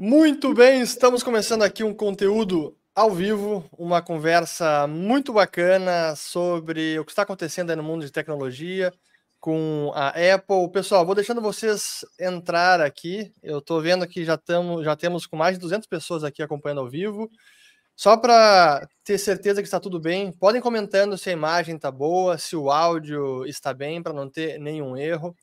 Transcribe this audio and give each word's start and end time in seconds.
Muito 0.00 0.54
bem, 0.54 0.80
estamos 0.80 1.24
começando 1.24 1.64
aqui 1.64 1.82
um 1.82 1.92
conteúdo 1.92 2.78
ao 2.94 3.10
vivo, 3.10 3.68
uma 3.76 4.00
conversa 4.00 4.86
muito 4.86 5.32
bacana 5.32 6.14
sobre 6.14 6.96
o 7.00 7.04
que 7.04 7.10
está 7.10 7.22
acontecendo 7.22 7.74
no 7.74 7.82
mundo 7.82 8.04
de 8.04 8.12
tecnologia 8.12 8.92
com 9.40 9.90
a 9.96 10.10
Apple. 10.10 10.70
Pessoal, 10.72 11.04
vou 11.04 11.16
deixando 11.16 11.40
vocês 11.40 12.04
entrar 12.16 12.80
aqui. 12.80 13.34
Eu 13.42 13.58
estou 13.58 13.80
vendo 13.82 14.06
que 14.06 14.24
já, 14.24 14.36
tamo, 14.36 14.84
já 14.84 14.94
temos 14.94 15.26
com 15.26 15.36
mais 15.36 15.56
de 15.56 15.60
200 15.62 15.88
pessoas 15.88 16.22
aqui 16.22 16.44
acompanhando 16.44 16.80
ao 16.82 16.88
vivo. 16.88 17.28
Só 17.96 18.16
para 18.16 18.86
ter 19.02 19.18
certeza 19.18 19.60
que 19.62 19.66
está 19.66 19.80
tudo 19.80 19.98
bem, 19.98 20.30
podem 20.30 20.60
comentando 20.60 21.18
se 21.18 21.28
a 21.28 21.32
imagem 21.32 21.74
está 21.74 21.90
boa, 21.90 22.38
se 22.38 22.54
o 22.54 22.70
áudio 22.70 23.44
está 23.46 23.74
bem, 23.74 24.00
para 24.00 24.12
não 24.12 24.30
ter 24.30 24.60
nenhum 24.60 24.96
erro. 24.96 25.34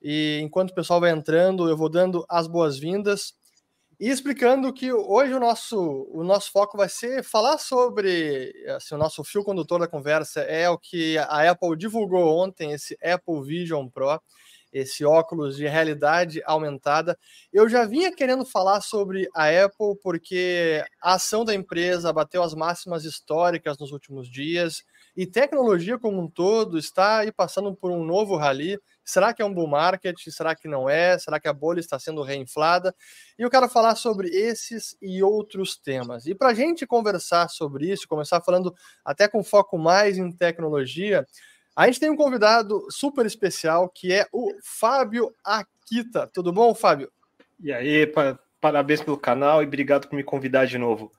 E 0.00 0.40
enquanto 0.42 0.70
o 0.70 0.74
pessoal 0.74 1.00
vai 1.00 1.10
entrando, 1.10 1.68
eu 1.68 1.76
vou 1.76 1.90
dando 1.90 2.24
as 2.30 2.46
boas-vindas 2.46 3.38
e 4.00 4.08
explicando 4.08 4.72
que 4.72 4.90
hoje 4.90 5.34
o 5.34 5.38
nosso, 5.38 6.08
o 6.10 6.24
nosso 6.24 6.50
foco 6.50 6.78
vai 6.78 6.88
ser 6.88 7.22
falar 7.22 7.58
sobre 7.58 8.50
assim, 8.74 8.94
o 8.94 8.98
nosso 8.98 9.22
fio 9.22 9.44
condutor 9.44 9.80
da 9.80 9.86
conversa 9.86 10.40
é 10.40 10.70
o 10.70 10.78
que 10.78 11.18
a 11.18 11.50
Apple 11.50 11.76
divulgou 11.76 12.38
ontem, 12.38 12.72
esse 12.72 12.96
Apple 13.04 13.42
Vision 13.42 13.86
Pro 13.88 14.18
esse 14.72 15.04
óculos 15.04 15.56
de 15.56 15.66
realidade 15.66 16.40
aumentada. 16.44 17.18
Eu 17.52 17.68
já 17.68 17.84
vinha 17.84 18.14
querendo 18.14 18.44
falar 18.44 18.80
sobre 18.80 19.28
a 19.34 19.48
Apple 19.64 19.96
porque 20.02 20.84
a 21.02 21.14
ação 21.14 21.44
da 21.44 21.54
empresa 21.54 22.12
bateu 22.12 22.42
as 22.42 22.54
máximas 22.54 23.04
históricas 23.04 23.78
nos 23.78 23.90
últimos 23.90 24.30
dias 24.30 24.84
e 25.20 25.26
tecnologia 25.26 25.98
como 25.98 26.18
um 26.18 26.26
todo 26.26 26.78
está 26.78 27.18
aí 27.18 27.30
passando 27.30 27.74
por 27.74 27.90
um 27.90 28.02
novo 28.02 28.36
rally. 28.36 28.80
Será 29.04 29.34
que 29.34 29.42
é 29.42 29.44
um 29.44 29.52
bull 29.52 29.66
market? 29.66 30.16
Será 30.30 30.54
que 30.54 30.66
não 30.66 30.88
é? 30.88 31.18
Será 31.18 31.38
que 31.38 31.46
a 31.46 31.52
bolha 31.52 31.78
está 31.78 31.98
sendo 31.98 32.22
reinflada? 32.22 32.94
E 33.38 33.42
eu 33.42 33.50
quero 33.50 33.68
falar 33.68 33.96
sobre 33.96 34.30
esses 34.30 34.96
e 34.98 35.22
outros 35.22 35.76
temas. 35.76 36.24
E 36.24 36.34
para 36.34 36.48
a 36.48 36.54
gente 36.54 36.86
conversar 36.86 37.50
sobre 37.50 37.92
isso, 37.92 38.08
começar 38.08 38.40
falando 38.40 38.74
até 39.04 39.28
com 39.28 39.44
foco 39.44 39.76
mais 39.76 40.16
em 40.16 40.32
tecnologia, 40.32 41.26
a 41.76 41.84
gente 41.84 42.00
tem 42.00 42.08
um 42.08 42.16
convidado 42.16 42.86
super 42.90 43.26
especial 43.26 43.90
que 43.90 44.14
é 44.14 44.24
o 44.32 44.54
Fábio 44.64 45.34
Akita. 45.44 46.30
Tudo 46.32 46.50
bom, 46.50 46.74
Fábio? 46.74 47.12
E 47.62 47.70
aí, 47.70 48.06
pa 48.06 48.38
parabéns 48.58 49.02
pelo 49.02 49.18
canal 49.18 49.62
e 49.62 49.66
obrigado 49.66 50.08
por 50.08 50.16
me 50.16 50.24
convidar 50.24 50.64
de 50.64 50.78
novo. 50.78 51.12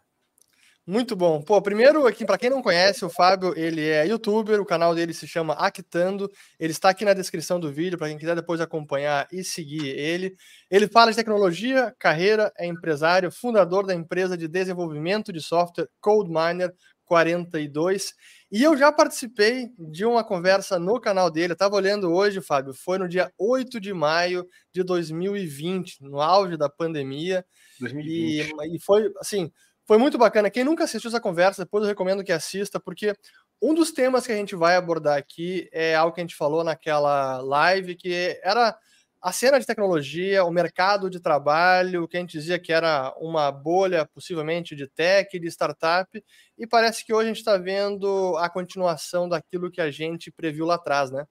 Muito 0.86 1.16
bom. 1.16 1.42
Pô, 1.42 1.62
primeiro 1.62 2.08
aqui, 2.08 2.26
para 2.26 2.38
quem 2.38 2.50
não 2.50 2.62
conhece, 2.62 3.06
o 3.06 3.10
Fábio, 3.10 3.54
ele 3.56 3.88
é 3.88 4.08
youtuber, 4.08 4.60
o 4.60 4.66
canal 4.66 4.96
dele 4.96 5.14
se 5.14 5.28
chama 5.28 5.54
Actando. 5.54 6.30
Ele 6.60 6.72
está 6.72 6.90
aqui 6.90 7.06
na 7.06 7.14
descrição 7.14 7.60
do 7.60 7.72
vídeo 7.72 7.98
para 8.00 8.08
quem 8.08 8.18
quiser 8.18 8.36
depois 8.36 8.60
acompanhar 8.60 9.28
e 9.32 9.44
seguir 9.44 9.88
ele. 9.88 10.36
Ele 10.72 10.88
fala 10.88 11.12
de 11.12 11.18
tecnologia, 11.18 11.94
carreira, 12.00 12.52
é 12.58 12.66
empresário, 12.66 13.32
fundador 13.32 13.86
da 13.86 13.94
empresa 13.94 14.36
de 14.36 14.48
desenvolvimento 14.48 15.32
de 15.32 15.40
software 15.40 15.88
CodeMiner 16.02 16.74
42 17.06 18.14
e 18.52 18.64
eu 18.64 18.76
já 18.76 18.92
participei 18.92 19.70
de 19.80 20.04
uma 20.04 20.26
conversa 20.26 20.78
no 20.78 21.00
canal 21.00 21.32
dele, 21.32 21.54
eu 21.54 21.54
estava 21.54 21.74
olhando 21.74 22.12
hoje, 22.12 22.42
Fábio, 22.42 22.74
foi 22.74 22.98
no 22.98 23.08
dia 23.08 23.32
8 23.40 23.80
de 23.80 23.94
maio 23.94 24.46
de 24.74 24.84
2020, 24.84 26.00
no 26.02 26.20
auge 26.20 26.58
da 26.58 26.70
pandemia. 26.70 27.46
2020. 27.80 28.52
E, 28.52 28.76
e 28.76 28.80
foi, 28.82 29.10
assim, 29.22 29.50
foi 29.92 29.98
muito 29.98 30.18
bacana. 30.18 30.50
Quem 30.50 30.64
nunca 30.64 30.86
assistiu 30.86 31.10
essa 31.10 31.20
conversa, 31.20 31.66
depois 31.66 31.84
eu 31.84 31.90
recomendo 31.90 32.24
que 32.24 32.32
assista, 32.32 32.80
porque 32.80 33.14
um 33.62 33.74
dos 33.74 33.92
temas 33.92 34.26
que 34.26 34.32
a 34.32 34.36
gente 34.38 34.56
vai 34.56 34.78
abordar 34.78 35.18
aqui 35.18 35.68
é 35.70 35.94
algo 35.94 36.16
que 36.16 36.22
a 36.22 36.24
gente 36.24 36.34
falou 36.34 36.64
naquela 36.64 37.42
live, 37.42 37.96
que 37.96 38.40
era 38.42 38.74
a 39.22 39.34
cena 39.34 39.60
de 39.60 39.66
tecnologia, 39.66 40.46
o 40.46 40.50
mercado 40.50 41.10
de 41.10 41.20
trabalho, 41.20 42.08
que 42.08 42.16
a 42.16 42.22
gente 42.22 42.32
dizia 42.32 42.58
que 42.58 42.72
era 42.72 43.14
uma 43.18 43.52
bolha 43.52 44.06
possivelmente 44.06 44.78
de 44.78 44.88
tech, 44.88 45.38
de 45.38 45.48
startup, 45.48 46.24
e 46.58 46.66
parece 46.66 47.06
que 47.06 47.14
hoje 47.14 47.26
a 47.26 47.28
gente 47.28 47.40
está 47.40 47.58
vendo 47.58 48.38
a 48.38 48.50
continuação 48.50 49.28
daquilo 49.28 49.70
que 49.70 49.82
a 49.82 49.92
gente 49.92 50.32
previu 50.32 50.66
lá 50.66 50.76
atrás, 50.76 51.12
né? 51.12 51.26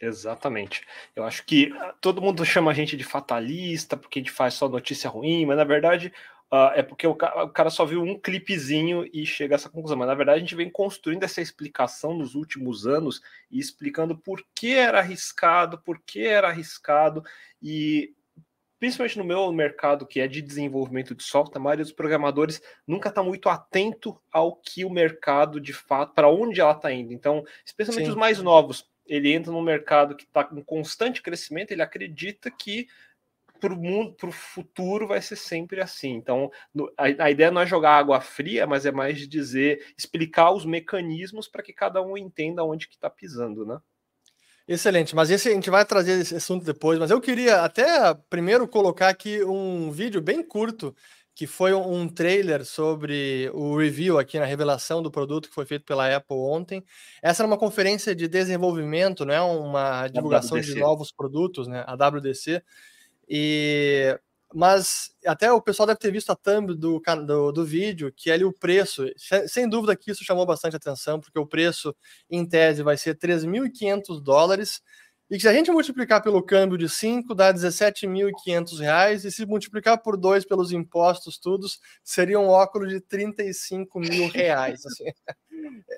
Exatamente. 0.00 0.86
Eu 1.14 1.24
acho 1.24 1.44
que 1.44 1.70
todo 2.00 2.22
mundo 2.22 2.46
chama 2.46 2.70
a 2.70 2.74
gente 2.74 2.96
de 2.96 3.04
fatalista, 3.04 3.94
porque 3.94 4.20
a 4.20 4.22
gente 4.22 4.32
faz 4.32 4.54
só 4.54 4.70
notícia 4.70 5.10
ruim, 5.10 5.44
mas 5.44 5.58
na 5.58 5.64
verdade 5.64 6.10
uh, 6.52 6.72
é 6.74 6.82
porque 6.82 7.06
o 7.06 7.14
cara, 7.14 7.44
o 7.44 7.48
cara, 7.48 7.70
só 7.70 7.84
viu 7.84 8.02
um 8.02 8.18
clipezinho 8.18 9.08
e 9.12 9.24
chega 9.24 9.54
a 9.54 9.56
essa 9.56 9.68
conclusão. 9.68 9.96
Mas 9.96 10.08
na 10.08 10.14
verdade 10.14 10.38
a 10.38 10.40
gente 10.40 10.54
vem 10.54 10.70
construindo 10.70 11.22
essa 11.22 11.40
explicação 11.40 12.14
nos 12.14 12.34
últimos 12.34 12.86
anos 12.86 13.20
e 13.50 13.58
explicando 13.58 14.16
por 14.16 14.44
que 14.54 14.74
era 14.74 14.98
arriscado, 14.98 15.78
por 15.78 16.00
que 16.00 16.26
era 16.26 16.48
arriscado 16.48 17.24
e 17.62 18.14
principalmente 18.80 19.18
no 19.18 19.24
meu 19.24 19.52
mercado 19.52 20.06
que 20.06 20.20
é 20.20 20.26
de 20.26 20.40
desenvolvimento 20.40 21.14
de 21.14 21.22
software, 21.22 21.58
a 21.58 21.62
maioria 21.62 21.84
dos 21.84 21.92
programadores 21.92 22.62
nunca 22.86 23.10
está 23.10 23.22
muito 23.22 23.48
atento 23.50 24.18
ao 24.32 24.56
que 24.56 24.86
o 24.86 24.90
mercado 24.90 25.60
de 25.60 25.74
fato, 25.74 26.14
para 26.14 26.30
onde 26.30 26.62
ela 26.62 26.72
está 26.72 26.90
indo. 26.90 27.12
Então, 27.12 27.44
especialmente 27.64 28.06
Sim. 28.06 28.12
os 28.12 28.16
mais 28.16 28.40
novos, 28.40 28.88
ele 29.06 29.32
entra 29.32 29.52
num 29.52 29.60
mercado 29.60 30.16
que 30.16 30.24
está 30.24 30.44
com 30.44 30.64
constante 30.64 31.20
crescimento, 31.20 31.72
ele 31.72 31.82
acredita 31.82 32.50
que 32.50 32.88
para 33.60 33.74
o 33.74 33.76
mundo, 33.76 34.14
para 34.14 34.28
o 34.28 34.32
futuro 34.32 35.06
vai 35.06 35.20
ser 35.20 35.36
sempre 35.36 35.80
assim. 35.80 36.14
Então, 36.14 36.50
a, 36.96 37.24
a, 37.24 37.30
ideia 37.30 37.50
não 37.50 37.60
é 37.60 37.66
jogar 37.66 37.98
água 37.98 38.20
fria, 38.20 38.66
mas 38.66 38.86
é 38.86 38.90
mais 38.90 39.18
de 39.18 39.26
dizer, 39.26 39.86
explicar 39.96 40.50
os 40.52 40.64
mecanismos 40.64 41.46
para 41.46 41.62
que 41.62 41.72
cada 41.72 42.02
um 42.02 42.16
entenda 42.16 42.64
onde 42.64 42.88
que 42.88 42.94
está 42.94 43.10
pisando, 43.10 43.64
né? 43.64 43.78
Excelente, 44.66 45.16
mas 45.16 45.30
esse 45.30 45.48
a 45.48 45.52
gente 45.52 45.68
vai 45.68 45.84
trazer 45.84 46.12
esse 46.12 46.36
assunto 46.36 46.64
depois, 46.64 46.98
mas 46.98 47.10
eu 47.10 47.20
queria 47.20 47.62
até 47.62 48.14
primeiro 48.28 48.68
colocar 48.68 49.08
aqui 49.08 49.42
um 49.42 49.90
vídeo 49.90 50.20
bem 50.20 50.44
curto, 50.44 50.94
que 51.34 51.46
foi 51.46 51.72
um 51.72 52.08
trailer 52.08 52.64
sobre 52.64 53.50
o 53.54 53.76
review 53.76 54.18
aqui 54.18 54.38
na 54.38 54.44
revelação 54.44 55.02
do 55.02 55.10
produto 55.10 55.48
que 55.48 55.54
foi 55.54 55.64
feito 55.64 55.84
pela 55.84 56.14
Apple 56.14 56.36
ontem. 56.36 56.84
Essa 57.22 57.42
era 57.42 57.46
uma 57.46 57.56
conferência 57.56 58.14
de 58.14 58.28
desenvolvimento, 58.28 59.24
não 59.24 59.34
é 59.34 59.40
uma 59.40 60.06
divulgação 60.08 60.60
de 60.60 60.74
novos 60.74 61.10
produtos, 61.10 61.66
né? 61.66 61.82
A 61.86 61.94
WDC. 61.94 62.62
E 63.30 64.18
mas 64.52 65.12
até 65.24 65.52
o 65.52 65.62
pessoal 65.62 65.86
deve 65.86 66.00
ter 66.00 66.10
visto 66.10 66.30
a 66.30 66.36
thumb 66.36 66.74
do, 66.74 67.00
do, 67.00 67.52
do, 67.52 67.64
vídeo, 67.64 68.12
que 68.14 68.30
é 68.30 68.34
ali 68.34 68.44
o 68.44 68.52
preço. 68.52 69.06
Sem 69.46 69.68
dúvida 69.68 69.94
que 69.94 70.10
isso 70.10 70.24
chamou 70.24 70.44
bastante 70.44 70.74
atenção, 70.74 71.20
porque 71.20 71.38
o 71.38 71.46
preço, 71.46 71.94
em 72.28 72.44
tese, 72.44 72.82
vai 72.82 72.96
ser 72.96 73.16
3.500 73.16 74.20
dólares. 74.20 74.82
E 75.30 75.36
que 75.36 75.42
se 75.42 75.48
a 75.48 75.52
gente 75.52 75.70
multiplicar 75.70 76.20
pelo 76.20 76.42
câmbio 76.42 76.76
de 76.76 76.88
5, 76.88 77.32
dá 77.32 77.54
17.500 77.54 78.80
reais. 78.80 79.24
E 79.24 79.30
se 79.30 79.46
multiplicar 79.46 80.02
por 80.02 80.16
2 80.16 80.44
pelos 80.44 80.72
impostos, 80.72 81.38
todos, 81.38 81.78
seria 82.02 82.40
um 82.40 82.48
óculos 82.48 82.88
de 82.88 83.00
35 83.00 84.00
mil 84.00 84.28
reais. 84.28 84.84
Assim. 84.84 85.04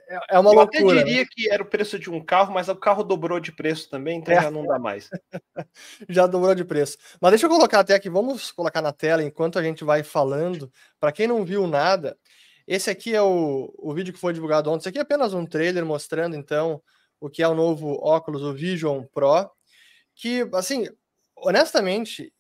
É, 0.08 0.36
é 0.36 0.38
uma 0.38 0.50
Eu 0.50 0.54
loucura. 0.54 0.82
Eu 0.82 0.90
até 0.90 1.04
diria 1.04 1.22
né? 1.22 1.28
que 1.30 1.50
era 1.50 1.62
o 1.62 1.66
preço 1.66 1.98
de 1.98 2.10
um 2.10 2.24
carro, 2.24 2.52
mas 2.52 2.68
o 2.68 2.76
carro 2.76 3.02
dobrou 3.02 3.40
de 3.40 3.52
preço 3.52 3.88
também, 3.88 4.18
então 4.18 4.34
é. 4.34 4.42
já 4.42 4.50
não 4.50 4.66
dá 4.66 4.78
mais. 4.78 5.08
já 6.08 6.26
dobrou 6.26 6.54
de 6.54 6.64
preço. 6.64 6.96
Mas 7.20 7.32
deixa 7.32 7.46
eu 7.46 7.50
colocar 7.50 7.80
até 7.80 7.94
aqui, 7.94 8.08
vamos 8.08 8.50
colocar 8.52 8.82
na 8.82 8.92
tela 8.92 9.22
enquanto 9.22 9.58
a 9.58 9.62
gente 9.62 9.84
vai 9.84 10.02
falando. 10.02 10.70
Para 11.00 11.12
quem 11.12 11.26
não 11.26 11.44
viu 11.44 11.66
nada, 11.66 12.16
esse 12.66 12.90
aqui 12.90 13.14
é 13.14 13.22
o, 13.22 13.72
o 13.78 13.92
vídeo 13.94 14.12
que 14.12 14.20
foi 14.20 14.32
divulgado 14.32 14.70
ontem. 14.70 14.80
Esse 14.80 14.88
aqui 14.88 14.98
é 14.98 15.02
apenas 15.02 15.34
um 15.34 15.46
trailer 15.46 15.84
mostrando, 15.84 16.36
então, 16.36 16.82
o 17.20 17.28
que 17.28 17.42
é 17.42 17.48
o 17.48 17.54
novo 17.54 17.98
óculos, 18.02 18.42
o 18.42 18.52
Vision 18.52 19.04
Pro. 19.12 19.50
Que, 20.14 20.48
assim, 20.54 20.86
honestamente, 21.36 22.32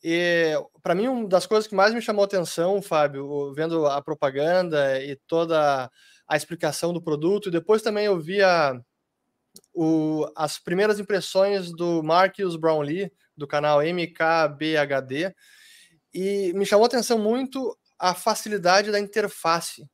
para 0.82 0.94
mim, 0.94 1.08
uma 1.08 1.28
das 1.28 1.46
coisas 1.46 1.66
que 1.66 1.74
mais 1.74 1.92
me 1.92 2.00
chamou 2.00 2.24
atenção, 2.24 2.80
Fábio, 2.80 3.52
vendo 3.52 3.86
a 3.86 4.00
propaganda 4.00 5.02
e 5.02 5.16
toda 5.26 5.90
a 6.32 6.36
explicação 6.36 6.94
do 6.94 7.02
produto. 7.02 7.48
E 7.48 7.52
depois 7.52 7.82
também 7.82 8.06
eu 8.06 8.18
vi 8.18 8.40
a, 8.40 8.80
o, 9.74 10.26
as 10.34 10.58
primeiras 10.58 10.98
impressões 10.98 11.70
do 11.70 12.02
Marcus 12.02 12.56
Brownlee, 12.56 13.12
do 13.36 13.46
canal 13.46 13.82
MKBHD, 13.82 15.34
e 16.14 16.54
me 16.54 16.64
chamou 16.64 16.84
a 16.84 16.86
atenção 16.86 17.18
muito 17.18 17.78
a 17.98 18.14
facilidade 18.14 18.90
da 18.90 18.98
interface. 18.98 19.86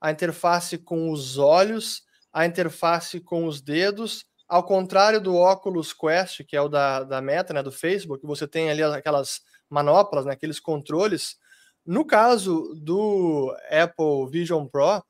A 0.00 0.10
interface 0.10 0.76
com 0.76 1.12
os 1.12 1.38
olhos, 1.38 2.02
a 2.32 2.44
interface 2.44 3.20
com 3.20 3.46
os 3.46 3.60
dedos, 3.60 4.24
ao 4.48 4.64
contrário 4.64 5.20
do 5.20 5.36
Oculus 5.36 5.92
Quest, 5.92 6.42
que 6.48 6.56
é 6.56 6.60
o 6.60 6.68
da, 6.68 7.04
da 7.04 7.20
Meta, 7.22 7.54
né, 7.54 7.62
do 7.62 7.70
Facebook, 7.70 8.26
você 8.26 8.48
tem 8.48 8.70
ali 8.70 8.82
aquelas 8.82 9.40
manoplas, 9.70 10.24
né, 10.24 10.32
aqueles 10.32 10.58
controles. 10.58 11.36
No 11.84 12.04
caso 12.04 12.74
do 12.74 13.56
Apple 13.70 14.28
Vision 14.32 14.66
Pro, 14.66 15.00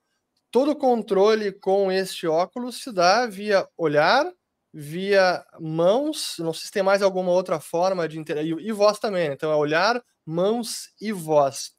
todo 0.56 0.70
o 0.70 0.76
controle 0.76 1.52
com 1.52 1.92
este 1.92 2.26
óculos 2.26 2.82
se 2.82 2.90
dá 2.90 3.26
via 3.26 3.68
olhar, 3.76 4.24
via 4.72 5.44
mãos, 5.60 6.36
não 6.38 6.54
sei 6.54 6.64
se 6.64 6.72
tem 6.72 6.82
mais 6.82 7.02
alguma 7.02 7.30
outra 7.30 7.60
forma 7.60 8.08
de 8.08 8.18
interagir, 8.18 8.56
e 8.58 8.72
voz 8.72 8.98
também, 8.98 9.28
né? 9.28 9.34
então 9.34 9.52
é 9.52 9.54
olhar, 9.54 10.02
mãos 10.24 10.88
e 10.98 11.12
voz. 11.12 11.72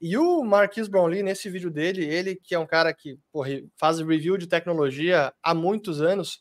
E 0.00 0.16
o 0.16 0.44
Marquis 0.44 0.86
Brownlee, 0.86 1.24
nesse 1.24 1.50
vídeo 1.50 1.72
dele, 1.72 2.04
ele 2.04 2.36
que 2.36 2.54
é 2.54 2.58
um 2.60 2.68
cara 2.68 2.94
que 2.94 3.18
porra, 3.32 3.48
faz 3.76 3.98
review 3.98 4.36
de 4.36 4.46
tecnologia 4.46 5.34
há 5.42 5.52
muitos 5.52 6.00
anos, 6.00 6.38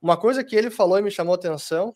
uma 0.00 0.16
coisa 0.16 0.44
que 0.44 0.54
ele 0.54 0.70
falou 0.70 0.96
e 0.96 1.02
me 1.02 1.10
chamou 1.10 1.34
atenção, 1.34 1.92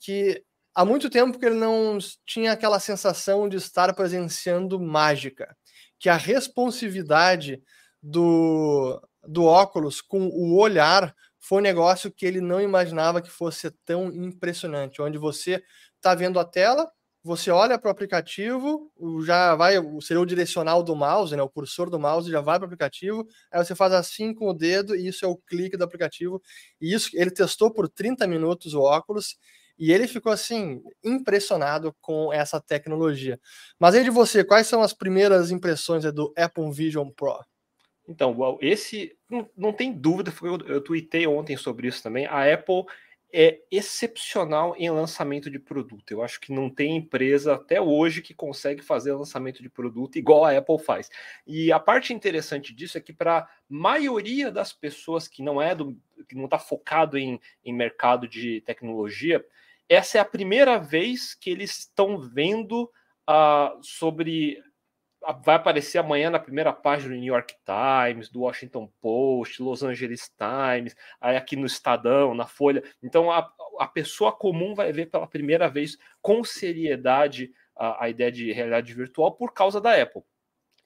que 0.00 0.42
há 0.74 0.84
muito 0.84 1.08
tempo 1.08 1.38
que 1.38 1.46
ele 1.46 1.54
não 1.54 1.98
tinha 2.26 2.50
aquela 2.50 2.80
sensação 2.80 3.48
de 3.48 3.58
estar 3.58 3.94
presenciando 3.94 4.80
mágica, 4.80 5.56
que 6.00 6.08
a 6.08 6.16
responsividade 6.16 7.62
do, 8.10 9.00
do 9.26 9.44
óculos 9.44 10.00
com 10.00 10.28
o 10.28 10.56
olhar 10.58 11.14
foi 11.38 11.58
um 11.58 11.62
negócio 11.62 12.10
que 12.10 12.26
ele 12.26 12.40
não 12.40 12.60
imaginava 12.60 13.22
que 13.22 13.30
fosse 13.30 13.70
tão 13.84 14.12
impressionante, 14.12 15.00
onde 15.00 15.18
você 15.18 15.62
está 15.96 16.14
vendo 16.14 16.38
a 16.40 16.44
tela, 16.44 16.90
você 17.22 17.50
olha 17.50 17.78
para 17.78 17.88
o 17.88 17.90
aplicativo, 17.90 18.90
já 19.24 19.54
vai, 19.54 19.74
seria 20.00 20.20
o 20.20 20.26
direcional 20.26 20.82
do 20.82 20.96
mouse, 20.96 21.36
né, 21.36 21.42
o 21.42 21.48
cursor 21.48 21.90
do 21.90 21.98
mouse 21.98 22.30
já 22.30 22.40
vai 22.40 22.58
para 22.58 22.64
o 22.64 22.66
aplicativo, 22.66 23.26
aí 23.50 23.62
você 23.62 23.74
faz 23.74 23.92
assim 23.92 24.32
com 24.32 24.48
o 24.48 24.54
dedo 24.54 24.96
e 24.96 25.06
isso 25.06 25.24
é 25.24 25.28
o 25.28 25.36
clique 25.36 25.76
do 25.76 25.84
aplicativo. 25.84 26.40
E 26.80 26.92
isso 26.94 27.10
ele 27.14 27.30
testou 27.30 27.72
por 27.72 27.88
30 27.88 28.26
minutos 28.26 28.72
o 28.72 28.80
óculos 28.80 29.36
e 29.78 29.92
ele 29.92 30.08
ficou 30.08 30.32
assim 30.32 30.82
impressionado 31.04 31.94
com 32.00 32.32
essa 32.32 32.60
tecnologia. 32.60 33.38
Mas 33.78 33.94
aí 33.94 34.04
de 34.04 34.10
você, 34.10 34.42
quais 34.44 34.66
são 34.66 34.82
as 34.82 34.92
primeiras 34.92 35.50
impressões 35.50 36.04
do 36.12 36.32
Apple 36.36 36.70
Vision 36.72 37.10
Pro? 37.10 37.38
Então, 38.08 38.58
esse 38.62 39.14
não, 39.54 39.72
tem 39.72 39.92
dúvida, 39.92 40.32
eu, 40.42 40.58
eu 40.66 40.80
tuitei 40.80 41.26
ontem 41.26 41.56
sobre 41.58 41.86
isso 41.86 42.02
também. 42.02 42.24
A 42.24 42.52
Apple 42.52 42.84
é 43.30 43.60
excepcional 43.70 44.74
em 44.78 44.88
lançamento 44.88 45.50
de 45.50 45.58
produto. 45.58 46.10
Eu 46.10 46.22
acho 46.22 46.40
que 46.40 46.50
não 46.50 46.70
tem 46.70 46.96
empresa 46.96 47.54
até 47.54 47.78
hoje 47.78 48.22
que 48.22 48.32
consegue 48.32 48.82
fazer 48.82 49.12
lançamento 49.12 49.62
de 49.62 49.68
produto 49.68 50.16
igual 50.16 50.46
a 50.46 50.56
Apple 50.56 50.78
faz. 50.78 51.10
E 51.46 51.70
a 51.70 51.78
parte 51.78 52.14
interessante 52.14 52.74
disso 52.74 52.96
é 52.96 53.00
que 53.00 53.12
para 53.12 53.40
a 53.40 53.48
maioria 53.68 54.50
das 54.50 54.72
pessoas 54.72 55.28
que 55.28 55.42
não 55.42 55.60
é 55.60 55.74
do 55.74 55.94
que 56.26 56.34
não 56.34 56.46
está 56.46 56.58
focado 56.58 57.18
em, 57.18 57.38
em 57.62 57.72
mercado 57.72 58.26
de 58.26 58.62
tecnologia, 58.62 59.44
essa 59.88 60.18
é 60.18 60.20
a 60.20 60.24
primeira 60.24 60.78
vez 60.78 61.34
que 61.34 61.50
eles 61.50 61.78
estão 61.78 62.18
vendo 62.18 62.90
uh, 63.28 63.78
sobre 63.82 64.62
vai 65.42 65.56
aparecer 65.56 65.98
amanhã 65.98 66.30
na 66.30 66.38
primeira 66.38 66.72
página 66.72 67.14
do 67.14 67.20
New 67.20 67.32
York 67.32 67.54
Times, 67.64 68.28
do 68.28 68.40
Washington 68.40 68.90
Post, 69.00 69.62
Los 69.62 69.82
Angeles 69.82 70.30
Times, 70.36 70.96
aqui 71.20 71.56
no 71.56 71.66
Estadão, 71.66 72.34
na 72.34 72.46
Folha. 72.46 72.82
Então 73.02 73.30
a, 73.30 73.50
a 73.78 73.86
pessoa 73.86 74.32
comum 74.32 74.74
vai 74.74 74.92
ver 74.92 75.06
pela 75.06 75.26
primeira 75.26 75.68
vez 75.68 75.98
com 76.22 76.42
seriedade 76.44 77.52
a, 77.76 78.04
a 78.04 78.08
ideia 78.08 78.32
de 78.32 78.52
realidade 78.52 78.94
virtual 78.94 79.32
por 79.32 79.52
causa 79.52 79.80
da 79.80 80.00
Apple. 80.00 80.22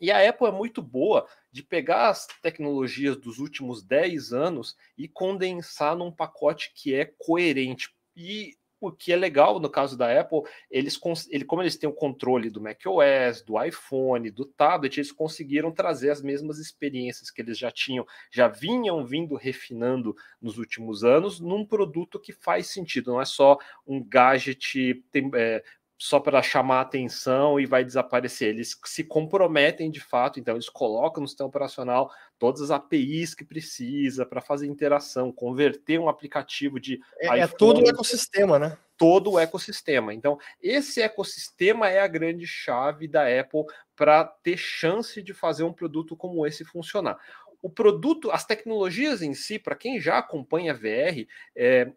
E 0.00 0.10
a 0.10 0.28
Apple 0.28 0.48
é 0.48 0.50
muito 0.50 0.82
boa 0.82 1.28
de 1.52 1.62
pegar 1.62 2.08
as 2.08 2.26
tecnologias 2.42 3.16
dos 3.16 3.38
últimos 3.38 3.84
10 3.84 4.32
anos 4.32 4.76
e 4.98 5.06
condensar 5.06 5.96
num 5.96 6.10
pacote 6.10 6.72
que 6.74 6.92
é 6.92 7.04
coerente. 7.04 7.88
E 8.16 8.56
o 8.82 8.92
que 8.92 9.12
é 9.12 9.16
legal 9.16 9.60
no 9.60 9.70
caso 9.70 9.96
da 9.96 10.20
Apple, 10.20 10.42
eles 10.70 10.98
ele, 11.30 11.44
como 11.44 11.62
eles 11.62 11.76
têm 11.76 11.88
o 11.88 11.92
controle 11.92 12.50
do 12.50 12.60
macOS, 12.60 13.42
do 13.46 13.62
iPhone, 13.62 14.30
do 14.30 14.44
tablet, 14.44 14.98
eles 14.98 15.12
conseguiram 15.12 15.70
trazer 15.70 16.10
as 16.10 16.20
mesmas 16.20 16.58
experiências 16.58 17.30
que 17.30 17.40
eles 17.40 17.56
já 17.56 17.70
tinham, 17.70 18.04
já 18.30 18.48
vinham 18.48 19.04
vindo 19.06 19.36
refinando 19.36 20.14
nos 20.40 20.58
últimos 20.58 21.04
anos, 21.04 21.38
num 21.38 21.64
produto 21.64 22.18
que 22.18 22.32
faz 22.32 22.66
sentido, 22.68 23.12
não 23.12 23.20
é 23.20 23.24
só 23.24 23.56
um 23.86 24.02
gadget 24.02 25.02
tem, 25.10 25.30
é, 25.34 25.62
só 26.02 26.18
para 26.18 26.42
chamar 26.42 26.80
atenção 26.80 27.60
e 27.60 27.64
vai 27.64 27.84
desaparecer. 27.84 28.48
Eles 28.48 28.76
se 28.84 29.04
comprometem 29.04 29.88
de 29.88 30.00
fato, 30.00 30.40
então 30.40 30.56
eles 30.56 30.68
colocam 30.68 31.20
no 31.20 31.28
sistema 31.28 31.48
operacional 31.48 32.10
todas 32.40 32.60
as 32.60 32.72
APIs 32.72 33.36
que 33.36 33.44
precisa 33.44 34.26
para 34.26 34.40
fazer 34.40 34.66
interação, 34.66 35.30
converter 35.30 36.00
um 36.00 36.08
aplicativo 36.08 36.80
de. 36.80 37.00
É, 37.20 37.26
iPhone, 37.26 37.40
é 37.40 37.46
todo 37.46 37.80
o 37.80 37.88
ecossistema, 37.88 38.58
né? 38.58 38.76
Todo 38.98 39.30
o 39.30 39.38
ecossistema. 39.38 40.12
Então, 40.12 40.40
esse 40.60 41.00
ecossistema 41.00 41.88
é 41.88 42.00
a 42.00 42.08
grande 42.08 42.48
chave 42.48 43.06
da 43.06 43.22
Apple 43.22 43.62
para 43.94 44.24
ter 44.24 44.56
chance 44.56 45.22
de 45.22 45.32
fazer 45.32 45.62
um 45.62 45.72
produto 45.72 46.16
como 46.16 46.44
esse 46.44 46.64
funcionar. 46.64 47.16
O 47.62 47.70
produto, 47.70 48.28
as 48.32 48.44
tecnologias 48.44 49.22
em 49.22 49.34
si, 49.34 49.56
para 49.56 49.76
quem 49.76 50.00
já 50.00 50.18
acompanha 50.18 50.74
VR, 50.74 51.28
é, 51.54 51.92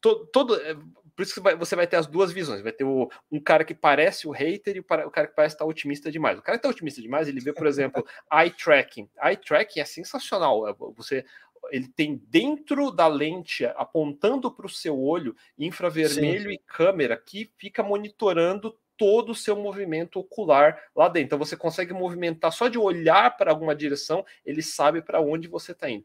todo, 0.00 0.26
todo 0.28 0.56
é, 0.56 0.74
por 1.14 1.22
isso 1.22 1.34
que 1.34 1.54
você 1.56 1.76
vai 1.76 1.86
ter 1.86 1.96
as 1.96 2.06
duas 2.06 2.32
visões. 2.32 2.62
Vai 2.62 2.72
ter 2.72 2.84
o, 2.84 3.10
um 3.30 3.40
cara 3.40 3.64
que 3.64 3.74
parece 3.74 4.26
o 4.26 4.30
hater 4.30 4.76
e 4.76 4.80
o, 4.80 4.82
o 4.82 5.10
cara 5.10 5.26
que 5.26 5.34
parece 5.34 5.54
estar 5.54 5.64
otimista 5.64 6.10
demais. 6.10 6.38
O 6.38 6.42
cara 6.42 6.58
que 6.58 6.66
está 6.66 6.68
otimista 6.68 7.00
demais, 7.00 7.28
ele 7.28 7.40
vê, 7.40 7.52
por 7.52 7.66
exemplo, 7.68 8.04
eye 8.32 8.50
tracking. 8.50 9.08
Eye 9.22 9.36
tracking 9.36 9.80
é 9.80 9.84
sensacional. 9.84 10.68
É, 10.68 10.74
você 10.96 11.24
ele 11.70 11.88
tem 11.88 12.16
dentro 12.28 12.90
da 12.90 13.06
lente, 13.06 13.64
apontando 13.76 14.50
para 14.50 14.66
o 14.66 14.68
seu 14.68 14.98
olho, 14.98 15.36
infravermelho 15.58 16.50
Sim. 16.50 16.54
e 16.54 16.58
câmera, 16.58 17.16
que 17.16 17.52
fica 17.58 17.82
monitorando 17.82 18.76
todo 18.96 19.30
o 19.30 19.34
seu 19.34 19.56
movimento 19.56 20.18
ocular 20.18 20.78
lá 20.94 21.08
dentro. 21.08 21.26
Então 21.26 21.38
você 21.38 21.56
consegue 21.56 21.92
movimentar 21.92 22.52
só 22.52 22.68
de 22.68 22.78
olhar 22.78 23.36
para 23.36 23.50
alguma 23.50 23.74
direção, 23.74 24.24
ele 24.44 24.62
sabe 24.62 25.00
para 25.00 25.20
onde 25.20 25.48
você 25.48 25.72
está 25.72 25.88
indo. 25.88 26.04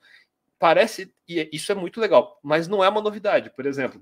Parece, 0.57 1.13
e 1.27 1.49
isso 1.51 1.71
é 1.71 1.75
muito 1.75 1.99
legal, 1.99 2.39
mas 2.41 2.67
não 2.67 2.83
é 2.83 2.87
uma 2.87 3.01
novidade. 3.01 3.49
Por 3.49 3.65
exemplo, 3.65 4.01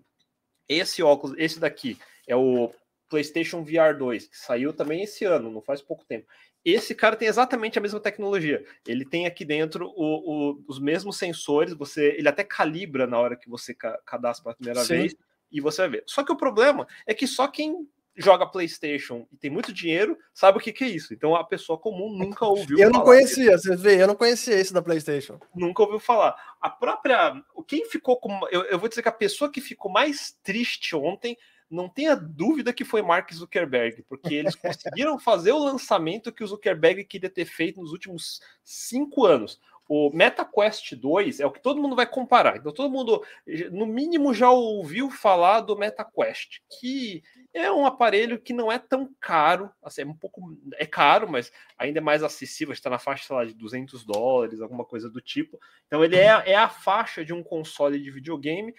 esse 0.77 1.03
óculos, 1.03 1.35
esse 1.37 1.59
daqui, 1.59 1.97
é 2.27 2.35
o 2.35 2.71
PlayStation 3.09 3.63
VR 3.63 3.97
2, 3.97 4.27
que 4.27 4.37
saiu 4.37 4.73
também 4.73 5.03
esse 5.03 5.23
ano, 5.25 5.51
não 5.51 5.61
faz 5.61 5.81
pouco 5.81 6.03
tempo. 6.05 6.27
Esse 6.65 6.95
cara 6.95 7.15
tem 7.15 7.27
exatamente 7.27 7.77
a 7.77 7.81
mesma 7.81 7.99
tecnologia. 7.99 8.65
Ele 8.87 9.03
tem 9.05 9.25
aqui 9.25 9.43
dentro 9.43 9.93
o, 9.95 10.51
o, 10.53 10.63
os 10.67 10.79
mesmos 10.79 11.17
sensores, 11.17 11.73
você, 11.73 12.15
ele 12.17 12.29
até 12.29 12.43
calibra 12.43 13.05
na 13.05 13.19
hora 13.19 13.35
que 13.35 13.49
você 13.49 13.73
cadastra 13.73 14.43
pela 14.43 14.55
primeira 14.55 14.81
Sim. 14.81 14.95
vez 14.95 15.15
e 15.51 15.61
você 15.61 15.81
vai 15.81 15.89
ver. 15.89 16.03
Só 16.07 16.23
que 16.23 16.31
o 16.31 16.37
problema 16.37 16.87
é 17.05 17.13
que 17.13 17.27
só 17.27 17.47
quem 17.47 17.87
joga 18.15 18.45
PlayStation 18.45 19.27
e 19.31 19.37
tem 19.37 19.49
muito 19.49 19.73
dinheiro, 19.73 20.17
sabe 20.33 20.57
o 20.57 20.61
que, 20.61 20.71
que 20.71 20.83
é 20.83 20.87
isso. 20.87 21.13
Então 21.13 21.35
a 21.35 21.43
pessoa 21.43 21.77
comum 21.77 22.15
nunca 22.15 22.45
ouviu 22.45 22.77
Eu 22.77 22.89
não 22.89 23.01
conhecia, 23.01 23.57
você 23.57 23.75
vê, 23.75 24.01
eu 24.01 24.07
não 24.07 24.15
conhecia 24.15 24.55
esse 24.55 24.73
da 24.73 24.81
PlayStation. 24.81 25.39
Nunca 25.55 25.83
ouviu 25.83 25.99
falar. 25.99 26.35
A 26.61 26.69
própria. 26.69 27.33
Quem 27.67 27.89
ficou 27.89 28.17
com. 28.17 28.39
Eu, 28.51 28.63
eu 28.63 28.79
vou 28.79 28.89
dizer 28.89 29.01
que 29.01 29.09
a 29.09 29.13
pessoa 29.13 29.51
que 29.51 29.61
ficou 29.61 29.91
mais 29.91 30.37
triste 30.43 30.95
ontem. 30.95 31.37
Não 31.71 31.89
tenha 31.89 32.15
dúvida 32.15 32.71
que 32.71 32.85
foi 32.85 33.01
Mark 33.01 33.33
Zuckerberg, 33.33 34.03
porque 34.03 34.35
eles 34.35 34.53
conseguiram 34.53 35.17
fazer 35.17 35.53
o 35.53 35.63
lançamento 35.63 36.31
que 36.31 36.43
o 36.43 36.47
Zuckerberg 36.47 37.03
queria 37.03 37.31
ter 37.31 37.45
feito 37.45 37.81
nos 37.81 37.91
últimos 37.91 38.41
cinco 38.63 39.25
anos. 39.25 39.59
O 39.87 40.09
MetaQuest 40.13 40.95
2 40.95 41.39
é 41.39 41.45
o 41.45 41.51
que 41.51 41.61
todo 41.61 41.81
mundo 41.81 41.95
vai 41.95 42.05
comparar. 42.05 42.57
Então, 42.57 42.71
todo 42.71 42.91
mundo, 42.91 43.23
no 43.71 43.85
mínimo, 43.85 44.33
já 44.33 44.49
ouviu 44.49 45.11
falar 45.11 45.61
do 45.61 45.77
MetaQuest, 45.77 46.61
que 46.79 47.21
é 47.53 47.71
um 47.71 47.85
aparelho 47.85 48.41
que 48.41 48.51
não 48.51 48.71
é 48.71 48.79
tão 48.79 49.13
caro, 49.19 49.69
assim, 49.83 50.01
é 50.01 50.05
um 50.05 50.15
pouco 50.15 50.57
é 50.75 50.85
caro, 50.85 51.29
mas 51.29 51.51
ainda 51.77 51.99
é 51.99 52.01
mais 52.01 52.23
acessível, 52.23 52.73
está 52.73 52.89
na 52.89 52.97
faixa 52.97 53.27
sei 53.27 53.35
lá, 53.35 53.45
de 53.45 53.53
200 53.53 54.03
dólares, 54.03 54.59
alguma 54.59 54.83
coisa 54.83 55.09
do 55.09 55.21
tipo. 55.21 55.59
Então 55.85 56.03
ele 56.03 56.15
é, 56.15 56.51
é 56.51 56.55
a 56.55 56.67
faixa 56.67 57.23
de 57.23 57.31
um 57.31 57.43
console 57.43 58.01
de 58.01 58.09
videogame, 58.09 58.73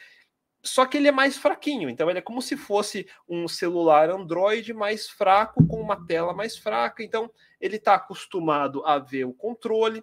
só 0.60 0.86
que 0.86 0.96
ele 0.96 1.06
é 1.06 1.12
mais 1.12 1.36
fraquinho. 1.36 1.88
Então 1.88 2.10
ele 2.10 2.18
é 2.18 2.22
como 2.22 2.42
se 2.42 2.56
fosse 2.56 3.06
um 3.28 3.46
celular 3.46 4.10
Android 4.10 4.72
mais 4.74 5.08
fraco 5.08 5.64
com 5.68 5.80
uma 5.80 6.04
tela 6.06 6.32
mais 6.34 6.58
fraca. 6.58 7.04
Então 7.04 7.30
ele 7.60 7.76
está 7.76 7.94
acostumado 7.94 8.84
a 8.84 8.98
ver 8.98 9.24
o 9.24 9.32
controle, 9.32 10.02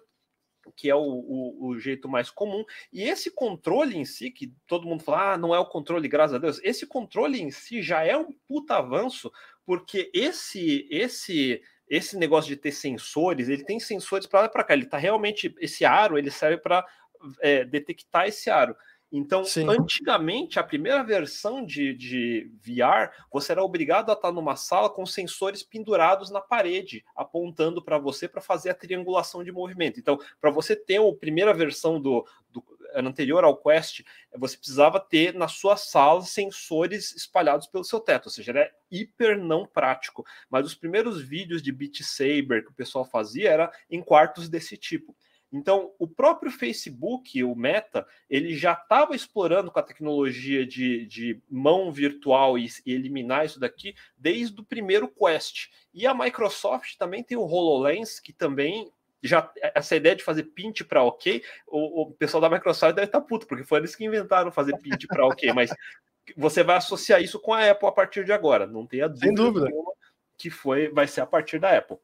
que 0.70 0.88
é 0.88 0.94
o, 0.94 1.00
o, 1.00 1.66
o, 1.66 1.78
jeito 1.78 2.08
mais 2.08 2.30
comum. 2.30 2.64
E 2.92 3.02
esse 3.02 3.30
controle 3.30 3.96
em 3.96 4.04
si, 4.04 4.30
que 4.30 4.52
todo 4.66 4.86
mundo 4.86 5.02
fala, 5.02 5.32
ah, 5.32 5.38
não 5.38 5.54
é 5.54 5.58
o 5.58 5.66
controle, 5.66 6.08
graças 6.08 6.34
a 6.34 6.38
Deus, 6.38 6.60
esse 6.62 6.86
controle 6.86 7.40
em 7.40 7.50
si 7.50 7.82
já 7.82 8.04
é 8.04 8.16
um 8.16 8.32
puta 8.46 8.76
avanço, 8.76 9.32
porque 9.64 10.10
esse 10.14 10.86
esse 10.90 11.62
esse 11.88 12.16
negócio 12.16 12.48
de 12.48 12.56
ter 12.56 12.72
sensores, 12.72 13.48
ele 13.48 13.64
tem 13.64 13.78
sensores 13.78 14.26
para 14.26 14.42
lá 14.42 14.48
para 14.48 14.64
cá, 14.64 14.72
ele 14.72 14.86
tá 14.86 14.96
realmente 14.96 15.54
esse 15.60 15.84
aro, 15.84 16.16
ele 16.16 16.30
serve 16.30 16.56
para 16.56 16.86
é, 17.40 17.64
detectar 17.64 18.26
esse 18.26 18.48
aro. 18.48 18.74
Então, 19.12 19.44
Sim. 19.44 19.68
antigamente, 19.68 20.58
a 20.58 20.64
primeira 20.64 21.04
versão 21.04 21.62
de, 21.62 21.92
de 21.92 22.50
VR, 22.62 23.12
você 23.30 23.52
era 23.52 23.62
obrigado 23.62 24.08
a 24.08 24.14
estar 24.14 24.32
numa 24.32 24.56
sala 24.56 24.88
com 24.88 25.04
sensores 25.04 25.62
pendurados 25.62 26.30
na 26.30 26.40
parede, 26.40 27.04
apontando 27.14 27.84
para 27.84 27.98
você 27.98 28.26
para 28.26 28.40
fazer 28.40 28.70
a 28.70 28.74
triangulação 28.74 29.44
de 29.44 29.52
movimento. 29.52 30.00
Então, 30.00 30.18
para 30.40 30.50
você 30.50 30.74
ter 30.74 30.96
a 30.96 31.14
primeira 31.14 31.52
versão 31.52 32.00
do, 32.00 32.26
do 32.50 32.64
anterior 32.94 33.44
ao 33.44 33.56
Quest, 33.56 34.00
você 34.34 34.56
precisava 34.56 34.98
ter 34.98 35.34
na 35.34 35.46
sua 35.46 35.76
sala 35.76 36.22
sensores 36.22 37.14
espalhados 37.14 37.66
pelo 37.66 37.84
seu 37.84 38.00
teto, 38.00 38.26
ou 38.26 38.32
seja, 38.32 38.52
era 38.52 38.72
hiper 38.90 39.36
não 39.36 39.66
prático. 39.66 40.24
Mas 40.48 40.64
os 40.64 40.74
primeiros 40.74 41.20
vídeos 41.20 41.62
de 41.62 41.70
Beat 41.70 42.02
Saber 42.02 42.64
que 42.64 42.70
o 42.70 42.74
pessoal 42.74 43.04
fazia 43.04 43.50
era 43.50 43.72
em 43.90 44.02
quartos 44.02 44.48
desse 44.48 44.78
tipo. 44.78 45.14
Então, 45.52 45.92
o 45.98 46.08
próprio 46.08 46.50
Facebook, 46.50 47.44
o 47.44 47.54
Meta, 47.54 48.06
ele 48.30 48.56
já 48.56 48.72
estava 48.72 49.14
explorando 49.14 49.70
com 49.70 49.78
a 49.78 49.82
tecnologia 49.82 50.66
de, 50.66 51.04
de 51.04 51.42
mão 51.50 51.92
virtual 51.92 52.58
e, 52.58 52.66
e, 52.86 52.92
eliminar 52.94 53.44
isso 53.44 53.60
daqui 53.60 53.94
desde 54.16 54.58
o 54.58 54.64
primeiro 54.64 55.06
Quest. 55.06 55.68
E 55.92 56.06
a 56.06 56.14
Microsoft 56.14 56.96
também 56.96 57.22
tem 57.22 57.36
o 57.36 57.44
HoloLens, 57.44 58.18
que 58.18 58.32
também 58.32 58.90
já 59.22 59.52
essa 59.74 59.94
ideia 59.94 60.16
de 60.16 60.24
fazer 60.24 60.44
pint 60.44 60.82
para 60.82 61.02
OK, 61.04 61.44
o, 61.68 62.02
o, 62.02 62.12
pessoal 62.12 62.40
da 62.40 62.50
Microsoft 62.50 62.94
deve 62.94 63.06
estar 63.06 63.20
tá 63.20 63.26
puto, 63.26 63.46
porque 63.46 63.62
foi 63.62 63.78
eles 63.78 63.94
que 63.94 64.04
inventaram 64.04 64.50
fazer 64.50 64.76
pint 64.78 65.06
para 65.06 65.26
OK, 65.26 65.52
mas 65.52 65.70
você 66.36 66.64
vai 66.64 66.76
associar 66.76 67.22
isso 67.22 67.38
com 67.38 67.52
a 67.52 67.70
Apple 67.70 67.88
a 67.88 67.92
partir 67.92 68.24
de 68.24 68.32
agora. 68.32 68.66
Não 68.66 68.86
tenha 68.86 69.08
dúvida, 69.08 69.26
Sem 69.26 69.34
dúvida. 69.34 69.68
que 70.36 70.50
foi, 70.50 70.88
vai 70.88 71.06
ser 71.06 71.20
a 71.20 71.26
partir 71.26 71.60
da 71.60 71.76
Apple. 71.76 71.98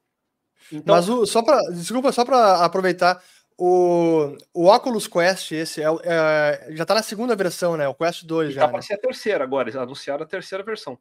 Então, 0.73 0.95
Mas 0.95 1.09
o, 1.09 1.25
só 1.25 1.43
para 1.43 1.61
desculpa, 1.71 2.13
só 2.13 2.25
para 2.25 2.65
aproveitar, 2.65 3.23
o, 3.59 4.37
o 4.55 4.67
Oculus 4.67 5.09
Quest, 5.09 5.51
esse 5.51 5.83
é, 5.83 5.87
é 6.05 6.69
já 6.71 6.85
está 6.85 6.95
na 6.95 7.03
segunda 7.03 7.35
versão, 7.35 7.77
né? 7.77 7.89
O 7.89 7.95
Quest 7.95 8.25
2 8.25 8.55
já. 8.55 8.61
Tá 8.61 8.69
para 8.69 8.77
né? 8.79 8.83
ser 8.83 8.95
a 8.95 8.99
terceira 8.99 9.43
agora, 9.43 9.69
eles 9.69 9.81
anunciaram 9.81 10.23
a 10.23 10.29
terceira 10.29 10.63
versão. 10.63 10.97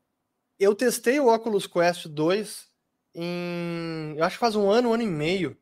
Eu 0.59 0.73
testei 0.73 1.19
o 1.19 1.31
Oculus 1.31 1.67
Quest 1.67 2.07
2 2.07 2.67
em. 3.13 4.15
Eu 4.17 4.23
acho 4.25 4.37
que 4.37 4.39
faz 4.39 4.55
um 4.55 4.67
ano, 4.71 4.89
um 4.89 4.93
ano 4.93 5.03
e 5.03 5.07
meio. 5.07 5.55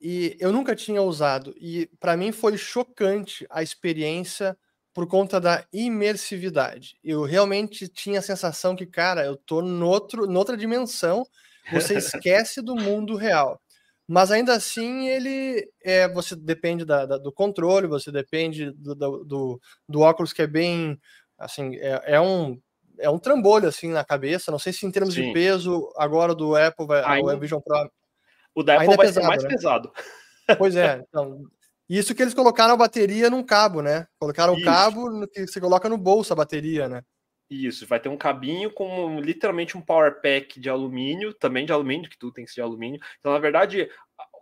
E 0.00 0.36
eu 0.38 0.52
nunca 0.52 0.76
tinha 0.76 1.02
usado. 1.02 1.52
E 1.58 1.90
para 1.98 2.16
mim 2.16 2.30
foi 2.30 2.56
chocante 2.56 3.44
a 3.50 3.60
experiência 3.60 4.56
por 4.94 5.08
conta 5.08 5.40
da 5.40 5.66
imersividade. 5.72 6.96
Eu 7.02 7.24
realmente 7.24 7.88
tinha 7.88 8.20
a 8.20 8.22
sensação 8.22 8.76
que, 8.76 8.86
cara, 8.86 9.24
eu 9.24 9.36
tô 9.36 9.60
noutro, 9.60 10.24
noutra 10.24 10.56
dimensão, 10.56 11.26
você 11.72 11.94
esquece 11.98 12.62
do 12.62 12.76
mundo 12.76 13.16
real. 13.16 13.60
Mas 14.08 14.30
ainda 14.30 14.54
assim, 14.54 15.06
ele 15.06 15.70
é, 15.84 16.08
você 16.08 16.34
depende 16.34 16.82
da, 16.82 17.04
da, 17.04 17.18
do 17.18 17.30
controle, 17.30 17.86
você 17.86 18.10
depende 18.10 18.70
do, 18.70 18.94
do, 18.94 19.60
do, 19.86 20.00
óculos 20.00 20.32
que 20.32 20.40
é 20.40 20.46
bem 20.46 20.98
assim, 21.38 21.76
é, 21.76 22.14
é, 22.14 22.20
um 22.20 22.58
é 22.98 23.10
um 23.10 23.18
trambolho 23.18 23.68
assim 23.68 23.90
na 23.90 24.02
cabeça. 24.02 24.50
Não 24.50 24.58
sei 24.58 24.72
se 24.72 24.86
em 24.86 24.90
termos 24.90 25.12
Sim. 25.12 25.26
de 25.26 25.32
peso, 25.34 25.92
agora 25.94 26.34
do 26.34 26.56
Apple 26.56 26.86
vai, 26.86 27.04
ainda, 27.04 27.36
o 27.36 27.38
Vision 27.38 27.60
Pro. 27.60 27.90
O 28.54 28.62
da 28.62 28.76
Apple 28.76 28.86
vai 28.86 28.94
é 28.94 28.98
pesado, 28.98 29.20
ser 29.20 29.28
mais 29.28 29.42
né? 29.42 29.48
pesado. 29.50 29.92
Pois 30.56 30.74
é, 30.74 31.04
então, 31.06 31.44
isso 31.86 32.14
que 32.14 32.22
eles 32.22 32.32
colocaram 32.32 32.72
a 32.72 32.78
bateria 32.78 33.28
num 33.28 33.42
cabo, 33.42 33.82
né? 33.82 34.06
Colocaram 34.18 34.54
o 34.54 34.64
cabo 34.64 35.28
que 35.28 35.46
você 35.46 35.60
coloca 35.60 35.86
no 35.86 35.98
bolso 35.98 36.32
a 36.32 36.36
bateria, 36.36 36.88
né? 36.88 37.02
Isso, 37.50 37.86
vai 37.86 37.98
ter 37.98 38.10
um 38.10 38.16
cabinho 38.16 38.70
com 38.70 39.20
literalmente 39.20 39.76
um 39.76 39.80
power 39.80 40.20
pack 40.20 40.60
de 40.60 40.68
alumínio, 40.68 41.32
também 41.32 41.64
de 41.64 41.72
alumínio, 41.72 42.10
que 42.10 42.18
tudo 42.18 42.34
tem 42.34 42.44
que 42.44 42.50
ser 42.50 42.56
de 42.56 42.60
alumínio. 42.62 43.00
Então, 43.18 43.32
na 43.32 43.38
verdade, 43.38 43.88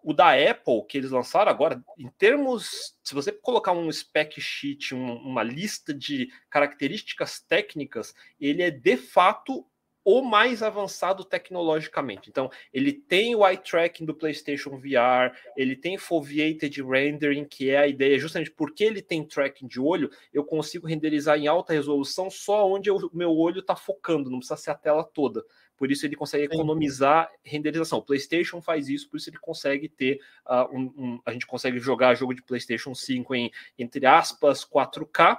o 0.03 0.13
da 0.13 0.33
Apple 0.33 0.85
que 0.89 0.99
eles 0.99 1.13
lançaram 1.13 1.51
agora, 1.51 1.83
em 1.99 2.09
termos, 2.19 2.97
se 3.05 3.15
você 3.15 3.31
colocar 3.31 3.73
um 3.73 3.91
spec 3.93 4.41
sheet, 4.41 4.95
um, 4.95 5.17
uma 5.17 5.43
lista 5.43 5.95
de 5.95 6.29
características 6.51 7.41
técnicas, 7.41 8.13
ele 8.41 8.63
é 8.63 8.71
de 8.71 8.97
fato 8.97 9.65
o 10.07 10.23
mais 10.23 10.63
avançado 10.63 11.25
tecnologicamente. 11.25 12.31
Então, 12.31 12.49
ele 12.73 12.93
tem 12.93 13.35
o 13.35 13.45
eye 13.45 13.57
tracking 13.59 14.05
do 14.05 14.15
PlayStation 14.15 14.79
VR, 14.79 15.37
ele 15.57 15.75
tem 15.75 15.99
foveated 15.99 16.81
rendering, 16.81 17.45
que 17.45 17.71
é 17.71 17.79
a 17.79 17.89
ideia 17.89 18.17
justamente 18.17 18.53
porque 18.53 18.85
ele 18.85 19.03
tem 19.03 19.25
tracking 19.25 19.67
de 19.67 19.81
olho, 19.81 20.09
eu 20.33 20.45
consigo 20.45 20.87
renderizar 20.87 21.37
em 21.37 21.49
alta 21.49 21.73
resolução 21.73 22.31
só 22.31 22.71
onde 22.71 22.89
o 22.89 23.11
meu 23.13 23.37
olho 23.37 23.59
está 23.59 23.75
focando, 23.75 24.31
não 24.31 24.39
precisa 24.39 24.57
ser 24.57 24.71
a 24.71 24.77
tela 24.77 25.03
toda. 25.03 25.45
Por 25.77 25.91
isso 25.91 26.07
ele 26.07 26.15
consegue 26.15 26.45
economizar 26.45 27.29
renderização. 27.43 27.99
O 27.99 28.03
PlayStation 28.03 28.63
faz 28.63 28.89
isso, 28.89 29.11
por 29.11 29.17
isso 29.17 29.29
ele 29.29 29.39
consegue 29.39 29.89
ter 29.89 30.21
uh, 30.47 30.73
um, 30.73 30.83
um, 30.97 31.21
a 31.27 31.33
gente 31.33 31.49
consegue 31.49 31.81
jogar 31.81 32.15
jogo 32.15 32.33
de 32.33 32.45
PlayStation 32.45 32.95
5 32.95 33.35
em 33.35 33.51
entre 33.77 34.07
aspas 34.07 34.65
4K, 34.65 35.37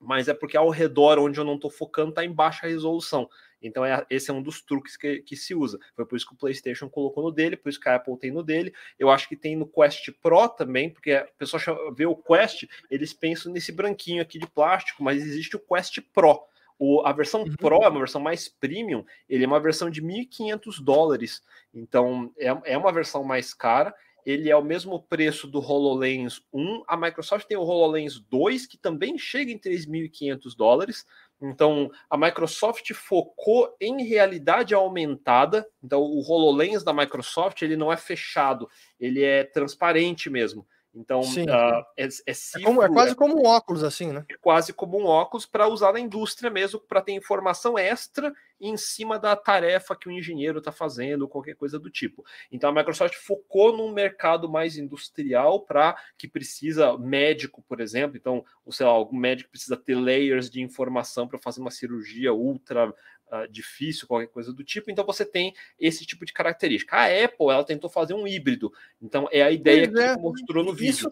mas 0.00 0.26
é 0.26 0.34
porque 0.34 0.56
ao 0.56 0.68
redor 0.68 1.20
onde 1.20 1.38
eu 1.38 1.44
não 1.44 1.54
estou 1.54 1.70
focando 1.70 2.10
está 2.10 2.24
em 2.24 2.32
baixa 2.32 2.66
resolução. 2.66 3.30
Então, 3.62 3.84
é, 3.84 4.04
esse 4.10 4.30
é 4.30 4.34
um 4.34 4.42
dos 4.42 4.60
truques 4.60 4.96
que, 4.96 5.22
que 5.22 5.36
se 5.36 5.54
usa. 5.54 5.78
Foi 5.94 6.04
por 6.04 6.16
isso 6.16 6.26
que 6.26 6.34
o 6.34 6.36
PlayStation 6.36 6.88
colocou 6.88 7.22
no 7.22 7.30
dele, 7.30 7.56
por 7.56 7.68
isso 7.68 7.80
que 7.80 7.88
a 7.88 7.96
Apple 7.96 8.18
tem 8.18 8.30
no 8.30 8.42
dele. 8.42 8.74
Eu 8.98 9.10
acho 9.10 9.28
que 9.28 9.36
tem 9.36 9.56
no 9.56 9.66
Quest 9.66 10.10
Pro 10.20 10.48
também, 10.48 10.90
porque 10.90 11.12
a 11.12 11.26
pessoa 11.38 11.62
vê 11.94 12.06
o 12.06 12.16
Quest, 12.16 12.64
eles 12.90 13.12
pensam 13.12 13.52
nesse 13.52 13.72
branquinho 13.72 14.22
aqui 14.22 14.38
de 14.38 14.46
plástico, 14.46 15.02
mas 15.02 15.22
existe 15.22 15.56
o 15.56 15.60
Quest 15.60 16.00
Pro. 16.12 16.42
O, 16.78 17.02
a 17.06 17.12
versão 17.12 17.42
uhum. 17.42 17.54
Pro 17.54 17.82
é 17.82 17.88
uma 17.88 17.98
versão 18.00 18.20
mais 18.20 18.48
premium, 18.48 19.04
ele 19.28 19.44
é 19.44 19.46
uma 19.46 19.60
versão 19.60 19.88
de 19.88 20.02
1.500 20.02 20.82
dólares. 20.82 21.42
Então, 21.72 22.32
é, 22.36 22.72
é 22.72 22.78
uma 22.78 22.92
versão 22.92 23.22
mais 23.22 23.54
cara 23.54 23.94
ele 24.24 24.48
é 24.48 24.56
o 24.56 24.62
mesmo 24.62 25.02
preço 25.02 25.48
do 25.48 25.58
HoloLens 25.58 26.40
1. 26.52 26.84
A 26.86 26.96
Microsoft 26.96 27.46
tem 27.46 27.56
o 27.56 27.62
HoloLens 27.62 28.20
2, 28.20 28.66
que 28.66 28.78
também 28.78 29.18
chega 29.18 29.50
em 29.50 29.58
3.500 29.58 30.56
dólares. 30.56 31.06
Então, 31.42 31.90
a 32.08 32.16
Microsoft 32.16 32.92
focou 32.94 33.74
em 33.80 34.04
realidade 34.04 34.74
aumentada. 34.74 35.66
Então, 35.82 36.00
o 36.00 36.20
HoloLens 36.20 36.84
da 36.84 36.92
Microsoft 36.92 37.62
ele 37.62 37.76
não 37.76 37.92
é 37.92 37.96
fechado, 37.96 38.68
ele 38.98 39.22
é 39.22 39.42
transparente 39.42 40.30
mesmo. 40.30 40.66
Então, 40.94 41.20
uh, 41.20 41.84
é, 41.96 42.04
é, 42.04 42.08
é, 42.26 42.62
como, 42.62 42.82
é, 42.82 42.88
quase 42.88 43.14
como 43.14 43.40
um 43.40 43.46
óculos, 43.46 43.82
assim, 43.82 44.12
né? 44.12 44.24
É 44.28 44.34
quase 44.36 44.74
como 44.74 45.00
um 45.00 45.06
óculos 45.06 45.46
para 45.46 45.66
usar 45.66 45.92
na 45.92 46.00
indústria 46.00 46.50
mesmo, 46.50 46.78
para 46.80 47.00
ter 47.00 47.12
informação 47.12 47.78
extra 47.78 48.32
em 48.60 48.76
cima 48.76 49.18
da 49.18 49.34
tarefa 49.34 49.96
que 49.96 50.08
o 50.08 50.12
engenheiro 50.12 50.58
está 50.58 50.70
fazendo, 50.70 51.26
qualquer 51.26 51.56
coisa 51.56 51.78
do 51.78 51.90
tipo. 51.90 52.24
Então, 52.50 52.68
a 52.68 52.72
Microsoft 52.72 53.16
focou 53.16 53.76
num 53.76 53.90
mercado 53.90 54.48
mais 54.48 54.76
industrial 54.76 55.60
para 55.60 55.96
que 56.18 56.28
precisa 56.28 56.96
médico, 56.98 57.62
por 57.66 57.80
exemplo. 57.80 58.16
Então, 58.16 58.44
sei 58.70 58.84
lá, 58.84 58.92
algum 58.92 59.16
médico 59.16 59.50
precisa 59.50 59.76
ter 59.76 59.94
layers 59.94 60.50
de 60.50 60.60
informação 60.60 61.26
para 61.26 61.38
fazer 61.38 61.60
uma 61.60 61.70
cirurgia 61.70 62.34
ultra 62.34 62.92
uh, 63.32 63.48
difícil, 63.50 64.06
qualquer 64.06 64.28
coisa 64.28 64.52
do 64.52 64.62
tipo. 64.62 64.90
Então 64.90 65.04
você 65.04 65.24
tem 65.24 65.54
esse 65.78 66.04
tipo 66.04 66.24
de 66.24 66.32
característica. 66.32 66.96
A 66.96 67.06
Apple 67.06 67.48
ela 67.48 67.64
tentou 67.64 67.88
fazer 67.88 68.14
um 68.14 68.26
híbrido. 68.26 68.72
Então 69.00 69.28
é 69.32 69.42
a 69.42 69.50
ideia 69.50 69.88
pois 69.88 70.04
que 70.04 70.10
é. 70.10 70.16
mostrou 70.16 70.64
no 70.64 70.74
vídeo. 70.74 71.08
Isso, 71.08 71.10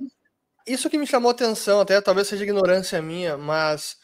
isso 0.67 0.91
que 0.91 0.99
me 0.99 1.07
chamou 1.07 1.31
atenção, 1.31 1.81
até 1.81 2.00
talvez 2.00 2.29
seja 2.29 2.45
ignorância 2.45 3.00
minha, 3.00 3.37
mas 3.37 3.99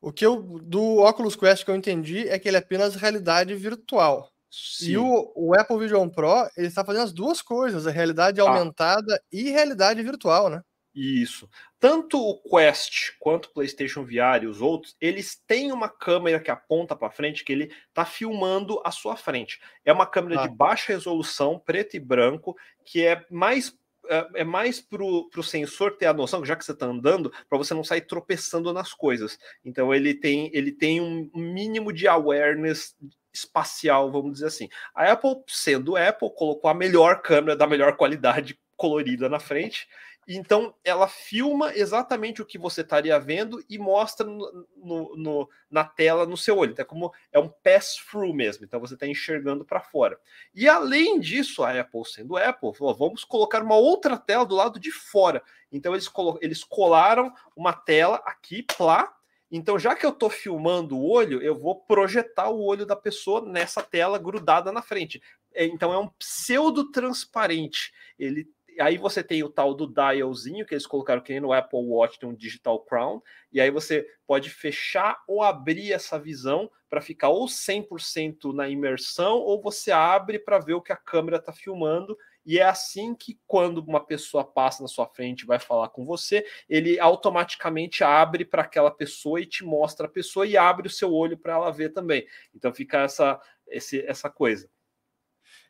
o 0.00 0.12
que 0.12 0.24
eu 0.24 0.42
do 0.60 0.98
Oculus 0.98 1.36
Quest 1.36 1.64
que 1.64 1.70
eu 1.70 1.76
entendi 1.76 2.28
é 2.28 2.38
que 2.38 2.48
ele 2.48 2.56
é 2.56 2.60
apenas 2.60 2.94
realidade 2.94 3.54
virtual. 3.54 4.32
Sim. 4.50 4.92
E 4.92 4.98
o, 4.98 5.32
o, 5.34 5.54
Apple 5.54 5.78
Vision 5.78 6.08
Pro, 6.08 6.48
ele 6.56 6.68
está 6.68 6.82
fazendo 6.82 7.04
as 7.04 7.12
duas 7.12 7.42
coisas, 7.42 7.86
a 7.86 7.90
realidade 7.90 8.40
ah. 8.40 8.44
aumentada 8.44 9.22
e 9.30 9.50
realidade 9.50 10.02
virtual, 10.02 10.48
né? 10.48 10.62
Isso. 10.94 11.48
Tanto 11.80 12.18
o 12.18 12.40
Quest 12.42 13.12
quanto 13.20 13.46
o 13.46 13.52
PlayStation 13.52 14.04
VR 14.04 14.42
e 14.42 14.46
os 14.46 14.60
outros, 14.60 14.96
eles 15.00 15.36
têm 15.46 15.70
uma 15.70 15.88
câmera 15.88 16.40
que 16.40 16.50
aponta 16.50 16.96
para 16.96 17.10
frente, 17.10 17.44
que 17.44 17.52
ele 17.52 17.72
está 17.88 18.04
filmando 18.04 18.80
a 18.84 18.90
sua 18.90 19.16
frente. 19.16 19.60
É 19.84 19.92
uma 19.92 20.06
câmera 20.06 20.42
ah. 20.42 20.46
de 20.46 20.54
baixa 20.54 20.92
resolução, 20.92 21.58
preto 21.58 21.96
e 21.96 22.00
branco, 22.00 22.56
que 22.84 23.04
é 23.04 23.24
mais 23.30 23.76
é, 24.08 24.28
é 24.36 24.44
mais 24.44 24.80
para 24.80 25.02
o 25.04 25.42
sensor 25.42 25.96
ter 25.96 26.06
a 26.06 26.14
noção, 26.14 26.44
já 26.44 26.56
que 26.56 26.64
você 26.64 26.72
está 26.72 26.86
andando, 26.86 27.30
para 27.48 27.58
você 27.58 27.74
não 27.74 27.84
sair 27.84 28.00
tropeçando 28.00 28.72
nas 28.72 28.92
coisas. 28.94 29.38
Então 29.64 29.94
ele 29.94 30.14
tem, 30.14 30.50
ele 30.54 30.72
tem 30.72 31.00
um 31.00 31.30
mínimo 31.34 31.92
de 31.92 32.08
awareness 32.08 32.96
espacial, 33.32 34.10
vamos 34.10 34.32
dizer 34.34 34.46
assim. 34.46 34.68
A 34.94 35.12
Apple, 35.12 35.42
sendo 35.46 35.96
Apple, 35.96 36.30
colocou 36.34 36.70
a 36.70 36.74
melhor 36.74 37.20
câmera 37.20 37.54
da 37.54 37.66
melhor 37.66 37.96
qualidade 37.96 38.58
colorida 38.76 39.28
na 39.28 39.38
frente 39.38 39.86
então, 40.30 40.74
ela 40.84 41.08
filma 41.08 41.72
exatamente 41.74 42.42
o 42.42 42.44
que 42.44 42.58
você 42.58 42.82
estaria 42.82 43.18
vendo 43.18 43.64
e 43.66 43.78
mostra 43.78 44.26
no, 44.26 44.66
no, 44.76 45.16
no, 45.16 45.50
na 45.70 45.84
tela 45.84 46.26
no 46.26 46.36
seu 46.36 46.58
olho. 46.58 46.72
Então, 46.72 46.82
é 46.82 46.86
como 46.86 47.10
é 47.32 47.38
um 47.38 47.48
pass-through 47.48 48.34
mesmo. 48.34 48.62
Então, 48.62 48.78
você 48.78 48.92
está 48.92 49.06
enxergando 49.06 49.64
para 49.64 49.80
fora. 49.80 50.20
E 50.54 50.68
além 50.68 51.18
disso, 51.18 51.64
a 51.64 51.80
Apple, 51.80 52.04
sendo 52.04 52.36
Apple, 52.36 52.74
falou: 52.74 52.94
vamos 52.94 53.24
colocar 53.24 53.62
uma 53.62 53.76
outra 53.76 54.18
tela 54.18 54.44
do 54.44 54.54
lado 54.54 54.78
de 54.78 54.92
fora. 54.92 55.42
Então, 55.72 55.94
eles, 55.94 56.10
eles 56.42 56.62
colaram 56.62 57.32
uma 57.56 57.72
tela 57.72 58.16
aqui, 58.26 58.62
plá. 58.62 59.10
Então, 59.50 59.78
já 59.78 59.96
que 59.96 60.04
eu 60.04 60.10
estou 60.10 60.28
filmando 60.28 60.94
o 60.94 61.10
olho, 61.10 61.40
eu 61.40 61.56
vou 61.56 61.74
projetar 61.74 62.50
o 62.50 62.62
olho 62.62 62.84
da 62.84 62.94
pessoa 62.94 63.40
nessa 63.40 63.82
tela 63.82 64.18
grudada 64.18 64.70
na 64.70 64.82
frente. 64.82 65.22
É, 65.54 65.64
então, 65.64 65.90
é 65.90 65.98
um 65.98 66.08
pseudo 66.18 66.90
transparente. 66.90 67.94
Ele 68.18 68.46
aí 68.80 68.96
você 68.98 69.22
tem 69.22 69.42
o 69.42 69.48
tal 69.48 69.74
do 69.74 69.86
dialzinho 69.86 70.66
que 70.66 70.74
eles 70.74 70.86
colocaram 70.86 71.20
que 71.20 71.38
no 71.40 71.52
Apple 71.52 71.84
Watch 71.84 72.18
tem 72.18 72.28
um 72.28 72.34
Digital 72.34 72.80
Crown, 72.84 73.20
e 73.52 73.60
aí 73.60 73.70
você 73.70 74.06
pode 74.26 74.50
fechar 74.50 75.22
ou 75.26 75.42
abrir 75.42 75.92
essa 75.92 76.18
visão 76.18 76.70
para 76.88 77.00
ficar 77.00 77.28
ou 77.28 77.46
100% 77.46 78.52
na 78.54 78.68
imersão, 78.68 79.38
ou 79.38 79.60
você 79.60 79.90
abre 79.90 80.38
para 80.38 80.58
ver 80.58 80.74
o 80.74 80.82
que 80.82 80.92
a 80.92 80.96
câmera 80.96 81.36
está 81.36 81.52
filmando, 81.52 82.16
e 82.48 82.58
é 82.58 82.62
assim 82.62 83.14
que 83.14 83.38
quando 83.46 83.78
uma 83.78 84.00
pessoa 84.00 84.42
passa 84.42 84.82
na 84.82 84.88
sua 84.88 85.06
frente 85.06 85.42
e 85.42 85.46
vai 85.46 85.58
falar 85.58 85.90
com 85.90 86.04
você, 86.04 86.46
ele 86.66 86.98
automaticamente 86.98 88.02
abre 88.02 88.42
para 88.42 88.62
aquela 88.62 88.90
pessoa 88.90 89.38
e 89.38 89.44
te 89.44 89.62
mostra 89.64 90.06
a 90.06 90.10
pessoa 90.10 90.46
e 90.46 90.56
abre 90.56 90.86
o 90.86 90.90
seu 90.90 91.12
olho 91.12 91.36
para 91.36 91.52
ela 91.52 91.70
ver 91.70 91.90
também. 91.90 92.26
Então 92.54 92.72
fica 92.72 93.02
essa, 93.02 93.38
esse, 93.68 94.00
essa 94.06 94.30
coisa. 94.30 94.66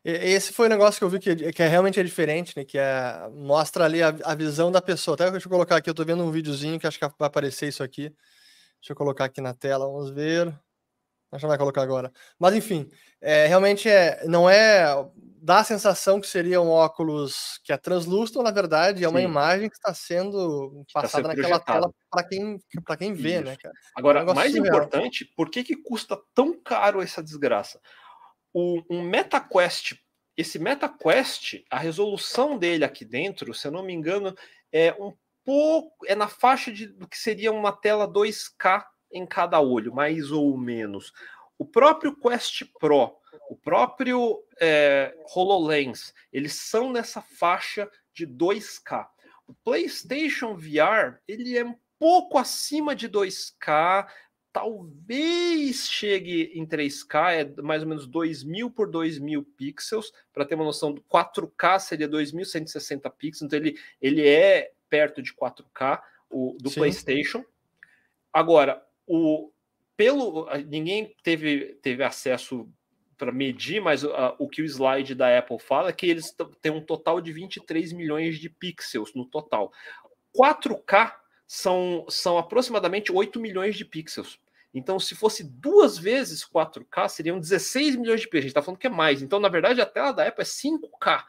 Esse 0.03 0.53
foi 0.53 0.67
o 0.67 0.69
negócio 0.69 0.97
que 0.97 1.03
eu 1.03 1.09
vi 1.09 1.19
que, 1.19 1.51
que 1.51 1.61
é 1.61 1.67
realmente 1.67 1.99
é 1.99 2.03
diferente, 2.03 2.55
né? 2.55 2.63
Que 2.63 2.77
é, 2.77 3.29
mostra 3.33 3.85
ali 3.85 4.01
a, 4.01 4.15
a 4.23 4.33
visão 4.33 4.71
da 4.71 4.81
pessoa. 4.81 5.15
Até 5.15 5.29
deixa 5.29 5.47
eu 5.47 5.51
colocar 5.51 5.75
aqui, 5.75 5.89
eu 5.89 5.93
tô 5.93 6.05
vendo 6.05 6.23
um 6.23 6.31
videozinho 6.31 6.79
que 6.79 6.87
acho 6.87 6.97
que 6.97 7.05
vai 7.05 7.27
aparecer 7.27 7.67
isso 7.67 7.83
aqui. 7.83 8.03
Deixa 8.79 8.91
eu 8.91 8.95
colocar 8.95 9.25
aqui 9.25 9.41
na 9.41 9.53
tela, 9.53 9.85
vamos 9.85 10.09
ver. 10.11 10.47
Acho 11.31 11.41
que 11.41 11.43
não 11.43 11.49
vai 11.49 11.57
colocar 11.57 11.81
agora. 11.81 12.11
Mas 12.39 12.55
enfim, 12.55 12.89
é, 13.21 13.45
realmente 13.45 13.89
é, 13.89 14.25
não 14.25 14.49
é 14.49 14.95
dá 15.41 15.59
a 15.59 15.63
sensação 15.63 16.19
que 16.19 16.27
seria 16.27 16.61
um 16.61 16.69
óculos 16.69 17.59
que 17.63 17.71
é 17.71 17.77
translúcido, 17.77 18.43
na 18.43 18.51
verdade, 18.51 19.03
é 19.03 19.09
uma 19.09 19.19
Sim. 19.19 19.25
imagem 19.25 19.69
que 19.69 19.75
está 19.75 19.93
sendo 19.93 20.83
tá 20.93 21.01
passada 21.01 21.29
tá 21.29 21.35
naquela 21.35 21.59
tela 21.59 21.93
para 22.09 22.23
quem, 22.23 22.59
quem 22.97 23.13
vê, 23.13 23.35
Isso. 23.35 23.43
né, 23.43 23.55
cara? 23.55 23.73
Agora, 23.95 24.19
é 24.19 24.23
um 24.23 24.33
mais 24.33 24.51
surreal. 24.51 24.75
importante, 24.75 25.25
por 25.35 25.49
que, 25.49 25.63
que 25.63 25.75
custa 25.75 26.19
tão 26.33 26.59
caro 26.61 27.01
essa 27.01 27.23
desgraça? 27.23 27.79
O, 28.53 28.81
um 28.89 29.01
MetaQuest, 29.01 29.95
esse 30.35 30.57
MetaQuest, 30.57 31.63
a 31.69 31.77
resolução 31.77 32.57
dele 32.57 32.85
aqui 32.85 33.05
dentro, 33.05 33.53
se 33.53 33.67
eu 33.67 33.71
não 33.71 33.83
me 33.83 33.93
engano, 33.93 34.35
é 34.71 34.93
um 34.93 35.13
pouco, 35.43 36.05
é 36.05 36.15
na 36.15 36.27
faixa 36.27 36.71
de, 36.71 36.87
do 36.87 37.07
que 37.07 37.17
seria 37.17 37.51
uma 37.51 37.71
tela 37.71 38.07
2K 38.07 38.85
em 39.11 39.25
cada 39.25 39.59
olho, 39.59 39.93
mais 39.93 40.31
ou 40.31 40.57
menos. 40.57 41.11
O 41.57 41.65
próprio 41.65 42.15
Quest 42.15 42.63
Pro, 42.79 43.17
o 43.49 43.55
próprio 43.55 44.43
é, 44.59 45.13
HoloLens, 45.35 46.13
eles 46.31 46.53
são 46.53 46.91
nessa 46.91 47.21
faixa 47.21 47.89
de 48.13 48.25
2K. 48.25 49.07
O 49.47 49.53
PlayStation 49.53 50.55
VR, 50.55 51.19
ele 51.27 51.57
é 51.57 51.65
um 51.65 51.75
pouco 51.97 52.37
acima 52.37 52.95
de 52.95 53.09
2K, 53.09 54.07
talvez 54.51 55.87
chegue 55.87 56.51
em 56.53 56.65
3K, 56.65 57.33
é 57.33 57.61
mais 57.61 57.83
ou 57.83 57.89
menos 57.89 58.07
2000 58.07 58.69
por 58.71 58.89
2000 58.89 59.43
pixels, 59.55 60.11
para 60.33 60.45
ter 60.45 60.55
uma 60.55 60.65
noção, 60.65 60.95
4K 60.95 61.79
seria 61.79 62.07
2160 62.07 63.09
pixels, 63.11 63.41
então 63.43 63.59
ele, 63.59 63.77
ele 64.01 64.27
é 64.27 64.71
perto 64.89 65.21
de 65.21 65.33
4K 65.33 66.01
o, 66.29 66.57
do 66.59 66.69
Sim. 66.69 66.81
PlayStation. 66.81 67.43
Agora, 68.33 68.83
o 69.07 69.51
pelo 69.95 70.47
ninguém 70.67 71.13
teve, 71.23 71.77
teve 71.81 72.03
acesso 72.03 72.69
para 73.17 73.33
medir, 73.33 73.81
mas 73.81 74.03
uh, 74.03 74.33
o 74.39 74.47
que 74.47 74.61
o 74.61 74.65
slide 74.65 75.13
da 75.13 75.37
Apple 75.37 75.59
fala 75.59 75.89
é 75.89 75.93
que 75.93 76.07
eles 76.07 76.33
têm 76.61 76.71
um 76.71 76.81
total 76.81 77.19
de 77.19 77.33
23 77.33 77.91
milhões 77.91 78.39
de 78.39 78.49
pixels 78.49 79.13
no 79.13 79.25
total. 79.25 79.73
4K 80.33 81.18
são, 81.51 82.05
são 82.07 82.37
aproximadamente 82.37 83.11
8 83.11 83.39
milhões 83.39 83.75
de 83.75 83.83
pixels. 83.83 84.39
Então, 84.71 84.99
se 84.99 85.15
fosse 85.15 85.43
duas 85.43 85.97
vezes 85.97 86.45
4K, 86.45 87.09
seriam 87.09 87.39
16 87.39 87.95
milhões 87.95 88.21
de 88.21 88.27
pixels. 88.27 88.41
A 88.41 88.43
gente 88.43 88.51
está 88.51 88.61
falando 88.61 88.79
que 88.79 88.85
é 88.85 88.91
mais. 88.91 89.23
Então, 89.23 89.39
na 89.39 89.49
verdade, 89.49 89.81
a 89.81 89.85
tela 89.85 90.11
da 90.11 90.27
Apple 90.27 90.43
é 90.43 90.45
5K. 90.45 91.23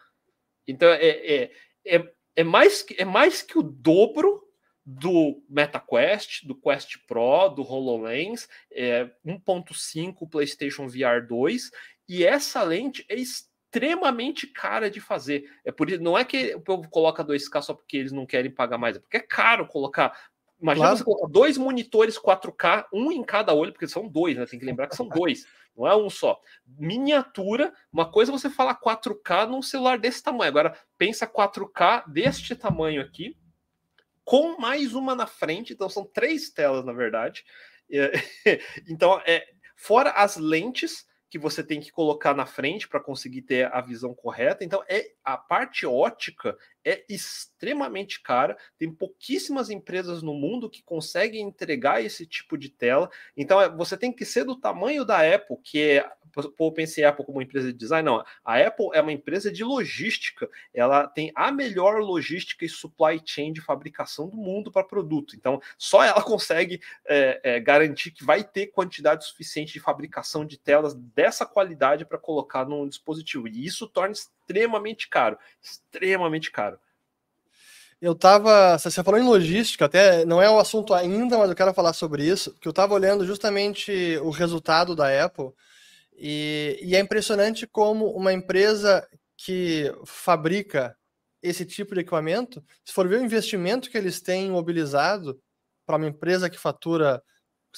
Então, 0.68 0.90
é, 0.90 1.06
é, 1.06 1.52
é, 1.86 2.12
é, 2.36 2.44
mais, 2.44 2.84
é 2.98 3.04
mais 3.06 3.40
que 3.40 3.58
o 3.58 3.62
dobro 3.62 4.46
do 4.84 5.42
MetaQuest, 5.48 6.46
do 6.46 6.54
Quest 6.54 6.98
Pro, 7.06 7.48
do 7.48 7.62
HoloLens, 7.62 8.46
é, 8.70 9.10
1.5 9.24 10.28
PlayStation 10.28 10.86
VR 10.86 11.26
2, 11.26 11.70
e 12.06 12.26
essa 12.26 12.62
lente 12.62 13.06
é 13.08 13.14
extremamente 13.14 13.49
cara 14.54 14.90
de 14.90 15.00
fazer. 15.00 15.44
É 15.64 15.70
por 15.70 15.90
isso, 15.90 16.02
não 16.02 16.16
é 16.18 16.24
que 16.24 16.54
o 16.54 16.60
povo 16.60 16.88
coloca 16.88 17.24
2K 17.24 17.62
só 17.62 17.74
porque 17.74 17.96
eles 17.96 18.12
não 18.12 18.26
querem 18.26 18.50
pagar 18.50 18.78
mais, 18.78 18.96
é 18.96 19.00
porque 19.00 19.16
é 19.16 19.20
caro 19.20 19.66
colocar. 19.66 20.18
Imagina 20.60 20.86
claro. 20.86 20.98
você 20.98 21.04
colocar 21.04 21.28
dois 21.28 21.56
monitores 21.56 22.18
4K, 22.18 22.86
um 22.92 23.10
em 23.10 23.24
cada 23.24 23.54
olho, 23.54 23.72
porque 23.72 23.88
são 23.88 24.06
dois, 24.06 24.36
né? 24.36 24.44
Tem 24.44 24.58
que 24.58 24.66
lembrar 24.66 24.88
que 24.88 24.96
são 24.96 25.08
dois, 25.08 25.46
não 25.76 25.86
é 25.86 25.96
um 25.96 26.10
só. 26.10 26.38
Miniatura, 26.66 27.72
uma 27.92 28.10
coisa 28.10 28.30
é 28.30 28.36
você 28.36 28.50
falar 28.50 28.78
4K 28.78 29.48
num 29.48 29.62
celular 29.62 29.98
desse 29.98 30.22
tamanho. 30.22 30.50
Agora, 30.50 30.78
pensa 30.98 31.26
4K 31.26 32.04
deste 32.08 32.54
tamanho 32.54 33.00
aqui, 33.00 33.36
com 34.24 34.58
mais 34.60 34.94
uma 34.94 35.14
na 35.14 35.26
frente, 35.26 35.72
então 35.72 35.88
são 35.88 36.04
três 36.04 36.50
telas, 36.50 36.84
na 36.84 36.92
verdade. 36.92 37.44
então, 38.86 39.20
é, 39.26 39.44
fora 39.74 40.10
as 40.10 40.36
lentes 40.36 41.06
que 41.30 41.38
você 41.38 41.62
tem 41.62 41.80
que 41.80 41.92
colocar 41.92 42.34
na 42.34 42.44
frente 42.44 42.88
para 42.88 42.98
conseguir 42.98 43.42
ter 43.42 43.72
a 43.72 43.80
visão 43.80 44.12
correta. 44.12 44.64
Então, 44.64 44.82
é 44.88 45.12
a 45.24 45.36
parte 45.36 45.86
ótica 45.86 46.58
é 46.84 47.04
extremamente 47.08 48.22
cara. 48.22 48.56
Tem 48.78 48.90
pouquíssimas 48.90 49.70
empresas 49.70 50.22
no 50.22 50.34
mundo 50.34 50.70
que 50.70 50.82
conseguem 50.82 51.42
entregar 51.42 52.04
esse 52.04 52.26
tipo 52.26 52.56
de 52.56 52.68
tela. 52.68 53.10
Então, 53.36 53.60
é, 53.60 53.68
você 53.68 53.96
tem 53.96 54.12
que 54.12 54.24
ser 54.24 54.44
do 54.44 54.56
tamanho 54.56 55.04
da 55.04 55.18
Apple, 55.34 55.56
que 55.62 55.80
é 55.80 56.10
pô, 56.56 56.72
pensei 56.72 57.04
Apple 57.04 57.24
como 57.24 57.42
empresa 57.42 57.72
de 57.72 57.78
design, 57.78 58.06
não. 58.06 58.24
A 58.44 58.58
Apple 58.58 58.88
é 58.92 59.00
uma 59.00 59.12
empresa 59.12 59.50
de 59.50 59.64
logística. 59.64 60.48
Ela 60.72 61.06
tem 61.06 61.32
a 61.34 61.50
melhor 61.50 62.00
logística 62.00 62.64
e 62.64 62.68
supply 62.68 63.20
chain 63.24 63.52
de 63.52 63.60
fabricação 63.60 64.28
do 64.28 64.36
mundo 64.36 64.70
para 64.70 64.84
produto. 64.84 65.34
Então, 65.36 65.60
só 65.76 66.04
ela 66.04 66.22
consegue 66.22 66.80
é, 67.06 67.40
é, 67.42 67.60
garantir 67.60 68.10
que 68.12 68.24
vai 68.24 68.44
ter 68.44 68.68
quantidade 68.68 69.26
suficiente 69.26 69.72
de 69.72 69.80
fabricação 69.80 70.44
de 70.44 70.56
telas 70.58 70.94
dessa 70.94 71.44
qualidade 71.44 72.04
para 72.04 72.18
colocar 72.18 72.64
num 72.64 72.88
dispositivo. 72.88 73.48
E 73.48 73.64
isso 73.64 73.88
torna 73.88 74.14
extremamente 74.50 75.08
caro. 75.08 75.38
Extremamente 75.62 76.50
caro. 76.50 76.78
Eu 78.00 78.12
estava. 78.12 78.78
Você 78.78 79.02
falou 79.04 79.20
em 79.20 79.24
logística, 79.24 79.84
até 79.84 80.24
não 80.24 80.40
é 80.42 80.50
o 80.50 80.58
assunto 80.58 80.94
ainda, 80.94 81.38
mas 81.38 81.50
eu 81.50 81.56
quero 81.56 81.74
falar 81.74 81.92
sobre 81.92 82.26
isso, 82.26 82.54
que 82.58 82.66
eu 82.66 82.70
estava 82.70 82.94
olhando 82.94 83.26
justamente 83.26 84.18
o 84.22 84.30
resultado 84.30 84.96
da 84.96 85.24
Apple 85.24 85.50
e, 86.16 86.78
e, 86.82 86.96
é 86.96 87.00
impressionante 87.00 87.66
como 87.66 88.10
uma 88.10 88.32
empresa 88.32 89.06
que 89.36 89.92
fabrica 90.04 90.96
esse 91.42 91.64
tipo 91.64 91.94
de 91.94 92.00
equipamento, 92.00 92.62
se 92.84 92.92
for 92.92 93.08
ver 93.08 93.20
o 93.20 93.24
investimento 93.24 93.90
que 93.90 93.96
eles 93.96 94.20
têm 94.20 94.50
mobilizado 94.50 95.40
para 95.86 95.96
uma 95.96 96.08
empresa 96.08 96.50
que 96.50 96.58
fatura 96.58 97.22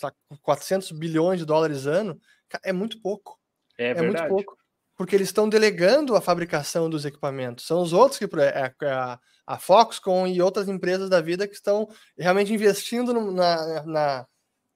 lá, 0.03 0.13
400 0.41 0.91
bilhões 0.93 1.39
de 1.39 1.47
dólares 1.47 1.87
ano, 1.87 2.21
é 2.65 2.73
muito 2.73 3.01
pouco. 3.01 3.39
É, 3.79 3.91
é 3.91 4.03
muito 4.03 4.27
pouco. 4.27 4.57
Porque 4.97 5.17
eles 5.17 5.29
estão 5.29 5.49
delegando 5.49 6.15
a 6.15 6.21
fabricação 6.21 6.89
dos 6.89 7.05
equipamentos. 7.05 7.67
São 7.67 7.81
os 7.81 7.93
outros 7.93 8.19
que 8.19 8.25
é, 8.41 8.73
é 8.83 8.91
a, 8.91 9.19
a 9.47 9.59
Foxconn 9.59 10.27
e 10.27 10.43
outras 10.43 10.69
empresas 10.69 11.09
da 11.09 11.21
vida 11.21 11.49
que 11.49 11.55
estão 11.55 11.89
realmente 12.17 12.53
investindo 12.53 13.13
na, 13.33 13.83
na 13.85 14.27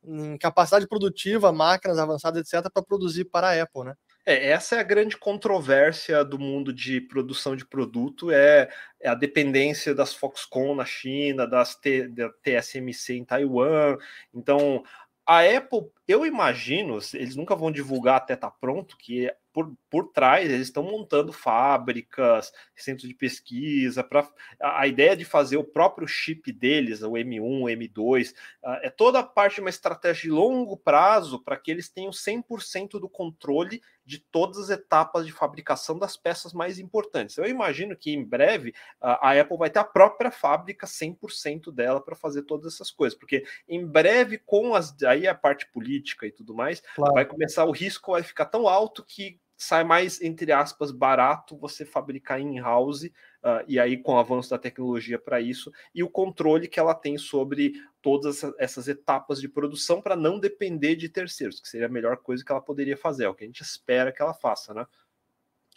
em 0.06 0.38
capacidade 0.38 0.86
produtiva, 0.86 1.52
máquinas 1.52 1.98
avançadas, 1.98 2.40
etc., 2.40 2.70
para 2.72 2.82
produzir 2.82 3.24
para 3.24 3.48
a 3.48 3.62
Apple, 3.62 3.84
né? 3.84 3.94
É, 4.24 4.50
essa 4.50 4.76
é 4.76 4.80
a 4.80 4.84
grande 4.84 5.16
controvérsia 5.16 6.24
do 6.24 6.38
mundo 6.38 6.72
de 6.72 7.00
produção 7.00 7.54
de 7.54 7.64
produto, 7.64 8.30
é, 8.30 8.68
é 9.00 9.08
a 9.08 9.14
dependência 9.14 9.94
das 9.94 10.14
Foxconn 10.14 10.74
na 10.74 10.84
China, 10.84 11.46
das 11.46 11.76
T, 11.76 12.08
da 12.08 12.28
TSMC 12.42 13.14
em 13.14 13.24
Taiwan. 13.24 13.96
Então, 14.34 14.82
a 15.24 15.40
Apple, 15.42 15.90
eu 16.06 16.24
imagino, 16.24 16.98
eles 17.14 17.36
nunca 17.36 17.56
vão 17.56 17.70
divulgar 17.70 18.16
até 18.16 18.34
estar 18.34 18.50
tá 18.50 18.56
pronto, 18.60 18.96
que 18.96 19.30
por, 19.56 19.74
por 19.88 20.08
trás, 20.12 20.50
eles 20.50 20.66
estão 20.66 20.82
montando 20.82 21.32
fábricas, 21.32 22.52
centros 22.74 23.08
de 23.08 23.14
pesquisa, 23.14 24.04
para 24.04 24.28
a, 24.60 24.82
a, 24.82 24.86
ideia 24.86 25.16
de 25.16 25.24
fazer 25.24 25.56
o 25.56 25.64
próprio 25.64 26.06
chip 26.06 26.52
deles, 26.52 27.00
o 27.00 27.12
M1, 27.12 27.40
o 27.40 27.64
M2, 27.64 28.32
uh, 28.62 28.72
é 28.82 28.90
toda 28.90 29.20
a 29.20 29.22
parte 29.22 29.54
de 29.54 29.60
uma 29.62 29.70
estratégia 29.70 30.24
de 30.24 30.30
longo 30.30 30.76
prazo 30.76 31.42
para 31.42 31.56
que 31.56 31.70
eles 31.70 31.88
tenham 31.88 32.10
100% 32.10 33.00
do 33.00 33.08
controle 33.08 33.80
de 34.04 34.18
todas 34.18 34.58
as 34.58 34.68
etapas 34.68 35.24
de 35.24 35.32
fabricação 35.32 35.98
das 35.98 36.18
peças 36.18 36.52
mais 36.52 36.78
importantes. 36.78 37.38
Eu 37.38 37.46
imagino 37.46 37.96
que 37.96 38.12
em 38.12 38.22
breve 38.22 38.70
uh, 39.00 39.16
a 39.22 39.40
Apple 39.40 39.56
vai 39.56 39.70
ter 39.70 39.78
a 39.78 39.84
própria 39.84 40.30
fábrica 40.30 40.86
100% 40.86 41.72
dela 41.72 42.00
para 42.00 42.14
fazer 42.14 42.42
todas 42.42 42.74
essas 42.74 42.90
coisas, 42.90 43.18
porque 43.18 43.42
em 43.66 43.86
breve 43.86 44.36
com 44.36 44.74
as 44.74 44.94
aí 45.02 45.26
a 45.26 45.34
parte 45.34 45.66
política 45.72 45.95
e 46.26 46.32
tudo 46.32 46.54
mais, 46.54 46.82
claro. 46.94 47.14
vai 47.14 47.24
começar 47.24 47.64
o 47.64 47.70
risco 47.70 48.12
vai 48.12 48.22
ficar 48.22 48.46
tão 48.46 48.68
alto 48.68 49.04
que 49.04 49.40
sai 49.56 49.84
mais, 49.84 50.20
entre 50.20 50.52
aspas, 50.52 50.90
barato 50.90 51.56
você 51.56 51.84
fabricar 51.84 52.40
in-house, 52.40 53.04
uh, 53.04 53.64
e 53.66 53.80
aí 53.80 53.96
com 53.96 54.12
o 54.12 54.18
avanço 54.18 54.50
da 54.50 54.58
tecnologia 54.58 55.18
para 55.18 55.40
isso, 55.40 55.72
e 55.94 56.02
o 56.02 56.10
controle 56.10 56.68
que 56.68 56.78
ela 56.78 56.94
tem 56.94 57.16
sobre 57.16 57.72
todas 58.02 58.42
essas 58.58 58.86
etapas 58.86 59.40
de 59.40 59.48
produção 59.48 60.02
para 60.02 60.14
não 60.14 60.38
depender 60.38 60.94
de 60.94 61.08
terceiros, 61.08 61.58
que 61.58 61.68
seria 61.68 61.86
a 61.86 61.90
melhor 61.90 62.18
coisa 62.18 62.44
que 62.44 62.52
ela 62.52 62.60
poderia 62.60 62.96
fazer, 62.96 63.24
é 63.24 63.28
o 63.28 63.34
que 63.34 63.44
a 63.44 63.46
gente 63.46 63.62
espera 63.62 64.12
que 64.12 64.20
ela 64.20 64.34
faça, 64.34 64.74
né? 64.74 64.86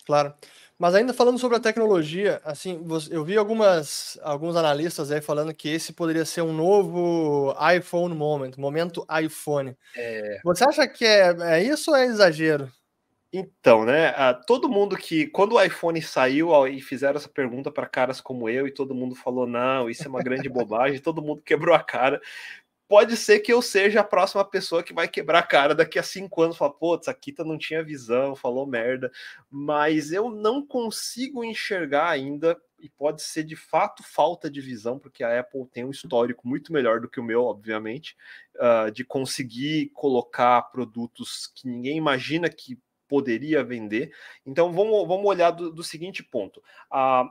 Claro. 0.10 0.34
Mas 0.76 0.96
ainda 0.96 1.14
falando 1.14 1.38
sobre 1.38 1.58
a 1.58 1.60
tecnologia, 1.60 2.42
assim, 2.44 2.84
eu 3.12 3.24
vi 3.24 3.38
algumas, 3.38 4.18
alguns 4.24 4.56
analistas 4.56 5.12
aí 5.12 5.22
falando 5.22 5.54
que 5.54 5.70
esse 5.70 5.94
poderia 5.94 6.26
ser 6.26 6.42
um 6.42 6.52
novo 6.52 7.54
iPhone 7.78 8.16
moment, 8.16 8.54
momento 8.58 9.06
iPhone. 9.24 9.78
É... 9.96 10.40
Você 10.44 10.64
acha 10.64 10.88
que 10.88 11.06
é, 11.06 11.36
é 11.42 11.64
isso 11.64 11.92
ou 11.92 11.98
é 11.98 12.06
exagero? 12.06 12.72
Então, 13.32 13.86
né? 13.86 14.12
todo 14.48 14.68
mundo 14.68 14.98
que. 14.98 15.28
Quando 15.28 15.54
o 15.54 15.62
iPhone 15.62 16.02
saiu 16.02 16.68
e 16.68 16.82
fizeram 16.82 17.18
essa 17.18 17.30
pergunta 17.30 17.70
para 17.70 17.86
caras 17.86 18.20
como 18.20 18.50
eu, 18.50 18.66
e 18.66 18.74
todo 18.74 18.96
mundo 18.96 19.14
falou: 19.14 19.46
não, 19.46 19.88
isso 19.88 20.06
é 20.06 20.08
uma 20.08 20.24
grande 20.24 20.50
bobagem, 20.50 20.98
todo 21.04 21.22
mundo 21.22 21.44
quebrou 21.46 21.76
a 21.76 21.84
cara. 21.84 22.20
Pode 22.90 23.16
ser 23.18 23.42
que 23.42 23.54
eu 23.54 23.62
seja 23.62 24.00
a 24.00 24.04
próxima 24.04 24.44
pessoa 24.44 24.82
que 24.82 24.96
vai 24.96 25.08
quebrar 25.08 25.40
a 25.40 25.44
cara 25.44 25.76
daqui 25.76 26.00
a 26.00 26.04
cinco 26.04 26.42
anos. 26.42 26.58
Falar, 26.58 26.72
putz, 26.72 27.08
a 27.08 27.14
Kita 27.14 27.44
não 27.44 27.56
tinha 27.56 27.84
visão, 27.84 28.36
falou 28.36 28.66
merda. 28.66 29.12
Mas 29.48 30.12
eu 30.12 30.32
não 30.32 30.66
consigo 30.66 31.44
enxergar 31.44 32.10
ainda, 32.10 32.60
e 32.80 32.90
pode 32.90 33.22
ser 33.22 33.44
de 33.44 33.56
fato 33.56 34.02
falta 34.02 34.50
de 34.50 34.60
visão, 34.60 34.98
porque 34.98 35.24
a 35.24 35.40
Apple 35.40 35.68
tem 35.72 35.86
um 35.86 35.92
histórico 35.92 36.48
muito 36.48 36.74
melhor 36.74 37.00
do 37.00 37.08
que 37.08 37.20
o 37.20 37.24
meu, 37.24 37.44
obviamente, 37.44 38.18
uh, 38.56 38.90
de 38.90 39.04
conseguir 39.06 39.92
colocar 39.94 40.60
produtos 40.64 41.46
que 41.54 41.68
ninguém 41.68 41.96
imagina 41.96 42.50
que 42.50 42.76
poderia 43.08 43.64
vender. 43.64 44.12
Então 44.44 44.74
vamos, 44.74 45.08
vamos 45.08 45.28
olhar 45.28 45.52
do, 45.52 45.72
do 45.72 45.84
seguinte 45.84 46.24
ponto. 46.24 46.60
A, 46.90 47.30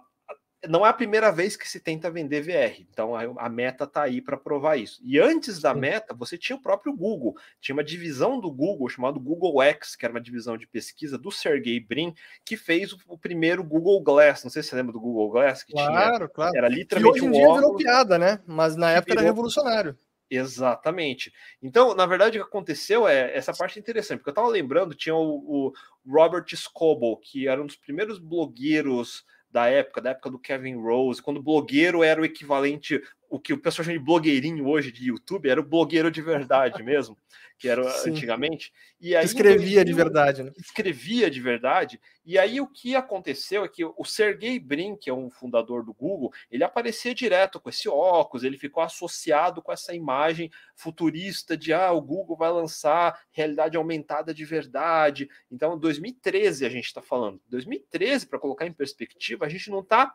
não 0.67 0.85
é 0.85 0.89
a 0.89 0.95
primeira 0.95 1.31
vez 1.31 1.57
que 1.57 1.69
se 1.69 1.79
tenta 1.79 2.11
vender 2.11 2.41
VR, 2.43 2.81
então 2.81 3.15
a, 3.15 3.23
a 3.47 3.49
meta 3.49 3.85
está 3.85 4.03
aí 4.03 4.21
para 4.21 4.37
provar 4.37 4.77
isso. 4.77 5.01
E 5.05 5.19
antes 5.19 5.61
da 5.61 5.73
meta, 5.73 6.15
você 6.15 6.37
tinha 6.37 6.57
o 6.57 6.63
próprio 6.63 6.93
Google, 6.97 7.37
tinha 7.61 7.75
uma 7.75 7.85
divisão 7.85 8.41
do 8.41 8.51
Google 8.51 8.89
chamado 8.89 9.21
Google 9.21 9.63
X, 9.63 9.95
que 9.95 10.05
era 10.05 10.13
uma 10.13 10.21
divisão 10.21 10.57
de 10.57 10.67
pesquisa 10.67 11.17
do 11.17 11.31
Sergey 11.31 11.79
Brin, 11.79 12.15
que 12.45 12.57
fez 12.57 12.93
o, 12.93 12.99
o 13.07 13.19
primeiro 13.19 13.63
Google 13.63 14.03
Glass. 14.03 14.43
Não 14.43 14.51
sei 14.51 14.63
se 14.63 14.71
você 14.71 14.77
lembra 14.77 14.93
do 14.93 15.01
Google 15.01 15.31
Glass, 15.31 15.63
que 15.63 15.73
claro, 15.73 16.17
tinha, 16.17 16.29
claro. 16.29 16.57
era 16.57 16.69
literalmente 16.69 17.21
que 17.21 17.27
hoje 17.27 17.27
em 17.27 17.29
um 17.29 17.33
dia 17.33 17.55
virou 17.55 17.77
piada, 17.77 18.19
né? 18.19 18.41
Mas 18.47 18.75
na 18.75 18.91
época 18.91 19.13
virou... 19.13 19.23
era 19.23 19.31
revolucionário. 19.31 19.97
Exatamente. 20.31 21.33
Então, 21.63 21.95
na 21.95 22.05
verdade, 22.05 22.39
o 22.39 22.43
que 22.43 22.49
aconteceu 22.49 23.09
é 23.09 23.35
essa 23.35 23.53
parte 23.55 23.79
interessante, 23.79 24.19
porque 24.19 24.31
eu 24.31 24.33
estava 24.33 24.49
lembrando, 24.49 24.95
tinha 24.95 25.15
o, 25.15 25.69
o 25.69 25.73
Robert 26.07 26.45
Scoble, 26.55 27.17
que 27.23 27.49
era 27.49 27.63
um 27.63 27.67
dos 27.67 27.77
primeiros 27.77 28.19
blogueiros 28.19 29.25
da 29.51 29.67
época, 29.67 30.01
da 30.01 30.11
época 30.11 30.31
do 30.31 30.39
Kevin 30.39 30.77
Rose, 30.77 31.23
quando 31.23 31.39
o 31.39 31.43
blogueiro 31.43 32.03
era 32.03 32.21
o 32.21 32.25
equivalente, 32.25 33.01
o 33.29 33.39
que 33.39 33.53
o 33.53 33.59
pessoal 33.59 33.85
chama 33.85 33.99
de 33.99 34.05
blogueirinho 34.05 34.67
hoje 34.67 34.91
de 34.91 35.09
YouTube, 35.09 35.49
era 35.49 35.61
o 35.61 35.65
blogueiro 35.65 36.11
de 36.11 36.23
verdade 36.23 36.83
mesmo 36.83 37.17
que 37.59 37.69
era 37.69 37.83
Sim. 37.91 38.11
antigamente. 38.11 38.73
E 39.01 39.15
aí, 39.15 39.25
escrevia 39.25 39.85
de 39.85 39.93
verdade, 39.93 40.43
né? 40.43 40.53
Escrevia 40.57 41.31
de 41.31 41.41
verdade. 41.41 42.01
E 42.25 42.39
aí 42.39 42.61
o 42.61 42.67
que 42.67 42.95
aconteceu 42.95 43.65
é 43.65 43.69
que 43.69 43.85
o 43.85 44.05
Sergey 44.05 44.59
Brin, 44.59 44.97
que 44.97 45.11
é 45.11 45.15
um 45.15 45.31
fundador 45.31 45.85
do 45.85 45.93
Google, 45.93 46.33
ele 46.51 46.63
aparecia 46.63 47.15
direto 47.15 47.61
com 47.61 47.69
esse 47.69 47.89
óculos, 47.89 48.45
ele 48.45 48.57
ficou 48.57 48.83
associado 48.83 49.61
com 49.61 49.73
essa 49.73 49.95
imagem 49.95 50.51
futurista 50.75 51.57
de 51.57 51.73
ah, 51.73 51.91
o 51.93 52.01
Google 52.01 52.37
vai 52.37 52.51
lançar 52.51 53.21
realidade 53.33 53.77
aumentada 53.77 54.33
de 54.33 54.45
verdade. 54.45 55.29
Então, 55.51 55.79
2013 55.79 56.65
a 56.65 56.69
gente 56.69 56.87
está 56.87 57.03
falando. 57.03 57.41
2013, 57.49 58.27
para 58.27 58.39
colocar 58.39 58.67
em 58.67 58.73
perspectiva, 58.73 59.47
a 59.47 59.49
gente 59.49 59.71
não 59.71 59.81
está 59.81 60.15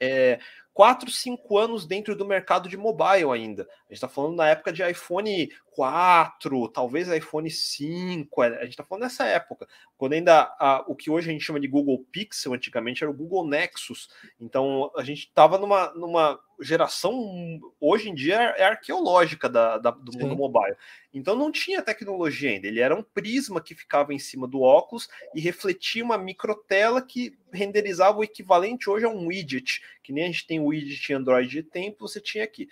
é, 0.00 0.38
4, 0.78 1.10
5 1.10 1.58
anos 1.58 1.84
dentro 1.84 2.14
do 2.14 2.24
mercado 2.24 2.68
de 2.68 2.76
mobile 2.76 3.32
ainda. 3.32 3.64
A 3.64 3.82
gente 3.88 3.94
está 3.94 4.06
falando 4.06 4.36
na 4.36 4.48
época 4.48 4.72
de 4.72 4.88
iPhone 4.88 5.50
4, 5.72 6.68
talvez 6.68 7.08
iPhone 7.08 7.50
5, 7.50 8.42
a 8.42 8.50
gente 8.60 8.70
está 8.70 8.84
falando 8.84 9.02
nessa 9.02 9.24
época, 9.24 9.66
quando 9.96 10.12
ainda 10.12 10.42
a, 10.58 10.84
o 10.86 10.94
que 10.94 11.10
hoje 11.10 11.30
a 11.30 11.32
gente 11.32 11.44
chama 11.44 11.58
de 11.58 11.66
Google 11.66 12.04
Pixel, 12.12 12.52
antigamente 12.52 13.02
era 13.02 13.10
o 13.10 13.14
Google 13.14 13.44
Nexus. 13.46 14.08
Então 14.40 14.92
a 14.96 15.02
gente 15.02 15.20
estava 15.20 15.58
numa, 15.58 15.92
numa 15.94 16.38
geração, 16.60 17.60
hoje 17.80 18.10
em 18.10 18.14
dia, 18.14 18.36
é 18.56 18.64
arqueológica 18.64 19.48
da, 19.48 19.78
da 19.78 19.90
do 19.90 20.12
Sim. 20.12 20.18
mundo 20.18 20.36
mobile. 20.36 20.76
Então 21.14 21.36
não 21.36 21.50
tinha 21.50 21.82
tecnologia 21.82 22.50
ainda, 22.50 22.66
ele 22.66 22.80
era 22.80 22.94
um 22.94 23.02
prisma 23.02 23.60
que 23.60 23.74
ficava 23.74 24.12
em 24.12 24.18
cima 24.18 24.46
do 24.46 24.60
óculos 24.60 25.08
e 25.34 25.40
refletia 25.40 26.04
uma 26.04 26.18
microtela 26.18 27.00
que 27.00 27.38
renderizava 27.52 28.18
o 28.18 28.24
equivalente 28.24 28.90
hoje 28.90 29.04
a 29.04 29.08
um 29.08 29.28
widget, 29.28 29.80
que 30.08 30.12
nem 30.14 30.24
a 30.24 30.26
gente 30.28 30.46
tem 30.46 30.58
o 30.58 30.68
widget 30.68 31.12
Android 31.12 31.62
tempo, 31.64 32.08
você 32.08 32.18
tinha 32.18 32.42
aqui. 32.42 32.66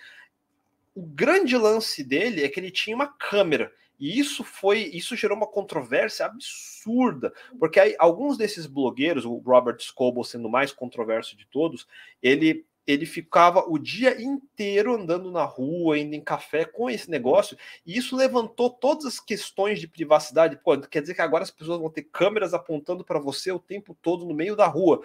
O 0.95 1.03
grande 1.03 1.55
lance 1.55 2.03
dele 2.03 2.43
é 2.43 2.49
que 2.49 2.59
ele 2.59 2.71
tinha 2.71 2.97
uma 2.97 3.09
câmera. 3.09 3.71
E 4.01 4.19
isso 4.19 4.43
foi, 4.43 4.85
isso 4.85 5.15
gerou 5.15 5.37
uma 5.37 5.47
controvérsia 5.47 6.25
absurda, 6.25 7.35
porque 7.59 7.79
aí, 7.79 7.95
alguns 7.99 8.39
desses 8.39 8.65
blogueiros, 8.65 9.27
o 9.27 9.37
Robert 9.37 9.77
Scoble 9.81 10.25
sendo 10.25 10.49
o 10.49 10.51
mais 10.51 10.73
controverso 10.73 11.37
de 11.37 11.47
todos, 11.47 11.87
ele 12.23 12.65
ele 12.87 13.05
ficava 13.05 13.65
o 13.69 13.79
dia 13.79 14.23
inteiro 14.23 14.95
andando 14.95 15.29
na 15.33 15.43
rua, 15.43 15.99
indo 15.99 16.15
em 16.15 16.21
café 16.21 16.65
com 16.65 16.89
esse 16.89 17.11
negócio, 17.11 17.59
e 17.85 17.99
isso 17.99 18.15
levantou 18.15 18.71
todas 18.71 19.05
as 19.05 19.19
questões 19.19 19.81
de 19.81 19.89
privacidade. 19.89 20.57
Pô, 20.63 20.79
quer 20.79 21.01
dizer 21.01 21.15
que 21.15 21.21
agora 21.21 21.43
as 21.43 21.51
pessoas 21.51 21.81
vão 21.81 21.91
ter 21.91 22.05
câmeras 22.05 22.55
apontando 22.55 23.05
para 23.05 23.19
você 23.19 23.51
o 23.51 23.59
tempo 23.59 23.99
todo 24.01 24.25
no 24.25 24.33
meio 24.33 24.55
da 24.55 24.69
rua, 24.69 25.03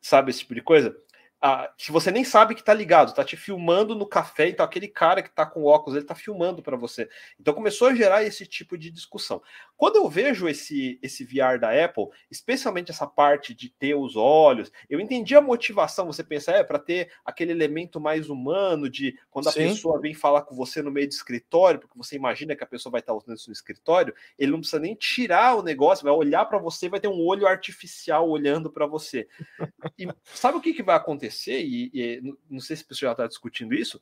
sabe 0.00 0.30
esse 0.30 0.40
tipo 0.40 0.54
de 0.54 0.62
coisa? 0.62 0.96
Ah, 1.42 1.72
que 1.76 1.90
você 1.90 2.10
nem 2.10 2.22
sabe 2.24 2.54
que 2.54 2.62
tá 2.62 2.74
ligado, 2.74 3.14
tá 3.14 3.24
te 3.24 3.36
filmando 3.36 3.94
no 3.94 4.06
café, 4.06 4.48
então 4.48 4.64
aquele 4.64 4.88
cara 4.88 5.22
que 5.22 5.30
tá 5.30 5.46
com 5.46 5.64
óculos, 5.64 5.96
ele 5.96 6.06
tá 6.06 6.14
filmando 6.14 6.62
para 6.62 6.76
você. 6.76 7.08
Então 7.38 7.54
começou 7.54 7.88
a 7.88 7.94
gerar 7.94 8.22
esse 8.22 8.46
tipo 8.46 8.76
de 8.76 8.90
discussão. 8.90 9.42
Quando 9.80 9.96
eu 9.96 10.08
vejo 10.10 10.48
esse 10.48 10.98
esse 11.02 11.24
VR 11.24 11.58
da 11.58 11.72
Apple, 11.84 12.08
especialmente 12.30 12.90
essa 12.90 13.06
parte 13.06 13.54
de 13.54 13.70
ter 13.70 13.94
os 13.94 14.16
olhos, 14.16 14.70
eu 14.90 15.00
entendi 15.00 15.34
a 15.34 15.40
motivação, 15.40 16.06
você 16.06 16.22
pensa, 16.22 16.52
é 16.52 16.62
para 16.62 16.78
ter 16.78 17.10
aquele 17.24 17.52
elemento 17.52 17.98
mais 17.98 18.28
humano 18.28 18.90
de 18.90 19.18
quando 19.30 19.48
a 19.48 19.52
Sim. 19.52 19.68
pessoa 19.68 20.00
vem 20.00 20.12
falar 20.12 20.42
com 20.42 20.54
você 20.54 20.82
no 20.82 20.90
meio 20.90 21.08
de 21.08 21.14
escritório, 21.14 21.80
porque 21.80 21.96
você 21.96 22.16
imagina 22.16 22.54
que 22.54 22.64
a 22.64 22.66
pessoa 22.66 22.90
vai 22.90 23.00
estar 23.00 23.14
usando 23.14 23.36
isso 23.36 23.48
no 23.48 23.54
escritório, 23.54 24.14
ele 24.38 24.52
não 24.52 24.58
precisa 24.58 24.80
nem 24.80 24.94
tirar 24.94 25.56
o 25.56 25.62
negócio, 25.62 26.04
vai 26.04 26.12
olhar 26.12 26.44
para 26.44 26.58
você, 26.58 26.88
vai 26.88 27.00
ter 27.00 27.08
um 27.08 27.24
olho 27.24 27.46
artificial 27.46 28.28
olhando 28.28 28.70
para 28.70 28.86
você. 28.86 29.26
E 29.98 30.06
sabe 30.24 30.58
o 30.58 30.60
que, 30.60 30.74
que 30.74 30.82
vai 30.82 30.96
acontecer? 30.96 31.30
acontecer, 31.30 31.62
e, 31.62 31.90
e 31.92 32.34
não 32.48 32.60
sei 32.60 32.76
se 32.76 32.82
o 32.82 32.86
pessoal 32.86 33.10
já 33.10 33.12
está 33.12 33.26
discutindo 33.26 33.74
isso, 33.74 34.00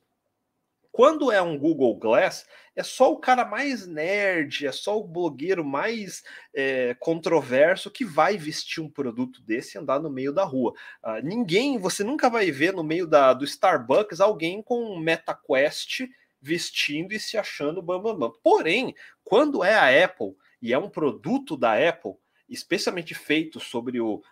quando 0.91 1.31
é 1.31 1.41
um 1.41 1.57
Google 1.57 1.95
Glass, 1.95 2.45
é 2.75 2.83
só 2.83 3.11
o 3.11 3.19
cara 3.19 3.45
mais 3.45 3.85
nerd, 3.85 4.65
é 4.65 4.71
só 4.71 4.97
o 4.97 5.07
blogueiro 5.07 5.63
mais 5.63 6.23
é, 6.53 6.95
controverso 6.99 7.91
que 7.91 8.05
vai 8.05 8.37
vestir 8.37 8.81
um 8.81 8.89
produto 8.89 9.41
desse 9.41 9.77
e 9.77 9.79
andar 9.79 9.99
no 9.99 10.09
meio 10.09 10.33
da 10.33 10.43
rua. 10.43 10.73
Uh, 11.03 11.21
ninguém, 11.23 11.77
você 11.77 12.03
nunca 12.03 12.29
vai 12.29 12.51
ver 12.51 12.73
no 12.73 12.83
meio 12.83 13.05
da, 13.05 13.33
do 13.33 13.45
Starbucks 13.45 14.19
alguém 14.19 14.61
com 14.61 14.93
um 14.93 14.99
MetaQuest 14.99 16.07
vestindo 16.41 17.13
e 17.13 17.19
se 17.19 17.37
achando 17.37 17.81
bambambam. 17.81 18.19
Bam, 18.19 18.29
bam. 18.29 18.39
Porém, 18.41 18.95
quando 19.23 19.63
é 19.63 19.75
a 19.75 20.05
Apple 20.05 20.35
e 20.61 20.73
é 20.73 20.77
um 20.77 20.89
produto 20.89 21.55
da 21.55 21.73
Apple, 21.73 22.13
especialmente 22.47 23.13
feito 23.13 23.59
sobre 23.59 23.99
o, 23.99 24.23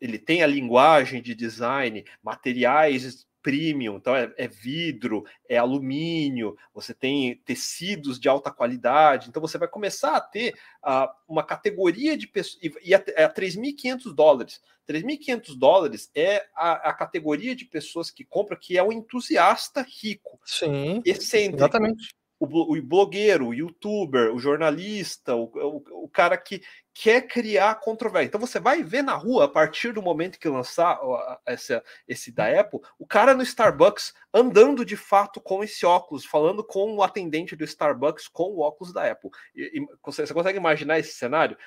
ele 0.00 0.18
tem 0.18 0.42
a 0.42 0.46
linguagem 0.46 1.20
de 1.20 1.34
design, 1.34 2.04
materiais 2.22 3.26
premium, 3.46 3.94
então 3.94 4.16
é, 4.16 4.34
é, 4.36 4.48
vidro, 4.48 5.24
é 5.48 5.56
alumínio, 5.56 6.56
você 6.74 6.92
tem 6.92 7.36
tecidos 7.44 8.18
de 8.18 8.28
alta 8.28 8.50
qualidade, 8.50 9.28
então 9.28 9.40
você 9.40 9.56
vai 9.56 9.68
começar 9.68 10.16
a 10.16 10.20
ter 10.20 10.52
uh, 10.84 11.06
uma 11.28 11.44
categoria 11.44 12.16
de 12.16 12.26
pessoas, 12.26 12.58
e, 12.82 12.92
é, 12.92 13.04
é 13.14 13.28
3.500 13.28 14.12
dólares. 14.12 14.60
3.500 14.88 15.56
dólares 15.56 16.10
é 16.12 16.44
a, 16.56 16.90
a, 16.90 16.92
categoria 16.92 17.54
de 17.54 17.64
pessoas 17.64 18.10
que 18.10 18.24
compram, 18.24 18.58
que 18.60 18.76
é 18.76 18.82
o 18.82 18.92
entusiasta 18.92 19.86
rico. 20.02 20.40
Sim, 20.44 21.00
excêntrico. 21.04 21.58
Exatamente 21.58 22.08
o, 22.38 22.82
blogueiro, 22.82 23.48
o 23.48 23.54
youtuber, 23.54 24.34
o 24.34 24.38
jornalista, 24.38 25.34
o, 25.34 25.44
o, 25.44 26.04
o, 26.04 26.08
cara 26.08 26.36
que 26.36 26.62
quer 26.98 27.28
criar 27.28 27.74
controvérsia. 27.74 28.28
Então 28.28 28.40
você 28.40 28.58
vai 28.58 28.82
ver 28.82 29.02
na 29.02 29.14
rua, 29.14 29.44
a 29.44 29.48
partir 29.48 29.92
do 29.92 30.00
momento 30.00 30.38
que 30.38 30.48
lançar 30.48 30.98
essa, 31.44 31.84
esse 32.08 32.32
da 32.32 32.48
Apple, 32.58 32.80
o 32.98 33.06
cara 33.06 33.34
no 33.34 33.42
Starbucks 33.42 34.14
andando 34.32 34.82
de 34.82 34.96
fato 34.96 35.38
com 35.38 35.62
esse 35.62 35.84
óculos, 35.84 36.24
falando 36.24 36.64
com 36.64 36.94
o 36.94 37.02
atendente 37.02 37.54
do 37.54 37.64
Starbucks 37.64 38.28
com 38.28 38.44
o 38.44 38.60
óculos 38.60 38.94
da 38.94 39.10
Apple. 39.10 39.30
E, 39.54 39.78
e, 39.78 39.86
você, 40.02 40.32
consegue 40.32 40.56
imaginar 40.56 40.98
esse 40.98 41.12
cenário? 41.12 41.58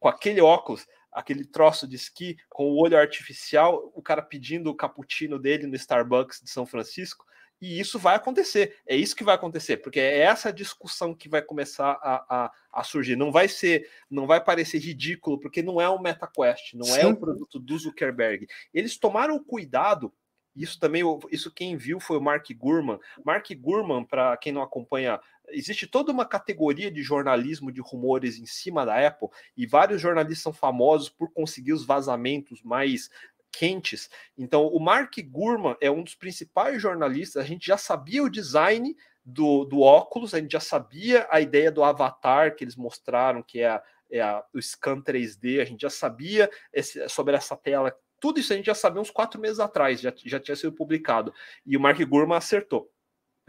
Com 0.00 0.08
aquele 0.08 0.40
óculos, 0.40 0.86
aquele 1.12 1.44
troço 1.44 1.86
de 1.86 1.96
esqui, 1.96 2.38
com 2.48 2.70
o 2.70 2.82
olho 2.82 2.96
artificial, 2.96 3.92
o 3.94 4.00
cara 4.00 4.22
pedindo 4.22 4.70
o 4.70 4.74
cappuccino 4.74 5.38
dele 5.38 5.66
no 5.66 5.76
Starbucks 5.76 6.40
de 6.42 6.48
São 6.48 6.64
Francisco. 6.64 7.26
E 7.62 7.78
isso 7.78 7.96
vai 7.96 8.16
acontecer. 8.16 8.74
É 8.84 8.96
isso 8.96 9.14
que 9.14 9.22
vai 9.22 9.36
acontecer, 9.36 9.76
porque 9.76 10.00
é 10.00 10.18
essa 10.18 10.52
discussão 10.52 11.14
que 11.14 11.28
vai 11.28 11.40
começar 11.40 11.92
a, 12.02 12.24
a, 12.28 12.52
a 12.72 12.82
surgir. 12.82 13.14
Não 13.14 13.30
vai 13.30 13.46
ser, 13.46 13.88
não 14.10 14.26
vai 14.26 14.42
parecer 14.42 14.78
ridículo, 14.80 15.38
porque 15.38 15.62
não 15.62 15.80
é 15.80 15.88
um 15.88 16.02
MetaQuest, 16.02 16.74
não 16.74 16.86
Sim. 16.86 16.98
é 16.98 17.06
um 17.06 17.14
produto 17.14 17.60
do 17.60 17.78
Zuckerberg. 17.78 18.48
Eles 18.74 18.98
tomaram 18.98 19.38
cuidado. 19.38 20.12
Isso 20.56 20.78
também, 20.78 21.02
isso 21.30 21.52
quem 21.52 21.76
viu 21.76 22.00
foi 22.00 22.18
o 22.18 22.20
Mark 22.20 22.46
Gurman. 22.52 22.98
Mark 23.24 23.46
Gurman, 23.54 24.04
para 24.04 24.36
quem 24.36 24.52
não 24.52 24.60
acompanha, 24.60 25.20
existe 25.48 25.86
toda 25.86 26.12
uma 26.12 26.26
categoria 26.26 26.90
de 26.90 27.02
jornalismo 27.02 27.70
de 27.70 27.80
rumores 27.80 28.38
em 28.38 28.46
cima 28.46 28.84
da 28.84 29.06
Apple 29.06 29.28
e 29.56 29.66
vários 29.66 30.00
jornalistas 30.00 30.42
são 30.42 30.52
famosos 30.52 31.08
por 31.08 31.30
conseguir 31.32 31.72
os 31.72 31.86
vazamentos 31.86 32.62
mais 32.62 33.08
quentes. 33.52 34.08
Então, 34.36 34.66
o 34.66 34.80
Mark 34.80 35.14
Gurman 35.30 35.76
é 35.80 35.90
um 35.90 36.02
dos 36.02 36.14
principais 36.14 36.80
jornalistas. 36.80 37.44
A 37.44 37.46
gente 37.46 37.66
já 37.66 37.76
sabia 37.76 38.22
o 38.22 38.30
design 38.30 38.96
do, 39.24 39.64
do 39.64 39.80
óculos, 39.80 40.34
a 40.34 40.40
gente 40.40 40.52
já 40.52 40.60
sabia 40.60 41.26
a 41.30 41.40
ideia 41.40 41.70
do 41.70 41.84
avatar 41.84 42.56
que 42.56 42.64
eles 42.64 42.76
mostraram, 42.76 43.42
que 43.42 43.60
é, 43.60 43.68
a, 43.68 43.82
é 44.10 44.20
a, 44.20 44.44
o 44.52 44.60
scan 44.60 45.00
3D, 45.00 45.60
a 45.60 45.64
gente 45.64 45.82
já 45.82 45.90
sabia 45.90 46.50
esse, 46.72 47.08
sobre 47.08 47.36
essa 47.36 47.56
tela. 47.56 47.94
Tudo 48.18 48.40
isso 48.40 48.52
a 48.52 48.56
gente 48.56 48.66
já 48.66 48.74
sabia 48.74 49.00
uns 49.00 49.10
quatro 49.10 49.40
meses 49.40 49.60
atrás, 49.60 50.00
já, 50.00 50.12
já 50.24 50.40
tinha 50.40 50.56
sido 50.56 50.72
publicado. 50.72 51.32
E 51.66 51.76
o 51.76 51.80
Mark 51.80 52.00
Gurman 52.00 52.36
acertou. 52.36 52.90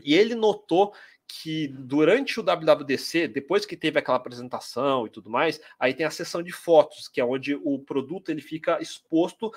E 0.04 0.14
ele 0.16 0.36
notou 0.36 0.94
que 1.28 1.68
durante 1.68 2.40
o 2.40 2.44
WWDC, 2.44 3.28
depois 3.28 3.66
que 3.66 3.78
teve 3.78 3.98
aquela 3.98 4.18
apresentação 4.18 5.08
e 5.08 5.10
tudo 5.10 5.30
mais, 5.30 5.60
aí 5.80 5.94
tem 5.94 6.06
a 6.06 6.12
sessão 6.12 6.44
de 6.44 6.52
fotos, 6.52 7.08
que 7.08 7.20
é 7.20 7.26
onde 7.26 7.56
o 7.56 7.80
produto 7.80 8.30
ele 8.30 8.42
fica 8.42 8.82
exposto 8.82 9.52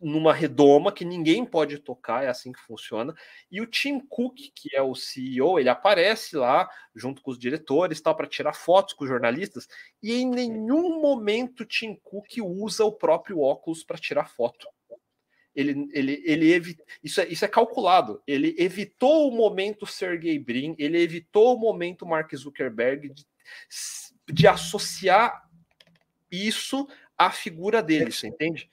numa 0.00 0.32
redoma 0.32 0.92
que 0.92 1.04
ninguém 1.04 1.44
pode 1.44 1.78
tocar, 1.78 2.24
é 2.24 2.28
assim 2.28 2.52
que 2.52 2.60
funciona. 2.60 3.14
E 3.50 3.60
o 3.60 3.66
Tim 3.66 3.98
Cook, 3.98 4.36
que 4.54 4.74
é 4.76 4.82
o 4.82 4.94
CEO, 4.94 5.58
ele 5.58 5.68
aparece 5.68 6.36
lá 6.36 6.68
junto 6.94 7.22
com 7.22 7.30
os 7.30 7.38
diretores, 7.38 8.00
tal, 8.00 8.14
para 8.14 8.26
tirar 8.26 8.52
fotos 8.52 8.94
com 8.94 9.04
os 9.04 9.10
jornalistas, 9.10 9.66
e 10.02 10.12
em 10.14 10.28
nenhum 10.28 11.00
momento 11.00 11.64
Tim 11.64 11.94
Cook 12.02 12.38
usa 12.42 12.84
o 12.84 12.92
próprio 12.92 13.40
óculos 13.40 13.82
para 13.84 13.98
tirar 13.98 14.28
foto. 14.28 14.68
Ele, 15.54 15.88
ele, 15.92 16.22
ele 16.26 16.52
evi... 16.52 16.76
isso, 17.02 17.18
é, 17.22 17.28
isso 17.28 17.42
é 17.42 17.48
calculado. 17.48 18.22
Ele 18.26 18.54
evitou 18.58 19.26
o 19.26 19.34
momento 19.34 19.86
Sergey 19.86 20.38
Brin, 20.38 20.74
ele 20.78 21.00
evitou 21.00 21.56
o 21.56 21.58
momento 21.58 22.04
Mark 22.04 22.30
Zuckerberg 22.36 23.08
de, 23.08 23.24
de 24.30 24.46
associar 24.46 25.48
isso 26.30 26.86
à 27.16 27.30
figura 27.30 27.82
dele, 27.82 28.12
você 28.12 28.28
entende? 28.28 28.70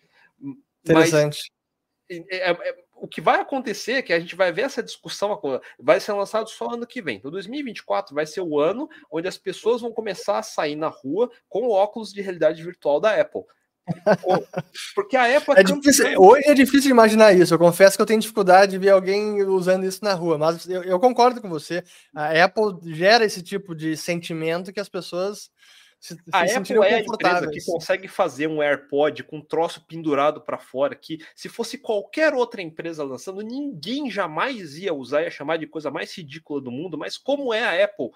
Interessante. 0.84 1.52
Mas, 2.10 2.24
é, 2.30 2.50
é, 2.50 2.52
é, 2.52 2.76
o 2.96 3.08
que 3.08 3.22
vai 3.22 3.40
acontecer 3.40 3.94
é 3.94 4.02
que 4.02 4.14
a 4.14 4.20
gente 4.20 4.36
vai 4.36 4.52
ver 4.52 4.64
essa 4.64 4.84
discussão, 4.84 5.40
vai 5.80 6.00
ser 6.00 6.14
lançado 6.14 6.50
só 6.50 6.72
ano 6.72 6.88
que 6.88 7.02
vem. 7.02 7.18
Então, 7.18 7.32
2024 7.32 8.14
vai 8.14 8.26
ser 8.26 8.42
o 8.42 8.60
ano 8.60 8.90
onde 9.12 9.28
as 9.28 9.38
pessoas 9.38 9.82
vão 9.82 9.92
começar 9.92 10.38
a 10.38 10.44
sair 10.44 10.76
na 10.76 10.88
rua 10.88 11.30
com 11.50 11.70
óculos 11.70 12.12
de 12.12 12.22
realidade 12.22 12.64
virtual 12.64 13.00
da 13.00 13.20
Apple. 13.20 13.44
Porque 14.96 15.18
a 15.18 15.38
Apple. 15.38 15.56
É 15.58 15.64
difícil, 15.64 16.22
hoje 16.22 16.48
é 16.48 16.54
difícil 16.54 16.92
imaginar 16.92 17.34
isso. 17.34 17.54
Eu 17.54 17.60
confesso 17.60 17.98
que 17.98 18.02
eu 18.02 18.06
tenho 18.06 18.20
dificuldade 18.20 18.72
de 18.72 18.78
ver 18.78 18.92
alguém 18.92 19.44
usando 19.44 19.86
isso 19.86 20.04
na 20.04 20.14
rua, 20.14 20.38
mas 20.38 20.68
eu, 20.70 20.84
eu 20.84 21.00
concordo 21.00 21.42
com 21.42 21.50
você. 21.50 21.84
A 22.16 22.46
Apple 22.46 22.96
gera 22.96 23.26
esse 23.26 23.42
tipo 23.42 23.76
de 23.76 23.98
sentimento 23.98 24.72
que 24.72 24.80
as 24.80 24.88
pessoas 24.88 25.50
se, 26.04 26.18
a 26.34 26.42
Apple 26.42 26.80
é 26.80 26.96
a 26.96 27.00
empresa 27.00 27.50
que 27.50 27.64
consegue 27.64 28.10
fazer 28.10 28.46
um 28.48 28.62
AirPod 28.62 29.24
com 29.24 29.38
um 29.38 29.42
troço 29.42 29.86
pendurado 29.88 30.42
para 30.42 30.58
fora, 30.58 30.94
que 30.94 31.26
se 31.34 31.48
fosse 31.48 31.78
qualquer 31.78 32.34
outra 32.34 32.62
empresa 32.62 33.06
lançando, 33.06 33.42
ninguém 33.42 34.12
jamais 34.12 34.78
ia 34.78 34.94
usar, 34.94 35.24
ia 35.24 35.32
chamar 35.32 35.56
de 35.56 35.66
coisa 35.66 35.90
mais 35.90 36.14
ridícula 36.14 36.60
do 36.60 36.70
mundo, 36.70 36.98
mas 36.98 37.18
como 37.18 37.54
é 37.54 37.64
a 37.64 37.86
Apple, 37.86 38.10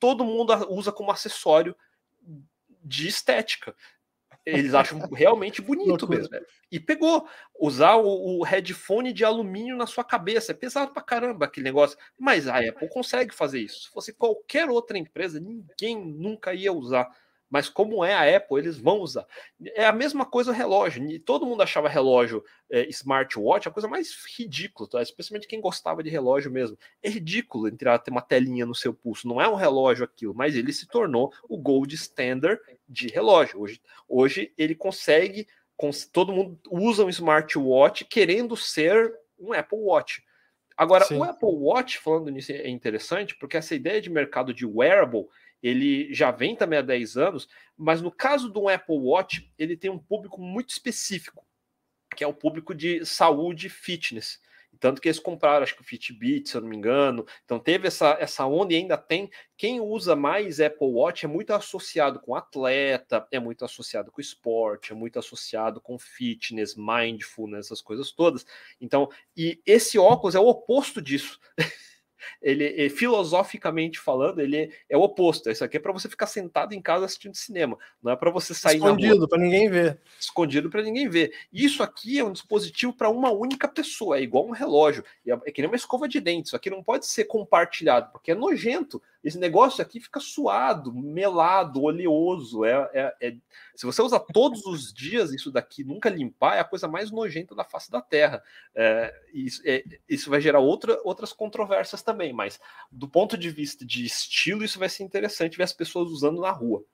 todo 0.00 0.24
mundo 0.24 0.54
usa 0.70 0.90
como 0.90 1.10
acessório 1.10 1.76
de 2.82 3.08
estética. 3.08 3.76
Eles 4.46 4.72
acham 4.72 4.98
realmente 5.12 5.60
bonito 5.60 6.08
mesmo. 6.08 6.34
E 6.72 6.80
pegou. 6.80 7.28
Usar 7.60 7.96
o, 7.96 8.38
o, 8.38 8.42
headphone 8.42 9.12
de 9.12 9.22
alumínio 9.22 9.76
na 9.76 9.86
sua 9.86 10.02
cabeça. 10.02 10.52
É 10.52 10.54
pesado 10.54 10.94
pra 10.94 11.02
caramba 11.02 11.44
aquele 11.44 11.64
negócio. 11.64 11.98
Mas 12.18 12.48
a 12.48 12.58
Apple 12.58 12.88
consegue 12.88 13.34
fazer 13.34 13.60
isso. 13.60 13.82
Se 13.82 13.90
fosse 13.90 14.14
qualquer 14.14 14.70
outra 14.70 14.96
empresa, 14.96 15.38
ninguém 15.38 16.02
nunca 16.02 16.54
ia 16.54 16.72
usar 16.72 17.06
mas 17.54 17.68
como 17.68 18.04
é 18.04 18.12
a 18.12 18.36
Apple, 18.36 18.58
eles 18.58 18.76
vão 18.76 18.98
usar. 18.98 19.24
É 19.76 19.86
a 19.86 19.92
mesma 19.92 20.26
coisa 20.26 20.50
o 20.50 20.54
relógio. 20.54 21.20
Todo 21.20 21.46
mundo 21.46 21.62
achava 21.62 21.88
relógio 21.88 22.42
é, 22.68 22.88
smartwatch 22.88 23.68
a 23.68 23.70
coisa 23.70 23.86
mais 23.86 24.12
ridícula, 24.36 24.90
tá? 24.90 25.00
especialmente 25.00 25.46
quem 25.46 25.60
gostava 25.60 26.02
de 26.02 26.10
relógio 26.10 26.50
mesmo. 26.50 26.76
É 27.00 27.08
ridículo 27.08 27.68
entrar 27.68 28.00
ter 28.00 28.10
uma 28.10 28.20
telinha 28.20 28.66
no 28.66 28.74
seu 28.74 28.92
pulso. 28.92 29.28
Não 29.28 29.40
é 29.40 29.48
um 29.48 29.54
relógio 29.54 30.04
aquilo, 30.04 30.34
mas 30.34 30.56
ele 30.56 30.72
se 30.72 30.88
tornou 30.88 31.32
o 31.48 31.56
gold 31.56 31.94
standard 31.94 32.60
de 32.88 33.06
relógio. 33.06 33.60
Hoje, 33.60 33.80
hoje 34.08 34.52
ele 34.58 34.74
consegue, 34.74 35.46
todo 36.12 36.32
mundo 36.32 36.58
usa 36.68 37.04
um 37.04 37.08
smartwatch 37.08 38.04
querendo 38.06 38.56
ser 38.56 39.14
um 39.38 39.52
Apple 39.52 39.78
Watch. 39.78 40.24
Agora, 40.76 41.04
Sim. 41.04 41.18
o 41.18 41.22
Apple 41.22 41.50
Watch, 41.52 42.00
falando 42.00 42.32
nisso, 42.32 42.50
é 42.50 42.68
interessante, 42.68 43.36
porque 43.36 43.56
essa 43.56 43.76
ideia 43.76 44.00
de 44.00 44.10
mercado 44.10 44.52
de 44.52 44.66
wearable 44.66 45.28
ele 45.64 46.12
já 46.12 46.30
vem 46.30 46.54
também 46.54 46.78
há 46.78 46.82
10 46.82 47.16
anos, 47.16 47.48
mas 47.74 48.02
no 48.02 48.12
caso 48.12 48.50
do 48.50 48.68
Apple 48.68 48.98
Watch, 48.98 49.50
ele 49.58 49.78
tem 49.78 49.90
um 49.90 49.98
público 49.98 50.38
muito 50.38 50.68
específico, 50.68 51.46
que 52.14 52.22
é 52.22 52.26
o 52.26 52.34
público 52.34 52.74
de 52.74 53.02
saúde 53.06 53.68
e 53.68 53.70
fitness. 53.70 54.38
Tanto 54.78 55.00
que 55.00 55.08
eles 55.08 55.18
compraram, 55.18 55.62
acho 55.62 55.74
que 55.74 55.80
o 55.80 55.84
Fitbit, 55.84 56.50
se 56.50 56.56
eu 56.56 56.60
não 56.60 56.68
me 56.68 56.76
engano. 56.76 57.24
Então 57.46 57.58
teve 57.58 57.88
essa, 57.88 58.18
essa 58.20 58.44
onda 58.44 58.74
e 58.74 58.76
ainda 58.76 58.98
tem. 58.98 59.30
Quem 59.56 59.80
usa 59.80 60.14
mais 60.14 60.60
Apple 60.60 60.88
Watch 60.88 61.24
é 61.24 61.28
muito 61.28 61.52
associado 61.54 62.20
com 62.20 62.34
atleta, 62.34 63.26
é 63.30 63.38
muito 63.38 63.64
associado 63.64 64.10
com 64.10 64.20
esporte, 64.20 64.92
é 64.92 64.94
muito 64.94 65.18
associado 65.18 65.80
com 65.80 65.98
fitness, 65.98 66.74
mindfulness, 66.76 67.66
essas 67.66 67.80
coisas 67.80 68.12
todas. 68.12 68.44
Então, 68.78 69.08
e 69.34 69.62
esse 69.64 69.98
óculos 69.98 70.34
é 70.34 70.40
o 70.40 70.48
oposto 70.48 71.00
disso. 71.00 71.40
ele, 72.40 72.88
filosoficamente 72.90 73.98
falando, 73.98 74.40
ele 74.40 74.72
é 74.88 74.96
o 74.96 75.02
oposto. 75.02 75.50
Isso 75.50 75.64
aqui 75.64 75.76
é 75.76 75.80
para 75.80 75.92
você 75.92 76.08
ficar 76.08 76.26
sentado 76.26 76.74
em 76.74 76.80
casa 76.80 77.04
assistindo 77.04 77.34
cinema, 77.34 77.78
não 78.02 78.12
é 78.12 78.16
para 78.16 78.30
você 78.30 78.54
sair 78.54 78.76
escondido 78.76 79.28
para 79.28 79.38
ninguém 79.38 79.70
ver. 79.70 79.98
Escondido 80.18 80.70
para 80.70 80.82
ninguém 80.82 81.08
ver. 81.08 81.32
Isso 81.52 81.82
aqui 81.82 82.18
é 82.18 82.24
um 82.24 82.32
dispositivo 82.32 82.92
para 82.92 83.08
uma 83.08 83.30
única 83.30 83.68
pessoa, 83.68 84.18
é 84.18 84.22
igual 84.22 84.46
um 84.46 84.52
relógio, 84.52 85.04
é, 85.26 85.32
é 85.32 85.50
que 85.50 85.60
nem 85.60 85.70
uma 85.70 85.76
escova 85.76 86.08
de 86.08 86.20
dente. 86.20 86.48
Isso 86.48 86.56
aqui 86.56 86.70
não 86.70 86.82
pode 86.82 87.06
ser 87.06 87.24
compartilhado, 87.24 88.10
porque 88.12 88.32
é 88.32 88.34
nojento. 88.34 89.02
Esse 89.24 89.38
negócio 89.38 89.80
aqui 89.80 89.98
fica 89.98 90.20
suado, 90.20 90.92
melado, 90.92 91.82
oleoso. 91.82 92.62
É, 92.62 92.90
é, 92.92 93.14
é, 93.22 93.36
Se 93.74 93.86
você 93.86 94.02
usa 94.02 94.20
todos 94.20 94.66
os 94.66 94.92
dias 94.92 95.32
isso 95.32 95.50
daqui, 95.50 95.82
nunca 95.82 96.10
limpar, 96.10 96.56
é 96.56 96.60
a 96.60 96.64
coisa 96.64 96.86
mais 96.86 97.10
nojenta 97.10 97.54
da 97.54 97.64
face 97.64 97.90
da 97.90 98.02
Terra. 98.02 98.42
É, 98.74 99.14
isso, 99.32 99.62
é, 99.64 99.82
isso 100.06 100.28
vai 100.28 100.42
gerar 100.42 100.60
outra, 100.60 101.00
outras 101.04 101.32
controvérsias 101.32 102.02
também, 102.02 102.34
mas 102.34 102.60
do 102.92 103.08
ponto 103.08 103.38
de 103.38 103.48
vista 103.48 103.82
de 103.82 104.04
estilo, 104.04 104.62
isso 104.62 104.78
vai 104.78 104.90
ser 104.90 105.04
interessante 105.04 105.56
ver 105.56 105.64
as 105.64 105.72
pessoas 105.72 106.10
usando 106.10 106.42
na 106.42 106.50
rua. 106.50 106.84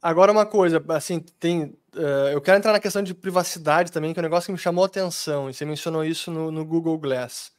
Agora 0.00 0.30
uma 0.30 0.46
coisa, 0.46 0.80
assim, 0.90 1.18
tem, 1.18 1.64
uh, 1.96 2.28
eu 2.30 2.40
quero 2.40 2.58
entrar 2.58 2.72
na 2.72 2.78
questão 2.78 3.02
de 3.02 3.12
privacidade 3.12 3.90
também, 3.90 4.12
que 4.12 4.20
é 4.20 4.22
um 4.22 4.22
negócio 4.22 4.46
que 4.46 4.52
me 4.52 4.58
chamou 4.58 4.84
a 4.84 4.86
atenção, 4.86 5.50
e 5.50 5.54
você 5.54 5.64
mencionou 5.64 6.04
isso 6.04 6.30
no, 6.30 6.52
no 6.52 6.64
Google 6.64 6.96
Glass. 6.96 7.50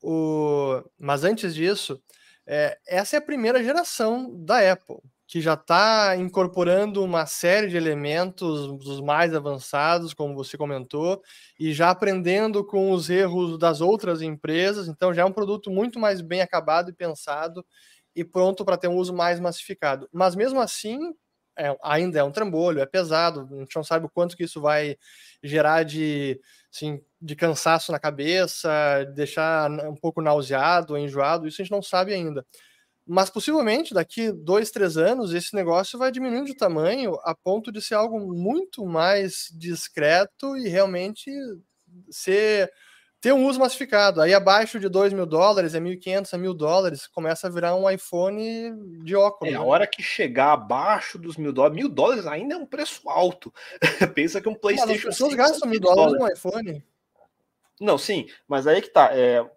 O, 0.00 0.82
mas 0.98 1.22
antes 1.22 1.54
disso, 1.54 2.02
é, 2.46 2.78
essa 2.86 3.16
é 3.16 3.18
a 3.18 3.22
primeira 3.22 3.62
geração 3.62 4.30
da 4.44 4.72
Apple, 4.72 4.96
que 5.26 5.40
já 5.40 5.54
está 5.54 6.16
incorporando 6.16 7.02
uma 7.04 7.24
série 7.26 7.68
de 7.68 7.76
elementos 7.76 8.66
dos 8.78 9.00
mais 9.00 9.34
avançados, 9.34 10.12
como 10.14 10.34
você 10.34 10.56
comentou, 10.58 11.22
e 11.58 11.72
já 11.72 11.90
aprendendo 11.90 12.64
com 12.64 12.90
os 12.92 13.08
erros 13.10 13.58
das 13.58 13.80
outras 13.80 14.22
empresas. 14.22 14.88
Então, 14.88 15.14
já 15.14 15.22
é 15.22 15.24
um 15.24 15.32
produto 15.32 15.70
muito 15.70 15.98
mais 15.98 16.20
bem 16.20 16.40
acabado 16.42 16.90
e 16.90 16.94
pensado 16.94 17.64
e 18.14 18.24
pronto 18.24 18.64
para 18.64 18.76
ter 18.76 18.88
um 18.88 18.96
uso 18.96 19.14
mais 19.14 19.40
massificado. 19.40 20.08
Mas 20.12 20.34
mesmo 20.36 20.60
assim, 20.60 20.98
é, 21.58 21.76
ainda 21.82 22.18
é 22.18 22.24
um 22.24 22.30
trambolho, 22.32 22.80
é 22.80 22.86
pesado, 22.86 23.48
a 23.52 23.60
gente 23.60 23.76
não 23.76 23.84
sabe 23.84 24.06
o 24.06 24.10
quanto 24.10 24.36
que 24.36 24.44
isso 24.44 24.60
vai 24.60 24.96
gerar 25.42 25.82
de, 25.84 26.40
assim, 26.72 27.00
de 27.20 27.36
cansaço 27.36 27.92
na 27.92 27.98
cabeça, 27.98 28.70
deixar 29.14 29.70
um 29.70 29.94
pouco 29.96 30.22
nauseado, 30.22 30.96
enjoado, 30.96 31.46
isso 31.46 31.60
a 31.60 31.64
gente 31.64 31.72
não 31.72 31.82
sabe 31.82 32.12
ainda. 32.14 32.44
Mas 33.06 33.30
possivelmente 33.30 33.94
daqui 33.94 34.32
dois, 34.32 34.70
três 34.70 34.96
anos 34.96 35.34
esse 35.34 35.54
negócio 35.54 35.98
vai 35.98 36.12
diminuindo 36.12 36.46
de 36.46 36.56
tamanho 36.56 37.14
a 37.24 37.34
ponto 37.34 37.72
de 37.72 37.82
ser 37.82 37.94
algo 37.94 38.20
muito 38.34 38.86
mais 38.86 39.48
discreto 39.52 40.56
e 40.56 40.68
realmente 40.68 41.30
ser 42.10 42.70
ter 43.22 43.32
um 43.32 43.46
uso 43.46 43.60
massificado. 43.60 44.20
Aí 44.20 44.34
abaixo 44.34 44.80
de 44.80 44.88
2 44.88 45.12
mil 45.12 45.24
dólares, 45.24 45.74
é 45.74 45.80
1.500 45.80 46.34
a 46.34 46.38
mil 46.38 46.52
dólares, 46.52 47.06
começa 47.06 47.46
a 47.46 47.50
virar 47.50 47.76
um 47.76 47.88
iPhone 47.88 49.00
de 49.04 49.14
óculos. 49.14 49.54
É, 49.54 49.56
a 49.56 49.60
né? 49.60 49.64
hora 49.64 49.86
que 49.86 50.02
chegar 50.02 50.52
abaixo 50.52 51.18
dos 51.18 51.36
mil 51.36 51.52
dólares, 51.52 51.76
mil 51.76 51.88
dólares 51.88 52.26
ainda 52.26 52.56
é 52.56 52.58
um 52.58 52.66
preço 52.66 53.08
alto. 53.08 53.54
Pensa 54.14 54.40
que 54.40 54.48
um 54.48 54.54
PlayStation. 54.56 54.92
Mas 54.92 54.98
as 54.98 55.04
pessoas 55.04 55.34
gastam 55.34 55.70
mil 55.70 55.78
dólares 55.78 56.18
no 56.18 56.28
iPhone. 56.28 56.84
Não, 57.80 57.96
sim, 57.96 58.26
mas 58.46 58.66
aí 58.66 58.82
que 58.82 58.90
tá. 58.90 59.10
É, 59.16 59.48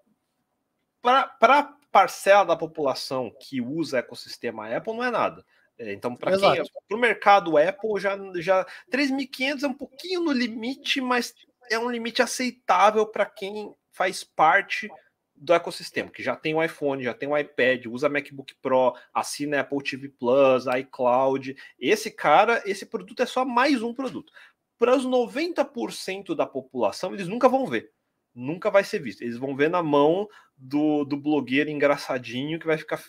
para 1.02 1.76
parcela 1.92 2.46
da 2.46 2.56
população 2.56 3.34
que 3.40 3.60
usa 3.62 3.98
ecossistema 3.98 4.70
Apple, 4.70 4.94
não 4.94 5.04
é 5.04 5.10
nada. 5.10 5.44
É, 5.78 5.92
então, 5.92 6.16
para 6.16 6.38
quem 6.38 6.64
para 6.88 6.98
o 6.98 7.00
mercado 7.00 7.58
Apple 7.58 8.00
já 8.00 8.16
já 8.36 8.66
3.500 8.92 9.64
é 9.64 9.68
um 9.68 9.74
pouquinho 9.74 10.22
no 10.22 10.32
limite, 10.32 11.02
mas 11.02 11.34
é 11.70 11.80
um 11.80 11.90
limite 11.90 12.22
aceitável 12.22 13.06
para 13.06 13.26
quem 13.26 13.74
faz 13.92 14.24
parte 14.24 14.90
do 15.36 15.54
ecossistema, 15.54 16.10
que 16.10 16.24
já 16.24 16.36
tem 16.36 16.56
o 16.56 16.64
iPhone, 16.64 17.04
já 17.04 17.14
tem 17.14 17.28
o 17.28 17.38
iPad, 17.38 17.86
usa 17.88 18.08
MacBook 18.08 18.56
Pro, 18.62 18.96
assina 19.14 19.60
Apple 19.60 19.84
TV 19.84 20.10
Plus, 20.10 20.66
iCloud. 20.80 21.56
Esse 21.78 22.10
cara, 22.10 22.64
esse 22.66 22.86
produto 22.86 23.22
é 23.22 23.26
só 23.26 23.44
mais 23.44 23.82
um 23.82 23.94
produto. 23.94 24.32
Para 24.78 24.96
os 24.96 25.06
90% 25.06 26.36
da 26.36 26.46
população, 26.46 27.14
eles 27.14 27.28
nunca 27.28 27.50
vão 27.50 27.66
ver 27.66 27.92
nunca 28.36 28.70
vai 28.70 28.84
ser 28.84 29.00
visto. 29.00 29.22
Eles 29.22 29.38
vão 29.38 29.56
ver 29.56 29.70
na 29.70 29.82
mão 29.82 30.28
do, 30.58 31.04
do 31.04 31.18
blogueiro 31.18 31.70
engraçadinho 31.70 32.60
que 32.60 32.66
vai 32.66 32.78
ficar 32.78 33.02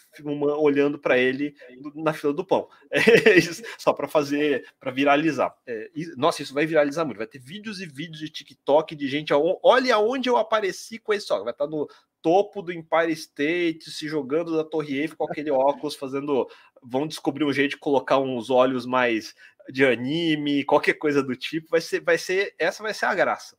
olhando 0.59 0.99
para 0.99 1.19
ele 1.19 1.55
na 1.95 2.12
fila 2.12 2.33
do 2.33 2.45
pão. 2.45 2.69
É 3.27 3.37
isso, 3.37 3.62
só 3.79 3.93
para 3.93 4.09
fazer, 4.09 4.65
para 4.79 4.91
viralizar. 4.91 5.55
É, 5.67 5.91
e, 5.95 6.07
nossa, 6.17 6.43
isso 6.43 6.55
vai 6.55 6.67
viralizar 6.67 7.05
muito. 7.05 7.19
Vai 7.19 7.27
ter 7.27 7.39
vídeos 7.39 7.81
e 7.81 7.87
vídeos 7.87 8.21
de 8.21 8.31
TikTok 8.31 8.95
de 8.95 9.09
gente. 9.09 9.33
Olha 9.35 9.97
aonde 9.97 10.29
eu 10.29 10.37
apareci 10.37 10.99
com 10.99 11.12
esse 11.12 11.33
óculos. 11.33 11.45
Vai 11.45 11.53
estar 11.53 11.65
tá 11.65 11.71
no 11.71 11.89
topo 12.23 12.62
do 12.62 12.73
Empire 12.73 13.12
State, 13.12 13.91
se 13.91 14.09
jogando 14.09 14.57
da 14.57 14.65
Torre 14.65 14.99
Eiffel 14.99 15.17
com 15.17 15.25
aquele 15.25 15.51
óculos, 15.51 15.95
fazendo. 15.95 16.49
Vão 16.83 17.07
descobrir 17.07 17.45
um 17.45 17.53
jeito 17.53 17.71
de 17.71 17.79
colocar 17.79 18.19
uns 18.19 18.51
olhos 18.51 18.87
mais 18.87 19.35
de 19.71 19.85
anime, 19.85 20.65
qualquer 20.65 20.95
coisa 20.95 21.23
do 21.23 21.35
tipo. 21.35 21.69
Vai 21.69 21.81
ser, 21.81 22.01
vai 22.01 22.19
ser, 22.19 22.55
essa 22.59 22.83
vai 22.83 22.95
ser 22.95 23.07
a 23.07 23.15
graça. 23.15 23.57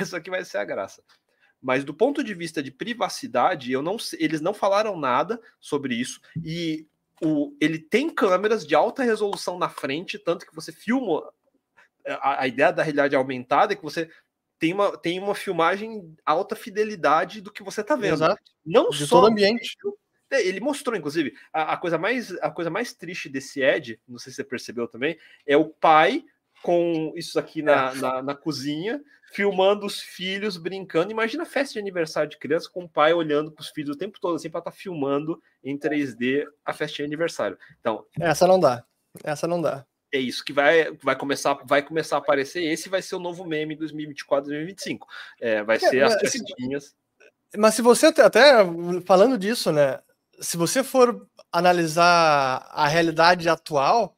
Essa 0.00 0.20
que 0.20 0.30
vai 0.30 0.44
ser 0.44 0.58
a 0.58 0.64
graça. 0.64 1.02
Mas 1.60 1.84
do 1.84 1.94
ponto 1.94 2.24
de 2.24 2.34
vista 2.34 2.62
de 2.62 2.70
privacidade, 2.70 3.70
eu 3.70 3.82
não 3.82 3.96
eles 4.18 4.40
não 4.40 4.52
falaram 4.52 4.96
nada 4.96 5.40
sobre 5.60 5.94
isso. 5.94 6.20
E 6.44 6.86
o, 7.22 7.56
ele 7.60 7.78
tem 7.78 8.10
câmeras 8.10 8.66
de 8.66 8.74
alta 8.74 9.02
resolução 9.04 9.58
na 9.58 9.68
frente, 9.68 10.18
tanto 10.18 10.44
que 10.44 10.54
você 10.54 10.72
filma. 10.72 11.32
A, 12.04 12.42
a 12.42 12.48
ideia 12.48 12.72
da 12.72 12.82
realidade 12.82 13.14
aumentada 13.14 13.72
é 13.72 13.76
que 13.76 13.82
você 13.82 14.10
tem 14.58 14.72
uma, 14.72 14.96
tem 14.96 15.18
uma 15.20 15.34
filmagem 15.34 16.16
alta 16.24 16.56
fidelidade 16.56 17.40
do 17.40 17.52
que 17.52 17.62
você 17.62 17.80
está 17.80 17.94
vendo. 17.94 18.14
Exato. 18.14 18.42
Não 18.64 18.90
de 18.90 19.06
só 19.06 19.20
todo 19.20 19.30
ambiente. 19.30 19.76
É, 20.30 20.40
ele 20.46 20.60
mostrou, 20.60 20.96
inclusive, 20.96 21.34
a, 21.52 21.74
a, 21.74 21.76
coisa 21.76 21.98
mais, 21.98 22.32
a 22.40 22.50
coisa 22.50 22.70
mais 22.70 22.92
triste 22.92 23.28
desse 23.28 23.60
Ed, 23.60 24.00
não 24.08 24.18
sei 24.18 24.30
se 24.32 24.36
você 24.36 24.44
percebeu 24.44 24.88
também, 24.88 25.18
é 25.46 25.56
o 25.56 25.66
pai 25.66 26.24
com 26.62 27.12
isso 27.16 27.38
aqui 27.38 27.60
na, 27.60 27.90
é. 27.90 27.94
na, 27.96 28.22
na, 28.22 28.34
cozinha, 28.34 29.02
filmando 29.32 29.86
os 29.86 30.00
filhos 30.00 30.56
brincando. 30.56 31.10
Imagina 31.10 31.42
a 31.42 31.46
festa 31.46 31.72
de 31.72 31.78
aniversário 31.78 32.30
de 32.30 32.38
criança 32.38 32.68
com 32.70 32.84
o 32.84 32.88
pai 32.88 33.14
olhando 33.14 33.50
para 33.50 33.62
os 33.62 33.70
filhos 33.70 33.96
o 33.96 33.98
tempo 33.98 34.20
todo, 34.20 34.36
assim, 34.36 34.50
para 34.50 34.60
estar 34.60 34.70
tá 34.70 34.76
filmando 34.76 35.42
em 35.64 35.76
3D 35.76 36.44
a 36.64 36.72
festa 36.72 36.96
de 36.96 37.04
aniversário. 37.04 37.58
Então. 37.80 38.04
Essa 38.20 38.46
não 38.46 38.60
dá. 38.60 38.84
Essa 39.24 39.48
não 39.48 39.60
dá. 39.60 39.84
É 40.12 40.18
isso 40.18 40.44
que 40.44 40.52
vai, 40.52 40.92
vai, 41.02 41.16
começar, 41.16 41.54
vai 41.64 41.82
começar 41.82 42.16
a 42.16 42.18
aparecer. 42.18 42.62
Esse 42.62 42.90
vai 42.90 43.00
ser 43.00 43.16
o 43.16 43.18
novo 43.18 43.46
meme 43.46 43.74
2024, 43.74 44.50
2025. 44.50 45.08
É, 45.40 45.62
vai 45.62 45.76
é, 45.76 45.80
ser 45.80 46.04
as 46.04 46.14
festinhas. 46.16 46.94
Mas 47.56 47.74
se 47.74 47.80
você 47.80 48.06
até 48.06 48.64
falando 49.06 49.38
disso, 49.38 49.72
né? 49.72 49.98
Se 50.40 50.58
você 50.58 50.82
for 50.82 51.26
analisar 51.50 52.68
a 52.70 52.86
realidade 52.86 53.48
atual, 53.48 54.14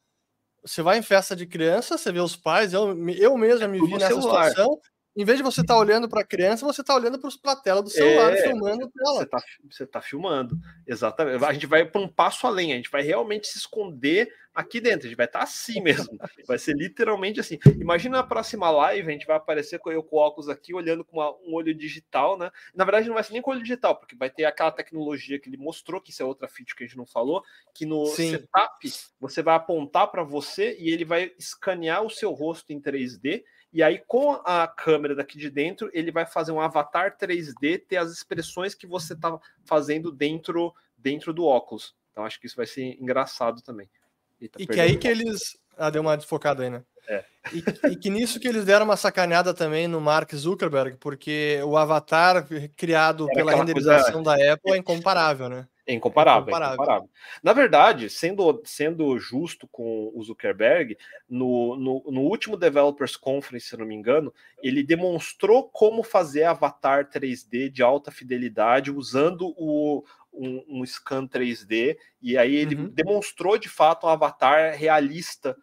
você 0.65 0.83
vai 0.83 0.99
em 0.99 1.03
festa 1.03 1.37
de 1.37 1.47
criança, 1.47 1.97
você 1.97 2.11
vê 2.11 2.21
os 2.21 2.35
pais, 2.35 2.73
eu, 2.73 2.97
eu 3.11 3.37
mesmo 3.37 3.69
me 3.69 3.81
vi 3.81 3.93
nessa 3.93 4.09
celular. 4.09 4.49
situação. 4.49 4.81
Em 5.17 5.25
vez 5.25 5.39
de 5.39 5.45
você 5.45 5.61
estar 5.61 5.75
tá 5.75 5.81
olhando 5.81 6.09
para 6.09 6.23
a 6.23 6.27
criança, 6.27 6.67
você 6.67 6.81
está 6.81 6.95
olhando 6.95 7.19
para 7.19 7.53
a 7.53 7.57
tela 7.57 7.83
do 7.83 7.89
celular, 7.89 8.33
é, 8.33 8.43
filmando 8.43 8.91
ela. 8.99 9.17
Você 9.17 9.23
está 9.23 9.43
você 9.71 9.87
tá 9.87 10.01
filmando, 10.01 10.59
exatamente. 10.87 11.45
A 11.45 11.53
gente 11.53 11.67
vai 11.67 11.85
para 11.85 12.01
um 12.01 12.09
passo 12.09 12.47
além, 12.47 12.73
a 12.73 12.77
gente 12.77 12.91
vai 12.91 13.03
realmente 13.03 13.47
se 13.47 13.59
esconder 13.59 14.33
aqui 14.55 14.81
dentro, 14.81 15.07
a 15.07 15.09
gente 15.09 15.17
vai 15.17 15.27
estar 15.27 15.41
tá 15.41 15.45
assim 15.45 15.81
mesmo. 15.81 16.17
Vai 16.47 16.59
ser 16.59 16.77
literalmente 16.77 17.41
assim. 17.41 17.59
Imagina 17.81 18.19
na 18.19 18.23
próxima 18.23 18.71
live, 18.71 19.09
a 19.09 19.13
gente 19.13 19.27
vai 19.27 19.37
aparecer 19.37 19.79
com 19.79 19.91
eu 19.91 20.03
com 20.03 20.17
óculos 20.17 20.49
aqui, 20.49 20.75
olhando 20.75 21.05
com 21.05 21.17
uma, 21.17 21.31
um 21.39 21.55
olho 21.55 21.75
digital, 21.75 22.39
né? 22.39 22.51
Na 22.75 22.85
verdade, 22.85 23.09
não 23.09 23.15
vai 23.15 23.25
ser 23.25 23.33
nem 23.33 23.43
com 23.43 23.51
olho 23.51 23.63
digital, 23.63 23.97
porque 23.97 24.15
vai 24.15 24.31
ter 24.31 24.45
aquela 24.45 24.71
tecnologia 24.71 25.39
que 25.39 25.49
ele 25.49 25.57
mostrou, 25.57 26.01
que 26.01 26.11
isso 26.11 26.23
é 26.23 26.27
outra 26.27 26.47
feature 26.47 26.77
que 26.77 26.85
a 26.85 26.87
gente 26.87 26.97
não 26.97 27.07
falou, 27.07 27.43
que 27.75 27.87
no 27.87 28.07
Sim. 28.07 28.31
setup 28.31 28.93
você 29.19 29.43
vai 29.43 29.55
apontar 29.57 30.09
para 30.09 30.23
você 30.23 30.77
e 30.79 30.91
ele 30.91 31.05
vai 31.05 31.33
escanear 31.39 32.03
o 32.03 32.11
seu 32.11 32.31
rosto 32.33 32.73
em 32.73 32.81
3D. 32.81 33.43
E 33.75 33.83
aí, 33.83 34.01
com 34.07 34.41
a 34.45 34.69
câmera 34.69 35.17
daqui 35.17 35.37
de 35.37 35.51
dentro, 35.51 35.91
ele 35.93 36.13
vai 36.13 36.25
fazer 36.25 36.53
um 36.53 36.61
avatar 36.61 37.19
3D, 37.19 37.85
ter 37.89 37.97
as 37.97 38.13
expressões 38.13 38.73
que 38.73 38.87
você 38.87 39.15
está 39.15 39.37
fazendo 39.65 40.13
dentro, 40.13 40.73
dentro 40.97 41.33
do 41.33 41.45
óculos. 41.45 41.93
Então, 42.13 42.25
acho 42.25 42.39
que 42.39 42.47
isso 42.47 42.55
vai 42.55 42.67
ser 42.67 42.97
engraçado 43.01 43.61
também. 43.63 43.91
Eita, 44.41 44.63
e 44.63 44.67
que 44.69 44.81
aí 44.81 44.97
que 44.97 45.09
eles. 45.09 45.59
Ah, 45.77 45.91
deu 45.91 46.03
uma 46.03 46.17
desfocada 46.17 46.63
aí, 46.63 46.71
né? 46.71 46.85
É. 47.09 47.25
E, 47.53 47.91
e, 47.91 47.97
que 47.97 48.11
nisso 48.11 48.39
que 48.39 48.47
eles 48.47 48.65
deram 48.65 48.85
uma 48.85 48.97
sacaneada 48.97 49.53
também 49.53 49.89
no 49.89 50.01
Mark 50.01 50.33
Zuckerberg, 50.33 50.97
porque 50.99 51.59
o 51.65 51.77
avatar 51.77 52.47
criado 52.77 53.25
Era 53.25 53.35
pela 53.35 53.57
renderização 53.57 54.23
coisa... 54.23 54.39
da 54.39 54.53
Apple 54.53 54.73
é 54.73 54.77
incomparável, 54.77 55.49
né? 55.49 55.67
É 55.87 55.93
incomparável, 55.93 56.41
é 56.41 56.43
incomparável. 56.43 56.71
É 56.71 56.75
incomparável. 56.75 57.11
Na 57.43 57.53
verdade, 57.53 58.09
sendo, 58.09 58.63
sendo 58.65 59.19
justo 59.19 59.69
com 59.69 60.11
o 60.15 60.23
Zuckerberg, 60.23 60.97
no, 61.29 61.77
no, 61.77 62.05
no, 62.11 62.21
último 62.23 62.57
Developers 62.57 63.17
Conference, 63.17 63.69
se 63.69 63.77
não 63.77 63.85
me 63.85 63.95
engano, 63.95 64.33
ele 64.63 64.83
demonstrou 64.83 65.69
como 65.69 66.03
fazer 66.03 66.45
avatar 66.45 67.11
3D 67.11 67.69
de 67.69 67.83
alta 67.83 68.11
fidelidade 68.11 68.91
usando 68.91 69.55
o, 69.59 70.03
um, 70.33 70.65
um 70.69 70.87
scan 70.87 71.27
3D, 71.27 71.97
e 72.23 72.39
aí 72.39 72.57
ele 72.57 72.77
uhum. 72.77 72.89
demonstrou 72.89 73.59
de 73.59 73.69
fato 73.69 74.07
um 74.07 74.11
avatar 74.11 74.75
realista. 74.77 75.55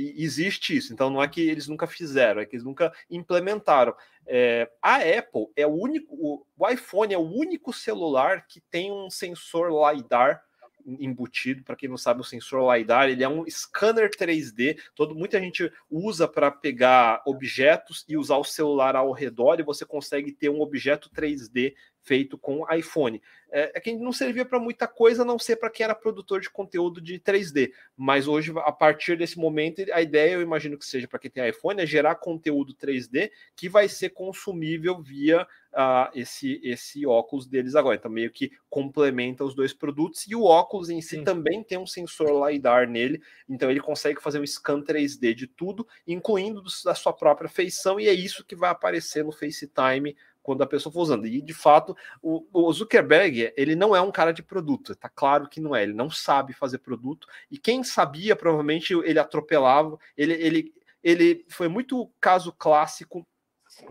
Existe 0.00 0.76
isso, 0.76 0.92
então 0.92 1.10
não 1.10 1.20
é 1.20 1.26
que 1.26 1.40
eles 1.40 1.66
nunca 1.66 1.86
fizeram, 1.86 2.40
é 2.40 2.46
que 2.46 2.54
eles 2.54 2.64
nunca 2.64 2.92
implementaram. 3.10 3.94
É, 4.26 4.70
a 4.80 4.96
Apple 4.96 5.48
é 5.56 5.66
o 5.66 5.70
único, 5.70 6.14
o, 6.14 6.46
o 6.56 6.68
iPhone 6.68 7.12
é 7.12 7.18
o 7.18 7.28
único 7.28 7.72
celular 7.72 8.46
que 8.46 8.60
tem 8.60 8.92
um 8.92 9.10
sensor 9.10 9.70
LiDAR 9.70 10.40
embutido. 10.86 11.64
Para 11.64 11.76
quem 11.76 11.88
não 11.88 11.96
sabe, 11.96 12.20
o 12.20 12.24
sensor 12.24 12.72
LiDAR 12.72 13.08
ele 13.08 13.24
é 13.24 13.28
um 13.28 13.44
scanner 13.48 14.10
3D. 14.10 14.78
Todo, 14.94 15.14
muita 15.14 15.40
gente 15.40 15.70
usa 15.90 16.28
para 16.28 16.50
pegar 16.50 17.22
objetos 17.26 18.04
e 18.08 18.16
usar 18.16 18.36
o 18.36 18.44
celular 18.44 18.96
ao 18.96 19.12
redor, 19.12 19.58
e 19.58 19.64
você 19.64 19.84
consegue 19.84 20.32
ter 20.32 20.48
um 20.48 20.60
objeto 20.60 21.10
3D 21.10 21.74
feito 22.08 22.38
com 22.38 22.66
iPhone. 22.74 23.20
É, 23.50 23.72
é 23.74 23.80
que 23.80 23.94
não 23.94 24.12
servia 24.12 24.44
para 24.44 24.58
muita 24.58 24.88
coisa, 24.88 25.22
a 25.22 25.24
não 25.24 25.38
ser 25.38 25.56
para 25.56 25.70
quem 25.70 25.84
era 25.84 25.94
produtor 25.94 26.40
de 26.40 26.48
conteúdo 26.48 27.00
de 27.02 27.20
3D. 27.20 27.70
Mas 27.96 28.26
hoje, 28.26 28.52
a 28.56 28.72
partir 28.72 29.16
desse 29.16 29.38
momento, 29.38 29.84
a 29.92 30.00
ideia, 30.00 30.32
eu 30.32 30.42
imagino 30.42 30.78
que 30.78 30.86
seja 30.86 31.06
para 31.06 31.18
quem 31.18 31.30
tem 31.30 31.46
iPhone, 31.46 31.80
é 31.80 31.86
gerar 31.86 32.14
conteúdo 32.14 32.74
3D 32.74 33.30
que 33.54 33.68
vai 33.68 33.88
ser 33.88 34.10
consumível 34.10 35.00
via 35.02 35.42
uh, 35.42 36.10
esse, 36.14 36.60
esse 36.62 37.06
óculos 37.06 37.46
deles 37.46 37.74
agora. 37.74 37.96
Então, 37.96 38.10
meio 38.10 38.30
que 38.30 38.50
complementa 38.70 39.44
os 39.44 39.54
dois 39.54 39.74
produtos. 39.74 40.26
E 40.26 40.34
o 40.34 40.44
óculos 40.44 40.88
em 40.88 41.00
si 41.00 41.16
Sim. 41.16 41.24
também 41.24 41.62
tem 41.62 41.78
um 41.78 41.86
sensor 41.86 42.48
LiDAR 42.48 42.88
nele, 42.88 43.22
então 43.48 43.70
ele 43.70 43.80
consegue 43.80 44.22
fazer 44.22 44.40
um 44.40 44.46
scan 44.46 44.82
3D 44.82 45.34
de 45.34 45.46
tudo, 45.46 45.86
incluindo 46.06 46.62
da 46.84 46.94
sua 46.94 47.12
própria 47.12 47.48
feição, 47.48 48.00
e 48.00 48.08
é 48.08 48.12
isso 48.12 48.44
que 48.44 48.56
vai 48.56 48.70
aparecer 48.70 49.24
no 49.24 49.32
FaceTime 49.32 50.16
quando 50.48 50.62
a 50.62 50.66
pessoa 50.66 50.90
for 50.90 51.02
usando. 51.02 51.26
E 51.26 51.42
de 51.42 51.52
fato, 51.52 51.94
o, 52.22 52.42
o, 52.50 52.72
Zuckerberg, 52.72 53.52
ele 53.54 53.76
não 53.76 53.94
é 53.94 54.00
um 54.00 54.10
cara 54.10 54.32
de 54.32 54.42
produto, 54.42 54.96
tá 54.96 55.06
claro 55.06 55.46
que 55.46 55.60
não 55.60 55.76
é, 55.76 55.82
ele 55.82 55.92
não 55.92 56.08
sabe 56.08 56.54
fazer 56.54 56.78
produto. 56.78 57.28
E 57.50 57.58
quem 57.58 57.84
sabia, 57.84 58.34
provavelmente 58.34 58.94
ele 58.94 59.18
atropelava. 59.18 59.98
Ele, 60.16 60.32
ele, 60.32 60.74
ele 61.04 61.44
foi 61.50 61.68
muito 61.68 62.10
caso 62.18 62.50
clássico 62.50 63.28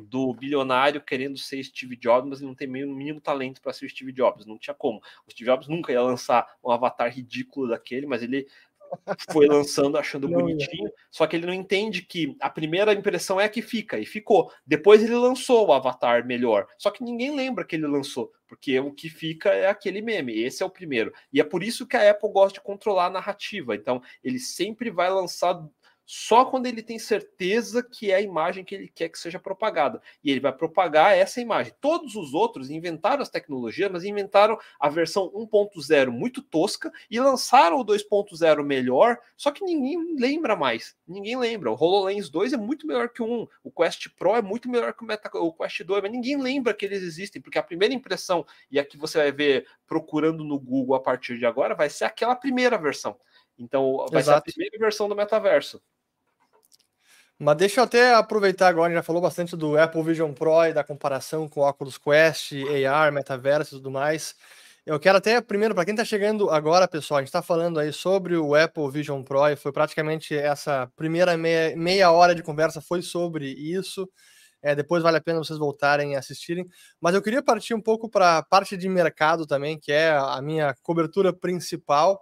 do 0.02 0.34
bilionário 0.34 1.00
querendo 1.00 1.38
ser 1.38 1.64
Steve 1.64 1.96
Jobs, 1.96 2.28
mas 2.28 2.42
não 2.42 2.56
tem 2.56 2.68
o 2.68 2.72
mínimo 2.72 3.22
talento 3.22 3.62
para 3.62 3.72
ser 3.72 3.88
Steve 3.88 4.12
Jobs, 4.12 4.48
não 4.48 4.58
tinha 4.58 4.74
como. 4.74 5.00
O 5.28 5.32
Steve 5.32 5.52
Jobs 5.52 5.68
nunca 5.68 5.92
ia 5.92 6.02
lançar 6.02 6.58
um 6.64 6.72
avatar 6.72 7.14
ridículo 7.14 7.68
daquele, 7.68 8.08
mas 8.08 8.24
ele 8.24 8.48
foi 9.32 9.48
lançando 9.48 9.98
achando 9.98 10.28
não, 10.28 10.40
bonitinho, 10.40 10.92
só 11.10 11.26
que 11.26 11.36
ele 11.36 11.46
não 11.46 11.54
entende 11.54 12.02
que 12.02 12.36
a 12.40 12.50
primeira 12.50 12.94
impressão 12.94 13.40
é 13.40 13.46
a 13.46 13.50
que 13.50 13.62
fica, 13.62 14.00
e 14.00 14.06
ficou. 14.06 14.52
Depois 14.66 15.04
ele 15.04 15.16
lançou 15.16 15.68
o 15.68 15.74
avatar 15.74 16.26
melhor, 16.26 16.68
só 16.78 16.92
que 16.92 17.04
ninguém 17.04 17.36
lembra 17.36 17.66
que 17.66 17.76
ele 17.76 17.88
lançou, 17.88 18.32
porque 18.48 18.80
o 18.80 18.92
que 18.92 19.10
fica 19.10 19.50
é 19.50 19.68
aquele 19.68 20.02
meme, 20.02 20.38
esse 20.40 20.64
é 20.64 20.66
o 20.66 20.70
primeiro. 20.70 21.14
E 21.32 21.40
é 21.40 21.44
por 21.44 21.64
isso 21.64 21.88
que 21.88 21.98
a 21.98 22.12
Apple 22.12 22.32
gosta 22.32 22.56
de 22.56 22.66
controlar 22.66 23.08
a 23.08 23.12
narrativa, 23.12 23.76
então 23.76 24.02
ele 24.24 24.40
sempre 24.40 24.90
vai 24.90 25.10
lançar 25.10 25.54
só 26.10 26.46
quando 26.46 26.68
ele 26.68 26.82
tem 26.82 26.98
certeza 26.98 27.84
que 27.84 28.12
é 28.12 28.16
a 28.16 28.22
imagem 28.22 28.64
que 28.64 28.74
ele 28.74 28.88
quer 28.88 29.10
que 29.10 29.20
seja 29.20 29.38
propagada. 29.38 30.02
E 30.24 30.32
ele 30.32 30.40
vai 30.40 30.54
propagar 30.54 31.18
essa 31.18 31.42
imagem. 31.42 31.74
Todos 31.82 32.16
os 32.16 32.34
outros 32.34 32.70
inventaram 32.70 33.22
as 33.22 33.30
tecnologias, 33.30 33.92
mas 33.92 34.06
inventaram 34.06 34.58
a 34.80 34.88
versão 34.88 35.30
1.0 35.36 36.10
muito 36.10 36.42
tosca 36.42 36.90
e 37.12 37.20
lançaram 37.20 37.78
o 37.78 37.86
2.0 37.86 38.64
melhor, 38.64 39.20
só 39.36 39.52
que 39.52 39.66
ninguém 39.66 40.16
lembra 40.18 40.56
mais. 40.56 40.96
Ninguém 41.06 41.38
lembra. 41.38 41.72
O 41.72 41.76
HoloLens 41.76 42.30
2 42.30 42.54
é 42.54 42.58
muito 42.58 42.88
melhor 42.88 43.10
que 43.10 43.22
o 43.22 43.26
1. 43.26 43.48
O 43.66 43.72
Quest 43.72 44.08
Pro 44.18 44.38
é 44.38 44.42
muito 44.42 44.70
melhor 44.70 44.94
que 44.94 45.04
o, 45.04 45.06
Meta, 45.06 45.30
o 45.38 45.52
Quest 45.52 45.84
2, 45.84 46.04
mas 46.04 46.12
ninguém 46.12 46.42
lembra 46.42 46.74
que 46.74 46.86
eles 46.86 47.04
existem, 47.04 47.42
porque 47.42 47.60
a 47.60 47.64
primeira 47.64 47.94
impressão, 47.94 48.46
e 48.72 48.80
a 48.80 48.86
que 48.86 48.98
você 48.98 49.18
vai 49.18 49.32
ver 49.34 49.68
procurando 49.86 50.46
no 50.46 50.58
Google 50.58 50.96
a 50.96 51.02
partir 51.02 51.38
de 51.38 51.46
agora, 51.46 51.76
vai 51.76 51.90
ser 51.90 52.06
aquela 52.06 52.36
primeira 52.36 52.78
versão. 52.78 53.20
Então, 53.60 54.06
vai 54.10 54.22
Exato. 54.22 54.46
ser 54.46 54.52
a 54.52 54.54
primeira 54.54 54.78
versão 54.78 55.10
do 55.10 55.16
metaverso. 55.16 55.82
Mas 57.40 57.56
deixa 57.58 57.80
eu 57.80 57.84
até 57.84 58.16
aproveitar 58.16 58.68
agora, 58.68 58.88
a 58.88 58.90
gente 58.90 58.98
já 58.98 59.04
falou 59.04 59.22
bastante 59.22 59.56
do 59.56 59.78
Apple 59.78 60.02
Vision 60.02 60.34
Pro 60.34 60.66
e 60.66 60.74
da 60.74 60.84
comparação 60.84 61.48
com 61.48 61.62
o 61.62 61.70
Oculus 61.70 61.98
Quest, 61.98 62.54
AR, 62.90 63.12
metaverso 63.12 63.76
e 63.76 63.78
tudo 63.78 63.92
mais. 63.92 64.34
Eu 64.84 65.00
quero 65.00 65.18
até, 65.20 65.40
primeiro, 65.40 65.76
para 65.76 65.86
quem 65.86 65.94
está 65.94 66.04
chegando 66.04 66.50
agora, 66.50 66.88
pessoal, 66.88 67.20
a 67.20 67.22
gente 67.22 67.28
está 67.28 67.42
falando 67.42 67.80
aí 67.80 67.94
sobre 67.94 68.36
o 68.38 68.56
Apple 68.56 68.90
Vision 68.90 69.22
Pro 69.22 69.48
e 69.50 69.56
foi 69.56 69.72
praticamente 69.72 70.36
essa 70.36 70.90
primeira 70.96 71.38
meia, 71.38 71.76
meia 71.76 72.12
hora 72.12 72.34
de 72.34 72.42
conversa 72.42 72.82
foi 72.82 73.04
sobre 73.04 73.48
isso. 73.48 74.10
É, 74.60 74.74
depois 74.74 75.04
vale 75.04 75.18
a 75.18 75.22
pena 75.22 75.38
vocês 75.38 75.60
voltarem 75.60 76.14
e 76.14 76.16
assistirem. 76.16 76.66
Mas 77.00 77.14
eu 77.14 77.22
queria 77.22 77.44
partir 77.44 77.76
um 77.76 77.82
pouco 77.82 78.10
para 78.10 78.40
a 78.40 78.44
parte 78.44 78.76
de 78.76 78.90
mercado 78.90 79.46
também, 79.46 79.78
que 79.80 79.92
é 79.92 80.12
a 80.12 80.42
minha 80.42 80.74
cobertura 80.82 81.32
principal 81.32 82.20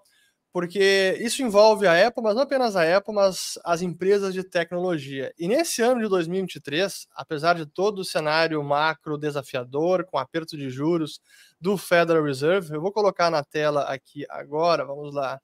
porque 0.55 1.17
isso 1.19 1.43
envolve 1.43 1.85
a 1.85 2.07
Apple, 2.07 2.23
mas 2.23 2.33
não 2.33 2.43
apenas 2.43 2.77
a 2.77 2.95
Apple, 2.97 3.13
mas 3.13 3.59
as 3.65 3.81
empresas 3.81 4.33
de 4.33 4.41
tecnologia. 4.41 5.33
E 5.37 5.49
nesse 5.49 5.81
ano 5.81 6.01
de 6.01 6.07
2023, 6.07 7.09
apesar 7.13 7.55
de 7.55 7.65
todo 7.65 7.99
o 7.99 8.05
cenário 8.05 8.63
macro 8.63 9.17
desafiador, 9.17 10.05
com 10.05 10.17
aperto 10.17 10.55
de 10.55 10.69
juros 10.69 11.19
do 11.59 11.75
Federal 11.77 12.23
Reserve, 12.23 12.73
eu 12.73 12.79
vou 12.79 12.93
colocar 12.93 13.29
na 13.29 13.43
tela 13.43 13.81
aqui 13.81 14.25
agora, 14.29 14.85
vamos 14.85 15.13
lá, 15.13 15.41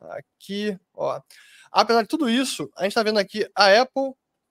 aqui, 0.00 0.76
ó. 0.92 1.20
Apesar 1.70 2.02
de 2.02 2.08
tudo 2.08 2.28
isso, 2.28 2.68
a 2.76 2.82
gente 2.82 2.90
está 2.90 3.04
vendo 3.04 3.20
aqui 3.20 3.48
a 3.54 3.80
Apple 3.80 4.10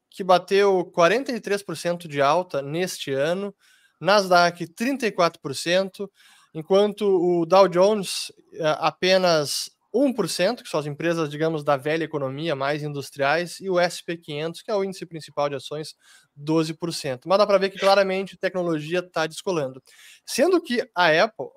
que 0.09 0.23
bateu 0.23 0.89
43% 0.95 2.07
de 2.07 2.21
alta 2.21 2.61
neste 2.61 3.11
ano, 3.11 3.53
Nasdaq 3.99 4.67
34%, 4.67 6.09
enquanto 6.53 7.01
o 7.01 7.45
Dow 7.45 7.67
Jones 7.67 8.31
eh, 8.53 8.77
apenas 8.79 9.75
1%, 10.03 10.63
que 10.63 10.69
são 10.69 10.79
as 10.79 10.85
empresas, 10.85 11.29
digamos, 11.29 11.63
da 11.63 11.77
velha 11.77 12.03
economia, 12.03 12.55
mais 12.55 12.83
industriais, 12.83 13.59
e 13.59 13.69
o 13.69 13.75
SP500, 13.75 14.61
que 14.63 14.71
é 14.71 14.75
o 14.75 14.83
índice 14.83 15.05
principal 15.05 15.49
de 15.49 15.55
ações, 15.55 15.95
12%. 16.37 17.21
Mas 17.25 17.37
dá 17.37 17.47
para 17.47 17.57
ver 17.57 17.69
que 17.69 17.79
claramente 17.79 18.37
tecnologia 18.37 18.99
está 18.99 19.27
descolando. 19.27 19.81
Sendo 20.25 20.61
que 20.61 20.87
a 20.95 21.23
Apple, 21.23 21.47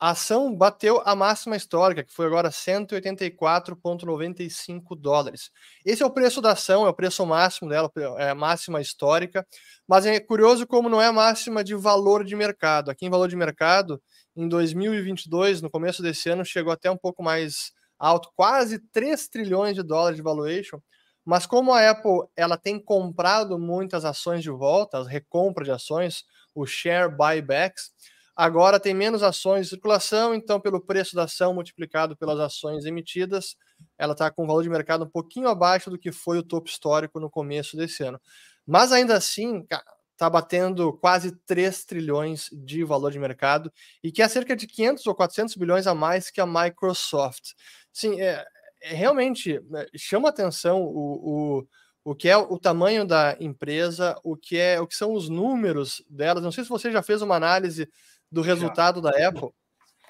a 0.00 0.10
ação 0.10 0.54
bateu 0.54 1.02
a 1.04 1.16
máxima 1.16 1.56
histórica, 1.56 2.04
que 2.04 2.12
foi 2.12 2.26
agora 2.26 2.50
184,95 2.50 4.94
dólares. 4.96 5.50
Esse 5.84 6.04
é 6.04 6.06
o 6.06 6.10
preço 6.10 6.40
da 6.40 6.52
ação, 6.52 6.86
é 6.86 6.88
o 6.88 6.94
preço 6.94 7.26
máximo 7.26 7.68
dela, 7.68 7.90
é 8.16 8.30
a 8.30 8.34
máxima 8.34 8.80
histórica, 8.80 9.44
mas 9.88 10.06
é 10.06 10.20
curioso 10.20 10.68
como 10.68 10.88
não 10.88 11.02
é 11.02 11.06
a 11.06 11.12
máxima 11.12 11.64
de 11.64 11.74
valor 11.74 12.24
de 12.24 12.36
mercado. 12.36 12.90
Aqui 12.90 13.06
em 13.06 13.10
valor 13.10 13.28
de 13.28 13.34
mercado, 13.34 14.00
em 14.36 14.48
2022, 14.48 15.60
no 15.60 15.68
começo 15.68 16.00
desse 16.00 16.30
ano, 16.30 16.44
chegou 16.44 16.72
até 16.72 16.88
um 16.88 16.96
pouco 16.96 17.20
mais 17.20 17.72
alto, 17.98 18.30
quase 18.36 18.78
3 18.92 19.28
trilhões 19.28 19.74
de 19.74 19.82
dólares 19.82 20.16
de 20.16 20.22
valuation. 20.22 20.80
Mas 21.24 21.44
como 21.46 21.72
a 21.72 21.90
Apple 21.90 22.26
ela 22.36 22.56
tem 22.56 22.82
comprado 22.82 23.58
muitas 23.58 24.04
ações 24.04 24.42
de 24.42 24.50
volta, 24.50 24.98
as 24.98 25.06
recompras 25.06 25.66
de 25.66 25.72
ações, 25.72 26.24
os 26.54 26.70
share 26.70 27.14
buybacks, 27.14 27.90
agora 28.34 28.80
tem 28.80 28.94
menos 28.94 29.22
ações 29.22 29.66
em 29.66 29.70
circulação, 29.70 30.34
então 30.34 30.60
pelo 30.60 30.80
preço 30.80 31.14
da 31.14 31.24
ação 31.24 31.52
multiplicado 31.52 32.16
pelas 32.16 32.38
ações 32.38 32.86
emitidas, 32.86 33.56
ela 33.98 34.12
está 34.12 34.30
com 34.30 34.44
um 34.44 34.46
valor 34.46 34.62
de 34.62 34.70
mercado 34.70 35.04
um 35.04 35.10
pouquinho 35.10 35.48
abaixo 35.48 35.90
do 35.90 35.98
que 35.98 36.12
foi 36.12 36.38
o 36.38 36.42
topo 36.42 36.68
histórico 36.68 37.20
no 37.20 37.28
começo 37.28 37.76
desse 37.76 38.02
ano. 38.04 38.20
Mas 38.66 38.92
ainda 38.92 39.14
assim, 39.16 39.66
está 40.12 40.28
batendo 40.28 40.92
quase 40.94 41.32
3 41.46 41.84
trilhões 41.84 42.48
de 42.52 42.82
valor 42.84 43.12
de 43.12 43.18
mercado 43.18 43.72
e 44.02 44.10
que 44.10 44.20
é 44.20 44.28
cerca 44.28 44.56
de 44.56 44.66
500 44.66 45.06
ou 45.06 45.14
400 45.14 45.54
bilhões 45.54 45.86
a 45.86 45.94
mais 45.94 46.30
que 46.30 46.40
a 46.40 46.46
Microsoft. 46.46 47.52
Sim, 47.98 48.20
é, 48.20 48.46
é 48.80 48.94
realmente 48.94 49.58
né, 49.68 49.84
chama 49.96 50.28
atenção 50.28 50.82
o, 50.82 51.58
o, 51.58 51.68
o 52.04 52.14
que 52.14 52.28
é 52.28 52.36
o 52.36 52.56
tamanho 52.56 53.04
da 53.04 53.36
empresa, 53.40 54.16
o 54.22 54.36
que 54.36 54.56
é 54.56 54.80
o 54.80 54.86
que 54.86 54.94
são 54.94 55.12
os 55.12 55.28
números 55.28 56.00
delas. 56.08 56.44
Não 56.44 56.52
sei 56.52 56.62
se 56.62 56.70
você 56.70 56.92
já 56.92 57.02
fez 57.02 57.22
uma 57.22 57.34
análise 57.34 57.90
do 58.30 58.40
resultado 58.40 59.02
já. 59.02 59.10
da 59.10 59.28
Apple, 59.28 59.50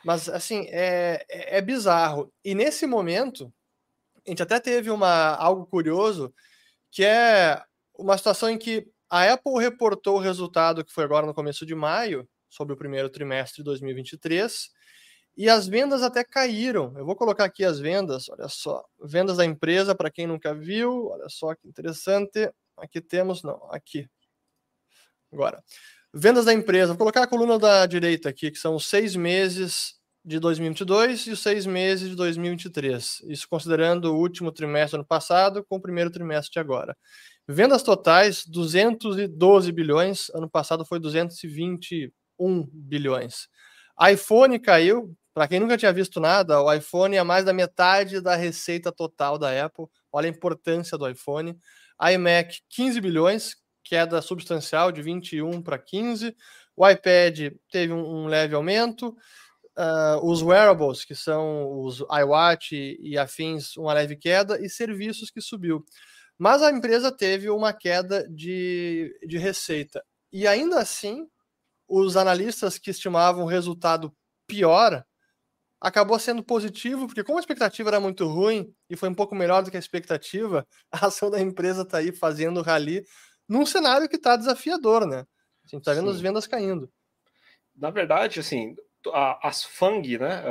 mas 0.04 0.28
assim 0.28 0.66
é, 0.68 1.24
é, 1.30 1.56
é 1.56 1.62
bizarro. 1.62 2.30
E 2.44 2.54
nesse 2.54 2.86
momento 2.86 3.50
a 4.26 4.28
gente 4.28 4.42
até 4.42 4.60
teve 4.60 4.90
uma 4.90 5.34
algo 5.36 5.64
curioso 5.64 6.30
que 6.90 7.02
é 7.02 7.58
uma 7.98 8.18
situação 8.18 8.50
em 8.50 8.58
que 8.58 8.86
a 9.08 9.32
Apple 9.32 9.58
reportou 9.58 10.16
o 10.16 10.20
resultado 10.20 10.84
que 10.84 10.92
foi 10.92 11.04
agora 11.04 11.26
no 11.26 11.32
começo 11.32 11.64
de 11.64 11.74
maio, 11.74 12.28
sobre 12.50 12.74
o 12.74 12.76
primeiro 12.76 13.08
trimestre 13.08 13.62
de 13.62 13.64
2023, 13.64 14.76
e 15.38 15.48
as 15.48 15.68
vendas 15.68 16.02
até 16.02 16.24
caíram. 16.24 16.92
Eu 16.96 17.06
vou 17.06 17.14
colocar 17.14 17.44
aqui 17.44 17.64
as 17.64 17.78
vendas, 17.78 18.28
olha 18.28 18.48
só. 18.48 18.84
Vendas 19.00 19.36
da 19.36 19.44
empresa, 19.44 19.94
para 19.94 20.10
quem 20.10 20.26
nunca 20.26 20.52
viu, 20.52 21.06
olha 21.06 21.28
só 21.28 21.54
que 21.54 21.68
interessante. 21.68 22.50
Aqui 22.76 23.00
temos, 23.00 23.44
não, 23.44 23.68
aqui. 23.70 24.08
Agora, 25.32 25.62
vendas 26.12 26.44
da 26.44 26.52
empresa. 26.52 26.88
Vou 26.88 26.98
colocar 26.98 27.22
a 27.22 27.26
coluna 27.28 27.56
da 27.56 27.86
direita 27.86 28.28
aqui, 28.28 28.50
que 28.50 28.58
são 28.58 28.74
os 28.74 28.86
seis 28.86 29.14
meses 29.14 29.94
de 30.24 30.40
2022 30.40 31.28
e 31.28 31.30
os 31.30 31.40
seis 31.40 31.64
meses 31.66 32.10
de 32.10 32.16
2023. 32.16 33.22
Isso 33.28 33.46
considerando 33.48 34.12
o 34.12 34.18
último 34.18 34.50
trimestre 34.50 34.96
do 34.96 35.00
ano 35.02 35.06
passado 35.06 35.64
com 35.68 35.76
o 35.76 35.80
primeiro 35.80 36.10
trimestre 36.10 36.52
de 36.52 36.58
agora. 36.58 36.96
Vendas 37.46 37.84
totais, 37.84 38.44
212 38.44 39.70
bilhões. 39.70 40.30
Ano 40.34 40.50
passado 40.50 40.84
foi 40.84 40.98
221 40.98 42.68
bilhões. 42.72 43.48
iPhone 44.10 44.58
caiu. 44.58 45.16
Para 45.38 45.46
quem 45.46 45.60
nunca 45.60 45.78
tinha 45.78 45.92
visto 45.92 46.18
nada, 46.18 46.60
o 46.60 46.72
iPhone 46.74 47.16
é 47.16 47.22
mais 47.22 47.44
da 47.44 47.52
metade 47.52 48.20
da 48.20 48.34
receita 48.34 48.90
total 48.90 49.38
da 49.38 49.64
Apple. 49.64 49.86
Olha 50.10 50.26
a 50.26 50.30
importância 50.30 50.98
do 50.98 51.08
iPhone. 51.08 51.56
iMac, 52.12 52.60
15 52.68 53.00
bilhões, 53.00 53.54
queda 53.84 54.20
substancial 54.20 54.90
de 54.90 55.00
21 55.00 55.62
para 55.62 55.78
15. 55.78 56.34
O 56.74 56.88
iPad 56.88 57.52
teve 57.70 57.92
um, 57.92 58.26
leve 58.26 58.56
aumento. 58.56 59.16
Uh, 59.78 60.28
os 60.28 60.42
wearables, 60.42 61.04
que 61.04 61.14
são 61.14 61.84
os 61.84 62.00
iWatch 62.00 62.72
e, 62.72 62.98
e 63.00 63.16
afins, 63.16 63.76
uma 63.76 63.94
leve 63.94 64.16
queda. 64.16 64.60
E 64.60 64.68
serviços 64.68 65.30
que 65.30 65.40
subiu. 65.40 65.84
Mas 66.36 66.64
a 66.64 66.72
empresa 66.72 67.12
teve 67.12 67.48
uma 67.48 67.72
queda 67.72 68.28
de, 68.28 69.16
de 69.24 69.38
receita. 69.38 70.04
E 70.32 70.48
ainda 70.48 70.80
assim, 70.80 71.28
os 71.86 72.16
analistas 72.16 72.76
que 72.76 72.90
estimavam 72.90 73.44
o 73.44 73.48
resultado 73.48 74.12
pior 74.44 75.04
acabou 75.80 76.18
sendo 76.18 76.42
positivo, 76.42 77.06
porque 77.06 77.22
como 77.22 77.38
a 77.38 77.40
expectativa 77.40 77.90
era 77.90 78.00
muito 78.00 78.26
ruim 78.26 78.72
e 78.90 78.96
foi 78.96 79.08
um 79.08 79.14
pouco 79.14 79.34
melhor 79.34 79.62
do 79.62 79.70
que 79.70 79.76
a 79.76 79.80
expectativa, 79.80 80.66
a 80.90 81.06
ação 81.06 81.30
da 81.30 81.40
empresa 81.40 81.82
está 81.82 81.98
aí 81.98 82.12
fazendo 82.12 82.62
rally 82.62 83.04
num 83.48 83.64
cenário 83.64 84.08
que 84.08 84.16
está 84.16 84.36
desafiador, 84.36 85.06
né? 85.06 85.24
A 85.64 85.68
gente 85.68 85.80
está 85.80 85.94
vendo 85.94 86.10
Sim. 86.10 86.14
as 86.14 86.20
vendas 86.20 86.46
caindo. 86.46 86.90
Na 87.76 87.90
verdade, 87.90 88.40
assim, 88.40 88.74
as 89.42 89.64
FANG, 89.64 90.18
né, 90.18 90.42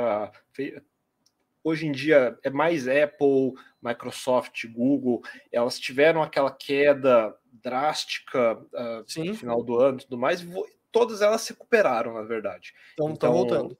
hoje 1.62 1.86
em 1.86 1.92
dia 1.92 2.38
é 2.42 2.50
mais 2.50 2.88
Apple, 2.88 3.52
Microsoft, 3.82 4.64
Google, 4.66 5.22
elas 5.52 5.78
tiveram 5.78 6.22
aquela 6.22 6.50
queda 6.50 7.34
drástica 7.52 8.56
uh, 8.56 9.24
no 9.24 9.34
final 9.34 9.62
do 9.62 9.78
ano 9.78 9.98
e 9.98 10.02
tudo 10.02 10.16
mais, 10.16 10.44
todas 10.90 11.20
elas 11.20 11.42
se 11.42 11.52
recuperaram, 11.52 12.14
na 12.14 12.22
verdade. 12.22 12.72
Então, 12.94 13.12
estão 13.12 13.32
voltando. 13.32 13.78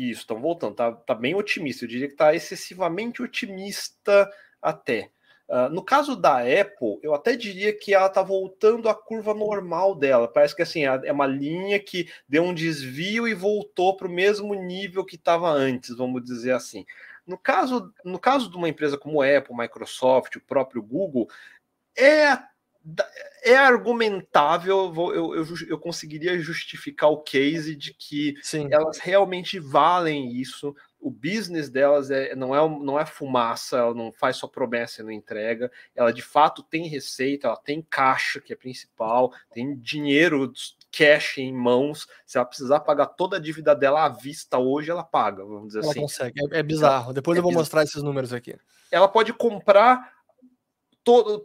Isso, 0.00 0.22
estão 0.22 0.40
voltando. 0.40 0.74
Tá, 0.76 0.92
tá 0.92 1.14
bem 1.14 1.34
otimista. 1.34 1.84
Eu 1.84 1.88
diria 1.88 2.06
que 2.06 2.14
está 2.14 2.34
excessivamente 2.34 3.22
otimista 3.22 4.30
até. 4.62 5.10
Uh, 5.46 5.68
no 5.68 5.84
caso 5.84 6.16
da 6.16 6.38
Apple, 6.38 6.98
eu 7.02 7.12
até 7.12 7.36
diria 7.36 7.76
que 7.76 7.92
ela 7.92 8.06
está 8.06 8.22
voltando 8.22 8.88
à 8.88 8.94
curva 8.94 9.34
normal 9.34 9.94
dela. 9.94 10.26
Parece 10.26 10.56
que 10.56 10.62
assim 10.62 10.84
é 10.84 11.12
uma 11.12 11.26
linha 11.26 11.78
que 11.78 12.08
deu 12.26 12.44
um 12.44 12.54
desvio 12.54 13.28
e 13.28 13.34
voltou 13.34 13.94
para 13.94 14.06
o 14.06 14.10
mesmo 14.10 14.54
nível 14.54 15.04
que 15.04 15.16
estava 15.16 15.50
antes, 15.50 15.94
vamos 15.94 16.24
dizer 16.24 16.52
assim. 16.52 16.86
No 17.26 17.36
caso, 17.36 17.92
no 18.02 18.18
caso 18.18 18.50
de 18.50 18.56
uma 18.56 18.70
empresa 18.70 18.96
como 18.96 19.20
Apple, 19.20 19.54
Microsoft, 19.54 20.36
o 20.36 20.40
próprio 20.40 20.82
Google, 20.82 21.28
é, 21.94 22.38
é 23.42 23.56
argumentável, 23.56 24.92
eu, 24.96 25.34
eu, 25.34 25.46
eu 25.68 25.78
conseguiria 25.78 26.38
justificar 26.38 27.10
o 27.10 27.18
case 27.18 27.74
de 27.74 27.92
que 27.94 28.34
Sim. 28.42 28.68
elas 28.70 28.98
realmente 28.98 29.58
valem 29.58 30.32
isso. 30.32 30.74
O 31.00 31.10
business 31.10 31.70
delas 31.70 32.10
é, 32.10 32.34
não, 32.34 32.54
é, 32.54 32.68
não 32.68 32.98
é 32.98 33.06
fumaça, 33.06 33.78
ela 33.78 33.94
não 33.94 34.12
faz 34.12 34.36
só 34.36 34.46
promessa 34.46 35.00
e 35.00 35.04
não 35.04 35.10
entrega. 35.10 35.70
Ela 35.94 36.12
de 36.12 36.22
fato 36.22 36.62
tem 36.62 36.86
receita, 36.86 37.46
ela 37.46 37.56
tem 37.56 37.80
caixa, 37.82 38.40
que 38.40 38.52
é 38.52 38.56
principal, 38.56 39.32
tem 39.52 39.76
dinheiro 39.76 40.52
cash 40.92 41.38
em 41.38 41.52
mãos. 41.52 42.06
Se 42.26 42.36
ela 42.36 42.46
precisar 42.46 42.80
pagar 42.80 43.06
toda 43.06 43.36
a 43.36 43.40
dívida 43.40 43.74
dela 43.74 44.04
à 44.04 44.08
vista 44.08 44.58
hoje, 44.58 44.90
ela 44.90 45.04
paga, 45.04 45.44
vamos 45.44 45.68
dizer 45.68 45.80
ela 45.80 45.90
assim. 45.90 46.00
consegue, 46.00 46.40
é, 46.52 46.58
é 46.58 46.62
bizarro. 46.62 47.12
Depois 47.12 47.36
é 47.36 47.38
eu 47.38 47.42
vou 47.42 47.50
bizarro. 47.50 47.62
mostrar 47.62 47.82
esses 47.82 48.02
números 48.02 48.32
aqui. 48.32 48.56
Ela 48.90 49.08
pode 49.08 49.32
comprar 49.32 50.19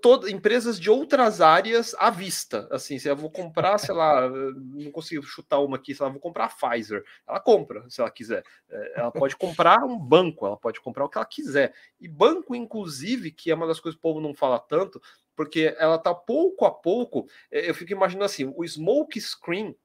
todo, 0.01 0.29
empresas 0.29 0.79
de 0.79 0.89
outras 0.89 1.41
áreas 1.41 1.95
à 1.99 2.09
vista. 2.09 2.67
Assim, 2.71 2.97
se 2.99 3.07
eu 3.07 3.15
vou 3.15 3.29
comprar, 3.29 3.77
sei 3.77 3.93
lá, 3.93 4.27
não 4.73 4.91
consigo 4.91 5.23
chutar 5.23 5.59
uma 5.59 5.77
aqui, 5.77 5.93
se 5.93 6.01
ela 6.01 6.11
vou 6.11 6.19
comprar 6.19 6.45
a 6.45 6.49
Pfizer, 6.49 7.03
ela 7.27 7.39
compra, 7.39 7.85
se 7.89 8.01
ela 8.01 8.09
quiser. 8.11 8.43
É, 8.69 8.99
ela 8.99 9.11
pode 9.11 9.35
comprar 9.35 9.83
um 9.83 9.97
banco, 9.97 10.45
ela 10.45 10.57
pode 10.57 10.81
comprar 10.81 11.05
o 11.05 11.09
que 11.09 11.17
ela 11.17 11.25
quiser. 11.25 11.73
E 11.99 12.07
banco, 12.07 12.55
inclusive, 12.55 13.31
que 13.31 13.51
é 13.51 13.55
uma 13.55 13.67
das 13.67 13.79
coisas 13.79 13.95
que 13.99 14.07
o 14.07 14.09
povo 14.13 14.19
não 14.19 14.33
fala 14.33 14.59
tanto, 14.59 15.01
porque 15.35 15.75
ela 15.77 15.97
tá 15.97 16.13
pouco 16.13 16.65
a 16.65 16.71
pouco. 16.71 17.27
É, 17.51 17.69
eu 17.69 17.75
fico 17.75 17.91
imaginando 17.91 18.25
assim: 18.25 18.51
o 18.55 18.65
smoke 18.67 19.19
screen 19.19 19.75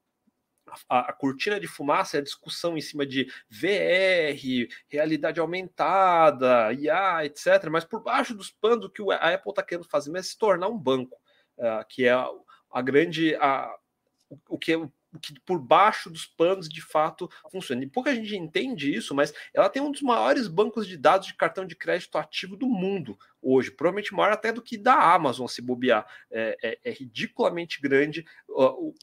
a, 0.89 1.09
a, 1.09 1.13
cortina 1.13 1.59
de 1.59 1.67
fumaça 1.67 2.17
é 2.17 2.19
a 2.19 2.23
discussão 2.23 2.77
em 2.77 2.81
cima 2.81 3.05
de 3.05 3.25
VR, 3.49 4.67
realidade 4.87 5.39
aumentada, 5.39 6.73
IA, 6.73 7.25
etc. 7.25 7.69
Mas 7.69 7.85
por 7.85 8.01
baixo 8.01 8.33
dos 8.33 8.51
panos, 8.51 8.85
o 8.85 8.89
que 8.89 9.01
a 9.11 9.33
Apple 9.33 9.51
está 9.51 9.63
querendo 9.63 9.87
fazer 9.89 10.15
é 10.17 10.21
se 10.21 10.37
tornar 10.37 10.67
um 10.67 10.77
banco, 10.77 11.17
uh, 11.57 11.85
que 11.89 12.05
é 12.05 12.11
a, 12.11 12.29
a 12.71 12.81
grande. 12.81 13.35
A, 13.35 13.73
o, 14.29 14.55
o 14.55 14.57
que 14.57 14.73
é 14.73 14.77
o 14.77 14.91
que 15.19 15.39
por 15.41 15.59
baixo 15.59 16.09
dos 16.09 16.25
panos 16.25 16.69
de 16.69 16.81
fato 16.81 17.29
funciona. 17.51 17.83
E 17.83 17.87
pouca 17.87 18.13
gente 18.13 18.35
entende 18.35 18.93
isso, 18.93 19.13
mas 19.13 19.33
ela 19.53 19.69
tem 19.69 19.81
um 19.81 19.91
dos 19.91 20.01
maiores 20.01 20.47
bancos 20.47 20.87
de 20.87 20.97
dados 20.97 21.27
de 21.27 21.35
cartão 21.35 21.65
de 21.65 21.75
crédito 21.75 22.17
ativo 22.17 22.55
do 22.55 22.67
mundo 22.67 23.17
hoje, 23.41 23.71
provavelmente 23.71 24.13
maior 24.13 24.31
até 24.31 24.51
do 24.51 24.61
que 24.61 24.77
da 24.77 24.93
Amazon 24.93 25.47
se 25.47 25.61
bobear. 25.61 26.05
É, 26.29 26.57
é, 26.63 26.79
é 26.83 26.91
ridiculamente 26.91 27.81
grande 27.81 28.25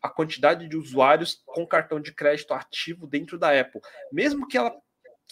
a, 0.03 0.09
a 0.09 0.11
quantidade 0.11 0.69
de 0.69 0.77
usuários 0.77 1.43
com 1.45 1.67
cartão 1.67 2.01
de 2.01 2.13
crédito 2.13 2.55
ativo 2.55 3.07
dentro 3.07 3.39
da 3.39 3.59
Apple. 3.59 3.81
Mesmo 4.13 4.47
que 4.47 4.57
ela 4.57 4.75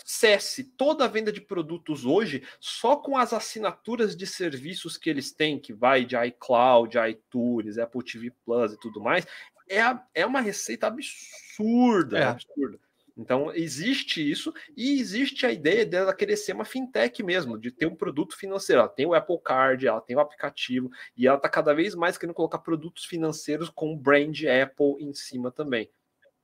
cesse 0.05 0.63
toda 0.63 1.05
a 1.05 1.09
venda 1.09 1.33
de 1.33 1.41
produtos 1.41 2.05
hoje 2.05 2.43
só 2.61 2.97
com 2.97 3.17
as 3.17 3.33
assinaturas 3.33 4.15
de 4.17 4.27
serviços 4.27 4.99
que 4.99 5.09
eles 5.09 5.33
têm, 5.33 5.59
que 5.59 5.73
vai 5.73 6.05
de 6.05 6.17
iCloud, 6.17 6.97
iTunes, 6.99 7.79
Apple 7.79 8.05
TV 8.05 8.31
Plus 8.45 8.73
e 8.73 8.79
tudo 8.79 9.01
mais, 9.01 9.27
é, 9.69 9.81
é 10.15 10.27
uma 10.27 10.41
receita 10.41 10.87
absurda, 10.87 12.19
é. 12.19 12.25
absurda. 12.25 12.79
Então, 13.17 13.51
existe 13.55 14.31
isso 14.31 14.53
e 14.77 15.01
existe 15.01 15.47
a 15.47 15.53
ideia 15.53 15.87
dela 15.87 16.15
querer 16.15 16.37
ser 16.37 16.53
uma 16.53 16.67
fintech 16.67 17.23
mesmo, 17.23 17.59
de 17.59 17.71
ter 17.71 17.87
um 17.87 17.95
produto 17.95 18.37
financeiro. 18.37 18.81
Ela 18.81 18.91
tem 18.91 19.07
o 19.07 19.15
Apple 19.15 19.41
Card, 19.43 19.87
ela 19.87 20.03
tem 20.03 20.15
o 20.17 20.21
aplicativo 20.21 20.91
e 21.17 21.27
ela 21.27 21.39
está 21.39 21.49
cada 21.49 21.73
vez 21.73 21.95
mais 21.95 22.19
querendo 22.19 22.35
colocar 22.35 22.59
produtos 22.59 23.07
financeiros 23.07 23.71
com 23.71 23.95
o 23.95 23.97
brand 23.97 24.39
Apple 24.63 24.97
em 25.01 25.15
cima 25.15 25.51
também. 25.51 25.91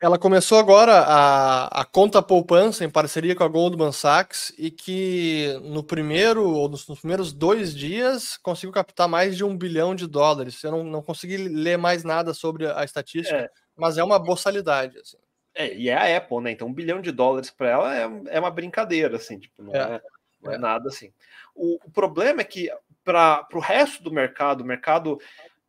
Ela 0.02 0.18
começou 0.18 0.58
agora 0.58 0.94
a, 0.98 1.82
a 1.82 1.84
conta 1.84 2.20
poupança 2.20 2.84
em 2.84 2.90
parceria 2.90 3.36
com 3.36 3.44
a 3.44 3.48
Goldman 3.48 3.92
Sachs 3.92 4.52
e 4.58 4.68
que 4.68 5.56
no 5.62 5.84
primeiro 5.84 6.44
ou 6.44 6.68
nos, 6.68 6.88
nos, 6.88 6.98
primeiros 6.98 7.32
dois 7.32 7.72
dias 7.72 8.36
conseguiu 8.36 8.72
captar 8.72 9.06
mais 9.06 9.36
de 9.36 9.44
um 9.44 9.56
bilhão 9.56 9.94
de 9.94 10.08
dólares. 10.08 10.60
Eu 10.64 10.72
não, 10.72 10.82
não 10.82 11.02
consegui 11.02 11.36
ler 11.36 11.78
mais 11.78 12.02
nada 12.02 12.34
sobre 12.34 12.66
a 12.66 12.82
estatística, 12.82 13.42
é. 13.42 13.50
mas 13.76 13.96
é 13.96 14.02
uma 14.02 14.18
boçalidade. 14.18 14.98
Assim. 14.98 15.18
É, 15.54 15.72
e 15.72 15.88
é 15.88 15.94
a 15.94 16.16
Apple, 16.16 16.40
né? 16.40 16.50
Então 16.50 16.66
um 16.66 16.74
bilhão 16.74 17.00
de 17.00 17.12
dólares 17.12 17.52
para 17.52 17.70
ela 17.70 17.96
é, 17.96 18.10
é 18.30 18.40
uma 18.40 18.50
brincadeira, 18.50 19.18
assim, 19.18 19.38
tipo, 19.38 19.62
não 19.62 19.72
é, 19.72 19.78
é 19.78 20.00
não 20.42 20.50
é, 20.50 20.54
é 20.56 20.58
nada 20.58 20.88
assim. 20.88 21.12
O, 21.54 21.78
o 21.86 21.90
problema 21.92 22.40
é 22.40 22.44
que 22.44 22.68
para 23.04 23.46
o 23.54 23.60
resto 23.60 24.02
do 24.02 24.12
mercado, 24.12 24.62
o 24.62 24.66
mercado 24.66 25.20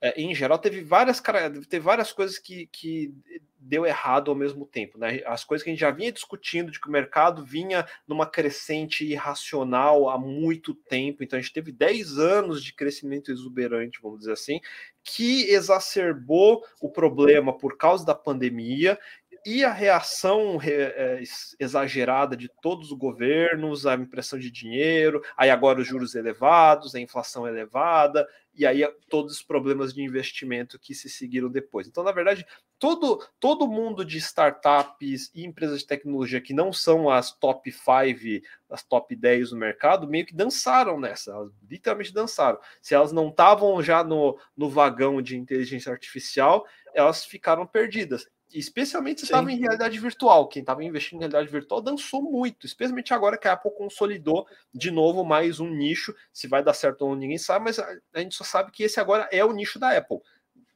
é, 0.04 0.22
em 0.22 0.36
geral, 0.36 0.60
teve 0.60 0.82
várias, 0.82 1.22
teve 1.70 1.80
várias 1.80 2.12
coisas 2.12 2.38
que, 2.38 2.68
que 2.68 3.14
deu 3.58 3.86
errado 3.86 4.30
ao 4.30 4.36
mesmo 4.36 4.66
tempo. 4.66 4.98
Né? 4.98 5.22
As 5.26 5.46
coisas 5.46 5.64
que 5.64 5.70
a 5.70 5.74
gente 5.74 5.80
já 5.80 5.92
vinha 5.92 6.12
discutindo 6.12 6.70
de 6.70 6.78
que 6.78 6.90
o 6.90 6.92
mercado 6.92 7.46
vinha 7.46 7.86
numa 8.06 8.26
crescente 8.26 9.06
irracional 9.06 10.10
há 10.10 10.18
muito 10.20 10.76
tempo. 10.76 11.24
Então, 11.24 11.40
a 11.40 11.42
gente 11.42 11.54
teve 11.54 11.72
10 11.72 12.20
anos 12.20 12.62
de 12.62 12.74
crescimento 12.74 13.32
exuberante, 13.32 14.02
vamos 14.04 14.20
dizer 14.20 14.34
assim, 14.34 14.60
que 15.02 15.44
exacerbou 15.50 16.66
o 16.82 16.90
problema 16.90 17.58
por 17.58 17.78
causa 17.78 18.06
da 18.06 18.14
pandemia 18.14 19.00
e 19.46 19.64
a 19.64 19.72
reação 19.72 20.60
é, 20.62 21.22
exagerada 21.60 22.36
de 22.36 22.50
todos 22.62 22.92
os 22.92 22.98
governos, 22.98 23.86
a 23.86 23.96
impressão 23.96 24.40
de 24.40 24.50
dinheiro, 24.50 25.22
aí 25.38 25.50
agora 25.50 25.82
os 25.82 25.88
juros 25.88 26.16
elevados, 26.16 26.96
a 26.96 27.00
inflação 27.00 27.48
elevada, 27.48 28.28
e 28.56 28.66
aí 28.66 28.88
todos 29.10 29.34
os 29.34 29.42
problemas 29.42 29.94
de 29.94 30.02
investimento 30.02 30.80
que 30.80 30.94
se 30.94 31.10
seguiram 31.10 31.50
depois. 31.50 31.88
Então, 31.88 32.04
na 32.04 32.12
verdade, 32.12 32.46
todo, 32.78 33.26
todo 33.40 33.68
mundo 33.68 34.06
de 34.06 34.18
startups 34.18 35.32
e 35.34 35.46
empresas 35.46 35.80
de 35.80 35.88
tecnologia 35.88 36.42
que 36.42 36.54
não 36.54 36.72
são 36.72 37.10
as 37.10 37.32
top 37.32 37.72
5, 37.72 38.46
as 38.70 38.84
top 38.84 39.16
10 39.16 39.52
do 39.52 39.58
mercado, 39.58 40.08
meio 40.08 40.26
que 40.26 40.36
dançaram 40.36 41.00
nessa, 41.00 41.32
elas 41.32 41.52
literalmente 41.70 42.14
dançaram. 42.14 42.60
Se 42.82 42.94
elas 42.94 43.12
não 43.12 43.30
estavam 43.30 43.82
já 43.82 44.04
no, 44.04 44.38
no 44.56 44.70
vagão 44.70 45.22
de 45.22 45.38
inteligência 45.38 45.92
artificial, 45.92 46.66
elas 46.94 47.26
ficaram 47.26 47.66
perdidas 47.66 48.28
especialmente 48.54 49.22
se 49.22 49.26
estava 49.26 49.52
em 49.52 49.58
realidade 49.58 49.98
virtual. 50.00 50.48
Quem 50.48 50.62
estava 50.62 50.84
investindo 50.84 51.18
em 51.18 51.20
realidade 51.20 51.48
virtual 51.48 51.82
dançou 51.82 52.22
muito, 52.22 52.66
especialmente 52.66 53.14
agora 53.14 53.38
que 53.38 53.48
a 53.48 53.54
Apple 53.54 53.72
consolidou 53.76 54.48
de 54.74 54.92
novo 54.92 55.24
mais 55.24 55.60
um 55.60 55.70
nicho. 55.70 56.16
Se 56.32 56.48
vai 56.48 56.64
dar 56.64 56.74
certo 56.74 57.04
ou 57.04 57.12
não, 57.12 57.18
ninguém 57.18 57.38
sabe, 57.38 57.66
mas 57.66 57.80
a, 57.80 57.88
a 58.14 58.20
gente 58.20 58.36
só 58.36 58.44
sabe 58.44 58.72
que 58.72 58.84
esse 58.84 59.00
agora 59.00 59.28
é 59.32 59.44
o 59.44 59.52
nicho 59.52 59.80
da 59.80 59.98
Apple. 59.98 60.20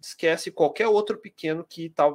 Esquece 0.01 0.51
qualquer 0.51 0.88
outro 0.88 1.17
pequeno 1.17 1.65
que 1.67 1.86
está 1.86 2.05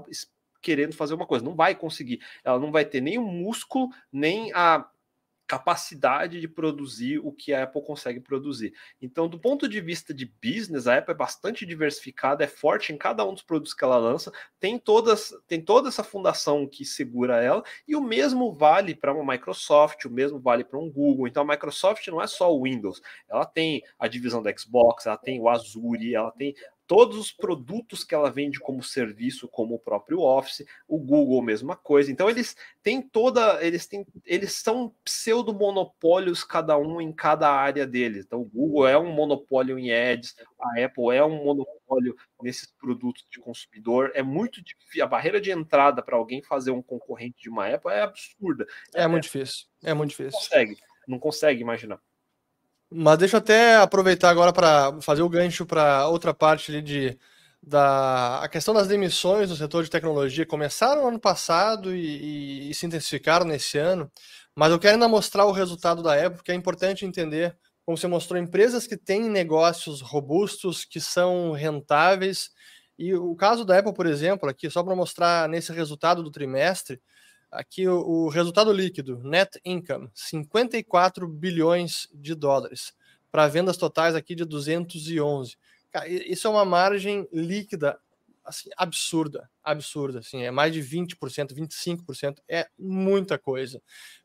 querendo 0.61 0.95
fazer 0.95 1.15
uma 1.15 1.27
coisa. 1.27 1.45
Não 1.45 1.55
vai 1.55 1.75
conseguir. 1.75 2.21
Ela 2.45 2.59
não 2.59 2.71
vai 2.71 2.85
ter 2.85 3.01
nem 3.01 3.19
o 3.19 3.27
músculo, 3.27 3.89
nem 4.13 4.53
a 4.55 4.89
capacidade 5.53 6.41
de 6.41 6.49
produzir 6.49 7.19
o 7.19 7.31
que 7.31 7.53
a 7.53 7.65
Apple 7.65 7.85
consegue 7.85 8.21
produzir. 8.21 8.73
Então, 9.03 9.29
do 9.29 9.39
ponto 9.39 9.69
de 9.69 9.83
vista 9.83 10.15
de 10.15 10.25
business, 10.43 10.87
a 10.87 10.97
Apple 10.97 11.13
é 11.13 11.17
bastante 11.17 11.67
diversificada, 11.67 12.43
é 12.43 12.47
forte 12.47 12.91
em 12.91 12.97
cada 12.97 13.23
um 13.23 13.35
dos 13.35 13.43
produtos 13.43 13.75
que 13.75 13.85
ela 13.85 13.99
lança, 13.99 14.33
tem 14.59 14.79
todas, 14.79 15.31
tem 15.47 15.61
toda 15.61 15.91
essa 15.91 16.03
fundação 16.03 16.67
que 16.67 16.87
segura 16.87 17.43
ela, 17.43 17.63
e 17.87 17.95
o 17.95 18.01
mesmo 18.01 18.51
vale 18.51 18.95
para 18.95 19.13
uma 19.13 19.31
Microsoft, 19.31 20.07
o 20.07 20.11
mesmo 20.11 20.41
vale 20.41 20.65
para 20.65 20.79
um 20.79 20.91
Google. 20.91 21.29
Então, 21.29 21.43
a 21.43 21.47
Microsoft 21.47 22.09
não 22.09 22.23
é 22.23 22.27
só 22.27 22.51
o 22.51 22.63
Windows, 22.63 23.03
ela 23.29 23.45
tem 23.45 23.83
a 23.99 24.09
divisão 24.09 24.43
da 24.43 24.57
Xbox, 24.57 25.05
ela 25.05 25.19
tem 25.19 25.39
o 25.39 25.51
Azure, 25.51 26.15
ela 26.15 26.31
tem 26.31 26.55
todos 26.93 27.17
os 27.17 27.33
produtos 27.33 28.05
que 28.05 28.15
ela 28.15 28.31
vende 28.31 28.61
como 28.61 28.83
serviço, 28.83 29.49
como 29.49 29.77
o 29.77 29.79
próprio 29.79 30.21
Office, 30.21 30.63
o 30.87 30.99
Google 30.99 31.41
mesma 31.41 31.75
coisa. 31.75 32.13
Então 32.13 32.29
eles 32.29 32.55
têm 32.83 33.01
toda, 33.01 33.65
eles 33.65 33.87
têm, 33.87 34.07
eles 34.27 34.53
são 34.57 34.95
pseudo 35.03 35.55
monopólios 35.55 36.45
cada 36.45 36.77
um 36.77 37.01
em 37.01 37.11
cada 37.11 37.51
área 37.51 37.87
deles. 37.87 38.27
Então 38.27 38.43
o 38.43 38.45
Google 38.45 38.87
é 38.87 38.99
um 38.99 39.11
monopólio 39.11 39.79
em 39.79 39.91
ads, 39.91 40.37
a 40.61 40.85
Apple 40.85 41.17
é 41.17 41.25
um 41.25 41.43
monopólio 41.43 42.15
nesses 42.43 42.71
produtos 42.71 43.27
de 43.31 43.41
consumidor. 43.41 44.13
É 44.15 44.23
muito 44.23 44.63
difícil, 44.63 45.03
a 45.03 45.07
barreira 45.07 45.41
de 45.41 45.51
entrada 45.51 46.03
para 46.03 46.19
alguém 46.19 46.43
fazer 46.43 46.73
um 46.73 46.83
concorrente 46.83 47.41
de 47.41 47.49
uma 47.49 47.69
Apple 47.69 47.91
é 47.91 48.03
absurda. 48.03 48.67
É, 48.95 49.05
é 49.05 49.09
muito 49.09 49.23
difícil. 49.23 49.65
É 49.83 49.95
muito 49.95 50.11
difícil. 50.11 50.33
Não 50.33 50.41
consegue, 50.41 50.77
não 51.09 51.19
consegue 51.19 51.63
imaginar. 51.63 51.99
Mas 52.95 53.19
deixa 53.19 53.37
eu 53.37 53.39
até 53.39 53.77
aproveitar 53.77 54.31
agora 54.31 54.53
para 54.53 55.01
fazer 55.01 55.23
o 55.23 55.29
gancho 55.29 55.65
para 55.65 56.07
outra 56.09 56.35
parte 56.35 56.81
de 56.83 57.19
da 57.63 58.41
a 58.43 58.49
questão 58.49 58.75
das 58.75 58.89
demissões 58.89 59.49
no 59.49 59.57
setor 59.57 59.85
de 59.85 59.91
tecnologia. 59.91 60.45
Começaram 60.45 61.03
no 61.03 61.09
ano 61.09 61.21
passado 61.21 61.95
e, 61.95 62.67
e, 62.67 62.71
e, 62.71 62.75
se 62.75 62.87
intensificaram 62.87 63.47
nesse 63.47 63.79
ano, 63.79 64.11
mas 64.55 64.73
eu 64.73 64.79
quero 64.79 64.95
ainda 64.95 65.09
mostrar 65.09 65.47
o 65.47 65.53
resultado 65.53 66.03
da 66.03 66.17
época, 66.17 66.39
porque 66.39 66.53
é 66.53 66.55
importante 66.55 67.07
entender, 67.07 67.57
como 67.87 67.97
você 67.97 68.09
mostrou, 68.09 68.39
empresas 68.41 68.87
que 68.87 68.97
têm 68.97 69.29
negócios 69.31 70.01
robustos, 70.01 70.85
que 70.85 71.01
são 71.01 71.53
rentáveis, 71.53 72.51
e 72.99 73.15
o 73.15 73.35
caso 73.37 73.65
da 73.65 73.79
Apple, 73.79 73.95
por 73.95 74.07
exemplo, 74.07 74.49
aqui 74.49 74.69
só 74.69 74.83
para 74.83 74.97
mostrar 74.97 75.49
nesse 75.49 75.73
resultado 75.73 76.23
do 76.23 76.31
trimestre, 76.31 77.01
Aqui 77.53 77.87
o, 77.87 78.01
o, 78.01 78.29
resultado 78.29 78.73
líquido, 78.73 79.19
net 79.23 79.61
income, 79.63 80.11
54 80.15 81.29
bilhões 81.29 82.09
de 82.15 82.35
dólares, 82.35 82.95
para 83.31 83.47
vendas 83.47 83.77
totais 83.77 84.15
aqui 84.15 84.35
de 84.35 84.47
211. 84.47 85.59
Cara, 85.91 86.09
isso 86.09 86.47
é 86.47 86.51
uma 86.51 86.65
margem 86.65 87.29
líquida 87.31 88.01
assim, 88.43 88.71
absurda, 88.77 89.51
absurda, 89.63 90.21
assim, 90.21 90.43
é 90.43 90.51
mais 90.51 90.73
de 90.73 90.81
20%, 90.81 91.55
25%, 91.55 92.39
é 92.49 92.67
muita 92.79 93.39
coisa 93.39 93.81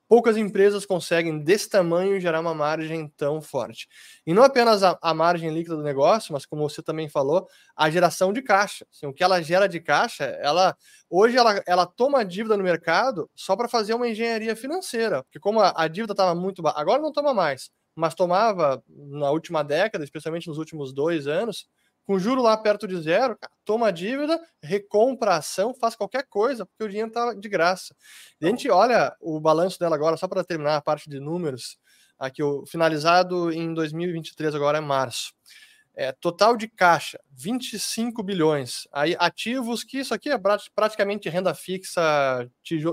poucas 0.08 0.38
empresas 0.38 0.86
conseguem 0.86 1.40
desse 1.40 1.70
tamanho 1.70 2.20
gerar 2.20 2.40
uma 2.40 2.54
margem 2.54 3.08
tão 3.18 3.42
forte. 3.42 3.88
E 4.26 4.34
não 4.34 4.44
apenas 4.44 4.84
a, 4.84 4.98
a 5.02 5.14
margem 5.14 5.54
líquida 5.54 5.76
do 5.76 5.84
negócio, 5.84 6.34
mas 6.34 6.46
como 6.46 6.68
você 6.68 6.82
também 6.82 7.10
falou, 7.10 7.48
a 7.76 7.90
geração 7.90 8.32
de 8.32 8.42
caixa. 8.42 8.86
Assim, 8.92 9.06
o 9.06 9.14
que 9.14 9.24
ela 9.24 9.42
gera 9.42 9.68
de 9.68 9.80
caixa, 9.80 10.24
ela 10.42 10.76
hoje 11.10 11.38
ela, 11.38 11.62
ela 11.66 11.86
toma 11.86 12.24
dívida 12.26 12.58
no 12.58 12.64
mercado 12.64 13.30
só 13.36 13.56
para 13.56 13.68
fazer 13.68 13.94
uma 13.94 14.08
engenharia 14.08 14.56
financeira, 14.56 15.24
porque 15.24 15.40
como 15.40 15.60
a, 15.60 15.74
a 15.76 15.88
dívida 15.88 16.14
estava 16.14 16.36
muito 16.36 16.62
baixa, 16.62 16.80
agora 16.80 17.02
não 17.02 17.12
toma 17.12 17.34
mais, 17.34 17.70
mas 17.96 18.14
tomava 18.16 18.84
na 18.90 19.32
última 19.32 19.64
década, 19.64 20.04
especialmente 20.04 20.48
nos 20.48 20.58
últimos 20.58 20.94
dois 20.94 21.28
anos, 21.28 21.68
com 22.08 22.18
juro 22.18 22.42
lá 22.42 22.56
perto 22.56 22.88
de 22.88 23.02
zero, 23.02 23.38
toma 23.66 23.92
dívida, 23.92 24.40
recompra 24.64 25.32
a 25.32 25.38
ação, 25.38 25.74
faz 25.74 25.94
qualquer 25.94 26.26
coisa, 26.30 26.66
porque 26.66 26.86
o 26.86 26.88
dinheiro 26.88 27.10
está 27.10 27.34
de 27.34 27.50
graça. 27.50 27.94
E 28.40 28.46
a 28.46 28.50
gente 28.50 28.70
olha 28.70 29.14
o 29.20 29.42
balanço 29.42 29.78
dela 29.78 29.94
agora, 29.94 30.16
só 30.16 30.26
para 30.26 30.42
terminar 30.42 30.78
a 30.78 30.82
parte 30.82 31.10
de 31.10 31.20
números, 31.20 31.78
aqui 32.18 32.42
o 32.42 32.66
finalizado 32.66 33.52
em 33.52 33.74
2023, 33.74 34.56
agora 34.56 34.78
é 34.78 34.82
março. 34.82 35.34
É, 35.94 36.14
total 36.14 36.56
de 36.56 36.70
caixa, 36.70 37.20
25 37.30 38.24
bilhões. 38.24 38.88
Aí 38.94 39.14
ativos, 39.20 39.84
que 39.84 40.00
isso 40.00 40.14
aqui 40.14 40.30
é 40.30 40.40
praticamente 40.74 41.28
renda 41.28 41.54
fixa, 41.54 42.02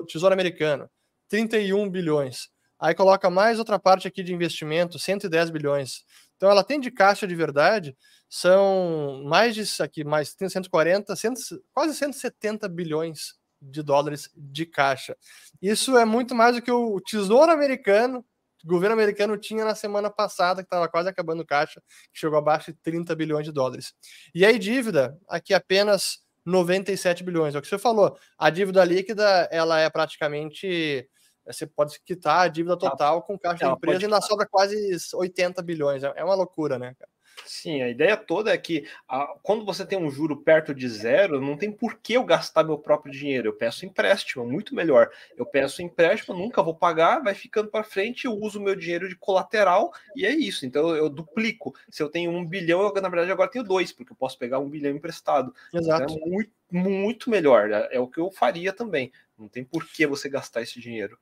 tesouro 0.08 0.34
americano, 0.34 0.90
31 1.28 1.88
bilhões. 1.88 2.48
Aí 2.80 2.94
coloca 2.96 3.30
mais 3.30 3.60
outra 3.60 3.78
parte 3.78 4.08
aqui 4.08 4.24
de 4.24 4.34
investimento, 4.34 4.98
110 4.98 5.50
bilhões. 5.50 6.02
Então 6.36 6.50
ela 6.50 6.64
tem 6.64 6.80
de 6.80 6.90
caixa 6.90 7.26
de 7.26 7.34
verdade 7.34 7.96
são 8.34 9.22
mais 9.24 9.54
disso 9.54 9.80
aqui, 9.80 10.02
mais 10.02 10.34
140, 10.36 11.14
100, 11.14 11.34
quase 11.72 11.94
170 11.94 12.68
bilhões 12.68 13.36
de 13.62 13.80
dólares 13.80 14.28
de 14.36 14.66
caixa. 14.66 15.16
Isso 15.62 15.96
é 15.96 16.04
muito 16.04 16.34
mais 16.34 16.56
do 16.56 16.60
que 16.60 16.72
o 16.72 17.00
Tesouro 17.00 17.52
Americano, 17.52 18.24
o 18.64 18.66
governo 18.66 18.92
americano 18.92 19.38
tinha 19.38 19.64
na 19.64 19.76
semana 19.76 20.10
passada, 20.10 20.62
que 20.62 20.66
estava 20.66 20.88
quase 20.88 21.08
acabando 21.08 21.42
o 21.42 21.46
caixa, 21.46 21.80
que 22.12 22.18
chegou 22.18 22.36
abaixo 22.36 22.72
de 22.72 22.78
30 22.82 23.14
bilhões 23.14 23.46
de 23.46 23.52
dólares. 23.52 23.94
E 24.34 24.44
aí, 24.44 24.58
dívida, 24.58 25.16
aqui 25.28 25.54
apenas 25.54 26.18
97 26.44 27.22
bilhões. 27.22 27.54
É 27.54 27.58
o 27.58 27.62
que 27.62 27.68
você 27.68 27.78
falou. 27.78 28.18
A 28.36 28.50
dívida 28.50 28.84
líquida 28.84 29.48
ela 29.52 29.78
é 29.78 29.88
praticamente 29.88 31.08
Você 31.46 31.68
pode 31.68 32.00
quitar 32.00 32.40
a 32.40 32.48
dívida 32.48 32.76
tá. 32.76 32.90
total 32.90 33.22
com 33.22 33.38
caixa 33.38 33.64
da 33.64 33.72
empresa 33.74 34.00
e 34.00 34.04
ainda 34.06 34.20
sobra 34.20 34.44
quase 34.50 34.76
80 35.14 35.62
bilhões. 35.62 36.02
É, 36.02 36.12
é 36.16 36.24
uma 36.24 36.34
loucura, 36.34 36.80
né, 36.80 36.96
cara? 36.98 37.14
Sim, 37.44 37.82
a 37.82 37.88
ideia 37.88 38.16
toda 38.16 38.52
é 38.52 38.58
que 38.58 38.86
a, 39.08 39.34
quando 39.42 39.64
você 39.64 39.84
tem 39.84 39.98
um 39.98 40.10
juro 40.10 40.36
perto 40.36 40.74
de 40.74 40.88
zero, 40.88 41.40
não 41.40 41.56
tem 41.56 41.70
por 41.70 41.98
que 41.98 42.14
eu 42.14 42.24
gastar 42.24 42.64
meu 42.64 42.78
próprio 42.78 43.12
dinheiro. 43.12 43.48
Eu 43.48 43.52
peço 43.52 43.84
empréstimo, 43.84 44.46
muito 44.46 44.74
melhor. 44.74 45.10
Eu 45.36 45.44
peço 45.44 45.82
empréstimo, 45.82 46.36
nunca 46.36 46.62
vou 46.62 46.74
pagar, 46.74 47.22
vai 47.22 47.34
ficando 47.34 47.68
para 47.68 47.84
frente, 47.84 48.24
eu 48.24 48.32
uso 48.32 48.60
meu 48.60 48.74
dinheiro 48.74 49.08
de 49.08 49.16
colateral 49.16 49.92
e 50.16 50.24
é 50.24 50.30
isso. 50.30 50.64
Então 50.64 50.90
eu, 50.90 50.96
eu, 50.96 51.08
duplico. 51.08 51.74
Se 51.90 52.02
eu 52.02 52.08
tenho 52.08 52.30
um 52.30 52.44
bilhão, 52.44 52.82
eu 52.82 53.02
na 53.02 53.08
verdade 53.08 53.32
agora 53.32 53.50
tenho 53.50 53.64
dois, 53.64 53.92
porque 53.92 54.12
eu 54.12 54.16
posso 54.16 54.38
pegar 54.38 54.58
um 54.58 54.68
bilhão 54.68 54.94
emprestado. 54.94 55.54
Exato. 55.72 56.14
Então, 56.14 56.26
é 56.26 56.30
muito, 56.30 56.52
muito 56.70 57.30
melhor. 57.30 57.70
É, 57.70 57.88
é 57.92 58.00
o 58.00 58.08
que 58.08 58.20
eu 58.20 58.30
faria 58.30 58.72
também. 58.72 59.12
Não 59.38 59.48
tem 59.48 59.64
por 59.64 59.86
que 59.86 60.06
você 60.06 60.28
gastar 60.28 60.62
esse 60.62 60.80
dinheiro. 60.80 61.18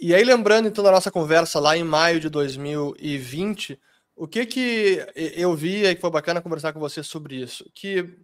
E 0.00 0.14
aí, 0.14 0.24
lembrando 0.24 0.66
então 0.66 0.82
da 0.82 0.90
nossa 0.90 1.10
conversa 1.10 1.60
lá 1.60 1.76
em 1.76 1.84
maio 1.84 2.18
de 2.18 2.28
2020 2.28 3.78
o 4.22 4.28
que 4.28 4.46
que 4.46 5.04
eu 5.16 5.52
vi 5.56 5.84
e 5.84 5.96
que 5.96 6.00
foi 6.00 6.08
bacana 6.08 6.40
conversar 6.40 6.72
com 6.72 6.78
você 6.78 7.02
sobre 7.02 7.42
isso? 7.42 7.68
Que 7.74 8.18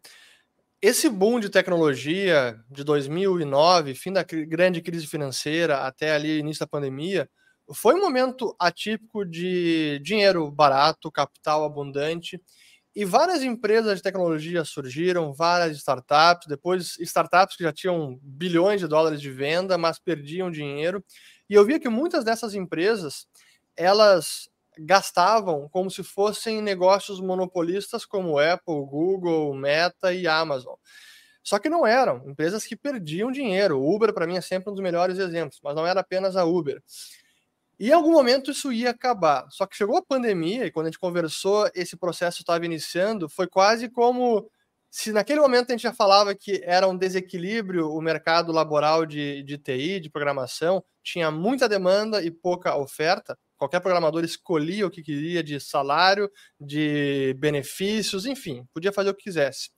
esse 0.81 1.11
boom 1.11 1.41
de 1.41 1.49
tecnologia 1.49 2.57
de 2.71 2.85
2009, 2.85 3.97
fim 3.97 4.13
da 4.13 4.23
grande 4.23 4.81
crise 4.81 5.09
financeira 5.09 5.79
até 5.79 6.13
ali 6.13 6.39
início 6.39 6.61
da 6.61 6.69
pandemia, 6.69 7.29
foi 7.75 7.97
um 7.97 8.01
momento 8.01 8.55
atípico 8.61 9.25
de 9.25 9.99
dinheiro 9.99 10.49
barato, 10.53 11.11
capital 11.11 11.65
abundante, 11.65 12.41
e 12.95 13.05
várias 13.05 13.43
empresas 13.43 13.97
de 13.97 14.03
tecnologia 14.05 14.65
surgiram, 14.65 15.35
várias 15.35 15.79
startups, 15.79 16.47
depois 16.47 16.97
startups 17.01 17.57
que 17.57 17.65
já 17.65 17.73
tinham 17.73 18.21
bilhões 18.23 18.81
de 18.81 18.87
dólares 18.87 19.21
de 19.21 19.33
venda, 19.33 19.77
mas 19.77 19.99
perdiam 19.99 20.49
dinheiro. 20.49 21.05
E 21.51 21.55
eu 21.55 21.65
via 21.65 21.81
que 21.81 21.89
muitas 21.89 22.23
dessas 22.23 22.55
empresas, 22.55 23.27
elas 23.77 24.49
gastavam 24.79 25.69
como 25.69 25.91
se 25.91 26.03
fossem 26.03 26.63
negócios 26.63 27.21
monopolistas 27.21 28.05
como 28.05 28.39
Apple, 28.39 28.87
Google, 28.87 29.55
Meta 29.55 30.13
e 30.13 30.27
Amazon. 30.27 30.75
Só 31.43 31.59
que 31.59 31.69
não 31.69 31.87
eram 31.87 32.29
empresas 32.29 32.65
que 32.65 32.77
perdiam 32.77 33.33
dinheiro. 33.33 33.81
O 33.81 33.95
Uber, 33.95 34.13
para 34.13 34.27
mim, 34.27 34.37
é 34.37 34.41
sempre 34.41 34.71
um 34.71 34.75
dos 34.75 34.83
melhores 34.83 35.19
exemplos, 35.19 35.61
mas 35.63 35.75
não 35.75 35.87
era 35.87 36.01
apenas 36.01 36.37
a 36.37 36.45
Uber. 36.45 36.83
E 37.79 37.91
em 37.91 37.93
algum 37.93 38.13
momento 38.13 38.51
isso 38.51 38.73
ia 38.73 38.91
acabar. 38.91 39.47
Só 39.51 39.65
que 39.65 39.77
chegou 39.77 39.97
a 39.97 40.05
pandemia 40.05 40.67
e 40.67 40.71
quando 40.71 40.87
a 40.87 40.91
gente 40.91 40.99
conversou, 40.99 41.71
esse 41.75 41.97
processo 41.97 42.41
estava 42.41 42.67
iniciando, 42.67 43.29
foi 43.29 43.47
quase 43.47 43.89
como 43.89 44.51
se 44.91 45.13
naquele 45.13 45.41
momento 45.41 45.71
a 45.71 45.73
gente 45.73 45.83
já 45.83 45.93
falava 45.93 46.35
que 46.35 46.61
era 46.65 46.89
um 46.89 46.97
desequilíbrio 46.97 47.91
o 47.93 48.01
mercado 48.01 48.53
laboral 48.53 49.07
de, 49.07 49.43
de 49.43 49.59
TI, 49.59 50.01
de 50.01 50.11
programação, 50.11 50.83
tinha 51.03 51.31
muita 51.31 51.69
demanda 51.69 52.23
e 52.23 52.31
pouca 52.31 52.77
oferta, 52.77 53.39
qualquer 53.59 53.81
programador 53.81 54.25
escolhia 54.25 54.87
o 54.87 54.91
que 54.91 55.03
queria 55.03 55.43
de 55.43 55.61
salário, 55.61 56.31
de 56.59 57.35
benefícios, 57.39 58.25
enfim, 58.25 58.65
podia 58.73 58.93
fazer 58.93 59.11
o 59.11 59.15
que 59.15 59.25
quisesse. 59.25 59.71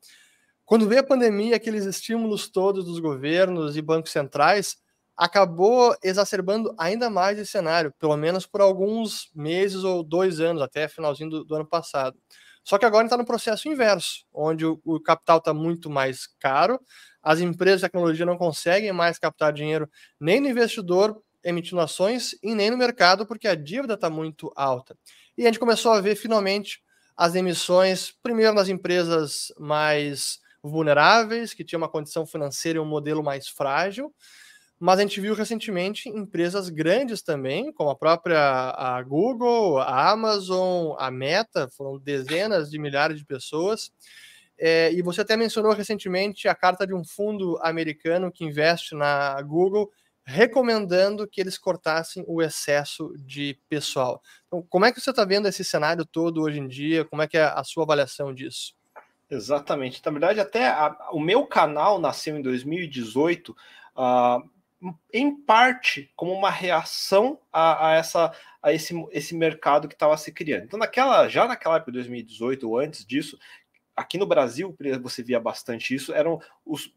Quando 0.64 0.88
veio 0.88 1.00
a 1.00 1.06
pandemia, 1.06 1.56
aqueles 1.56 1.84
estímulos 1.84 2.48
todos 2.48 2.84
dos 2.84 3.00
governos 3.00 3.76
e 3.76 3.82
bancos 3.82 4.12
centrais 4.12 4.76
acabou 5.16 5.96
exacerbando 6.02 6.72
ainda 6.78 7.10
mais 7.10 7.38
esse 7.38 7.50
cenário, 7.50 7.92
pelo 7.98 8.16
menos 8.16 8.46
por 8.46 8.60
alguns 8.60 9.30
meses 9.34 9.82
ou 9.82 10.02
dois 10.02 10.40
anos, 10.40 10.62
até 10.62 10.86
finalzinho 10.86 11.28
do, 11.28 11.44
do 11.44 11.54
ano 11.56 11.66
passado. 11.66 12.16
Só 12.62 12.78
que 12.78 12.84
agora 12.84 13.06
está 13.06 13.16
no 13.16 13.24
processo 13.24 13.68
inverso, 13.68 14.24
onde 14.32 14.64
o, 14.64 14.80
o 14.84 15.00
capital 15.00 15.38
está 15.38 15.52
muito 15.52 15.90
mais 15.90 16.26
caro, 16.38 16.80
as 17.22 17.40
empresas 17.40 17.80
de 17.80 17.86
tecnologia 17.86 18.24
não 18.24 18.38
conseguem 18.38 18.92
mais 18.92 19.18
captar 19.18 19.52
dinheiro 19.52 19.90
nem 20.18 20.40
no 20.40 20.48
investidor 20.48 21.20
emitindo 21.44 21.80
ações 21.80 22.34
e 22.42 22.54
nem 22.54 22.70
no 22.70 22.76
mercado, 22.76 23.26
porque 23.26 23.48
a 23.48 23.54
dívida 23.54 23.94
está 23.94 24.10
muito 24.10 24.52
alta. 24.54 24.96
E 25.36 25.42
a 25.42 25.46
gente 25.46 25.58
começou 25.58 25.92
a 25.92 26.00
ver 26.00 26.16
finalmente 26.16 26.82
as 27.16 27.34
emissões, 27.34 28.14
primeiro 28.22 28.54
nas 28.54 28.68
empresas 28.68 29.52
mais 29.58 30.38
vulneráveis, 30.62 31.54
que 31.54 31.64
tinham 31.64 31.80
uma 31.80 31.88
condição 31.88 32.26
financeira 32.26 32.78
e 32.78 32.80
um 32.80 32.86
modelo 32.86 33.22
mais 33.22 33.48
frágil, 33.48 34.14
mas 34.78 34.98
a 34.98 35.02
gente 35.02 35.20
viu 35.20 35.34
recentemente 35.34 36.08
empresas 36.08 36.70
grandes 36.70 37.20
também, 37.20 37.70
como 37.70 37.90
a 37.90 37.94
própria 37.94 38.70
a 38.70 39.02
Google, 39.02 39.78
a 39.78 40.10
Amazon, 40.10 40.94
a 40.98 41.10
Meta, 41.10 41.68
foram 41.76 41.98
dezenas 41.98 42.70
de 42.70 42.78
milhares 42.78 43.18
de 43.18 43.26
pessoas. 43.26 43.92
É, 44.58 44.90
e 44.92 45.02
você 45.02 45.20
até 45.20 45.36
mencionou 45.36 45.72
recentemente 45.72 46.48
a 46.48 46.54
carta 46.54 46.86
de 46.86 46.94
um 46.94 47.04
fundo 47.04 47.58
americano 47.62 48.32
que 48.32 48.44
investe 48.44 48.94
na 48.94 49.40
Google, 49.42 49.90
recomendando 50.30 51.26
que 51.26 51.40
eles 51.40 51.58
cortassem 51.58 52.24
o 52.26 52.40
excesso 52.40 53.12
de 53.18 53.58
pessoal. 53.68 54.22
Então, 54.46 54.64
como 54.68 54.84
é 54.84 54.92
que 54.92 55.00
você 55.00 55.10
está 55.10 55.24
vendo 55.24 55.48
esse 55.48 55.64
cenário 55.64 56.06
todo 56.06 56.42
hoje 56.42 56.60
em 56.60 56.68
dia? 56.68 57.04
Como 57.04 57.20
é 57.20 57.26
que 57.26 57.36
é 57.36 57.42
a 57.42 57.64
sua 57.64 57.82
avaliação 57.82 58.32
disso? 58.32 58.74
Exatamente. 59.28 60.00
Na 60.04 60.12
verdade, 60.12 60.40
até 60.40 60.68
a, 60.68 61.10
o 61.12 61.20
meu 61.20 61.46
canal 61.46 62.00
nasceu 62.00 62.36
em 62.36 62.42
2018. 62.42 63.50
Uh, 63.50 64.48
em 65.12 65.34
parte 65.34 66.10
como 66.16 66.32
uma 66.32 66.48
reação 66.48 67.38
a, 67.52 67.88
a, 67.88 67.94
essa, 67.96 68.32
a 68.62 68.72
esse, 68.72 68.94
esse 69.10 69.34
mercado 69.34 69.88
que 69.88 69.94
estava 69.94 70.16
se 70.16 70.32
criando. 70.32 70.64
Então, 70.64 70.78
naquela, 70.78 71.28
já 71.28 71.46
naquela 71.46 71.76
época 71.76 71.92
de 71.92 71.98
2018 71.98 72.68
ou 72.68 72.78
antes 72.78 73.04
disso, 73.04 73.38
aqui 73.94 74.16
no 74.16 74.26
Brasil 74.26 74.74
você 75.02 75.22
via 75.22 75.38
bastante 75.38 75.94
isso, 75.94 76.14
eram 76.14 76.40
os 76.64 76.94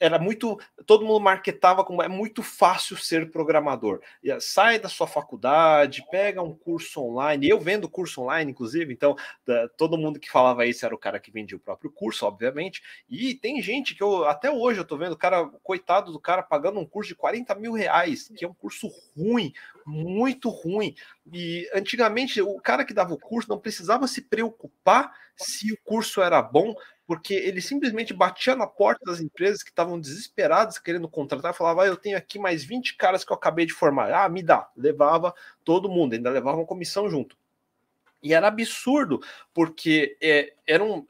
era 0.00 0.18
muito. 0.18 0.58
Todo 0.86 1.04
mundo 1.04 1.20
marketava 1.20 1.84
como 1.84 2.02
é 2.02 2.08
muito 2.08 2.42
fácil 2.42 2.96
ser 2.96 3.30
programador. 3.30 4.00
Sai 4.40 4.78
da 4.78 4.88
sua 4.88 5.06
faculdade, 5.06 6.04
pega 6.10 6.42
um 6.42 6.54
curso 6.54 7.02
online. 7.02 7.48
Eu 7.48 7.60
vendo 7.60 7.88
curso 7.88 8.22
online, 8.22 8.50
inclusive, 8.50 8.92
então 8.92 9.14
todo 9.76 9.98
mundo 9.98 10.18
que 10.18 10.30
falava 10.30 10.64
isso 10.64 10.84
era 10.86 10.94
o 10.94 10.98
cara 10.98 11.20
que 11.20 11.30
vendia 11.30 11.56
o 11.56 11.60
próprio 11.60 11.90
curso, 11.90 12.26
obviamente. 12.26 12.82
E 13.08 13.34
tem 13.34 13.60
gente 13.60 13.94
que 13.94 14.02
eu 14.02 14.24
até 14.24 14.50
hoje 14.50 14.80
eu 14.80 14.84
tô 14.84 14.96
vendo, 14.96 15.16
cara, 15.16 15.46
coitado 15.62 16.10
do 16.10 16.18
cara 16.18 16.42
pagando 16.42 16.80
um 16.80 16.86
curso 16.86 17.08
de 17.08 17.14
40 17.14 17.54
mil 17.56 17.72
reais, 17.72 18.32
que 18.34 18.44
é 18.44 18.48
um 18.48 18.54
curso 18.54 18.90
ruim, 19.14 19.52
muito 19.84 20.48
ruim. 20.48 20.94
E 21.30 21.68
antigamente 21.74 22.40
o 22.40 22.58
cara 22.58 22.84
que 22.84 22.94
dava 22.94 23.12
o 23.12 23.18
curso 23.18 23.50
não 23.50 23.58
precisava 23.58 24.06
se 24.06 24.22
preocupar 24.22 25.12
se 25.44 25.72
o 25.72 25.78
curso 25.84 26.20
era 26.22 26.40
bom, 26.42 26.74
porque 27.06 27.34
ele 27.34 27.60
simplesmente 27.60 28.14
batia 28.14 28.54
na 28.54 28.66
porta 28.66 29.04
das 29.04 29.20
empresas 29.20 29.62
que 29.62 29.70
estavam 29.70 29.98
desesperadas 29.98 30.78
querendo 30.78 31.08
contratar, 31.08 31.52
falava: 31.52 31.82
ah, 31.82 31.86
eu 31.86 31.96
tenho 31.96 32.16
aqui 32.16 32.38
mais 32.38 32.64
20 32.64 32.96
caras 32.96 33.24
que 33.24 33.32
eu 33.32 33.36
acabei 33.36 33.66
de 33.66 33.72
formar. 33.72 34.12
Ah, 34.12 34.28
me 34.28 34.42
dá. 34.42 34.68
Levava 34.76 35.34
todo 35.64 35.88
mundo, 35.88 36.12
ainda 36.12 36.30
levava 36.30 36.58
uma 36.58 36.66
comissão 36.66 37.10
junto. 37.10 37.36
E 38.22 38.34
era 38.34 38.48
absurdo, 38.48 39.20
porque 39.52 40.16
é, 40.20 40.52
era 40.66 40.84
um, 40.84 41.06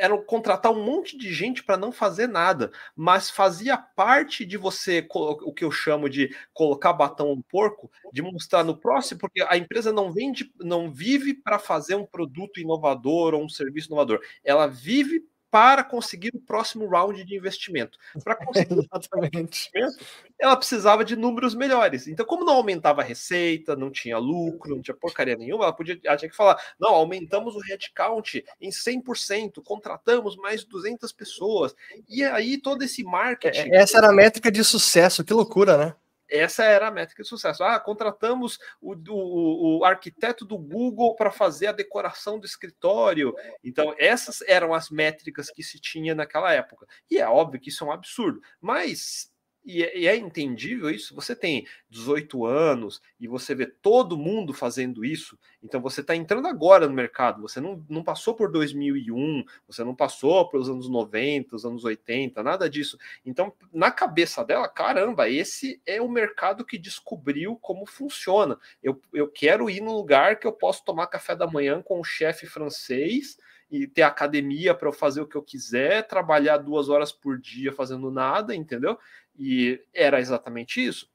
era 0.00 0.16
contratar 0.16 0.72
um 0.72 0.82
monte 0.82 1.16
de 1.16 1.32
gente 1.32 1.62
para 1.62 1.76
não 1.76 1.92
fazer 1.92 2.26
nada, 2.26 2.72
mas 2.96 3.28
fazia 3.30 3.76
parte 3.76 4.46
de 4.46 4.56
você, 4.56 5.06
o 5.12 5.52
que 5.52 5.62
eu 5.62 5.70
chamo 5.70 6.08
de 6.08 6.34
colocar 6.54 6.94
batom 6.94 7.36
no 7.36 7.42
porco, 7.42 7.90
de 8.12 8.22
mostrar 8.22 8.64
no 8.64 8.76
próximo, 8.76 9.20
porque 9.20 9.42
a 9.42 9.56
empresa 9.58 9.92
não 9.92 10.10
vende, 10.10 10.50
não 10.58 10.90
vive 10.90 11.34
para 11.34 11.58
fazer 11.58 11.94
um 11.94 12.06
produto 12.06 12.58
inovador 12.58 13.34
ou 13.34 13.44
um 13.44 13.48
serviço 13.48 13.88
inovador, 13.88 14.20
ela 14.42 14.66
vive 14.66 15.22
para 15.50 15.82
conseguir 15.82 16.30
o 16.34 16.40
próximo 16.40 16.86
round 16.86 17.24
de 17.24 17.36
investimento. 17.36 17.98
Para 18.22 18.36
conseguir 18.36 18.74
Exatamente. 18.92 19.70
investimento, 19.74 20.04
ela 20.38 20.56
precisava 20.56 21.04
de 21.04 21.16
números 21.16 21.54
melhores. 21.54 22.06
Então, 22.06 22.24
como 22.24 22.44
não 22.44 22.54
aumentava 22.54 23.00
a 23.02 23.04
receita, 23.04 23.74
não 23.74 23.90
tinha 23.90 24.18
lucro, 24.18 24.74
não 24.74 24.82
tinha 24.82 24.94
porcaria 24.94 25.36
nenhuma, 25.36 25.64
ela, 25.64 25.72
podia, 25.72 25.98
ela 26.04 26.16
tinha 26.16 26.30
que 26.30 26.36
falar: 26.36 26.60
não, 26.78 26.90
aumentamos 26.90 27.56
o 27.56 27.60
headcount 27.60 28.44
em 28.60 28.70
100%, 28.70 29.62
contratamos 29.64 30.36
mais 30.36 30.64
200 30.64 31.12
pessoas. 31.12 31.74
E 32.08 32.22
aí, 32.22 32.58
todo 32.58 32.82
esse 32.82 33.02
marketing. 33.02 33.72
Essa 33.72 33.98
era 33.98 34.10
a 34.10 34.12
métrica 34.12 34.50
de 34.50 34.62
sucesso, 34.62 35.24
que 35.24 35.32
loucura, 35.32 35.76
né? 35.76 35.94
Essa 36.30 36.64
era 36.64 36.88
a 36.88 36.90
métrica 36.90 37.22
de 37.22 37.28
sucesso. 37.28 37.64
Ah, 37.64 37.78
contratamos 37.80 38.58
o, 38.80 38.94
o, 38.94 39.78
o 39.78 39.84
arquiteto 39.84 40.44
do 40.44 40.56
Google 40.56 41.14
para 41.16 41.30
fazer 41.30 41.68
a 41.68 41.72
decoração 41.72 42.38
do 42.38 42.46
escritório. 42.46 43.34
Então, 43.64 43.94
essas 43.98 44.40
eram 44.42 44.72
as 44.72 44.90
métricas 44.90 45.50
que 45.50 45.62
se 45.62 45.80
tinha 45.80 46.14
naquela 46.14 46.52
época. 46.52 46.86
E 47.10 47.18
é 47.18 47.28
óbvio 47.28 47.60
que 47.60 47.68
isso 47.68 47.84
é 47.84 47.86
um 47.86 47.92
absurdo. 47.92 48.40
Mas 48.60 49.30
e 49.70 49.84
é, 49.84 49.98
e 49.98 50.06
é, 50.08 50.16
entendível 50.16 50.90
isso. 50.90 51.14
Você 51.14 51.36
tem 51.36 51.66
18 51.88 52.44
anos 52.44 53.00
e 53.20 53.28
você 53.28 53.54
vê 53.54 53.66
todo 53.66 54.16
mundo 54.16 54.52
fazendo 54.52 55.04
isso. 55.04 55.38
Então 55.62 55.80
você 55.80 56.00
está 56.00 56.16
entrando 56.16 56.48
agora 56.48 56.88
no 56.88 56.94
mercado. 56.94 57.42
Você 57.42 57.60
não, 57.60 57.84
não 57.88 58.02
passou 58.02 58.34
por 58.34 58.50
2001, 58.50 59.44
você 59.66 59.84
não 59.84 59.94
passou 59.94 60.48
pelos 60.48 60.68
anos 60.68 60.88
90, 60.88 61.54
os 61.54 61.64
anos 61.64 61.84
80, 61.84 62.42
nada 62.42 62.68
disso. 62.68 62.98
Então, 63.24 63.52
na 63.72 63.90
cabeça 63.90 64.44
dela, 64.44 64.68
caramba, 64.68 65.28
esse 65.28 65.80
é 65.86 66.00
o 66.00 66.08
mercado 66.08 66.64
que 66.64 66.76
descobriu 66.76 67.56
como 67.56 67.86
funciona. 67.86 68.58
Eu, 68.82 69.00
eu 69.12 69.28
quero 69.28 69.70
ir 69.70 69.80
num 69.80 69.92
lugar 69.92 70.38
que 70.38 70.46
eu 70.46 70.52
posso 70.52 70.84
tomar 70.84 71.06
café 71.06 71.36
da 71.36 71.46
manhã 71.46 71.80
com 71.80 72.00
o 72.00 72.04
chefe 72.04 72.46
francês 72.46 73.38
e 73.70 73.86
ter 73.86 74.02
academia 74.02 74.74
para 74.74 74.88
eu 74.88 74.92
fazer 74.92 75.20
o 75.20 75.26
que 75.26 75.36
eu 75.36 75.42
quiser, 75.42 76.06
trabalhar 76.06 76.56
duas 76.58 76.88
horas 76.88 77.12
por 77.12 77.38
dia 77.38 77.72
fazendo 77.72 78.10
nada, 78.10 78.54
entendeu? 78.54 78.98
E 79.40 79.82
era 79.94 80.20
exatamente 80.20 80.84
isso. 80.84 81.08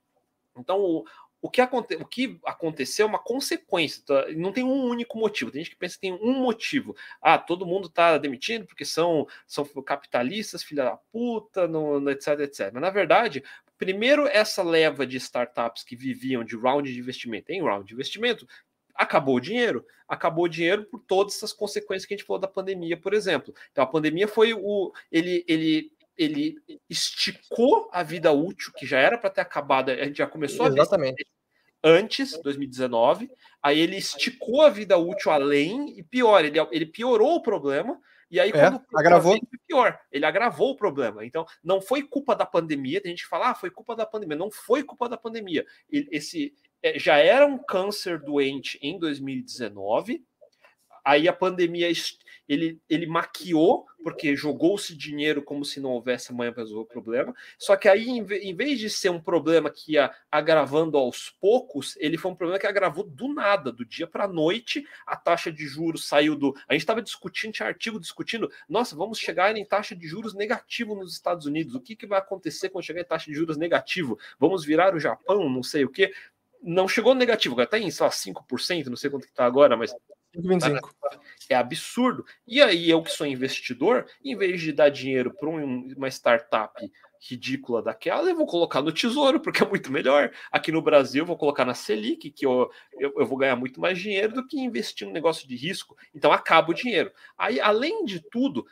Então, 0.58 0.80
o, 0.80 1.06
o 1.46 1.50
que, 1.50 1.62
aconte, 1.62 1.96
o 1.98 2.06
que 2.06 2.40
aconteceu 2.44 3.06
é 3.06 3.10
uma 3.10 3.20
consequência, 3.20 4.02
tá? 4.04 4.26
não 4.36 4.52
tem 4.52 4.64
um 4.64 4.86
único 4.86 5.16
motivo. 5.16 5.52
Tem 5.52 5.64
gente 5.64 5.70
que 5.70 5.78
pensa 5.78 5.94
que 5.94 6.02
tem 6.02 6.14
um 6.14 6.42
motivo. 6.42 6.96
Ah, 7.22 7.38
todo 7.38 7.68
mundo 7.68 7.88
está 7.88 8.18
demitindo 8.18 8.66
porque 8.66 8.84
são, 8.84 9.28
são 9.46 9.64
capitalistas, 9.84 10.64
filha 10.64 10.86
da 10.86 10.98
puta, 10.98 11.68
no, 11.68 12.10
etc, 12.10 12.40
etc. 12.40 12.72
Mas 12.74 12.82
na 12.82 12.90
verdade, 12.90 13.44
primeiro 13.78 14.26
essa 14.26 14.64
leva 14.64 15.06
de 15.06 15.18
startups 15.18 15.84
que 15.84 15.96
viviam 15.96 16.44
de 16.44 16.56
round 16.56 16.92
de 16.92 16.98
investimento 16.98 17.52
em 17.52 17.62
round 17.62 17.86
de 17.86 17.94
investimento, 17.94 18.48
acabou 18.96 19.36
o 19.36 19.40
dinheiro. 19.40 19.86
Acabou 20.08 20.46
o 20.46 20.50
dinheiro 20.50 20.86
por 20.86 21.00
todas 21.00 21.36
essas 21.36 21.54
consequências 21.54 22.06
que 22.08 22.14
a 22.14 22.18
gente 22.18 22.26
falou 22.26 22.40
da 22.40 22.48
pandemia, 22.48 22.98
por 22.98 23.14
exemplo. 23.14 23.54
Então 23.72 23.84
a 23.84 23.88
pandemia 23.88 24.28
foi 24.28 24.54
o. 24.54 24.92
Ele, 25.12 25.46
ele 25.48 25.92
ele 26.18 26.56
esticou 26.90 27.90
a 27.92 28.04
vida 28.04 28.32
útil, 28.32 28.72
que 28.78 28.86
já 28.86 29.00
era 29.00 29.18
para 29.18 29.30
ter 29.30 29.42
acabado, 29.42 29.90
a 29.90 30.06
gente 30.06 30.18
já 30.18 30.28
começou 30.28 30.68
Exatamente. 30.68 31.14
a 31.14 31.18
ver 31.18 31.36
antes, 31.88 32.42
2019, 32.42 33.30
aí 33.62 33.80
ele 33.80 33.96
esticou 33.96 34.64
a 34.64 34.70
vida 34.70 34.98
útil 34.98 35.32
além, 35.32 36.00
e 36.00 36.02
pior, 36.02 36.44
ele, 36.44 36.58
ele 36.72 36.86
piorou 36.88 37.36
o 37.36 37.42
problema, 37.44 38.00
e 38.30 38.40
aí, 38.40 38.50
é, 38.50 38.52
quando 38.52 38.82
agravou. 38.94 39.40
pior, 39.68 40.00
ele 40.12 40.26
agravou 40.26 40.72
o 40.72 40.76
problema. 40.76 41.24
Então, 41.24 41.46
não 41.64 41.80
foi 41.80 42.02
culpa 42.02 42.36
da 42.36 42.46
pandemia. 42.46 43.00
Tem 43.00 43.12
gente 43.12 43.24
que 43.24 43.30
fala, 43.30 43.52
ah, 43.52 43.56
foi 43.56 43.70
culpa 43.70 43.96
da 43.96 44.06
pandemia. 44.06 44.36
Não 44.36 44.50
foi 44.50 44.84
culpa 44.84 45.08
da 45.08 45.16
pandemia. 45.16 45.64
Ele, 45.90 46.10
esse 46.12 46.54
é, 46.82 46.98
já 46.98 47.18
era 47.18 47.46
um 47.46 47.58
câncer 47.58 48.20
doente 48.20 48.80
em 48.82 48.98
2019. 48.98 50.26
Aí 51.06 51.28
a 51.28 51.34
pandemia 51.34 51.90
ele, 52.48 52.80
ele 52.90 53.06
maquiou, 53.06 53.86
porque 54.04 54.36
jogou-se 54.36 54.96
dinheiro 54.96 55.42
como 55.42 55.66
se 55.66 55.80
não 55.80 55.92
houvesse 55.92 56.32
amanhã 56.32 56.54
para 56.54 56.62
resolver 56.62 56.84
o 56.84 56.86
problema. 56.86 57.34
Só 57.58 57.76
que 57.76 57.90
aí, 57.90 58.08
em 58.08 58.56
vez 58.56 58.80
de 58.80 58.90
ser 58.90 59.10
um 59.10 59.20
problema 59.20 59.70
que 59.70 59.94
ia 59.94 60.14
agravando 60.32 60.98
aos 60.98 61.32
poucos, 61.42 61.98
ele 61.98 62.18
foi 62.18 62.32
um 62.32 62.36
problema 62.36 62.60
que 62.60 62.68
agravou 62.68 63.04
do 63.04 63.34
nada, 63.34 63.72
do 63.72 63.84
dia 63.84 64.06
para 64.06 64.26
a 64.26 64.28
noite. 64.28 64.86
A 65.08 65.16
taxa 65.16 65.52
de 65.52 65.66
juros 65.66 66.08
saiu 66.08 66.36
do. 66.36 66.56
A 66.68 66.74
gente 66.74 66.82
estava 66.82 67.02
discutindo, 67.02 67.54
tinha 67.54 67.68
artigo 67.68 68.00
discutindo, 68.00 68.52
nossa, 68.70 68.96
vamos 68.96 69.18
chegar 69.18 69.56
em 69.56 69.66
taxa 69.66 69.96
de 69.96 70.08
juros 70.08 70.36
negativo 70.36 70.96
nos 70.96 71.14
Estados 71.14 71.48
Unidos. 71.48 71.74
O 71.74 71.82
que, 71.82 71.96
que 71.96 72.06
vai 72.06 72.20
acontecer 72.20 72.70
quando 72.70 72.86
chegar 72.86 73.02
em 73.02 73.06
taxa 73.06 73.32
de 73.32 73.36
juros 73.36 73.58
negativo? 73.58 74.20
Vamos 74.40 74.64
virar 74.64 74.94
o 74.94 75.00
Japão, 75.00 75.50
não 75.50 75.64
sei 75.64 75.84
o 75.84 75.90
quê 75.90 76.12
não 76.68 76.88
chegou 76.88 77.14
negativo, 77.14 77.54
agora 77.54 77.66
está 77.66 77.78
em 77.78 77.92
só 77.92 78.10
5%, 78.10 78.88
não 78.88 78.96
sei 78.96 79.12
quanto 79.12 79.28
que 79.28 79.32
está 79.32 79.46
agora, 79.46 79.78
mas 79.78 79.94
25. 80.42 80.96
É 81.50 81.56
absurdo. 81.56 82.26
E 82.48 82.62
aí, 82.62 82.90
eu 82.90 83.02
que 83.02 83.12
sou 83.12 83.28
investidor, 83.28 84.06
em 84.24 84.36
vez 84.36 84.62
de 84.62 84.72
dar 84.72 84.90
dinheiro 84.90 85.34
para 85.34 85.50
uma 85.50 86.08
startup 86.10 86.74
ridícula 87.20 87.82
daquela, 87.82 88.30
eu 88.30 88.36
vou 88.36 88.46
colocar 88.46 88.82
no 88.82 88.92
tesouro, 88.92 89.40
porque 89.40 89.64
é 89.64 89.68
muito 89.68 89.92
melhor. 89.92 90.32
Aqui 90.52 90.72
no 90.72 90.82
Brasil, 90.82 91.24
eu 91.24 91.26
vou 91.26 91.38
colocar 91.38 91.66
na 91.66 91.74
Selic, 91.74 92.30
que 92.30 92.46
eu, 92.46 92.70
eu, 93.00 93.14
eu 93.18 93.26
vou 93.26 93.38
ganhar 93.38 93.56
muito 93.56 93.80
mais 93.80 93.98
dinheiro 93.98 94.34
do 94.34 94.48
que 94.48 94.60
investir 94.60 95.08
num 95.08 95.14
negócio 95.14 95.48
de 95.48 95.56
risco. 95.56 95.98
Então, 96.14 96.32
acaba 96.32 96.72
o 96.72 96.74
dinheiro. 96.74 97.12
Aí, 97.38 97.60
além 97.60 98.06
de 98.06 98.20
tudo, 98.20 98.66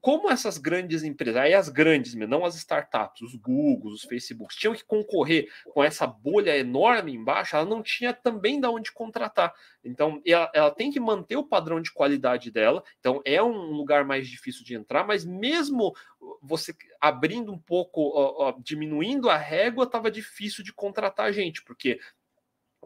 como 0.00 0.30
essas 0.30 0.58
grandes 0.58 1.02
empresas, 1.02 1.36
aí 1.36 1.54
as 1.54 1.68
grandes, 1.68 2.14
não 2.14 2.44
as 2.44 2.54
startups, 2.56 3.22
os 3.22 3.34
Google, 3.34 3.92
os 3.92 4.02
Facebooks, 4.02 4.56
tinham 4.56 4.74
que 4.74 4.84
concorrer 4.84 5.48
com 5.72 5.82
essa 5.82 6.06
bolha 6.06 6.56
enorme 6.56 7.12
embaixo, 7.12 7.56
ela 7.56 7.64
não 7.64 7.82
tinha 7.82 8.12
também 8.12 8.60
de 8.60 8.66
onde 8.66 8.92
contratar. 8.92 9.52
Então, 9.84 10.20
ela, 10.26 10.50
ela, 10.54 10.70
tem 10.70 10.90
que 10.90 10.98
manter 10.98 11.36
o 11.36 11.46
padrão 11.46 11.80
de 11.80 11.92
qualidade 11.92 12.50
dela. 12.50 12.82
Então, 12.98 13.20
é 13.24 13.42
um 13.42 13.72
lugar 13.72 14.04
mais 14.04 14.28
difícil 14.28 14.64
de 14.64 14.74
entrar, 14.74 15.06
mas 15.06 15.24
mesmo 15.24 15.94
você 16.42 16.74
abrindo 17.00 17.52
um 17.52 17.58
pouco, 17.58 18.00
ó, 18.00 18.48
ó, 18.48 18.54
diminuindo 18.58 19.28
a 19.28 19.36
régua, 19.36 19.84
estava 19.84 20.10
difícil 20.10 20.64
de 20.64 20.72
contratar 20.72 21.32
gente, 21.32 21.62
porque 21.62 22.00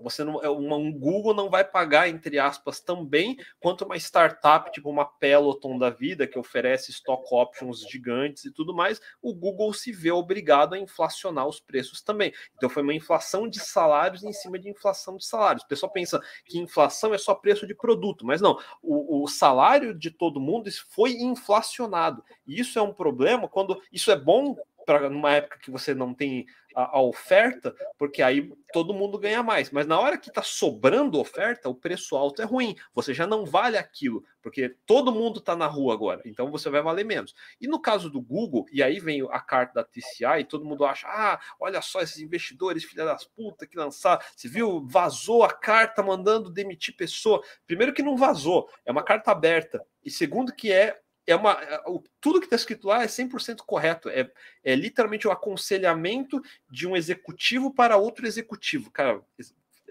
você 0.02 0.24
não, 0.24 0.42
é 0.42 0.48
um 0.48 0.92
Google 0.92 1.34
não 1.34 1.50
vai 1.50 1.64
pagar, 1.64 2.08
entre 2.08 2.38
aspas, 2.38 2.80
também 2.80 3.36
quanto 3.60 3.84
uma 3.84 3.96
startup, 3.96 4.70
tipo 4.70 4.90
uma 4.90 5.04
Peloton 5.04 5.78
da 5.78 5.90
vida, 5.90 6.26
que 6.26 6.38
oferece 6.38 6.90
stock 6.90 7.22
options 7.30 7.80
gigantes 7.88 8.44
e 8.44 8.52
tudo 8.52 8.74
mais, 8.74 9.00
o 9.22 9.34
Google 9.34 9.72
se 9.72 9.92
vê 9.92 10.10
obrigado 10.10 10.74
a 10.74 10.78
inflacionar 10.78 11.46
os 11.46 11.60
preços 11.60 12.00
também. 12.00 12.32
Então 12.56 12.68
foi 12.68 12.82
uma 12.82 12.94
inflação 12.94 13.48
de 13.48 13.60
salários 13.60 14.22
em 14.22 14.32
cima 14.32 14.58
de 14.58 14.68
inflação 14.68 15.16
de 15.16 15.26
salários. 15.26 15.64
O 15.64 15.68
pessoal 15.68 15.92
pensa 15.92 16.20
que 16.44 16.58
inflação 16.58 17.14
é 17.14 17.18
só 17.18 17.34
preço 17.34 17.66
de 17.66 17.74
produto, 17.74 18.24
mas 18.24 18.40
não, 18.40 18.58
o, 18.82 19.22
o 19.22 19.28
salário 19.28 19.94
de 19.94 20.10
todo 20.10 20.40
mundo 20.40 20.68
foi 20.90 21.12
inflacionado. 21.12 22.22
E 22.46 22.60
isso 22.60 22.78
é 22.78 22.82
um 22.82 22.92
problema 22.92 23.48
quando 23.48 23.80
isso 23.92 24.10
é 24.10 24.16
bom 24.16 24.56
para 24.88 25.10
numa 25.10 25.34
época 25.34 25.58
que 25.58 25.70
você 25.70 25.94
não 25.94 26.14
tem 26.14 26.46
a, 26.74 26.96
a, 26.96 27.02
oferta, 27.02 27.74
porque 27.98 28.22
aí 28.22 28.50
todo 28.72 28.94
mundo 28.94 29.18
ganha 29.18 29.42
mais. 29.42 29.70
Mas 29.70 29.86
na 29.86 30.00
hora 30.00 30.16
que 30.16 30.30
está 30.30 30.42
sobrando 30.42 31.20
oferta, 31.20 31.68
o 31.68 31.74
preço 31.74 32.16
alto 32.16 32.40
é 32.40 32.46
ruim. 32.46 32.74
Você 32.94 33.12
já 33.12 33.26
não 33.26 33.44
vale 33.44 33.76
aquilo, 33.76 34.24
porque 34.40 34.74
todo 34.86 35.12
mundo 35.12 35.40
está 35.40 35.54
na 35.54 35.66
rua 35.66 35.92
agora, 35.92 36.22
então 36.24 36.50
você 36.50 36.70
vai 36.70 36.80
valer 36.80 37.04
menos. 37.04 37.34
E 37.60 37.68
no 37.68 37.78
caso 37.78 38.08
do 38.08 38.18
Google, 38.18 38.64
e 38.72 38.82
aí 38.82 38.98
vem 38.98 39.20
a 39.30 39.40
carta 39.40 39.74
da 39.74 39.84
TCI, 39.84 40.40
e 40.40 40.44
todo 40.44 40.64
mundo 40.64 40.86
acha: 40.86 41.06
ah, 41.06 41.38
olha 41.60 41.82
só 41.82 42.00
esses 42.00 42.18
investidores, 42.18 42.82
filha 42.82 43.04
das 43.04 43.26
putas, 43.26 43.68
que 43.68 43.76
lançaram. 43.76 44.22
Você 44.34 44.48
viu? 44.48 44.86
Vazou 44.88 45.44
a 45.44 45.52
carta 45.52 46.02
mandando 46.02 46.48
demitir 46.48 46.96
pessoa. 46.96 47.42
Primeiro 47.66 47.92
que 47.92 48.02
não 48.02 48.16
vazou, 48.16 48.70
é 48.86 48.90
uma 48.90 49.02
carta 49.02 49.32
aberta. 49.32 49.84
E 50.02 50.10
segundo 50.10 50.54
que 50.54 50.72
é 50.72 50.98
é 51.28 51.36
uma, 51.36 51.52
é, 51.52 51.80
tudo 52.20 52.40
que 52.40 52.46
está 52.46 52.56
escrito 52.56 52.88
lá 52.88 53.02
é 53.02 53.06
100% 53.06 53.58
correto. 53.66 54.08
É, 54.08 54.30
é 54.64 54.74
literalmente 54.74 55.26
o 55.26 55.30
um 55.30 55.32
aconselhamento 55.32 56.40
de 56.70 56.88
um 56.88 56.96
executivo 56.96 57.72
para 57.72 57.98
outro 57.98 58.26
executivo. 58.26 58.90
Cara, 58.90 59.22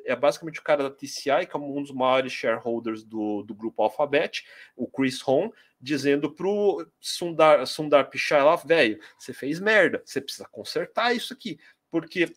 é 0.04 0.16
basicamente 0.16 0.60
o 0.60 0.64
cara 0.64 0.84
da 0.84 0.90
TCI, 0.90 1.46
que 1.46 1.56
é 1.56 1.60
um 1.60 1.82
dos 1.82 1.92
maiores 1.92 2.34
shareholders 2.34 3.04
do, 3.04 3.44
do 3.44 3.54
grupo 3.54 3.84
Alphabet, 3.84 4.46
o 4.76 4.88
Chris 4.88 5.26
Hong, 5.28 5.54
dizendo 5.80 6.32
pro 6.32 6.88
Sundar, 7.00 7.68
Sundar 7.68 8.10
Pichai 8.10 8.42
lá, 8.42 8.56
velho, 8.56 9.00
você 9.18 9.32
fez 9.32 9.60
merda, 9.60 10.02
você 10.04 10.20
precisa 10.20 10.48
consertar 10.50 11.16
isso 11.16 11.34
aqui. 11.34 11.60
Porque. 11.92 12.34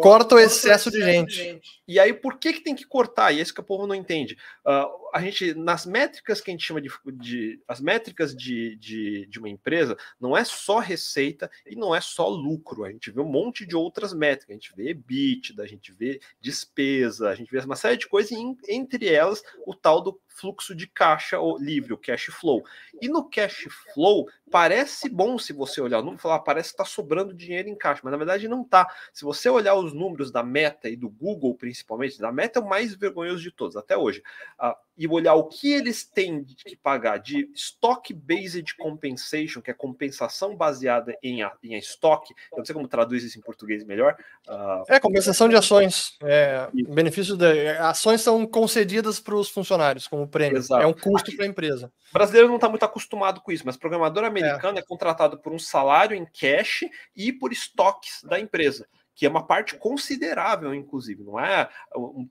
Corta 0.00 0.34
o 0.34 0.38
excesso 0.40 0.90
de 0.90 1.00
gente. 1.00 1.60
E 1.86 2.00
aí, 2.00 2.12
por 2.12 2.38
que, 2.38 2.54
que 2.54 2.60
tem 2.60 2.74
que 2.74 2.84
cortar? 2.84 3.30
E 3.30 3.38
é 3.38 3.42
isso 3.42 3.54
que 3.54 3.60
o 3.60 3.64
povo 3.64 3.86
não 3.86 3.94
entende. 3.94 4.36
Uh, 4.66 5.04
a 5.14 5.20
gente, 5.20 5.54
nas 5.54 5.86
métricas 5.86 6.40
que 6.40 6.50
a 6.50 6.52
gente 6.52 6.64
chama 6.64 6.80
de. 6.80 6.90
de 7.12 7.62
as 7.68 7.80
métricas 7.80 8.34
de, 8.34 8.74
de, 8.76 9.26
de, 9.26 9.38
uma 9.38 9.48
empresa, 9.48 9.96
não 10.20 10.36
é 10.36 10.44
só 10.44 10.78
receita 10.80 11.48
e 11.66 11.76
não 11.76 11.94
é 11.94 12.00
só 12.00 12.28
lucro. 12.28 12.84
A 12.84 12.90
gente 12.90 13.12
vê 13.12 13.20
um 13.20 13.30
monte 13.30 13.64
de 13.64 13.76
outras 13.76 14.12
métricas. 14.12 14.50
A 14.50 14.54
gente 14.54 14.74
vê 14.74 14.90
EBITDA, 14.90 15.62
a 15.62 15.66
gente 15.66 15.92
vê 15.92 16.20
despesa, 16.40 17.28
a 17.28 17.34
gente 17.34 17.50
vê 17.50 17.60
uma 17.60 17.76
série 17.76 17.96
de 17.96 18.08
coisas, 18.08 18.32
e 18.32 18.56
entre 18.68 19.08
elas 19.08 19.42
o 19.64 19.74
tal 19.74 20.00
do 20.00 20.20
fluxo 20.34 20.74
de 20.74 20.86
caixa 20.86 21.38
livre, 21.58 21.92
o 21.92 21.98
cash 21.98 22.24
flow. 22.24 22.64
E 23.00 23.08
no 23.08 23.28
cash 23.28 23.68
flow, 23.94 24.28
parece 24.50 25.08
bom 25.08 25.38
se 25.38 25.52
você 25.52 25.80
olhar 25.80 26.00
o 26.00 26.02
número 26.02 26.20
falar, 26.20 26.40
parece 26.40 26.70
que 26.70 26.74
está 26.74 26.84
sobrando 26.84 27.32
dinheiro 27.32 27.68
em 27.68 27.76
caixa, 27.76 28.00
mas 28.02 28.10
na 28.10 28.18
verdade 28.18 28.48
não 28.48 28.62
está. 28.62 28.86
Se 29.12 29.24
você 29.24 29.43
olhar 29.50 29.74
os 29.74 29.92
números 29.92 30.30
da 30.30 30.42
Meta 30.42 30.88
e 30.88 30.96
do 30.96 31.08
Google, 31.08 31.54
principalmente, 31.54 32.18
da 32.18 32.32
Meta 32.32 32.58
é 32.58 32.62
o 32.62 32.68
mais 32.68 32.94
vergonhoso 32.94 33.42
de 33.42 33.50
todos 33.50 33.76
até 33.76 33.96
hoje. 33.96 34.22
Uh, 34.60 34.74
e 34.96 35.08
olhar 35.08 35.34
o 35.34 35.44
que 35.44 35.72
eles 35.72 36.04
têm 36.04 36.44
que 36.44 36.76
pagar 36.76 37.18
de 37.18 37.50
stock-based 37.54 38.76
compensation, 38.76 39.60
que 39.60 39.70
é 39.70 39.74
compensação 39.74 40.56
baseada 40.56 41.16
em, 41.22 41.40
em 41.62 41.76
estoque, 41.76 42.32
eu 42.52 42.58
não 42.58 42.64
sei 42.64 42.74
como 42.74 42.86
traduz 42.86 43.24
isso 43.24 43.38
em 43.38 43.42
português 43.42 43.84
melhor. 43.84 44.16
Uh... 44.48 44.84
É, 44.88 45.00
compensação 45.00 45.48
de 45.48 45.56
ações. 45.56 46.16
É, 46.22 46.68
benefícios 46.88 47.36
de 47.36 47.70
ações 47.78 48.20
são 48.20 48.46
concedidas 48.46 49.18
para 49.18 49.34
os 49.34 49.48
funcionários 49.48 50.06
como 50.06 50.28
prêmio. 50.28 50.58
Exato. 50.58 50.82
É 50.82 50.86
um 50.86 50.92
custo 50.92 51.34
para 51.34 51.44
a 51.44 51.48
empresa. 51.48 51.92
O 52.10 52.12
brasileiro 52.12 52.48
não 52.48 52.56
está 52.56 52.68
muito 52.68 52.84
acostumado 52.84 53.40
com 53.40 53.50
isso, 53.50 53.64
mas 53.66 53.76
programador 53.76 54.24
americano 54.24 54.78
é. 54.78 54.80
é 54.80 54.84
contratado 54.84 55.38
por 55.38 55.52
um 55.52 55.58
salário 55.58 56.16
em 56.16 56.24
cash 56.24 56.84
e 57.16 57.32
por 57.32 57.52
estoques 57.52 58.22
da 58.22 58.38
empresa 58.38 58.86
que 59.14 59.26
é 59.26 59.28
uma 59.28 59.46
parte 59.46 59.76
considerável, 59.76 60.74
inclusive, 60.74 61.22
não 61.22 61.38
é 61.38 61.68
um 61.94 62.28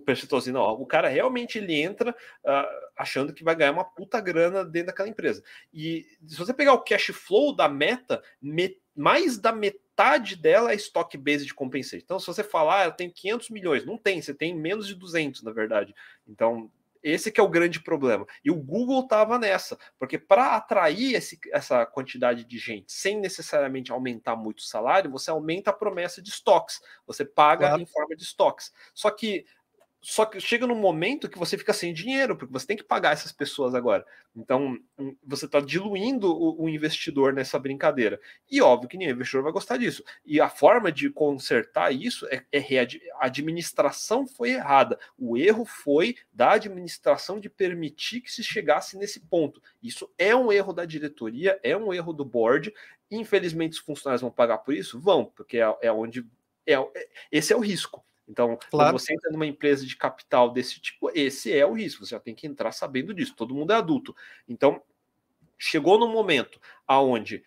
percentual 0.00 0.38
assim, 0.38 0.52
não. 0.52 0.62
O 0.80 0.86
cara 0.86 1.08
realmente 1.08 1.58
ele 1.58 1.74
entra 1.74 2.10
uh, 2.10 2.90
achando 2.96 3.32
que 3.32 3.42
vai 3.42 3.54
ganhar 3.54 3.72
uma 3.72 3.84
puta 3.84 4.20
grana 4.20 4.64
dentro 4.64 4.88
daquela 4.88 5.08
empresa. 5.08 5.42
E 5.72 6.06
se 6.26 6.36
você 6.36 6.54
pegar 6.54 6.74
o 6.74 6.82
cash 6.82 7.06
flow 7.06 7.54
da 7.54 7.68
meta, 7.68 8.22
me, 8.40 8.78
mais 8.94 9.38
da 9.38 9.52
metade 9.52 10.36
dela 10.36 10.72
é 10.72 10.76
stock 10.76 11.16
base 11.16 11.44
de 11.44 11.54
compensation. 11.54 12.02
Então, 12.04 12.20
se 12.20 12.26
você 12.26 12.44
falar, 12.44 12.80
ah, 12.80 12.82
ela 12.84 12.92
tem 12.92 13.10
500 13.10 13.50
milhões, 13.50 13.84
não 13.84 13.98
tem, 13.98 14.20
você 14.20 14.34
tem 14.34 14.54
menos 14.54 14.86
de 14.86 14.94
200, 14.94 15.42
na 15.42 15.50
verdade. 15.50 15.94
Então, 16.28 16.70
esse 17.02 17.30
que 17.32 17.40
é 17.40 17.42
o 17.42 17.48
grande 17.48 17.80
problema. 17.80 18.26
E 18.44 18.50
o 18.50 18.54
Google 18.54 19.00
estava 19.00 19.38
nessa, 19.38 19.78
porque 19.98 20.18
para 20.18 20.56
atrair 20.56 21.14
esse, 21.14 21.38
essa 21.52 21.84
quantidade 21.86 22.44
de 22.44 22.58
gente 22.58 22.92
sem 22.92 23.18
necessariamente 23.18 23.92
aumentar 23.92 24.36
muito 24.36 24.58
o 24.60 24.66
salário, 24.66 25.10
você 25.10 25.30
aumenta 25.30 25.70
a 25.70 25.74
promessa 25.74 26.22
de 26.22 26.30
estoques. 26.30 26.80
Você 27.06 27.24
paga 27.24 27.68
claro. 27.68 27.82
em 27.82 27.86
forma 27.86 28.14
de 28.16 28.22
estoques. 28.22 28.72
Só 28.94 29.10
que 29.10 29.44
só 30.04 30.26
que 30.26 30.40
chega 30.40 30.66
num 30.66 30.74
momento 30.74 31.28
que 31.28 31.38
você 31.38 31.56
fica 31.56 31.72
sem 31.72 31.94
dinheiro, 31.94 32.36
porque 32.36 32.52
você 32.52 32.66
tem 32.66 32.76
que 32.76 32.82
pagar 32.82 33.12
essas 33.12 33.30
pessoas 33.30 33.72
agora. 33.72 34.04
Então, 34.34 34.76
hum, 34.98 35.16
você 35.24 35.46
está 35.46 35.60
diluindo 35.60 36.26
o, 36.26 36.64
o, 36.64 36.68
investidor 36.68 37.32
nessa 37.32 37.56
brincadeira. 37.56 38.20
E 38.50 38.60
óbvio 38.60 38.88
que 38.88 38.98
nenhum 38.98 39.12
investidor 39.12 39.44
vai 39.44 39.52
gostar 39.52 39.76
disso. 39.76 40.02
E 40.26 40.40
a 40.40 40.48
forma 40.48 40.90
de 40.90 41.08
consertar 41.08 41.92
isso 41.92 42.26
é, 42.26 42.44
é 42.50 42.80
a 42.80 43.26
administração 43.26 44.26
foi 44.26 44.50
errada. 44.50 44.98
O 45.16 45.36
erro 45.38 45.64
foi 45.64 46.16
da 46.32 46.54
administração 46.54 47.38
de 47.38 47.48
permitir 47.48 48.22
que 48.22 48.32
se 48.32 48.42
chegasse 48.42 48.98
nesse 48.98 49.20
ponto. 49.20 49.62
Isso 49.80 50.10
é 50.18 50.34
um 50.34 50.50
erro 50.50 50.72
da 50.72 50.84
diretoria, 50.84 51.60
é 51.62 51.76
um 51.76 51.94
erro 51.94 52.12
do 52.12 52.24
board. 52.24 52.74
Infelizmente, 53.08 53.74
os 53.74 53.78
funcionários 53.78 54.22
vão 54.22 54.32
pagar 54.32 54.58
por 54.58 54.74
isso? 54.74 54.98
Vão, 54.98 55.26
porque 55.26 55.58
é, 55.58 55.76
é 55.80 55.92
onde. 55.92 56.26
É, 56.66 56.74
é 56.74 57.08
esse 57.30 57.52
é 57.52 57.56
o 57.56 57.60
risco. 57.60 58.04
Então, 58.32 58.58
claro. 58.70 58.92
quando 58.92 58.98
você 58.98 59.12
entra 59.12 59.30
numa 59.30 59.46
empresa 59.46 59.84
de 59.86 59.94
capital 59.94 60.50
desse 60.50 60.80
tipo, 60.80 61.10
esse 61.14 61.52
é 61.52 61.66
o 61.66 61.74
risco. 61.74 62.04
Você 62.04 62.12
já 62.12 62.20
tem 62.20 62.34
que 62.34 62.46
entrar 62.46 62.72
sabendo 62.72 63.12
disso. 63.12 63.34
Todo 63.36 63.54
mundo 63.54 63.74
é 63.74 63.76
adulto. 63.76 64.16
Então, 64.48 64.82
chegou 65.58 65.98
no 65.98 66.08
momento 66.08 66.58
aonde 66.88 67.44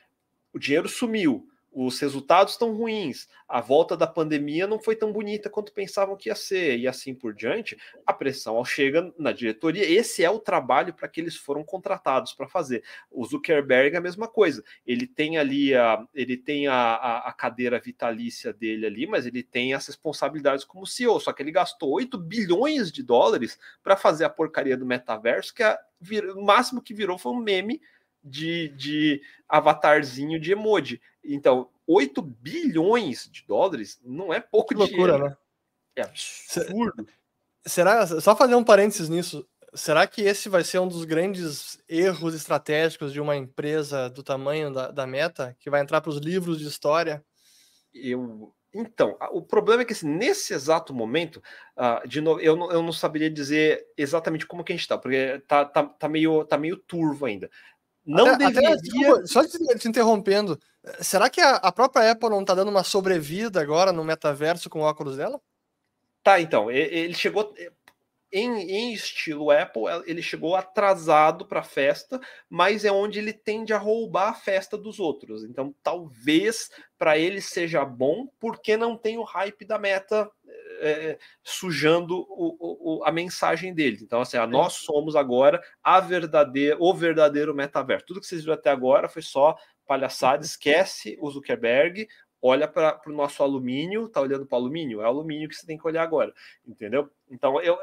o 0.53 0.59
dinheiro 0.59 0.87
sumiu, 0.87 1.49
os 1.75 1.99
resultados 1.99 2.53
estão 2.53 2.73
ruins, 2.73 3.27
a 3.49 3.59
volta 3.59 3.97
da 3.97 4.07
pandemia 4.07 4.65
não 4.65 4.79
foi 4.79 4.95
tão 4.95 5.11
bonita 5.11 5.49
quanto 5.49 5.73
pensavam 5.73 6.15
que 6.15 6.29
ia 6.29 6.35
ser, 6.35 6.77
e 6.77 6.87
assim 6.87 7.13
por 7.13 7.33
diante, 7.33 7.77
a 8.05 8.13
pressão 8.13 8.63
chega 8.63 9.13
na 9.19 9.33
diretoria. 9.33 9.83
Esse 9.83 10.23
é 10.23 10.29
o 10.29 10.39
trabalho 10.39 10.93
para 10.93 11.09
que 11.09 11.19
eles 11.19 11.35
foram 11.35 11.65
contratados 11.65 12.31
para 12.31 12.47
fazer. 12.47 12.81
O 13.11 13.25
Zuckerberg 13.25 13.93
é 13.93 13.97
a 13.97 14.01
mesma 14.01 14.25
coisa. 14.25 14.63
Ele 14.87 15.05
tem 15.05 15.37
ali 15.37 15.75
a, 15.75 16.01
ele 16.13 16.37
tem 16.37 16.65
a, 16.67 16.73
a, 16.73 17.29
a, 17.29 17.33
cadeira 17.33 17.77
vitalícia 17.77 18.53
dele 18.53 18.85
ali, 18.85 19.05
mas 19.05 19.25
ele 19.25 19.43
tem 19.43 19.73
as 19.73 19.85
responsabilidades 19.85 20.63
como 20.63 20.87
CEO. 20.87 21.19
Só 21.19 21.33
que 21.33 21.43
ele 21.43 21.51
gastou 21.51 21.91
8 21.91 22.17
bilhões 22.17 22.89
de 22.89 23.03
dólares 23.03 23.59
para 23.83 23.97
fazer 23.97 24.23
a 24.23 24.29
porcaria 24.29 24.77
do 24.77 24.85
metaverso, 24.85 25.53
que 25.53 25.61
é, 25.61 25.77
o 26.35 26.45
máximo 26.45 26.81
que 26.81 26.93
virou 26.93 27.17
foi 27.17 27.33
um 27.33 27.39
meme 27.39 27.81
de, 28.25 28.69
de 28.69 29.21
avatarzinho 29.47 30.39
de 30.39 30.51
emoji. 30.51 30.99
Então, 31.23 31.69
8 31.87 32.21
bilhões 32.21 33.29
de 33.31 33.45
dólares 33.45 33.99
não 34.03 34.33
é 34.33 34.39
pouco 34.39 34.69
que 34.69 34.75
loucura, 34.75 35.13
dinheiro. 35.13 35.29
né? 35.29 35.37
É 35.95 36.01
absurdo. 36.01 37.07
Será, 37.65 38.05
só 38.19 38.35
fazer 38.35 38.55
um 38.55 38.63
parênteses 38.63 39.07
nisso, 39.09 39.47
será 39.73 40.05
que 40.07 40.21
esse 40.21 40.49
vai 40.49 40.63
ser 40.63 40.79
um 40.79 40.87
dos 40.87 41.05
grandes 41.05 41.79
erros 41.87 42.33
estratégicos 42.33 43.13
de 43.13 43.21
uma 43.21 43.35
empresa 43.35 44.09
do 44.09 44.23
tamanho 44.23 44.73
da, 44.73 44.91
da 44.91 45.07
Meta, 45.07 45.55
que 45.59 45.69
vai 45.69 45.81
entrar 45.81 46.01
para 46.01 46.09
os 46.09 46.17
livros 46.17 46.59
de 46.59 46.67
história? 46.67 47.23
Eu, 47.93 48.53
então, 48.77 49.17
o 49.31 49.41
problema 49.41 49.83
é 49.83 49.85
que 49.85 49.93
assim, 49.93 50.09
nesse 50.09 50.53
exato 50.53 50.93
momento, 50.93 51.41
uh, 51.77 52.05
de 52.05 52.19
novo, 52.19 52.41
eu 52.41 52.57
não, 52.57 52.69
eu 52.69 52.83
não 52.83 52.91
saberia 52.91 53.29
dizer 53.29 53.85
exatamente 53.97 54.45
como 54.45 54.65
que 54.65 54.73
a 54.73 54.75
gente 54.75 54.83
está, 54.83 54.97
porque 54.97 55.41
tá, 55.47 55.63
tá, 55.63 55.83
tá, 55.83 56.09
meio, 56.09 56.43
tá 56.43 56.57
meio 56.57 56.75
turvo 56.75 57.25
ainda. 57.25 57.49
Não 58.05 58.27
até, 58.27 58.47
deveria. 58.47 58.69
Até, 58.69 58.81
desculpa, 58.81 59.27
só 59.27 59.43
te, 59.43 59.57
te, 59.79 59.87
interrompendo, 59.87 60.59
será 60.99 61.29
que 61.29 61.41
a, 61.41 61.55
a 61.55 61.71
própria 61.71 62.11
Apple 62.11 62.29
não 62.29 62.41
está 62.41 62.53
dando 62.53 62.69
uma 62.69 62.83
sobrevida 62.83 63.61
agora 63.61 63.91
no 63.91 64.03
metaverso 64.03 64.69
com 64.69 64.79
o 64.79 64.83
óculos 64.83 65.17
dela? 65.17 65.41
Tá, 66.21 66.39
então, 66.39 66.71
ele 66.71 67.13
chegou 67.13 67.53
em, 68.31 68.69
em 68.69 68.93
estilo 68.93 69.49
Apple, 69.49 69.83
ele 70.05 70.21
chegou 70.21 70.55
atrasado 70.55 71.45
para 71.45 71.61
a 71.61 71.63
festa, 71.63 72.19
mas 72.49 72.83
é 72.83 72.91
onde 72.91 73.19
ele 73.19 73.31
tende 73.31 73.73
a 73.73 73.77
roubar 73.77 74.29
a 74.29 74.33
festa 74.33 74.77
dos 74.77 74.99
outros. 74.99 75.43
Então, 75.43 75.73
talvez 75.81 76.69
para 76.97 77.17
ele 77.17 77.39
seja 77.39 77.85
bom, 77.85 78.27
porque 78.39 78.75
não 78.75 78.97
tem 78.97 79.17
o 79.17 79.23
hype 79.23 79.65
da 79.65 79.79
meta 79.79 80.29
é, 80.79 81.19
sujando 81.43 82.25
o, 82.29 82.99
o, 82.99 83.03
a 83.03 83.11
mensagem 83.11 83.73
dele. 83.73 83.99
Então, 84.01 84.21
assim, 84.21 84.37
a 84.37 84.47
nós 84.47 84.73
somos 84.73 85.15
agora 85.15 85.61
a 85.83 85.99
verdadeira, 85.99 86.77
o 86.79 86.93
verdadeiro 86.93 87.53
metaverso. 87.53 88.05
Tudo 88.05 88.19
que 88.19 88.27
vocês 88.27 88.41
viram 88.41 88.53
até 88.53 88.69
agora 88.69 89.07
foi 89.07 89.21
só 89.21 89.55
palhaçada, 89.85 90.43
esquece 90.43 91.17
o 91.21 91.29
Zuckerberg, 91.29 92.07
olha 92.41 92.67
para 92.67 93.01
o 93.07 93.11
nosso 93.11 93.41
alumínio, 93.41 94.09
tá 94.09 94.21
olhando 94.21 94.45
para 94.45 94.55
o 94.57 94.61
alumínio? 94.61 95.01
É 95.01 95.05
o 95.05 95.07
alumínio 95.07 95.49
que 95.49 95.55
você 95.55 95.65
tem 95.65 95.77
que 95.77 95.87
olhar 95.87 96.03
agora, 96.03 96.33
entendeu? 96.65 97.09
Então, 97.29 97.61
eu, 97.61 97.77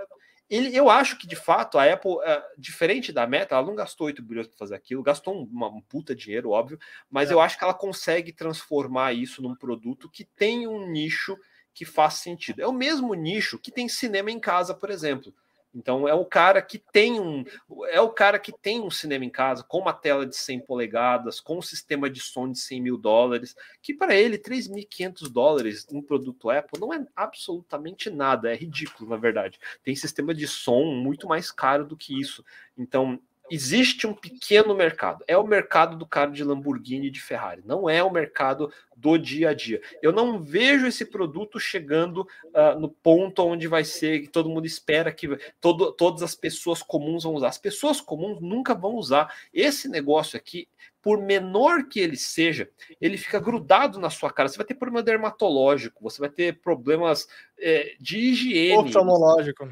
ele, 0.53 0.77
eu 0.77 0.91
acho 0.91 1.19
que 1.19 1.27
de 1.27 1.35
fato 1.35 1.79
a 1.79 1.91
Apple, 1.91 2.19
é, 2.23 2.45
diferente 2.59 3.11
da 3.11 3.27
Meta, 3.27 3.55
ela 3.55 3.67
não 3.67 3.75
gastou 3.75 4.07
8 4.09 4.23
bilhões 4.23 4.47
para 4.47 4.59
fazer 4.59 4.75
aquilo, 4.75 5.03
gastou 5.03 5.35
um, 5.35 5.45
uma, 5.45 5.69
um 5.69 5.81
puta 5.81 6.15
dinheiro, 6.15 6.51
óbvio, 6.51 6.79
mas 7.11 7.31
é. 7.31 7.35
eu 7.35 7.41
acho 7.41 7.57
que 7.57 7.65
ela 7.65 7.75
consegue 7.75 8.33
transformar 8.33 9.15
isso 9.15 9.41
num 9.41 9.57
produto 9.57 10.11
que 10.11 10.25
tem 10.25 10.67
um 10.67 10.87
nicho 10.91 11.39
que 11.75 11.85
faz 11.85 12.15
sentido. 12.15 12.61
É 12.61 12.67
o 12.67 12.73
mesmo 12.73 13.15
nicho 13.15 13.59
que 13.59 13.71
tem 13.71 13.89
cinema 13.89 14.31
em 14.31 14.41
casa, 14.41 14.75
por 14.75 14.91
exemplo. 14.91 15.33
Então 15.75 16.07
é 16.07 16.13
o 16.13 16.25
cara 16.25 16.61
que 16.61 16.79
tem 16.79 17.19
um 17.19 17.45
é 17.89 18.01
o 18.01 18.11
cara 18.11 18.39
que 18.39 18.53
tem 18.53 18.81
um 18.81 18.91
cinema 18.91 19.25
em 19.25 19.31
casa 19.31 19.65
com 19.65 19.79
uma 19.79 19.93
tela 19.93 20.27
de 20.27 20.37
100 20.37 20.61
polegadas, 20.61 21.41
com 21.41 21.59
um 21.59 21.63
sistema 21.63 22.11
de 22.11 22.21
som 22.21 22.51
de 22.51 22.59
100 22.59 22.81
mil 22.83 22.99
dólares, 22.99 23.57
que 23.81 23.95
para 23.95 24.15
ele 24.15 24.37
3.500 24.37 25.31
dólares 25.31 25.87
um 25.91 26.03
produto 26.03 26.51
Apple 26.51 26.79
não 26.79 26.93
é 26.93 27.07
absolutamente 27.17 28.11
nada, 28.11 28.53
é 28.53 28.55
ridículo 28.55 29.09
na 29.09 29.17
verdade. 29.17 29.59
Tem 29.83 29.97
sistema 29.97 30.35
de 30.35 30.47
som 30.47 30.85
muito 30.85 31.27
mais 31.27 31.51
caro 31.51 31.87
do 31.87 31.97
que 31.97 32.21
isso. 32.21 32.45
Então 32.77 33.19
existe 33.51 34.07
um 34.07 34.15
pequeno 34.15 34.75
mercado. 34.75 35.25
É 35.27 35.37
o 35.37 35.47
mercado 35.47 35.97
do 35.97 36.07
cara 36.07 36.31
de 36.31 36.43
Lamborghini 36.43 37.09
e 37.09 37.11
de 37.11 37.21
Ferrari. 37.21 37.63
Não 37.65 37.89
é 37.89 38.03
o 38.03 38.11
mercado 38.11 38.73
do 38.97 39.19
dia 39.19 39.51
a 39.51 39.55
dia. 39.55 39.81
Eu 40.01 40.13
não 40.13 40.41
vejo 40.41 40.87
esse 40.87 41.05
produto 41.05 41.59
chegando 41.59 42.27
uh, 42.47 42.79
no 42.79 42.89
ponto 42.89 43.45
onde 43.45 43.67
vai 43.67 43.85
ser 43.85 44.21
que 44.21 44.29
todo 44.29 44.49
mundo 44.49 44.67
espera 44.67 45.13
que 45.13 45.29
todo, 45.61 45.93
todas 45.93 46.23
as 46.23 46.35
pessoas 46.35 46.83
comuns 46.83 47.25
vão 47.25 47.35
usar. 47.35 47.49
As 47.49 47.59
pessoas 47.59 48.01
comuns 48.01 48.41
nunca 48.41 48.75
vão 48.75 48.95
usar. 48.95 49.35
Esse 49.53 49.89
negócio 49.89 50.37
aqui, 50.37 50.69
por 51.03 51.21
menor 51.21 51.89
que 51.89 52.01
ele 52.01 52.17
seja, 52.17 52.71
ele 53.01 53.19
fica 53.19 53.41
grudado 53.41 53.99
na 53.99 54.09
sua 54.09 54.33
cara. 54.33 54.49
Você 54.49 54.57
vai 54.57 54.67
ter 54.67 54.75
problema 54.75 55.03
dermatológico, 55.03 56.03
você 56.03 56.21
vai 56.21 56.31
ter 56.31 56.61
problemas 56.61 57.29
é, 57.59 57.97
de 58.01 58.19
higiene. 58.19 58.79
Oftalmológico 58.79 59.69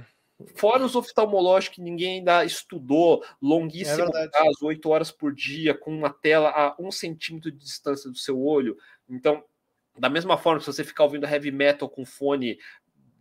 Fora 0.54 0.84
os 0.84 0.96
oftalmológicos 0.96 1.76
que 1.76 1.82
ninguém 1.82 2.18
ainda 2.18 2.44
estudou, 2.44 3.24
longuíssimo 3.40 4.08
é 4.16 4.28
caso, 4.28 4.56
oito 4.62 4.88
horas 4.88 5.10
por 5.10 5.34
dia, 5.34 5.74
com 5.74 5.94
uma 5.94 6.10
tela 6.10 6.50
a 6.50 6.76
um 6.78 6.90
centímetro 6.90 7.50
de 7.50 7.58
distância 7.58 8.10
do 8.10 8.16
seu 8.16 8.40
olho. 8.40 8.76
Então, 9.08 9.44
da 9.98 10.08
mesma 10.08 10.36
forma, 10.36 10.60
se 10.60 10.66
você 10.66 10.84
ficar 10.84 11.04
ouvindo 11.04 11.26
heavy 11.26 11.50
metal 11.50 11.88
com 11.88 12.04
fone 12.04 12.58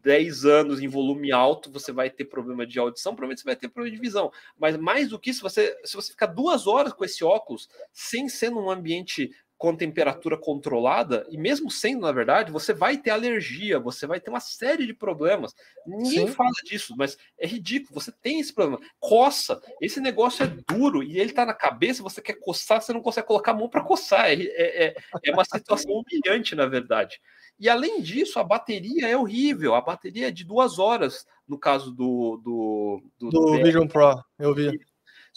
10 0.02 0.46
anos 0.46 0.80
em 0.80 0.88
volume 0.88 1.32
alto, 1.32 1.72
você 1.72 1.92
vai 1.92 2.10
ter 2.10 2.26
problema 2.26 2.66
de 2.66 2.80
audição, 2.80 3.14
provavelmente 3.14 3.42
você 3.42 3.46
vai 3.46 3.56
ter 3.56 3.68
problema 3.68 3.96
de 3.96 4.02
visão. 4.02 4.32
Mas 4.58 4.78
mais 4.78 5.10
do 5.10 5.20
que 5.20 5.30
isso, 5.30 5.42
você, 5.42 5.78
se 5.84 5.96
você 5.96 6.12
ficar 6.12 6.28
duas 6.28 6.68
horas 6.68 6.94
com 6.94 7.04
esse 7.04 7.24
óculos, 7.24 7.68
sem 7.92 8.30
ser 8.30 8.50
num 8.50 8.70
ambiente 8.70 9.32
com 9.60 9.76
temperatura 9.76 10.38
controlada, 10.38 11.28
e 11.30 11.38
mesmo 11.38 11.70
sendo, 11.70 12.04
na 12.04 12.14
verdade, 12.14 12.50
você 12.50 12.74
vai 12.74 12.96
ter 12.96 13.10
alergia, 13.10 13.78
você 13.78 14.08
vai 14.08 14.18
ter 14.18 14.30
uma 14.30 14.40
série 14.40 14.88
de 14.88 14.94
problemas. 14.94 15.54
Ninguém 15.86 16.28
Sim. 16.28 16.34
fala 16.34 16.50
disso, 16.64 16.96
mas 16.98 17.18
é 17.38 17.46
ridículo, 17.46 18.00
você 18.00 18.10
tem 18.10 18.40
esse 18.40 18.54
problema. 18.54 18.80
Coça, 19.02 19.62
esse 19.82 20.00
negócio 20.00 20.46
é 20.46 20.48
duro 20.74 21.04
e 21.04 21.20
ele 21.20 21.34
tá 21.34 21.46
na 21.46 21.54
cabeça, 21.54 22.02
você 22.02 22.22
quer 22.22 22.40
coçar, 22.40 22.82
você 22.82 22.94
não 22.94 23.02
consegue 23.02 23.28
colocar 23.28 23.52
a 23.52 23.56
mão 23.56 23.68
para 23.68 23.84
coçar. 23.84 24.30
É, 24.30 24.36
é, 24.36 24.86
é, 24.86 24.96
é 25.26 25.32
uma 25.34 25.44
situação 25.44 25.92
humilhante, 25.92 26.56
na 26.56 26.66
verdade. 26.66 27.20
E 27.60 27.68
além 27.68 28.02
disso, 28.02 28.40
a 28.40 28.44
bateria 28.46 29.10
é 29.10 29.18
horrível. 29.18 29.76
A 29.76 29.82
bateria 29.82 30.30
é 30.30 30.32
de 30.32 30.46
duas 30.46 30.80
horas, 30.80 31.28
no 31.46 31.60
caso 31.60 31.92
do. 31.92 32.38
Do, 32.42 33.04
do, 33.20 33.30
do 33.30 33.64
Vision 33.64 33.86
Pro, 33.86 34.24
eu 34.40 34.56
vi. 34.56 34.80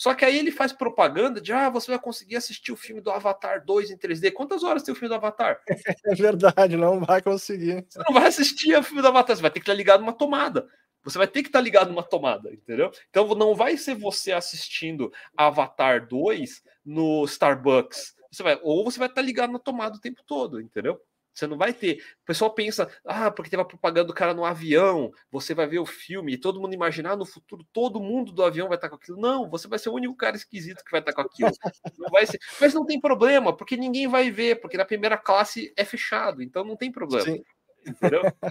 Só 0.03 0.15
que 0.15 0.25
aí 0.25 0.37
ele 0.37 0.51
faz 0.51 0.73
propaganda 0.73 1.41
de 1.41 1.53
ah, 1.53 1.71
você 1.71 1.93
vai 1.93 2.01
conseguir 2.01 2.35
assistir 2.35 2.73
o 2.73 2.77
filme 2.77 3.01
do 3.01 3.09
Avatar 3.09 3.65
2 3.65 3.89
em 3.89 3.97
3D. 3.97 4.33
Quantas 4.33 4.65
horas 4.65 4.83
tem 4.83 4.91
o 4.91 4.97
filme 4.97 5.09
do 5.11 5.15
Avatar? 5.15 5.61
É 6.05 6.15
verdade, 6.17 6.77
não 6.77 6.99
vai 6.99 7.23
conseguir. 7.23 7.87
Você 7.89 8.01
não 8.01 8.13
vai 8.13 8.27
assistir 8.27 8.77
o 8.77 8.83
filme 8.83 9.01
do 9.01 9.07
Avatar, 9.07 9.37
você 9.37 9.43
vai 9.43 9.51
ter 9.53 9.61
que 9.61 9.63
estar 9.63 9.75
ligado 9.75 10.01
numa 10.01 10.13
tomada. 10.13 10.69
Você 11.05 11.17
vai 11.17 11.29
ter 11.29 11.43
que 11.43 11.51
estar 11.51 11.61
ligado 11.61 11.91
numa 11.91 12.03
tomada, 12.03 12.53
entendeu? 12.53 12.91
Então 13.11 13.29
não 13.37 13.55
vai 13.55 13.77
ser 13.77 13.95
você 13.95 14.33
assistindo 14.33 15.13
Avatar 15.37 16.09
2 16.09 16.65
no 16.85 17.25
Starbucks. 17.25 18.17
Você 18.33 18.43
vai, 18.43 18.59
ou 18.61 18.83
você 18.83 18.99
vai 18.99 19.07
estar 19.07 19.23
ligado 19.23 19.53
na 19.53 19.61
tomada 19.61 19.97
o 19.97 20.01
tempo 20.01 20.21
todo, 20.27 20.61
entendeu? 20.61 21.01
Você 21.33 21.47
não 21.47 21.57
vai 21.57 21.73
ter. 21.73 22.03
O 22.23 22.27
pessoal 22.27 22.53
pensa, 22.53 22.91
ah, 23.05 23.31
porque 23.31 23.51
teve 23.51 23.63
a 23.63 23.65
propaganda 23.65 24.09
do 24.09 24.15
cara 24.15 24.35
no 24.35 24.45
avião, 24.45 25.11
você 25.31 25.55
vai 25.55 25.67
ver 25.67 25.79
o 25.79 25.87
filme 25.87 26.35
e 26.35 26.39
todo 26.39 26.61
mundo 26.61 26.75
imaginar 26.75 27.17
no 27.17 27.25
futuro 27.25 27.67
todo 27.73 28.01
mundo 28.01 28.33
do 28.33 28.45
avião 28.45 28.69
vai 28.69 28.77
estar 28.77 28.89
com 28.89 28.97
aquilo. 28.97 29.21
Não, 29.21 29.49
você 29.49 29.67
vai 29.67 29.79
ser 29.79 29.89
o 29.89 29.95
único 29.95 30.15
cara 30.15 30.37
esquisito 30.37 30.85
que 30.85 30.91
vai 30.91 31.01
estar 31.01 31.13
com 31.13 31.23
aquilo. 31.23 31.51
Não 31.99 32.11
vai 32.11 32.27
ser. 32.27 32.39
Mas 32.61 32.75
não 32.75 32.85
tem 32.85 33.01
problema, 33.01 33.57
porque 33.57 33.77
ninguém 33.77 34.07
vai 34.07 34.31
ver, 34.31 34.61
porque 34.61 34.77
na 34.77 34.85
primeira 34.85 35.17
classe 35.17 35.73
é 35.77 35.85
fechado, 35.85 36.43
então 36.43 36.65
não 36.65 36.77
tem 36.77 36.93
problema. 36.93 37.25
Sim. 37.25 37.43
Entendeu? 37.87 38.23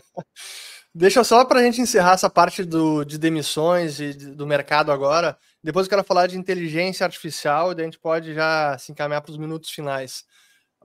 Deixa 0.93 1.23
só 1.23 1.45
para 1.45 1.61
a 1.61 1.63
gente 1.63 1.79
encerrar 1.79 2.13
essa 2.13 2.29
parte 2.29 2.65
do, 2.65 3.05
de 3.05 3.17
demissões 3.17 4.01
e 4.01 4.13
do 4.13 4.45
mercado 4.45 4.91
agora. 4.91 5.37
Depois 5.63 5.85
eu 5.85 5.89
quero 5.89 6.03
falar 6.03 6.27
de 6.27 6.37
inteligência 6.37 7.05
artificial 7.05 7.71
e 7.71 7.75
daí 7.75 7.83
a 7.83 7.87
gente 7.87 7.99
pode 7.99 8.33
já 8.33 8.77
se 8.77 8.91
encaminhar 8.91 9.21
para 9.21 9.31
os 9.31 9.37
minutos 9.37 9.69
finais. 9.69 10.25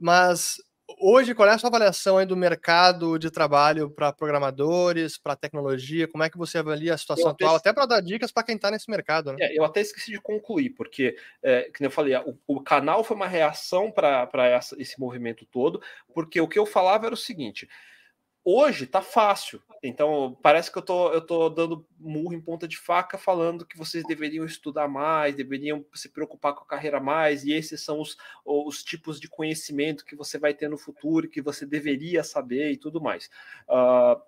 Mas 0.01 0.59
hoje, 1.01 1.35
qual 1.35 1.49
é 1.49 1.53
a 1.53 1.59
sua 1.59 1.69
avaliação 1.69 2.19
aí 2.19 2.27
do 2.27 2.37
mercado 2.37 3.19
de 3.19 3.31
trabalho 3.31 3.91
para 3.91 4.13
programadores, 4.13 5.19
para 5.19 5.37
tecnologia? 5.37 6.09
Como 6.09 6.23
é 6.23 6.31
que 6.31 6.39
você 6.39 6.59
avalia 6.59 6.95
a 6.95 6.99
situação 6.99 7.31
até 7.31 7.45
atual, 7.45 7.57
até 7.57 7.73
para 7.73 7.87
dar 7.87 8.01
dicas 8.01 8.33
para 8.33 8.43
quem 8.43 8.57
está 8.57 8.71
nesse 8.71 8.91
mercado? 8.91 9.33
Né? 9.33 9.39
É, 9.41 9.59
eu 9.59 9.65
até 9.65 9.81
esqueci 9.81 10.13
de 10.13 10.21
concluir, 10.21 10.71
porque, 10.71 11.17
é, 11.43 11.71
como 11.77 11.87
eu 11.87 11.91
falei, 11.91 12.17
o, 12.17 12.39
o 12.47 12.61
canal 12.61 13.03
foi 13.05 13.17
uma 13.17 13.27
reação 13.27 13.91
para 13.91 14.29
esse 14.79 14.99
movimento 14.99 15.45
todo, 15.47 15.81
porque 16.15 16.41
o 16.41 16.49
que 16.49 16.59
eu 16.59 16.67
falava 16.67 17.07
era 17.07 17.15
o 17.15 17.19
seguinte: 17.19 17.69
Hoje 18.49 18.87
tá 18.87 19.03
fácil. 19.03 19.61
Então, 19.83 20.39
parece 20.41 20.71
que 20.71 20.79
eu 20.79 20.83
tô, 20.83 21.13
eu 21.13 21.21
tô 21.21 21.49
dando 21.49 21.85
murro 21.99 22.33
em 22.33 22.41
ponta 22.41 22.69
de 22.69 22.79
faca 22.79 23.19
falando 23.19 23.67
que 23.67 23.77
vocês 23.77 24.05
deveriam 24.05 24.47
estudar 24.47 24.87
mais, 24.87 25.35
deveriam 25.35 25.85
se 25.93 26.09
preocupar 26.09 26.55
com 26.55 26.63
a 26.63 26.67
carreira 26.67 27.01
mais, 27.01 27.43
e 27.43 27.53
esses 27.53 27.83
são 27.83 28.01
os, 28.01 28.17
os 28.45 28.85
tipos 28.85 29.19
de 29.19 29.29
conhecimento 29.29 30.05
que 30.05 30.15
você 30.15 30.39
vai 30.39 30.55
ter 30.55 30.71
no 30.71 30.79
futuro, 30.79 31.29
que 31.29 31.43
você 31.43 31.67
deveria 31.67 32.23
saber 32.23 32.71
e 32.71 32.77
tudo 32.77 33.01
mais. 33.01 33.29
Uh, 33.69 34.23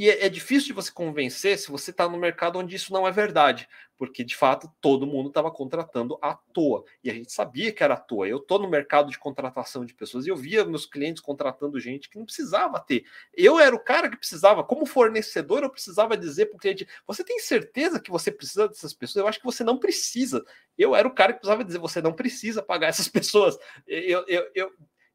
e 0.00 0.08
é, 0.08 0.24
é, 0.24 0.28
difícil 0.30 0.68
de 0.68 0.72
você 0.72 0.90
convencer 0.90 1.58
se 1.58 1.70
você 1.70 1.90
está 1.90 2.08
no 2.08 2.16
mercado 2.16 2.58
onde 2.58 2.74
isso 2.74 2.90
não 2.90 3.06
é 3.06 3.12
verdade, 3.12 3.68
porque 3.98 4.24
de 4.24 4.34
fato 4.34 4.66
todo 4.80 5.06
mundo 5.06 5.28
estava 5.28 5.50
contratando 5.50 6.18
à 6.22 6.32
toa. 6.34 6.86
E 7.04 7.10
a 7.10 7.12
gente 7.12 7.30
sabia 7.30 7.70
que 7.70 7.84
era 7.84 7.92
à 7.92 7.96
toa. 7.98 8.26
Eu 8.26 8.38
estou 8.38 8.58
no 8.58 8.66
mercado 8.66 9.10
de 9.10 9.18
contratação 9.18 9.84
de 9.84 9.92
pessoas 9.92 10.24
e 10.24 10.30
eu 10.30 10.36
via 10.36 10.64
meus 10.64 10.86
clientes 10.86 11.20
contratando 11.20 11.78
gente 11.78 12.08
que 12.08 12.16
não 12.16 12.24
precisava 12.24 12.80
ter. 12.80 13.04
Eu 13.36 13.60
era 13.60 13.76
o 13.76 13.78
cara 13.78 14.08
que 14.08 14.16
precisava, 14.16 14.64
como 14.64 14.86
fornecedor, 14.86 15.62
eu 15.62 15.68
precisava 15.68 16.16
dizer 16.16 16.46
para 16.46 16.56
o 16.56 16.58
cliente: 16.58 16.88
você 17.06 17.22
tem 17.22 17.38
certeza 17.38 18.00
que 18.00 18.10
você 18.10 18.32
precisa 18.32 18.68
dessas 18.68 18.94
pessoas? 18.94 19.22
Eu 19.22 19.28
acho 19.28 19.38
que 19.38 19.44
você 19.44 19.62
não 19.62 19.76
precisa. 19.76 20.42
Eu 20.78 20.96
era 20.96 21.06
o 21.06 21.14
cara 21.14 21.34
que 21.34 21.40
precisava 21.40 21.62
dizer: 21.62 21.78
você 21.78 22.00
não 22.00 22.14
precisa 22.14 22.62
pagar 22.62 22.86
essas 22.86 23.06
pessoas. 23.12 23.58
Eu, 23.86 24.24
eu, 24.26 24.50
eu, 24.54 24.72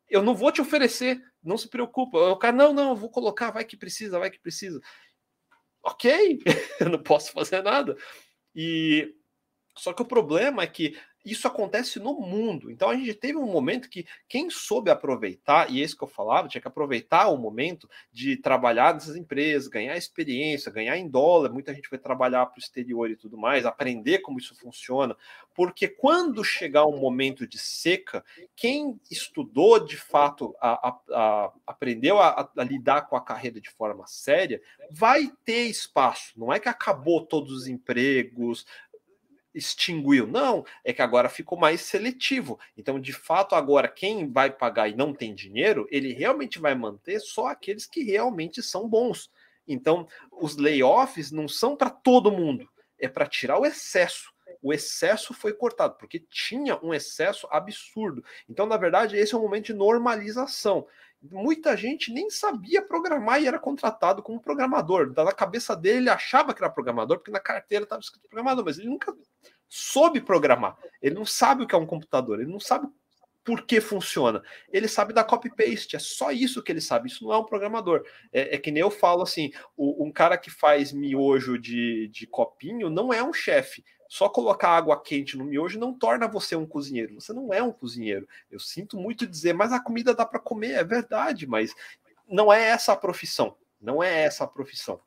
eu 0.10 0.22
não 0.22 0.36
vou 0.36 0.52
te 0.52 0.62
oferecer, 0.62 1.22
não 1.44 1.58
se 1.58 1.68
preocupa. 1.68 2.18
O 2.18 2.38
cara, 2.38 2.56
não, 2.56 2.74
não, 2.74 2.90
eu 2.90 2.96
vou 2.96 3.10
colocar, 3.10 3.52
vai 3.52 3.66
que 3.66 3.78
precisa, 3.78 4.20
vai 4.20 4.30
que 4.30 4.40
precisa. 4.40 4.80
Ok, 5.84 6.40
eu 6.80 6.90
não 6.90 7.02
posso 7.02 7.32
fazer 7.32 7.62
nada. 7.62 7.96
E 8.56 9.14
só 9.78 9.94
que 9.94 10.02
o 10.02 10.08
problema 10.08 10.64
é 10.64 10.68
que 10.68 10.98
isso 11.26 11.48
acontece 11.48 12.00
no 12.00 12.14
mundo. 12.14 12.70
Então 12.70 12.90
a 12.90 12.96
gente 12.96 13.14
teve 13.16 13.38
um 13.38 13.52
momento 13.52 13.90
que 13.90 14.06
quem 14.30 14.50
soube 14.50 14.92
aproveitar, 14.92 15.72
e 15.72 15.82
é 15.82 15.84
isso 15.84 15.98
que 15.98 16.04
eu 16.04 16.08
falava, 16.08 16.48
tinha 16.48 16.62
que 16.62 16.68
aproveitar 16.68 17.30
o 17.30 17.38
momento 17.38 17.90
de 18.12 18.38
trabalhar 18.38 18.94
nessas 18.94 19.16
empresas, 19.16 19.68
ganhar 19.68 19.98
experiência, 19.98 20.72
ganhar 20.72 20.98
em 20.98 21.08
dólar. 21.08 21.52
Muita 21.52 21.74
gente 21.74 21.90
foi 21.90 21.98
trabalhar 21.98 22.46
para 22.46 22.58
o 22.58 22.62
exterior 22.62 23.10
e 23.10 23.16
tudo 23.16 23.38
mais, 23.38 23.66
aprender 23.66 24.20
como 24.20 24.38
isso 24.38 24.56
funciona. 24.56 25.18
Porque 25.54 25.88
quando 25.88 26.44
chegar 26.44 26.86
um 26.86 27.00
momento 27.00 27.48
de 27.48 27.58
seca, 27.58 28.24
quem 28.56 29.00
estudou 29.10 29.80
de 29.80 29.98
fato, 29.98 30.56
a, 30.60 30.90
a, 30.90 31.00
a, 31.12 31.52
aprendeu 31.66 32.20
a, 32.20 32.52
lidar 32.60 33.04
com 33.04 33.16
a 33.16 33.22
carreira 33.22 33.60
de 33.60 33.70
forma 33.70 34.06
séria, 34.06 34.62
vai 34.92 35.32
ter 35.44 35.64
espaço. 35.64 36.34
Não 36.38 36.52
é 36.52 36.60
que 36.60 36.70
acabou 36.70 37.26
todos 37.26 37.52
os 37.52 37.68
empregos, 37.68 38.66
extinguiu. 39.56 40.28
Não, 40.28 40.66
é 40.84 40.94
que 40.94 41.02
agora 41.02 41.30
ficou 41.30 41.58
mais 41.58 41.82
seletivo. 41.82 42.60
Então, 42.78 43.00
de 43.00 43.14
fato, 43.14 43.56
agora 43.56 43.88
quem 43.88 44.30
vai 44.32 44.52
pagar 44.52 44.90
e 44.90 44.96
não 44.96 45.14
tem 45.14 45.34
dinheiro, 45.34 45.88
ele 45.90 46.14
realmente 46.14 46.60
vai 46.60 46.76
manter 46.76 47.20
só 47.20 47.48
aqueles 47.48 47.86
que 47.86 48.04
realmente 48.04 48.62
são 48.62 48.88
bons. 48.88 49.32
Então, 49.68 50.08
os 50.32 50.58
layoffs 50.58 51.32
não 51.32 51.48
são 51.48 51.76
para 51.76 51.90
todo 51.90 52.32
mundo, 52.32 52.70
é 53.00 53.08
para 53.08 53.26
tirar 53.26 53.58
o 53.58 53.66
excesso. 53.66 54.36
O 54.62 54.74
excesso 54.74 55.34
foi 55.34 55.54
cortado, 55.54 55.96
porque 55.98 56.20
tinha 56.20 56.78
um 56.84 56.94
excesso 56.94 57.48
absurdo. 57.52 58.24
Então, 58.50 58.66
na 58.66 58.78
verdade, 58.78 59.16
esse 59.16 59.34
é 59.34 59.38
um 59.38 59.42
momento 59.42 59.66
de 59.66 59.74
normalização. 59.74 60.88
Muita 61.22 61.76
gente 61.76 62.12
nem 62.12 62.30
sabia 62.30 62.82
programar 62.82 63.42
e 63.42 63.48
era 63.48 63.58
contratado 63.58 64.22
como 64.22 64.40
programador. 64.40 65.12
Na 65.16 65.32
cabeça 65.32 65.76
dele, 65.76 65.98
ele 65.98 66.10
achava 66.10 66.54
que 66.54 66.64
era 66.64 66.72
programador, 66.72 67.18
porque 67.18 67.32
na 67.32 67.40
carteira 67.40 67.84
estava 67.84 68.02
escrito 68.02 68.28
programador, 68.28 68.64
mas 68.64 68.78
ele 68.78 68.90
nunca 68.90 69.14
soube 69.68 70.22
programar. 70.22 70.78
Ele 71.02 71.16
não 71.16 71.26
sabe 71.26 71.64
o 71.64 71.68
que 71.68 71.74
é 71.74 71.78
um 71.78 71.86
computador, 71.86 72.40
ele 72.40 72.52
não 72.52 72.60
sabe 72.60 72.88
por 73.46 73.62
que 73.62 73.80
funciona. 73.80 74.42
Ele 74.74 74.88
sabe 74.88 75.14
da 75.14 75.24
copy-paste, 75.24 75.96
é 75.96 76.00
só 76.00 76.32
isso 76.32 76.64
que 76.64 76.72
ele 76.72 76.82
sabe. 76.82 77.08
Isso 77.08 77.24
não 77.24 77.32
é 77.32 77.38
um 77.38 77.46
programador. 77.46 78.04
É, 78.34 78.56
é 78.56 78.58
que 78.58 78.72
nem 78.72 78.82
eu 78.82 78.90
falo 78.90 79.22
assim: 79.22 79.52
o, 79.78 80.04
um 80.04 80.12
cara 80.12 80.36
que 80.36 80.50
faz 80.50 80.92
miojo 80.92 81.58
de, 81.58 82.08
de 82.08 82.26
copinho 82.26 82.90
não 82.90 83.14
é 83.14 83.24
um 83.24 83.32
chefe. 83.32 83.86
Só 84.10 84.28
colocar 84.28 84.70
água 84.70 85.02
quente 85.02 85.38
no 85.38 85.46
miojo 85.46 85.80
não 85.80 85.94
torna 85.94 86.28
você 86.28 86.56
um 86.56 86.66
cozinheiro. 86.66 87.14
Você 87.16 87.34
não 87.34 87.54
é 87.54 87.62
um 87.62 87.72
cozinheiro. 87.72 88.28
Eu 88.50 88.60
sinto 88.60 88.98
muito 88.98 89.28
dizer, 89.28 89.54
mas 89.54 89.72
a 89.72 89.80
comida 89.80 90.16
dá 90.16 90.26
para 90.26 90.40
comer, 90.40 90.72
é 90.72 90.84
verdade, 90.84 91.46
mas 91.48 91.74
não 92.28 92.52
é 92.52 92.70
essa 92.70 92.94
a 92.94 92.98
profissão. 92.98 93.56
Não 93.80 94.02
é 94.02 94.24
essa 94.24 94.44
a 94.44 94.48
profissão. 94.48 95.00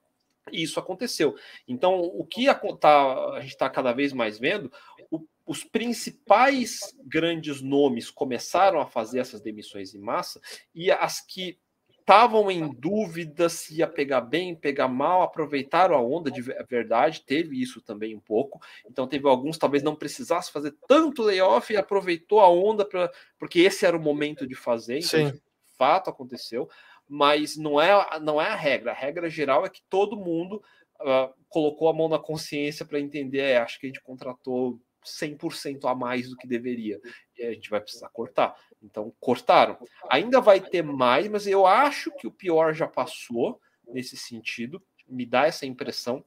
E 0.53 0.63
isso 0.63 0.79
aconteceu. 0.79 1.37
Então, 1.67 2.01
o 2.01 2.25
que 2.25 2.49
a, 2.49 2.55
tá, 2.55 3.35
a 3.35 3.41
gente 3.41 3.51
está 3.51 3.69
cada 3.69 3.93
vez 3.93 4.13
mais 4.13 4.39
vendo, 4.39 4.73
o, 5.11 5.25
os 5.49 5.65
principais 5.65 6.81
grandes 7.05 7.61
nomes 7.61 8.11
começaram 8.11 8.81
a 8.81 8.87
fazer 8.87 9.19
essas 9.19 9.41
demissões 9.41 9.95
em 9.95 9.99
massa, 9.99 10.41
e 10.75 10.91
as 10.91 11.21
que 11.21 11.59
estavam 12.01 12.51
em 12.51 12.73
dúvida 12.73 13.49
se 13.49 13.79
ia 13.79 13.87
pegar 13.87 14.21
bem, 14.23 14.55
pegar 14.55 14.89
mal, 14.89 15.23
aproveitaram 15.23 15.95
a 15.95 16.01
onda 16.01 16.31
de 16.31 16.41
verdade, 16.41 17.23
teve 17.27 17.61
isso 17.61 17.83
também 17.83 18.15
um 18.15 18.21
pouco. 18.21 18.61
Então 18.89 19.07
teve 19.07 19.29
alguns 19.29 19.59
talvez 19.59 19.83
não 19.83 19.95
precisasse 19.95 20.51
fazer 20.51 20.75
tanto 20.87 21.23
layoff 21.23 21.71
e 21.71 21.77
aproveitou 21.77 22.41
a 22.41 22.49
onda 22.49 22.83
para 22.85 23.11
porque 23.39 23.61
esse 23.61 23.85
era 23.85 23.97
o 23.97 24.01
momento 24.01 24.47
de 24.47 24.55
fazer. 24.55 24.99
Então, 24.99 25.09
Sim. 25.09 25.33
de 25.33 25.43
fato 25.77 26.09
aconteceu 26.09 26.69
mas 27.09 27.57
não 27.57 27.81
é, 27.81 28.21
não 28.21 28.41
é 28.41 28.49
a 28.49 28.55
regra. 28.55 28.91
A 28.91 28.95
regra 28.95 29.31
geral 29.31 29.65
é 29.65 29.71
que 29.71 29.81
todo 29.89 30.17
mundo 30.17 30.63
uh, 31.01 31.33
colocou 31.49 31.89
a 31.89 31.95
mão 31.95 32.09
na 32.09 32.19
consciência 32.19 32.85
para 32.85 33.01
entender, 33.01 33.41
é, 33.41 33.57
acho 33.57 33.81
que 33.81 33.87
a 33.87 33.89
gente 33.89 34.03
contratou 34.03 34.79
100% 35.05 35.91
a 35.91 35.95
mais 35.95 36.29
do 36.29 36.37
que 36.37 36.47
deveria. 36.47 37.01
E 37.37 37.45
a 37.45 37.53
gente 37.53 37.71
vai 37.71 37.81
precisar 37.81 38.09
cortar. 38.09 38.55
Então, 38.83 39.13
cortaram. 39.21 39.79
Ainda 40.11 40.41
vai 40.41 40.61
ter 40.61 40.83
mais, 40.83 41.29
mas 41.29 41.47
eu 41.47 41.67
acho 41.67 42.11
que 42.17 42.27
o 42.27 42.33
pior 42.33 42.73
já 42.75 42.87
passou 42.87 43.61
nesse 43.87 44.17
sentido. 44.17 44.83
Me 45.09 45.25
dá 45.27 45.47
essa 45.47 45.67
impressão. 45.67 46.25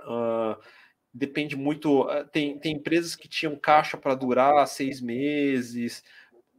Uh, 0.00 0.60
depende 1.12 1.56
muito. 1.56 2.02
Uh, 2.02 2.26
tem, 2.32 2.58
tem 2.58 2.76
empresas 2.76 3.14
que 3.14 3.28
tinham 3.28 3.56
caixa 3.56 3.96
para 3.96 4.14
durar 4.14 4.66
seis 4.66 5.00
meses, 5.00 6.02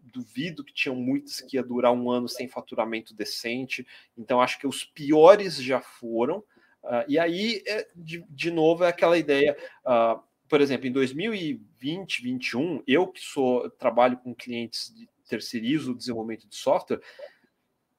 duvido 0.10 0.64
que 0.64 0.74
tinham 0.74 0.96
muitas 0.96 1.42
que 1.42 1.58
ia 1.58 1.64
durar 1.64 1.92
um 1.92 2.10
ano 2.10 2.28
sem 2.28 2.48
faturamento 2.48 3.14
decente. 3.14 3.86
Então, 4.18 4.42
acho 4.42 4.60
que 4.60 4.68
os 4.68 4.84
piores 4.84 5.56
já 5.62 5.82
foram. 5.82 6.40
Uh, 6.84 7.04
e 7.08 7.20
aí, 7.20 7.62
é, 7.68 7.88
de, 7.96 8.24
de 8.30 8.52
novo, 8.52 8.84
é 8.84 8.88
aquela 8.88 9.18
ideia. 9.18 9.58
Uh, 9.86 10.22
por 10.50 10.60
exemplo, 10.60 10.88
em 10.88 10.92
2020, 10.92 11.70
2021, 11.80 12.84
eu 12.88 13.08
que 13.08 13.22
sou 13.22 13.70
trabalho 13.70 14.18
com 14.18 14.36
clientes 14.36 14.94
de 14.94 15.08
terceirizo 15.28 15.92
o 15.92 15.96
desenvolvimento 15.96 16.48
de 16.48 16.56
software, 16.56 17.00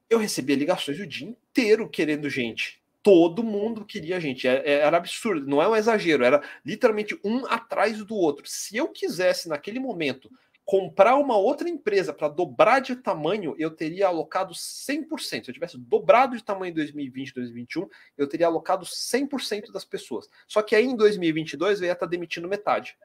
eu 0.09 0.19
recebia 0.19 0.55
ligações 0.55 0.99
o 0.99 1.07
dia 1.07 1.27
inteiro 1.27 1.89
querendo 1.89 2.29
gente. 2.29 2.81
Todo 3.01 3.41
mundo 3.41 3.85
queria 3.85 4.19
gente. 4.19 4.47
Era, 4.47 4.61
é, 4.67 4.73
era 4.81 4.97
absurdo, 4.97 5.47
não 5.47 5.61
é 5.61 5.67
um 5.67 5.75
exagero, 5.75 6.23
era 6.23 6.43
literalmente 6.63 7.17
um 7.23 7.45
atrás 7.47 8.03
do 8.03 8.15
outro. 8.15 8.45
Se 8.45 8.77
eu 8.77 8.89
quisesse, 8.89 9.49
naquele 9.49 9.79
momento, 9.79 10.29
comprar 10.65 11.15
uma 11.15 11.37
outra 11.37 11.69
empresa 11.69 12.13
para 12.13 12.27
dobrar 12.27 12.79
de 12.79 12.95
tamanho, 12.95 13.55
eu 13.57 13.71
teria 13.71 14.07
alocado 14.07 14.53
100%. 14.53 15.19
Se 15.19 15.35
eu 15.49 15.53
tivesse 15.53 15.77
dobrado 15.77 16.37
de 16.37 16.43
tamanho 16.43 16.71
em 16.71 16.75
2020, 16.75 17.33
2021, 17.33 17.89
eu 18.17 18.27
teria 18.27 18.47
alocado 18.47 18.85
100% 18.85 19.71
das 19.71 19.83
pessoas. 19.83 20.29
Só 20.47 20.61
que 20.61 20.75
aí 20.75 20.85
em 20.85 20.95
2022 20.95 21.81
eu 21.81 21.87
ia 21.87 21.93
estar 21.93 22.05
tá 22.05 22.09
demitindo 22.09 22.47
metade. 22.47 22.97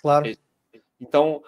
Claro. 0.00 0.36
Então, 1.00 1.42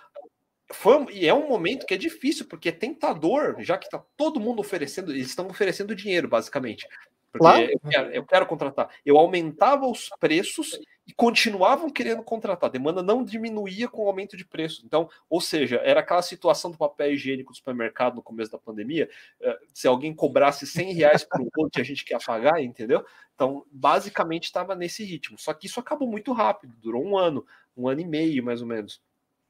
foi, 0.72 1.06
e 1.12 1.26
é 1.26 1.34
um 1.34 1.48
momento 1.48 1.86
que 1.86 1.94
é 1.94 1.98
difícil, 1.98 2.46
porque 2.46 2.68
é 2.68 2.72
tentador, 2.72 3.56
já 3.58 3.78
que 3.78 3.86
está 3.86 4.02
todo 4.16 4.40
mundo 4.40 4.60
oferecendo, 4.60 5.12
eles 5.12 5.28
estão 5.28 5.46
oferecendo 5.46 5.94
dinheiro, 5.94 6.28
basicamente. 6.28 6.86
Porque 7.32 7.44
claro. 7.44 7.64
eu, 7.64 7.80
quero, 7.90 8.10
eu 8.12 8.24
quero 8.24 8.46
contratar. 8.46 8.88
Eu 9.04 9.18
aumentava 9.18 9.86
os 9.86 10.08
preços 10.20 10.78
e 11.06 11.12
continuavam 11.12 11.90
querendo 11.90 12.22
contratar. 12.22 12.68
A 12.68 12.72
demanda 12.72 13.02
não 13.02 13.22
diminuía 13.22 13.88
com 13.88 14.04
o 14.04 14.06
aumento 14.06 14.36
de 14.36 14.44
preço. 14.44 14.82
Então, 14.86 15.08
ou 15.28 15.40
seja, 15.40 15.76
era 15.84 16.00
aquela 16.00 16.22
situação 16.22 16.70
do 16.70 16.78
papel 16.78 17.12
higiênico 17.12 17.52
do 17.52 17.56
supermercado 17.56 18.14
no 18.14 18.22
começo 18.22 18.50
da 18.50 18.58
pandemia. 18.58 19.08
Eh, 19.40 19.58
se 19.74 19.86
alguém 19.86 20.14
cobrasse 20.14 20.66
100 20.66 20.94
reais 20.94 21.22
por 21.22 21.42
um 21.42 21.48
outro, 21.58 21.80
a 21.80 21.84
gente 21.84 22.04
quer 22.04 22.22
pagar, 22.24 22.62
entendeu? 22.62 23.04
Então, 23.34 23.66
basicamente 23.70 24.44
estava 24.44 24.74
nesse 24.74 25.04
ritmo. 25.04 25.38
Só 25.38 25.52
que 25.52 25.66
isso 25.66 25.78
acabou 25.78 26.08
muito 26.08 26.32
rápido, 26.32 26.74
durou 26.80 27.04
um 27.04 27.18
ano, 27.18 27.46
um 27.76 27.86
ano 27.86 28.00
e 28.00 28.06
meio 28.06 28.42
mais 28.42 28.62
ou 28.62 28.66
menos. 28.66 29.02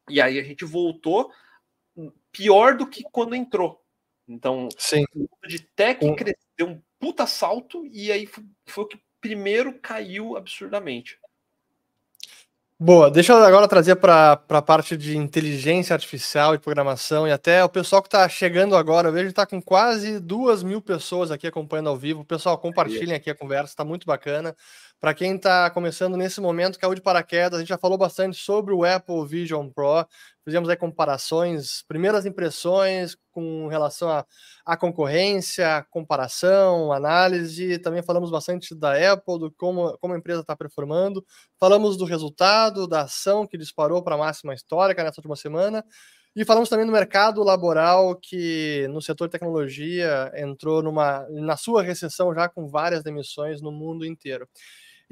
E 0.09 0.20
aí 0.20 0.38
a 0.40 0.42
gente 0.42 0.64
voltou 0.64 1.30
pior 2.32 2.76
do 2.76 2.86
que 2.86 3.05
quando 3.12 3.34
entrou. 3.34 3.80
Então, 4.26 4.68
Sim. 4.76 5.05
o 5.14 5.28
de 5.46 5.61
tech 5.61 6.00
cresceu 6.16 6.66
um 6.66 6.82
puta 6.98 7.26
salto 7.26 7.86
e 7.86 8.11
aí 8.11 8.26
foi, 8.26 8.44
foi 8.66 8.84
o 8.84 8.88
que 8.88 8.98
primeiro 9.20 9.78
caiu 9.78 10.36
absurdamente. 10.36 11.18
Boa, 12.79 13.09
deixa 13.09 13.33
eu 13.33 13.37
agora 13.45 13.68
trazer 13.68 13.95
para 13.97 14.33
a 14.49 14.61
parte 14.62 14.97
de 14.97 15.16
inteligência 15.16 15.95
artificial 15.95 16.55
e 16.55 16.59
programação 16.59 17.27
e 17.27 17.31
até 17.31 17.62
o 17.64 17.68
pessoal 17.68 18.03
que 18.03 18.09
está 18.09 18.29
chegando 18.29 18.77
agora. 18.77 19.09
Eu 19.09 19.12
vejo 19.12 19.27
que 19.27 19.31
está 19.31 19.47
com 19.47 19.62
quase 19.62 20.18
duas 20.18 20.64
mil 20.64 20.83
pessoas 20.83 21.31
aqui 21.31 21.47
acompanhando 21.47 21.89
ao 21.89 21.97
vivo. 21.97 22.25
Pessoal, 22.25 22.59
compartilhem 22.59 23.14
aqui 23.14 23.31
a 23.31 23.35
conversa, 23.35 23.72
está 23.72 23.85
muito 23.85 24.07
bacana. 24.07 24.57
Para 25.01 25.12
quem 25.12 25.36
está 25.36 25.68
começando 25.70 26.16
nesse 26.16 26.40
momento, 26.40 26.78
caiu 26.78 26.95
de 26.95 27.03
paraquedas, 27.03 27.59
a 27.59 27.61
gente 27.61 27.68
já 27.68 27.76
falou 27.76 27.99
bastante 27.99 28.38
sobre 28.38 28.72
o 28.72 28.84
Apple 28.84 29.26
Vision 29.26 29.68
Pro, 29.68 30.07
fizemos 30.42 30.66
aí 30.68 30.76
comparações, 30.76 31.82
primeiras 31.86 32.24
impressões 32.24 33.14
com 33.30 33.66
relação 33.68 34.09
à, 34.64 34.76
concorrência, 34.78 35.84
comparação, 35.90 36.90
análise, 36.90 37.78
também 37.80 38.03
falamos 38.03 38.30
bastante 38.30 38.74
da 38.74 39.12
Apple, 39.12 39.38
do 39.38 39.53
como, 39.53 39.99
como 39.99 40.14
a 40.14 40.18
empresa 40.18 40.40
está 40.40 40.57
performando, 40.57 41.22
falamos 41.61 41.99
do 41.99 42.07
resultado, 42.07 42.86
da 42.88 43.03
ação 43.03 43.47
que 43.47 43.59
disparou 43.59 44.03
para 44.03 44.14
a 44.14 44.18
máxima 44.18 44.55
histórica 44.55 45.05
nessa 45.05 45.20
última 45.20 45.36
semana, 45.36 45.84
e 46.36 46.45
falamos 46.45 46.68
também 46.68 46.84
do 46.86 46.90
mercado 46.92 47.45
laboral 47.45 48.16
que 48.16 48.88
no 48.90 49.01
setor 49.01 49.28
tecnologia 49.28 50.32
entrou 50.34 50.82
numa 50.82 51.24
na 51.30 51.57
sua 51.57 51.82
recessão 51.82 52.34
já 52.34 52.49
com 52.49 52.66
várias 52.66 53.05
demissões 53.05 53.61
no 53.62 53.70
mundo 53.70 54.05
inteiro. 54.05 54.49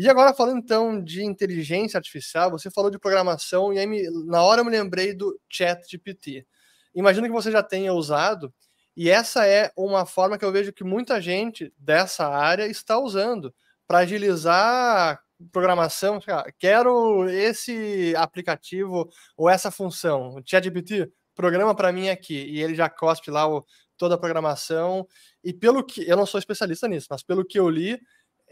E 0.02 0.08
agora, 0.08 0.34
falando 0.34 0.58
então 0.58 1.00
de 1.00 1.22
inteligência 1.22 1.96
artificial, 1.96 2.50
você 2.50 2.68
falou 2.68 2.90
de 2.90 2.98
programação, 2.98 3.72
e 3.72 3.78
aí 3.78 3.86
me, 3.86 4.02
na 4.26 4.42
hora 4.42 4.60
eu 4.60 4.64
me 4.64 4.70
lembrei 4.72 5.14
do 5.14 5.40
Chat 5.48 5.88
GPT. 5.88 6.44
Imagino 6.92 7.28
que 7.28 7.32
você 7.32 7.52
já 7.52 7.62
tenha 7.62 7.94
usado, 7.94 8.52
e 8.96 9.08
essa 9.08 9.46
é 9.46 9.70
uma 9.76 10.04
forma 10.04 10.36
que 10.36 10.44
eu 10.44 10.50
vejo 10.50 10.72
que 10.72 10.82
muita 10.82 11.20
gente 11.20 11.72
dessa 11.78 12.26
área 12.26 12.66
está 12.66 12.98
usando 12.98 13.54
para 13.86 13.98
agilizar 13.98 15.22
programação. 15.52 16.18
Quero 16.58 17.28
esse 17.28 18.12
aplicativo 18.16 19.08
ou 19.36 19.48
essa 19.48 19.70
função, 19.70 20.34
o 20.34 20.42
ChatGPT, 20.44 21.12
programa 21.32 21.76
para 21.76 21.92
mim 21.92 22.08
aqui, 22.08 22.44
e 22.50 22.60
ele 22.60 22.74
já 22.74 22.90
cospe 22.90 23.30
lá 23.30 23.48
o, 23.48 23.64
toda 23.96 24.16
a 24.16 24.18
programação. 24.18 25.06
E 25.44 25.52
pelo 25.52 25.84
que 25.84 26.02
eu 26.10 26.16
não 26.16 26.26
sou 26.26 26.40
especialista 26.40 26.88
nisso, 26.88 27.06
mas 27.08 27.22
pelo 27.22 27.44
que 27.44 27.56
eu 27.56 27.70
li, 27.70 28.00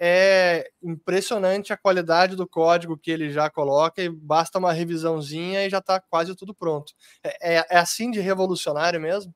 é 0.03 0.71
impressionante 0.83 1.75
a 1.75 1.77
qualidade 1.77 2.35
do 2.35 2.49
código 2.49 2.97
que 2.97 3.11
ele 3.11 3.29
já 3.29 3.51
coloca 3.51 4.03
e 4.03 4.09
basta 4.09 4.59
uma 4.59 4.73
revisãozinha 4.73 5.67
e 5.67 5.69
já 5.69 5.77
está 5.77 6.01
quase 6.01 6.35
tudo 6.35 6.55
pronto. 6.55 6.95
É, 7.23 7.57
é, 7.57 7.67
é, 7.69 7.79
assim 7.79 8.11
de 8.11 8.19
revolucionário 8.19 8.99
mesmo? 8.99 9.35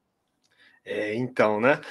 É, 0.82 1.14
então, 1.14 1.60
né? 1.60 1.82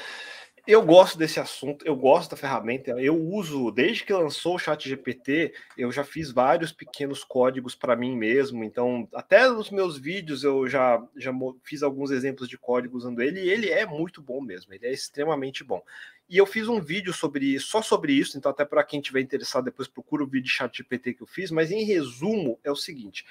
Eu 0.66 0.82
gosto 0.82 1.18
desse 1.18 1.42
assunto, 1.42 1.86
eu 1.86 1.94
gosto 1.94 2.32
da 2.32 2.38
ferramenta, 2.38 2.92
eu 2.92 3.22
uso, 3.22 3.70
desde 3.70 4.06
que 4.06 4.14
lançou 4.14 4.56
o 4.56 4.60
Chat 4.60 4.88
GPT, 4.88 5.54
eu 5.78 5.92
já 5.92 6.06
fiz 6.06 6.32
vários 6.32 6.72
pequenos 6.72 7.22
códigos 7.22 7.76
para 7.76 7.98
mim 7.98 8.16
mesmo, 8.16 8.64
então 8.64 9.06
até 9.14 9.46
nos 9.50 9.70
meus 9.70 9.98
vídeos 9.98 10.42
eu 10.42 10.66
já, 10.66 11.06
já 11.18 11.34
fiz 11.64 11.84
alguns 11.84 12.12
exemplos 12.12 12.48
de 12.48 12.58
código 12.58 12.98
usando 12.98 13.22
ele, 13.22 13.42
e 13.42 13.50
ele 13.50 13.70
é 13.70 13.86
muito 13.86 14.22
bom 14.22 14.40
mesmo, 14.40 14.74
ele 14.74 14.88
é 14.88 14.94
extremamente 14.94 15.66
bom. 15.66 15.84
E 16.30 16.38
eu 16.38 16.46
fiz 16.46 16.68
um 16.68 16.80
vídeo 16.80 17.14
sobre 17.14 17.60
só 17.60 17.82
sobre 17.82 18.14
isso, 18.14 18.38
então 18.38 18.52
até 18.52 18.66
para 18.66 18.84
quem 18.84 19.02
tiver 19.02 19.22
interessado 19.22 19.66
depois 19.66 19.88
procura 19.88 20.24
o 20.24 20.28
vídeo 20.28 20.46
de 20.46 20.52
Chat 20.52 20.78
GPT 20.78 21.14
que 21.16 21.24
eu 21.24 21.28
fiz, 21.28 21.52
mas 21.52 21.72
em 21.72 21.84
resumo 21.84 22.60
é 22.64 22.72
o 22.72 22.76
seguinte, 22.76 23.26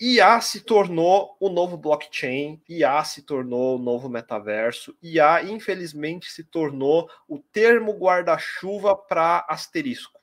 IA 0.00 0.40
se 0.40 0.62
tornou 0.62 1.36
o 1.38 1.48
novo 1.48 1.76
blockchain, 1.76 2.60
IA 2.68 3.04
se 3.04 3.22
tornou 3.22 3.76
o 3.76 3.78
novo 3.78 4.08
metaverso, 4.08 4.96
IA, 5.00 5.44
infelizmente, 5.44 6.28
se 6.28 6.42
tornou 6.42 7.08
o 7.28 7.38
termo 7.38 7.92
guarda-chuva 7.92 8.96
para 8.96 9.46
asterisco. 9.48 10.20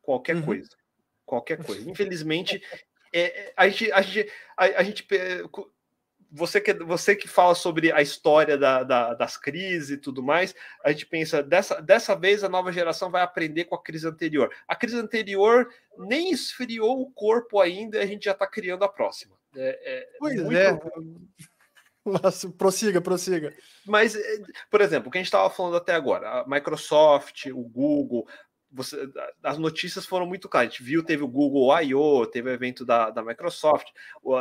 Qualquer 0.00 0.36
uhum. 0.36 0.42
coisa. 0.42 0.70
Qualquer 1.24 1.64
coisa. 1.64 1.82
Infelizmente, 1.90 2.62
é, 3.12 3.48
é, 3.48 3.52
a, 3.56 3.68
gente, 3.68 3.90
a, 3.90 4.00
gente, 4.00 4.32
a, 4.56 4.64
a 4.64 4.82
gente 4.84 5.08
você 6.30 6.60
que, 6.60 6.74
você 6.74 7.16
que 7.16 7.28
fala 7.28 7.54
sobre 7.54 7.92
a 7.92 8.02
história 8.02 8.58
da, 8.58 8.82
da, 8.82 9.14
das 9.14 9.36
crises 9.36 9.90
e 9.90 9.96
tudo 9.96 10.22
mais, 10.22 10.54
a 10.84 10.90
gente 10.90 11.06
pensa, 11.06 11.42
dessa, 11.42 11.80
dessa 11.80 12.14
vez 12.14 12.42
a 12.42 12.48
nova 12.48 12.72
geração 12.72 13.10
vai 13.10 13.22
aprender 13.22 13.64
com 13.64 13.74
a 13.74 13.82
crise 13.82 14.06
anterior. 14.06 14.52
A 14.66 14.76
crise 14.76 14.98
anterior 14.98 15.68
nem 15.98 16.30
esfriou 16.30 17.00
o 17.00 17.10
corpo 17.10 17.60
ainda 17.60 17.98
e 17.98 18.02
a 18.02 18.06
gente 18.06 18.24
já 18.24 18.32
está 18.32 18.46
criando 18.46 18.84
a 18.84 18.88
próxima. 18.88 19.36
É, 19.54 19.80
é 19.84 20.08
pois 20.18 20.42
muito... 20.42 20.56
é. 20.56 20.78
Nossa, 22.06 22.48
prossiga, 22.50 23.00
prossiga. 23.00 23.52
Mas, 23.84 24.14
é, 24.14 24.38
por 24.70 24.80
exemplo, 24.80 25.08
o 25.08 25.10
que 25.10 25.18
a 25.18 25.20
gente 25.20 25.26
estava 25.26 25.50
falando 25.50 25.76
até 25.76 25.92
agora, 25.92 26.42
a 26.42 26.48
Microsoft, 26.48 27.46
o 27.46 27.62
Google, 27.62 28.28
você, 28.70 29.08
as 29.42 29.58
notícias 29.58 30.04
foram 30.04 30.26
muito 30.26 30.48
claras. 30.48 30.68
A 30.68 30.70
gente 30.70 30.82
viu, 30.82 31.02
teve 31.02 31.22
o 31.22 31.28
Google 31.28 31.76
I.O., 31.80 32.26
teve 32.26 32.50
o 32.50 32.52
evento 32.52 32.84
da, 32.84 33.10
da 33.10 33.22
Microsoft, 33.22 33.88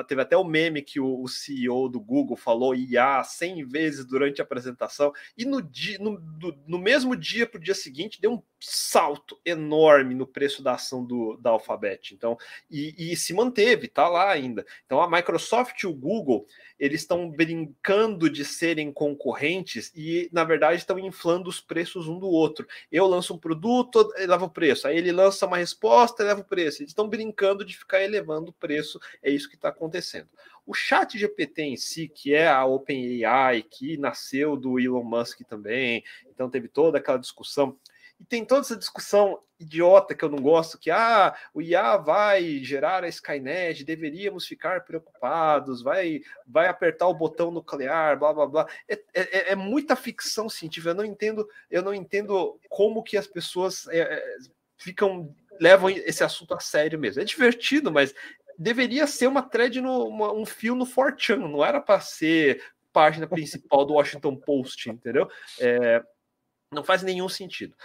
teve 0.07 0.21
até 0.21 0.35
o 0.35 0.43
meme 0.43 0.81
que 0.81 0.99
o, 0.99 1.21
o 1.21 1.27
CEO 1.27 1.87
do 1.89 1.99
Google 1.99 2.35
falou 2.35 2.75
IA 2.75 3.23
100 3.23 3.65
vezes 3.65 4.05
durante 4.05 4.41
a 4.41 4.43
apresentação, 4.43 5.13
e 5.37 5.45
no, 5.45 5.61
dia, 5.61 5.97
no, 5.99 6.19
do, 6.19 6.57
no 6.67 6.79
mesmo 6.79 7.15
dia 7.15 7.47
para 7.47 7.59
o 7.59 7.63
dia 7.63 7.75
seguinte 7.75 8.19
deu 8.19 8.33
um 8.33 8.43
salto 8.59 9.39
enorme 9.45 10.15
no 10.15 10.25
preço 10.25 10.63
da 10.63 10.73
ação 10.73 11.05
do, 11.05 11.37
da 11.37 11.51
Alphabet. 11.51 12.13
Então, 12.13 12.37
e, 12.69 13.11
e 13.11 13.15
se 13.15 13.33
manteve, 13.33 13.87
tá 13.87 14.07
lá 14.09 14.31
ainda. 14.31 14.65
Então, 14.85 15.01
a 15.01 15.09
Microsoft 15.09 15.83
e 15.83 15.87
o 15.87 15.93
Google 15.93 16.45
eles 16.77 17.01
estão 17.01 17.29
brincando 17.29 18.29
de 18.29 18.43
serem 18.43 18.91
concorrentes 18.91 19.91
e, 19.95 20.29
na 20.31 20.43
verdade, 20.43 20.77
estão 20.77 20.99
inflando 20.99 21.49
os 21.49 21.61
preços 21.61 22.07
um 22.07 22.19
do 22.19 22.27
outro. 22.27 22.67
Eu 22.91 23.07
lanço 23.07 23.33
um 23.33 23.37
produto, 23.37 24.11
eleva 24.17 24.45
o 24.45 24.49
preço. 24.49 24.87
Aí 24.87 24.97
ele 24.97 25.11
lança 25.11 25.45
uma 25.45 25.57
resposta, 25.57 26.23
eleva 26.23 26.41
o 26.41 26.45
preço. 26.45 26.81
Eles 26.81 26.91
estão 26.91 27.07
brincando 27.07 27.65
de 27.65 27.77
ficar 27.77 28.01
elevando 28.01 28.49
o 28.49 28.53
preço. 28.53 28.99
É 29.21 29.29
isso 29.29 29.49
que 29.49 29.55
está 29.55 29.69
acontecendo. 29.69 30.27
O 30.65 30.73
chat 30.73 31.17
GPT 31.17 31.61
em 31.61 31.77
si, 31.77 32.07
que 32.07 32.33
é 32.33 32.47
a 32.47 32.65
OpenAI, 32.65 33.61
que 33.61 33.97
nasceu 33.97 34.57
do 34.57 34.79
Elon 34.79 35.03
Musk 35.03 35.41
também, 35.47 36.03
então 36.27 36.49
teve 36.49 36.67
toda 36.67 36.97
aquela 36.97 37.19
discussão 37.19 37.77
e 38.19 38.25
tem 38.25 38.45
toda 38.45 38.61
essa 38.61 38.75
discussão 38.75 39.39
idiota 39.59 40.13
que 40.13 40.23
eu 40.23 40.29
não 40.29 40.41
gosto, 40.41 40.77
que 40.77 40.91
ah, 40.91 41.35
o 41.53 41.61
IA 41.61 41.97
vai 41.97 42.59
gerar 42.63 43.03
a 43.03 43.07
Skynet, 43.07 43.83
deveríamos 43.83 44.45
ficar 44.45 44.83
preocupados, 44.83 45.81
vai, 45.81 46.21
vai 46.45 46.67
apertar 46.67 47.07
o 47.07 47.13
botão 47.13 47.51
nuclear, 47.51 48.17
blá 48.19 48.33
blá 48.33 48.47
blá. 48.47 48.67
É, 48.87 48.99
é, 49.13 49.51
é 49.51 49.55
muita 49.55 49.95
ficção 49.95 50.49
científica. 50.49 50.91
Eu 50.91 50.95
não 50.95 51.05
entendo, 51.05 51.47
eu 51.69 51.81
não 51.81 51.93
entendo 51.93 52.59
como 52.69 53.03
que 53.03 53.17
as 53.17 53.27
pessoas 53.27 53.87
é, 53.87 53.99
é 53.99 54.37
ficam 54.77 55.33
levam 55.59 55.89
esse 55.89 56.23
assunto 56.23 56.53
a 56.53 56.59
sério 56.59 56.99
mesmo. 56.99 57.21
É 57.21 57.25
divertido, 57.25 57.91
mas 57.91 58.13
deveria 58.57 59.07
ser 59.07 59.27
uma 59.27 59.41
thread 59.41 59.79
no 59.81 60.07
uma, 60.07 60.33
um 60.33 60.45
fio 60.45 60.75
no 60.75 60.85
Fortran, 60.85 61.37
não 61.37 61.63
era 61.63 61.81
para 61.81 61.99
ser 62.01 62.61
página 62.91 63.27
principal 63.27 63.85
do 63.85 63.93
Washington 63.93 64.35
Post, 64.35 64.89
entendeu? 64.89 65.29
É, 65.59 66.03
não 66.71 66.83
faz 66.83 67.03
nenhum 67.03 67.27
sentido. 67.29 67.75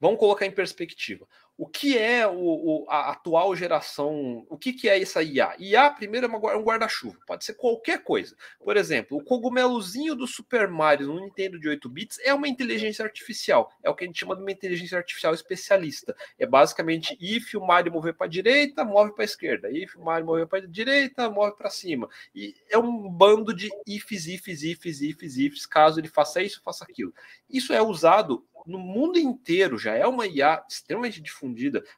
Vamos 0.00 0.18
colocar 0.18 0.46
em 0.46 0.50
perspectiva. 0.50 1.26
O 1.58 1.66
que 1.66 1.96
é 1.96 2.26
o, 2.26 2.34
o, 2.34 2.86
a 2.86 3.12
atual 3.12 3.56
geração? 3.56 4.46
O 4.50 4.58
que, 4.58 4.74
que 4.74 4.90
é 4.90 5.00
essa 5.00 5.22
IA? 5.22 5.54
IA, 5.58 5.90
primeiro, 5.90 6.26
é, 6.26 6.28
uma, 6.28 6.52
é 6.52 6.56
um 6.56 6.62
guarda-chuva. 6.62 7.16
Pode 7.26 7.46
ser 7.46 7.54
qualquer 7.54 8.02
coisa. 8.04 8.36
Por 8.62 8.76
exemplo, 8.76 9.16
o 9.16 9.24
cogumelozinho 9.24 10.14
do 10.14 10.26
Super 10.26 10.68
Mario 10.68 11.06
no 11.06 11.18
Nintendo 11.18 11.58
de 11.58 11.66
8 11.66 11.88
bits 11.88 12.18
é 12.22 12.34
uma 12.34 12.46
inteligência 12.46 13.02
artificial. 13.02 13.72
É 13.82 13.88
o 13.88 13.94
que 13.94 14.04
a 14.04 14.06
gente 14.06 14.20
chama 14.20 14.36
de 14.36 14.42
uma 14.42 14.52
inteligência 14.52 14.98
artificial 14.98 15.32
especialista. 15.32 16.14
É 16.38 16.44
basicamente 16.44 17.16
if 17.18 17.54
o 17.54 17.66
Mario 17.66 17.90
mover 17.90 18.12
para 18.12 18.26
a 18.26 18.30
direita, 18.30 18.84
move 18.84 19.14
para 19.14 19.24
a 19.24 19.24
esquerda. 19.24 19.70
If 19.70 19.96
o 19.96 20.04
Mario 20.04 20.26
mover 20.26 20.46
para 20.46 20.58
a 20.58 20.66
direita, 20.66 21.30
move 21.30 21.56
para 21.56 21.70
cima. 21.70 22.06
E 22.34 22.54
é 22.68 22.76
um 22.76 23.08
bando 23.08 23.54
de 23.54 23.70
ifs, 23.86 24.26
ifs, 24.26 24.62
ifs, 24.62 25.00
ifs, 25.00 25.36
ifs. 25.38 25.64
Caso 25.64 26.00
ele 26.00 26.08
faça 26.08 26.42
isso, 26.42 26.60
faça 26.62 26.84
aquilo. 26.84 27.14
Isso 27.48 27.72
é 27.72 27.80
usado 27.80 28.44
no 28.66 28.78
mundo 28.78 29.18
inteiro 29.18 29.78
já 29.78 29.94
é 29.94 30.06
uma 30.06 30.26
IA 30.26 30.62
extremamente 30.68 31.22
difundida. 31.22 31.45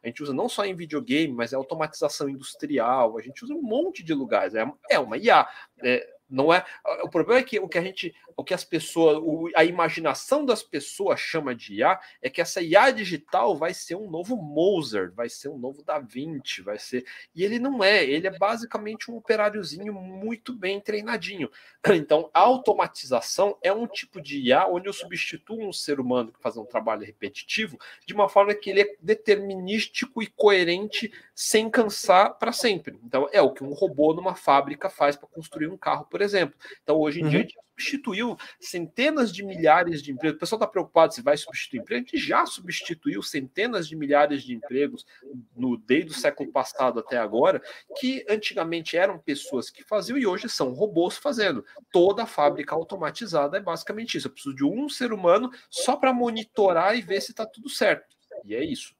A 0.02 0.06
gente 0.06 0.22
usa 0.22 0.32
não 0.32 0.48
só 0.48 0.64
em 0.64 0.74
videogame, 0.74 1.32
mas 1.32 1.52
é 1.52 1.56
automatização 1.56 2.28
industrial, 2.28 3.18
a 3.18 3.22
gente 3.22 3.44
usa 3.44 3.54
um 3.54 3.62
monte 3.62 4.02
de 4.02 4.14
lugares. 4.14 4.54
É, 4.54 4.64
é 4.90 4.98
uma 4.98 5.16
IA. 5.16 5.46
É, 5.82 6.17
não 6.28 6.52
é. 6.52 6.64
O 7.02 7.08
problema 7.08 7.40
é 7.40 7.42
que 7.42 7.58
o 7.58 7.68
que 7.68 7.78
a 7.78 7.82
gente, 7.82 8.14
o 8.36 8.44
que 8.44 8.52
as 8.52 8.64
pessoas, 8.64 9.22
a 9.56 9.64
imaginação 9.64 10.44
das 10.44 10.62
pessoas 10.62 11.18
chama 11.20 11.54
de 11.54 11.76
IA 11.76 11.98
é 12.20 12.28
que 12.28 12.40
essa 12.40 12.60
IA 12.60 12.90
digital 12.90 13.56
vai 13.56 13.72
ser 13.72 13.94
um 13.94 14.10
novo 14.10 14.36
Mozart, 14.36 15.12
vai 15.14 15.28
ser 15.28 15.48
um 15.48 15.58
novo 15.58 15.82
Da 15.82 15.98
Vinci, 15.98 16.60
vai 16.60 16.78
ser. 16.78 17.04
E 17.34 17.44
ele 17.44 17.58
não 17.58 17.82
é, 17.82 18.04
ele 18.04 18.26
é 18.26 18.38
basicamente 18.38 19.10
um 19.10 19.16
operáriozinho 19.16 19.92
muito 19.92 20.54
bem 20.54 20.80
treinadinho. 20.80 21.50
Então, 22.08 22.30
a 22.32 22.40
automatização 22.40 23.56
é 23.62 23.72
um 23.72 23.86
tipo 23.86 24.20
de 24.20 24.38
IA 24.40 24.66
onde 24.66 24.88
eu 24.88 24.92
substituo 24.92 25.66
um 25.66 25.72
ser 25.72 25.98
humano 25.98 26.32
que 26.32 26.40
faz 26.40 26.56
um 26.56 26.64
trabalho 26.64 27.04
repetitivo 27.04 27.78
de 28.06 28.14
uma 28.14 28.28
forma 28.28 28.54
que 28.54 28.70
ele 28.70 28.82
é 28.82 28.96
determinístico 29.00 30.22
e 30.22 30.26
coerente 30.26 31.12
sem 31.34 31.68
cansar 31.68 32.38
para 32.38 32.52
sempre. 32.52 32.98
Então, 33.04 33.28
é 33.32 33.40
o 33.40 33.52
que 33.52 33.64
um 33.64 33.72
robô 33.72 34.12
numa 34.12 34.34
fábrica 34.34 34.90
faz 34.90 35.16
para 35.16 35.28
construir 35.28 35.68
um 35.68 35.76
carro, 35.76 36.04
por 36.04 36.17
por 36.18 36.22
exemplo. 36.22 36.58
Então, 36.82 36.98
hoje 36.98 37.20
em 37.20 37.24
uhum. 37.24 37.30
dia, 37.30 37.38
a 37.38 37.42
gente 37.42 37.56
substituiu 37.70 38.36
centenas 38.58 39.32
de 39.32 39.44
milhares 39.44 40.02
de 40.02 40.10
empregos. 40.10 40.36
O 40.36 40.40
pessoal 40.40 40.58
está 40.58 40.66
preocupado 40.66 41.14
se 41.14 41.22
vai 41.22 41.36
substituir 41.36 41.78
emprego. 41.80 42.04
A 42.04 42.10
gente 42.10 42.18
já 42.18 42.44
substituiu 42.44 43.22
centenas 43.22 43.86
de 43.86 43.94
milhares 43.94 44.42
de 44.42 44.52
empregos 44.52 45.06
no 45.54 45.76
desde 45.76 46.10
o 46.10 46.14
século 46.14 46.50
passado 46.50 46.98
até 46.98 47.16
agora, 47.16 47.62
que 48.00 48.26
antigamente 48.28 48.96
eram 48.96 49.16
pessoas 49.16 49.70
que 49.70 49.84
faziam 49.84 50.18
e 50.18 50.26
hoje 50.26 50.48
são 50.48 50.72
robôs 50.72 51.16
fazendo. 51.16 51.64
Toda 51.92 52.24
a 52.24 52.26
fábrica 52.26 52.74
automatizada 52.74 53.56
é 53.56 53.60
basicamente 53.60 54.18
isso. 54.18 54.26
Eu 54.26 54.32
preciso 54.32 54.56
de 54.56 54.64
um 54.64 54.88
ser 54.88 55.12
humano 55.12 55.52
só 55.70 55.96
para 55.96 56.12
monitorar 56.12 56.98
e 56.98 57.00
ver 57.00 57.20
se 57.20 57.30
está 57.30 57.46
tudo 57.46 57.68
certo. 57.68 58.16
E 58.44 58.56
é 58.56 58.64
isso. 58.64 58.92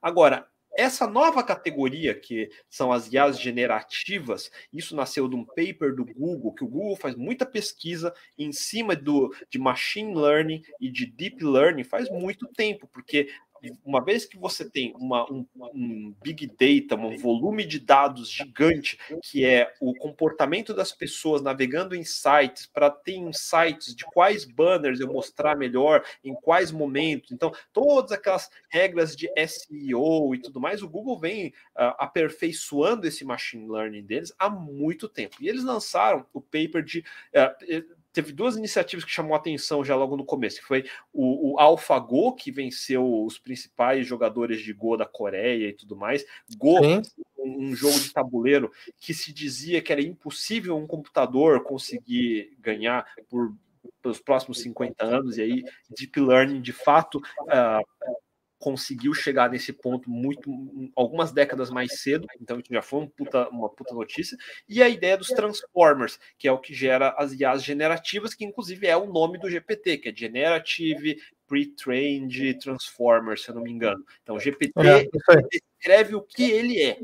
Agora, 0.00 0.46
essa 0.76 1.06
nova 1.06 1.42
categoria, 1.42 2.14
que 2.14 2.50
são 2.68 2.92
as 2.92 3.12
IAs 3.12 3.40
generativas, 3.40 4.50
isso 4.72 4.94
nasceu 4.94 5.28
de 5.28 5.36
um 5.36 5.44
paper 5.44 5.94
do 5.94 6.04
Google, 6.04 6.54
que 6.54 6.64
o 6.64 6.68
Google 6.68 6.96
faz 6.96 7.14
muita 7.16 7.44
pesquisa 7.44 8.14
em 8.38 8.52
cima 8.52 8.94
do, 8.94 9.34
de 9.48 9.58
machine 9.58 10.14
learning 10.14 10.62
e 10.80 10.90
de 10.90 11.06
deep 11.06 11.44
learning 11.44 11.84
faz 11.84 12.08
muito 12.10 12.46
tempo, 12.46 12.88
porque 12.92 13.28
uma 13.84 14.02
vez 14.02 14.24
que 14.24 14.38
você 14.38 14.68
tem 14.68 14.94
uma, 14.96 15.30
um, 15.30 15.46
um, 15.74 16.14
big 16.22 16.46
data, 16.46 17.00
um 17.00 17.16
volume 17.16 17.64
de 17.64 17.78
dados 17.78 18.30
gigante, 18.30 18.98
que 19.22 19.44
é 19.44 19.72
o 19.80 19.94
comportamento 19.94 20.72
das 20.74 20.92
pessoas 20.92 21.42
navegando 21.42 21.94
em 21.94 22.04
sites, 22.04 22.66
para 22.66 22.90
ter 22.90 23.16
insights 23.16 23.94
de 23.94 24.04
quais 24.04 24.44
banners 24.44 25.00
eu 25.00 25.08
mostrar 25.08 25.56
melhor, 25.56 26.04
em 26.24 26.34
quais 26.34 26.70
momentos. 26.70 27.32
Então, 27.32 27.52
todas 27.72 28.12
aquelas 28.12 28.50
regras 28.68 29.14
de 29.14 29.28
SEO 29.46 30.34
e 30.34 30.40
tudo 30.40 30.60
mais, 30.60 30.82
o 30.82 30.88
Google 30.88 31.18
vem 31.18 31.48
uh, 31.48 31.94
aperfeiçoando 31.98 33.06
esse 33.06 33.24
machine 33.24 33.68
learning 33.68 34.04
deles 34.04 34.32
há 34.38 34.48
muito 34.48 35.08
tempo. 35.08 35.36
E 35.40 35.48
eles 35.48 35.64
lançaram 35.64 36.26
o 36.32 36.40
paper 36.40 36.82
de. 36.82 37.00
Uh, 37.34 37.99
teve 38.12 38.32
duas 38.32 38.56
iniciativas 38.56 39.04
que 39.04 39.10
chamou 39.10 39.34
a 39.34 39.38
atenção 39.38 39.84
já 39.84 39.94
logo 39.94 40.16
no 40.16 40.24
começo, 40.24 40.60
que 40.60 40.66
foi 40.66 40.84
o, 41.12 41.52
o 41.52 41.58
AlphaGo, 41.58 42.34
que 42.34 42.50
venceu 42.50 43.24
os 43.24 43.38
principais 43.38 44.06
jogadores 44.06 44.60
de 44.62 44.72
Go 44.72 44.96
da 44.96 45.06
Coreia 45.06 45.68
e 45.68 45.72
tudo 45.72 45.96
mais. 45.96 46.24
Go, 46.56 46.80
um, 46.80 47.02
um, 47.38 47.74
jogo 47.74 47.98
de 47.98 48.12
tabuleiro 48.12 48.70
que 48.98 49.14
se 49.14 49.32
dizia 49.32 49.80
que 49.80 49.92
era 49.92 50.02
impossível 50.02 50.76
um 50.76 50.86
computador 50.86 51.62
conseguir 51.62 52.56
ganhar 52.60 53.06
por 53.28 53.54
pelos 54.02 54.20
próximos 54.20 54.60
50 54.60 55.04
anos, 55.04 55.38
e 55.38 55.42
aí 55.42 55.64
Deep 55.90 56.20
Learning 56.20 56.60
de 56.60 56.72
fato 56.72 57.16
uh, 57.16 58.10
conseguiu 58.60 59.14
chegar 59.14 59.50
nesse 59.50 59.72
ponto 59.72 60.08
muito 60.10 60.50
algumas 60.94 61.32
décadas 61.32 61.70
mais 61.70 62.00
cedo, 62.00 62.26
então 62.40 62.60
isso 62.60 62.72
já 62.72 62.82
foi 62.82 63.00
um 63.00 63.08
puta, 63.08 63.48
uma 63.48 63.70
puta 63.70 63.94
notícia, 63.94 64.36
e 64.68 64.82
a 64.82 64.88
ideia 64.88 65.16
dos 65.16 65.28
Transformers, 65.28 66.20
que 66.38 66.46
é 66.46 66.52
o 66.52 66.58
que 66.58 66.74
gera 66.74 67.14
as 67.18 67.32
IAs 67.32 67.64
generativas, 67.64 68.34
que 68.34 68.44
inclusive 68.44 68.86
é 68.86 68.96
o 68.96 69.10
nome 69.10 69.38
do 69.38 69.50
GPT, 69.50 69.96
que 69.96 70.08
é 70.10 70.14
Generative 70.14 71.16
Pre-Trained 71.48 72.58
Transformers, 72.58 73.42
se 73.42 73.50
eu 73.50 73.54
não 73.54 73.62
me 73.62 73.72
engano. 73.72 74.04
Então, 74.22 74.36
o 74.36 74.40
GPT 74.40 74.72
é, 74.76 75.06
descreve 75.50 76.14
o 76.14 76.22
que 76.22 76.44
ele 76.44 76.82
é. 76.82 76.98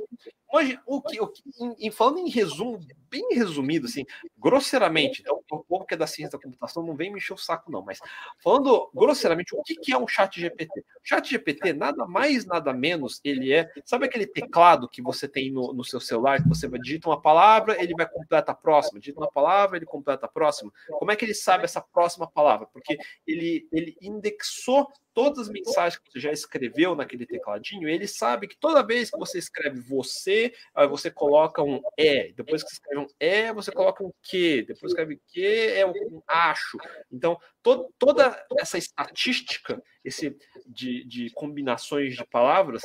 Hoje, 0.52 0.78
o 0.86 1.02
que, 1.02 1.20
o 1.20 1.26
que 1.26 1.42
em, 1.58 1.86
em, 1.86 1.90
falando 1.90 2.18
em 2.18 2.28
resumo, 2.28 2.78
bem 3.16 3.34
resumido, 3.34 3.86
assim, 3.86 4.04
grosseiramente, 4.38 5.22
então, 5.22 5.42
o 5.50 5.64
povo 5.64 5.86
que 5.86 5.94
é 5.94 5.96
da 5.96 6.06
ciência 6.06 6.38
da 6.38 6.42
computação 6.42 6.84
não 6.84 6.94
vem 6.94 7.10
me 7.10 7.18
encher 7.18 7.32
o 7.32 7.38
saco, 7.38 7.70
não, 7.70 7.82
mas 7.82 7.98
falando 8.42 8.90
grosseiramente, 8.94 9.54
o 9.54 9.62
que, 9.62 9.92
é 9.92 9.98
um 9.98 10.06
chat 10.06 10.38
GPT? 10.38 10.84
Chat 11.02 11.30
GPT, 11.30 11.72
nada 11.72 12.06
mais, 12.06 12.44
nada 12.44 12.72
menos, 12.72 13.20
ele 13.24 13.52
é, 13.52 13.70
sabe 13.84 14.06
aquele 14.06 14.26
teclado 14.26 14.88
que 14.88 15.00
você 15.00 15.26
tem 15.26 15.50
no, 15.50 15.72
no 15.72 15.84
seu 15.84 16.00
celular, 16.00 16.42
que 16.42 16.48
você 16.48 16.68
digita 16.80 17.08
uma 17.08 17.20
palavra, 17.20 17.82
ele 17.82 17.94
vai 17.94 18.08
completar 18.08 18.44
a 18.48 18.54
próxima, 18.54 19.00
digita 19.00 19.20
uma 19.20 19.30
palavra, 19.30 19.76
ele 19.76 19.86
completa 19.86 20.26
a 20.26 20.28
próxima. 20.28 20.70
Como 20.98 21.10
é 21.10 21.16
que 21.16 21.24
ele 21.24 21.34
sabe 21.34 21.64
essa 21.64 21.80
próxima 21.80 22.30
palavra? 22.30 22.66
Porque 22.66 22.98
ele, 23.26 23.66
ele 23.72 23.96
indexou 24.02 24.88
todas 25.16 25.38
as 25.38 25.48
mensagens 25.48 25.98
que 25.98 26.12
você 26.12 26.20
já 26.20 26.30
escreveu 26.30 26.94
naquele 26.94 27.24
tecladinho, 27.24 27.88
ele 27.88 28.06
sabe 28.06 28.46
que 28.46 28.54
toda 28.54 28.86
vez 28.86 29.10
que 29.10 29.18
você 29.18 29.38
escreve 29.38 29.80
você, 29.80 30.52
aí 30.74 30.86
você 30.86 31.10
coloca 31.10 31.62
um 31.62 31.80
é, 31.98 32.34
depois 32.36 32.62
que 32.62 32.68
você 32.68 32.74
escreve 32.74 33.00
um 33.00 33.05
é, 33.18 33.52
você 33.52 33.72
coloca 33.72 34.04
um 34.04 34.10
que, 34.22 34.62
depois 34.62 34.80
que 34.80 34.86
escreve 34.86 35.20
que 35.28 35.46
é 35.46 35.86
um 35.86 36.22
acho. 36.26 36.78
Então, 37.10 37.38
to 37.62 37.92
toda 37.98 38.46
essa 38.58 38.78
estatística 38.78 39.82
esse 40.04 40.36
de, 40.66 41.04
de 41.04 41.30
combinações 41.30 42.16
de 42.16 42.26
palavras 42.26 42.82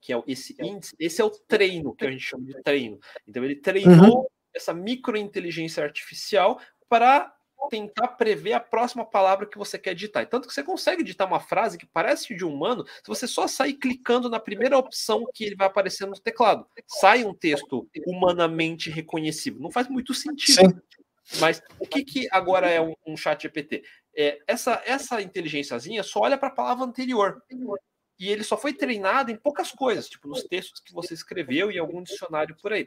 que 0.00 0.12
é 0.12 0.22
esse 0.26 0.56
índice, 0.60 0.94
esse 0.98 1.20
é 1.20 1.24
o 1.24 1.30
treino 1.30 1.94
que 1.94 2.06
a 2.06 2.10
gente 2.10 2.22
chama 2.22 2.44
de 2.44 2.62
treino. 2.62 2.98
Então 3.26 3.44
ele 3.44 3.56
treinou 3.56 4.20
uhum. 4.20 4.26
essa 4.54 4.72
microinteligência 4.72 5.82
artificial 5.82 6.60
para 6.88 7.34
tentar 7.70 8.08
prever 8.08 8.52
a 8.52 8.60
próxima 8.60 9.04
palavra 9.04 9.46
que 9.46 9.58
você 9.58 9.78
quer 9.78 9.94
digitar. 9.94 10.28
Tanto 10.28 10.48
que 10.48 10.54
você 10.54 10.62
consegue 10.62 11.02
digitar 11.02 11.26
uma 11.26 11.40
frase 11.40 11.78
que 11.78 11.86
parece 11.86 12.34
de 12.34 12.44
humano 12.44 12.84
se 12.86 13.06
você 13.06 13.26
só 13.26 13.46
sair 13.46 13.74
clicando 13.74 14.28
na 14.28 14.40
primeira 14.40 14.78
opção 14.78 15.24
que 15.34 15.44
ele 15.44 15.56
vai 15.56 15.66
aparecer 15.66 16.06
no 16.06 16.18
teclado. 16.18 16.66
Sai 16.86 17.24
um 17.24 17.34
texto 17.34 17.88
humanamente 18.06 18.90
reconhecível. 18.90 19.60
Não 19.60 19.70
faz 19.70 19.88
muito 19.88 20.14
sentido. 20.14 20.70
Sim. 20.70 21.40
Mas 21.40 21.62
o 21.78 21.86
que, 21.86 22.04
que 22.04 22.28
agora 22.30 22.68
é 22.70 22.80
um, 22.80 22.94
um 23.06 23.16
chat 23.16 23.42
GPT? 23.42 23.82
É, 24.16 24.38
essa, 24.46 24.82
essa 24.86 25.20
inteligênciazinha 25.20 26.02
só 26.02 26.20
olha 26.20 26.38
para 26.38 26.48
a 26.48 26.54
palavra 26.54 26.84
anterior. 26.84 27.42
E 28.18 28.28
ele 28.28 28.42
só 28.42 28.56
foi 28.56 28.72
treinado 28.72 29.30
em 29.30 29.36
poucas 29.36 29.70
coisas, 29.70 30.08
tipo 30.08 30.26
nos 30.26 30.42
textos 30.42 30.80
que 30.80 30.92
você 30.92 31.14
escreveu 31.14 31.70
e 31.70 31.78
algum 31.78 32.02
dicionário 32.02 32.56
por 32.60 32.72
aí. 32.72 32.84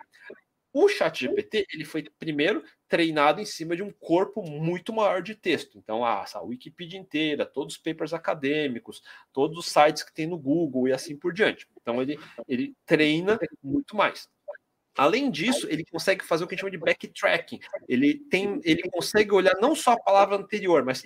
O 0.74 0.88
chat 0.88 1.20
GPT 1.20 1.66
ele 1.74 1.84
foi 1.84 2.04
primeiro 2.18 2.64
treinado 2.88 3.42
em 3.42 3.46
cima 3.46 3.76
de 3.76 3.84
um 3.84 3.92
corpo 3.92 4.42
muito 4.42 4.94
maior 4.94 5.22
de 5.22 5.36
texto. 5.36 5.78
Então, 5.78 6.06
a, 6.06 6.26
a 6.34 6.42
Wikipedia 6.42 7.00
inteira, 7.00 7.46
todos 7.46 7.76
os 7.76 7.82
papers 7.82 8.14
acadêmicos, 8.14 9.02
todos 9.34 9.58
os 9.58 9.66
sites 9.68 10.04
que 10.04 10.14
tem 10.14 10.28
no 10.28 10.38
Google 10.38 10.88
e 10.88 10.94
assim 10.94 11.16
por 11.16 11.34
diante. 11.34 11.68
Então, 11.82 12.02
ele, 12.02 12.18
ele 12.48 12.74
treina 12.86 13.38
muito 13.62 13.96
mais. 13.96 14.30
Além 14.98 15.32
disso, 15.32 15.68
ele 15.70 15.86
consegue 15.86 16.24
fazer 16.24 16.44
o 16.44 16.48
que 16.48 16.54
a 16.54 16.56
gente 16.56 16.62
chama 16.62 16.72
de 16.72 16.78
backtracking. 16.78 17.60
Ele 17.88 18.20
tem, 18.30 18.60
ele 18.64 18.84
consegue 18.90 19.34
olhar 19.34 19.56
não 19.62 19.76
só 19.76 19.94
a 19.94 20.02
palavra 20.02 20.36
anterior, 20.36 20.84
mas 20.84 21.04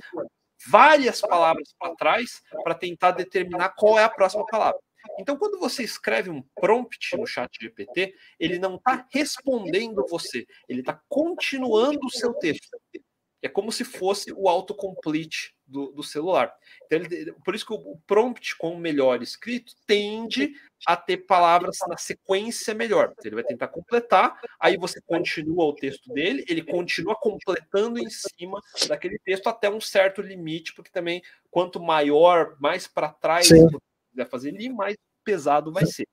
várias 0.68 1.22
palavras 1.22 1.74
para 1.78 1.96
trás 1.96 2.42
para 2.64 2.74
tentar 2.74 3.12
determinar 3.12 3.70
qual 3.70 4.00
é 4.00 4.04
a 4.04 4.10
próxima 4.10 4.46
palavra. 4.46 4.80
Então, 5.20 5.38
quando 5.38 5.60
você 5.60 5.84
escreve 5.84 6.30
um 6.30 6.44
prompt 6.56 7.18
no 7.18 7.26
chat 7.26 7.52
GPT, 7.60 8.14
ele 8.40 8.60
não 8.60 8.76
está 8.76 9.08
respondendo 9.12 10.06
você, 10.08 10.46
ele 10.68 10.82
está 10.82 11.00
continuando 11.08 12.06
o 12.06 12.12
seu 12.12 12.34
texto. 12.34 12.78
É 13.42 13.48
como 13.48 13.72
se 13.72 13.84
fosse 13.84 14.34
o 14.34 14.50
autocomplete 14.50 15.56
do, 15.68 15.92
do 15.92 16.02
celular. 16.02 16.52
Então, 16.86 17.00
ele, 17.00 17.32
por 17.44 17.54
isso 17.54 17.66
que 17.66 17.74
o 17.74 17.98
prompt 18.08 18.58
com 18.58 18.76
melhor 18.76 19.22
escrito 19.22 19.74
tende 19.86 20.54
a 20.86 20.98
ter 20.98 21.18
palavras 21.18 21.78
na 21.88 21.96
sequência 21.96 22.74
melhor. 22.74 23.14
Ele 23.24 23.36
vai 23.36 23.44
tentar 23.44 23.68
completar, 23.68 24.40
aí 24.60 24.78
você 24.78 25.00
continua 25.02 25.66
o 25.66 25.76
texto 25.76 26.12
dele, 26.12 26.44
ele 26.48 26.64
continua 26.64 27.16
completando 27.16 28.00
em 28.00 28.10
cima 28.10 28.60
daquele 28.88 29.20
texto 29.20 29.48
até 29.48 29.70
um 29.70 29.82
certo 29.82 30.22
limite, 30.22 30.74
porque 30.74 30.92
também 30.92 31.22
quanto 31.52 31.80
maior, 31.80 32.56
mais 32.60 32.88
para 32.88 33.10
trás 33.10 33.48
Sim 33.48 33.68
quiser 34.16 34.30
fazer 34.30 34.50
ele, 34.50 34.70
mais 34.70 34.96
pesado 35.24 35.72
vai 35.72 35.86
ser. 35.86 36.08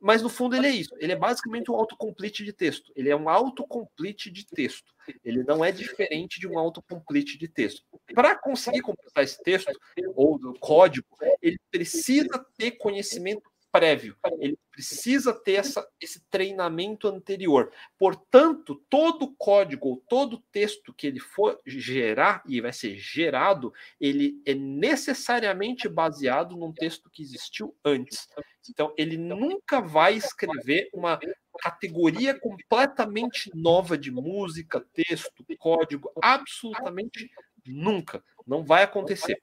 Mas 0.00 0.22
no 0.22 0.28
fundo 0.28 0.56
ele 0.56 0.66
é 0.66 0.70
isso. 0.70 0.94
Ele 0.98 1.12
é 1.12 1.16
basicamente 1.16 1.70
um 1.70 1.74
autocomplete 1.74 2.44
de 2.44 2.52
texto. 2.52 2.92
Ele 2.94 3.08
é 3.08 3.16
um 3.16 3.28
autocomplete 3.28 4.30
de 4.30 4.46
texto. 4.46 4.92
Ele 5.24 5.42
não 5.42 5.64
é 5.64 5.72
diferente 5.72 6.38
de 6.38 6.46
um 6.46 6.58
autocomplete 6.58 7.38
de 7.38 7.48
texto. 7.48 7.82
Para 8.14 8.36
conseguir 8.36 8.82
completar 8.82 9.24
esse 9.24 9.42
texto 9.42 9.72
ou 10.14 10.38
do 10.38 10.52
código, 10.58 11.06
ele 11.40 11.58
precisa 11.70 12.44
ter 12.56 12.72
conhecimento 12.72 13.50
prévio. 13.78 14.16
Ele 14.38 14.58
precisa 14.70 15.32
ter 15.32 15.54
essa, 15.54 15.86
esse 16.00 16.20
treinamento 16.28 17.08
anterior. 17.08 17.72
Portanto, 17.98 18.82
todo 18.88 19.34
código, 19.36 20.02
todo 20.08 20.42
texto 20.52 20.92
que 20.92 21.06
ele 21.06 21.20
for 21.20 21.58
gerar 21.66 22.42
e 22.46 22.60
vai 22.60 22.72
ser 22.72 22.96
gerado, 22.96 23.72
ele 24.00 24.40
é 24.46 24.54
necessariamente 24.54 25.88
baseado 25.88 26.56
num 26.56 26.72
texto 26.72 27.10
que 27.10 27.22
existiu 27.22 27.76
antes. 27.84 28.28
Então, 28.68 28.92
ele 28.96 29.16
nunca 29.16 29.80
vai 29.80 30.14
escrever 30.14 30.88
uma 30.92 31.18
categoria 31.60 32.38
completamente 32.38 33.50
nova 33.54 33.96
de 33.96 34.10
música, 34.10 34.84
texto, 34.92 35.44
código, 35.58 36.10
absolutamente 36.22 37.30
nunca. 37.64 38.22
Não 38.46 38.64
vai 38.64 38.82
acontecer. 38.82 39.40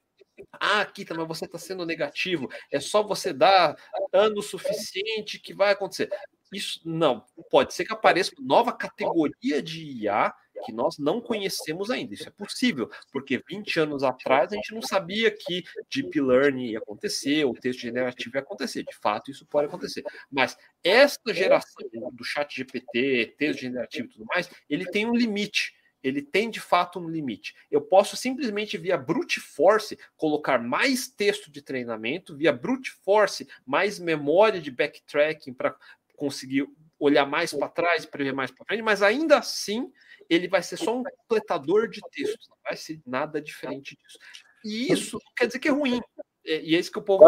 Ah, 0.59 0.85
Kita, 0.85 1.13
mas 1.13 1.27
você 1.27 1.45
está 1.45 1.57
sendo 1.57 1.85
negativo. 1.85 2.49
É 2.71 2.79
só 2.79 3.03
você 3.03 3.33
dar 3.33 3.75
ano 4.11 4.41
suficiente 4.41 5.39
que 5.39 5.53
vai 5.53 5.71
acontecer. 5.71 6.09
Isso 6.51 6.79
não. 6.85 7.25
Pode 7.49 7.73
ser 7.73 7.85
que 7.85 7.93
apareça 7.93 8.31
nova 8.39 8.71
categoria 8.71 9.61
de 9.61 9.83
IA 10.03 10.33
que 10.65 10.71
nós 10.71 10.97
não 10.97 11.19
conhecemos 11.19 11.89
ainda. 11.89 12.13
Isso 12.13 12.27
é 12.27 12.31
possível, 12.31 12.89
porque 13.11 13.43
20 13.49 13.79
anos 13.79 14.03
atrás 14.03 14.51
a 14.51 14.55
gente 14.55 14.73
não 14.73 14.81
sabia 14.81 15.29
que 15.31 15.63
deep 15.89 16.21
learning 16.21 16.71
ia 16.71 16.77
acontecer, 16.77 17.43
o 17.45 17.53
texto 17.53 17.81
generativo 17.81 18.37
ia 18.37 18.41
acontecer. 18.41 18.83
De 18.83 18.95
fato, 18.95 19.31
isso 19.31 19.45
pode 19.45 19.67
acontecer. 19.67 20.03
Mas 20.31 20.57
esta 20.83 21.33
geração 21.33 21.83
do 22.11 22.23
chat 22.23 22.55
GPT, 22.55 23.35
texto 23.37 23.61
generativo 23.61 24.07
e 24.07 24.11
tudo 24.11 24.25
mais, 24.25 24.49
ele 24.69 24.85
tem 24.85 25.05
um 25.05 25.15
limite 25.15 25.73
ele 26.03 26.21
tem 26.21 26.49
de 26.49 26.59
fato 26.59 26.99
um 26.99 27.09
limite. 27.09 27.55
Eu 27.71 27.81
posso 27.81 28.17
simplesmente 28.17 28.77
via 28.77 28.97
brute 28.97 29.39
force 29.39 29.97
colocar 30.17 30.61
mais 30.61 31.07
texto 31.07 31.49
de 31.49 31.61
treinamento, 31.61 32.35
via 32.35 32.51
brute 32.51 32.91
force 32.91 33.47
mais 33.65 33.97
memória 33.97 34.59
de 34.59 34.69
backtracking 34.69 35.53
para 35.53 35.75
conseguir 36.15 36.67
olhar 36.99 37.25
mais 37.25 37.53
para 37.53 37.69
trás, 37.69 38.05
prever 38.05 38.33
mais 38.33 38.51
para 38.51 38.65
frente, 38.65 38.81
mas 38.81 39.01
ainda 39.01 39.37
assim 39.37 39.91
ele 40.29 40.47
vai 40.47 40.61
ser 40.61 40.77
só 40.77 40.97
um 40.97 41.03
completador 41.03 41.89
de 41.89 42.01
texto, 42.11 42.49
não 42.49 42.57
vai 42.63 42.75
ser 42.77 43.01
nada 43.05 43.41
diferente 43.41 43.97
disso. 43.97 44.17
E 44.63 44.91
isso 44.91 45.19
quer 45.35 45.47
dizer 45.47 45.59
que 45.59 45.67
é 45.67 45.71
ruim. 45.71 46.01
E 46.45 46.75
é 46.75 46.79
isso 46.79 46.91
que 46.91 46.99
o 46.99 47.03
povo, 47.03 47.25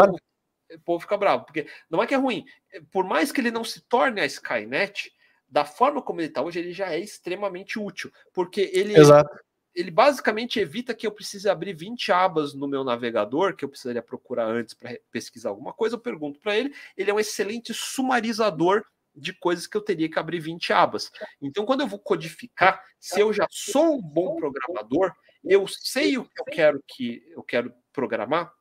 o 0.71 0.79
povo 0.79 1.01
fica 1.01 1.17
bravo, 1.17 1.45
porque 1.45 1.67
não 1.89 2.01
é 2.01 2.07
que 2.07 2.13
é 2.13 2.17
ruim. 2.17 2.45
Por 2.91 3.05
mais 3.05 3.31
que 3.31 3.41
ele 3.41 3.51
não 3.51 3.63
se 3.63 3.81
torne 3.81 4.21
a 4.21 4.25
Skynet, 4.25 5.11
da 5.55 5.63
forma 5.63 6.01
como 6.01 6.19
ele 6.19 6.27
está 6.27 6.41
hoje, 6.41 6.59
ele 6.59 6.73
já 6.73 6.91
é 6.91 6.99
extremamente 6.99 7.79
útil, 7.79 8.11
porque 8.33 8.69
ele, 8.73 8.93
Exato. 8.93 9.39
ele 9.73 9.89
basicamente 9.89 10.59
evita 10.59 10.93
que 10.93 11.07
eu 11.07 11.11
precise 11.13 11.47
abrir 11.47 11.73
20 11.73 12.11
abas 12.11 12.53
no 12.53 12.67
meu 12.67 12.83
navegador, 12.83 13.55
que 13.55 13.63
eu 13.63 13.69
precisaria 13.69 14.01
procurar 14.01 14.47
antes 14.47 14.73
para 14.73 14.99
pesquisar 15.09 15.47
alguma 15.47 15.71
coisa. 15.71 15.95
Eu 15.95 15.99
pergunto 16.01 16.41
para 16.41 16.57
ele, 16.57 16.75
ele 16.97 17.09
é 17.09 17.13
um 17.13 17.21
excelente 17.21 17.73
sumarizador 17.73 18.83
de 19.15 19.31
coisas 19.31 19.65
que 19.65 19.77
eu 19.77 19.81
teria 19.81 20.09
que 20.09 20.19
abrir 20.19 20.41
20 20.41 20.73
abas. 20.73 21.09
Então, 21.41 21.65
quando 21.65 21.79
eu 21.79 21.87
vou 21.87 21.99
codificar, 21.99 22.83
se 22.99 23.21
eu 23.21 23.31
já 23.31 23.47
sou 23.49 23.95
um 23.95 24.01
bom 24.01 24.35
programador, 24.35 25.13
eu 25.41 25.65
sei 25.69 26.17
o 26.17 26.25
que 26.25 26.41
eu 26.41 26.45
quero 26.51 26.83
que 26.85 27.23
eu 27.29 27.43
quero 27.43 27.73
programar, 27.93 28.51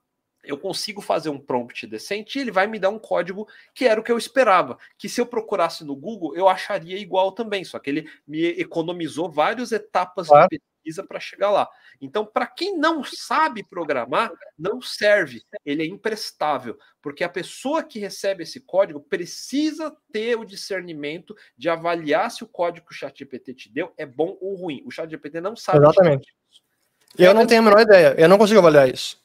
eu 0.45 0.59
consigo 0.59 1.01
fazer 1.01 1.29
um 1.29 1.39
prompt 1.39 1.87
decente 1.87 2.39
e 2.39 2.43
ele 2.43 2.51
vai 2.51 2.67
me 2.67 2.79
dar 2.79 2.91
um 2.91 2.99
código 2.99 3.49
que 3.75 3.87
era 3.87 4.01
o 4.01 4.05
que 4.05 4.13
eu 4.13 4.19
esperava. 4.19 4.79
Que 4.99 5.09
se 5.09 5.21
eu 5.21 5.27
procurasse 5.27 5.85
no 5.85 5.97
Google, 5.97 6.37
eu 6.37 6.49
acharia 6.49 6.99
igual 6.99 7.33
também, 7.33 7.65
só 7.65 7.79
que 7.79 7.91
ele 7.91 8.11
me 8.27 8.43
economizou 8.61 9.31
várias 9.31 9.73
etapas 9.73 10.29
claro. 10.29 10.49
de 10.51 10.61
pesquisa 10.85 11.03
para 11.03 11.19
chegar 11.19 11.51
lá. 11.51 11.69
Então, 12.01 12.27
para 12.27 12.47
quem 12.47 12.77
não 12.77 13.03
sabe 13.03 13.67
programar, 13.67 14.31
não 14.59 14.83
serve, 14.83 15.43
ele 15.65 15.83
é 15.83 15.87
imprestável, 15.87 16.79
porque 17.01 17.25
a 17.25 17.29
pessoa 17.29 17.83
que 17.83 17.99
recebe 17.99 18.43
esse 18.43 18.61
código 18.61 19.01
precisa 19.01 19.97
ter 20.13 20.39
o 20.39 20.45
discernimento 20.45 21.35
de 21.57 21.69
avaliar 21.69 22.31
se 22.31 22.45
o 22.45 22.49
código 22.49 22.87
que 22.87 22.93
o 22.93 22.97
ChatGPT 22.97 23.55
te 23.55 23.73
deu 23.73 23.93
é 23.97 24.05
bom 24.05 24.37
ou 24.41 24.55
ruim. 24.55 24.83
O 24.85 24.91
ChatGPT 24.91 25.41
não 25.41 25.57
sabe. 25.57 25.79
Exatamente. 25.79 26.35
Eu 27.17 27.33
não 27.33 27.47
tenho 27.47 27.61
a 27.61 27.65
menor 27.65 27.81
ideia, 27.81 28.15
eu 28.19 28.29
não 28.29 28.37
consigo 28.37 28.59
avaliar 28.59 28.89
isso. 28.89 29.24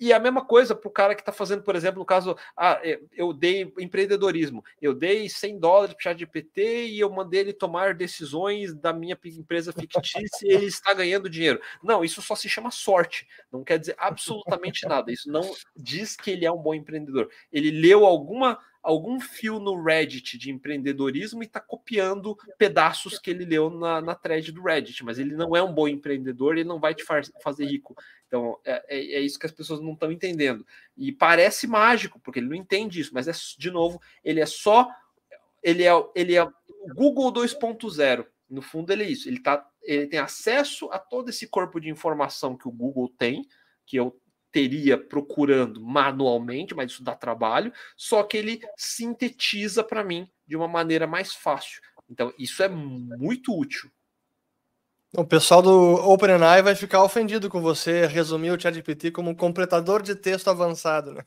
E 0.00 0.14
a 0.14 0.18
mesma 0.18 0.42
coisa 0.42 0.74
para 0.74 0.88
o 0.88 0.90
cara 0.90 1.14
que 1.14 1.20
está 1.20 1.30
fazendo, 1.30 1.62
por 1.62 1.76
exemplo, 1.76 1.98
no 1.98 2.06
caso, 2.06 2.34
ah, 2.56 2.80
é, 2.82 2.98
eu 3.12 3.34
dei 3.34 3.70
empreendedorismo, 3.78 4.64
eu 4.80 4.94
dei 4.94 5.28
100 5.28 5.58
dólares 5.58 5.94
para 5.94 6.00
o 6.00 6.02
ChatGPT 6.02 6.86
e 6.86 7.00
eu 7.00 7.10
mandei 7.10 7.40
ele 7.40 7.52
tomar 7.52 7.94
decisões 7.94 8.74
da 8.74 8.94
minha 8.94 9.18
empresa 9.22 9.74
fictícia 9.74 10.26
e 10.42 10.52
ele 10.52 10.66
está 10.66 10.94
ganhando 10.94 11.28
dinheiro. 11.28 11.60
Não, 11.82 12.02
isso 12.02 12.22
só 12.22 12.34
se 12.34 12.48
chama 12.48 12.70
sorte, 12.70 13.28
não 13.52 13.62
quer 13.62 13.78
dizer 13.78 13.94
absolutamente 13.98 14.88
nada. 14.88 15.12
Isso 15.12 15.30
não 15.30 15.42
diz 15.76 16.16
que 16.16 16.30
ele 16.30 16.46
é 16.46 16.50
um 16.50 16.62
bom 16.62 16.72
empreendedor. 16.72 17.28
Ele 17.52 17.70
leu 17.70 18.06
alguma 18.06 18.58
algum 18.82 19.20
fio 19.20 19.58
no 19.58 19.82
Reddit 19.82 20.38
de 20.38 20.50
empreendedorismo 20.50 21.42
e 21.42 21.46
está 21.46 21.60
copiando 21.60 22.36
pedaços 22.58 23.18
que 23.18 23.30
ele 23.30 23.44
leu 23.44 23.70
na, 23.70 24.00
na 24.00 24.14
thread 24.14 24.50
do 24.52 24.62
Reddit, 24.62 25.04
mas 25.04 25.18
ele 25.18 25.34
não 25.34 25.54
é 25.54 25.62
um 25.62 25.72
bom 25.72 25.86
empreendedor, 25.86 26.56
ele 26.56 26.68
não 26.68 26.80
vai 26.80 26.94
te 26.94 27.04
fazer 27.42 27.66
rico. 27.66 27.94
Então, 28.30 28.60
é, 28.64 28.84
é, 28.88 28.98
é 29.14 29.20
isso 29.20 29.40
que 29.40 29.46
as 29.46 29.50
pessoas 29.50 29.80
não 29.80 29.92
estão 29.92 30.12
entendendo. 30.12 30.64
E 30.96 31.10
parece 31.10 31.66
mágico, 31.66 32.20
porque 32.20 32.38
ele 32.38 32.48
não 32.48 32.54
entende 32.54 33.00
isso, 33.00 33.12
mas 33.12 33.26
é 33.26 33.32
de 33.58 33.70
novo, 33.72 34.00
ele 34.22 34.38
é 34.38 34.46
só. 34.46 34.88
Ele 35.60 35.82
é, 35.82 35.90
ele 36.14 36.36
é 36.36 36.44
o 36.44 36.52
Google 36.94 37.32
2.0. 37.32 38.24
No 38.48 38.62
fundo, 38.62 38.92
ele 38.92 39.02
é 39.02 39.08
isso. 39.08 39.28
Ele, 39.28 39.40
tá, 39.40 39.68
ele 39.82 40.06
tem 40.06 40.20
acesso 40.20 40.88
a 40.92 40.98
todo 40.98 41.28
esse 41.28 41.48
corpo 41.48 41.80
de 41.80 41.90
informação 41.90 42.56
que 42.56 42.68
o 42.68 42.72
Google 42.72 43.12
tem, 43.18 43.44
que 43.84 43.96
eu 43.96 44.16
teria 44.52 44.96
procurando 44.96 45.80
manualmente, 45.80 46.72
mas 46.72 46.92
isso 46.92 47.02
dá 47.02 47.16
trabalho, 47.16 47.72
só 47.96 48.22
que 48.22 48.36
ele 48.36 48.60
sintetiza 48.76 49.82
para 49.82 50.04
mim 50.04 50.28
de 50.46 50.56
uma 50.56 50.68
maneira 50.68 51.06
mais 51.06 51.34
fácil. 51.34 51.82
Então, 52.08 52.32
isso 52.38 52.62
é 52.62 52.68
muito 52.68 53.56
útil. 53.56 53.90
O 55.16 55.24
pessoal 55.24 55.60
do 55.60 55.94
OpenAI 56.08 56.62
vai 56.62 56.76
ficar 56.76 57.02
ofendido 57.02 57.50
com 57.50 57.60
você 57.60 58.06
resumir 58.06 58.52
o 58.52 58.60
ChatGPT 58.60 59.10
como 59.10 59.30
um 59.30 59.34
completador 59.34 60.02
de 60.02 60.14
texto 60.14 60.48
avançado, 60.48 61.12
né? 61.12 61.24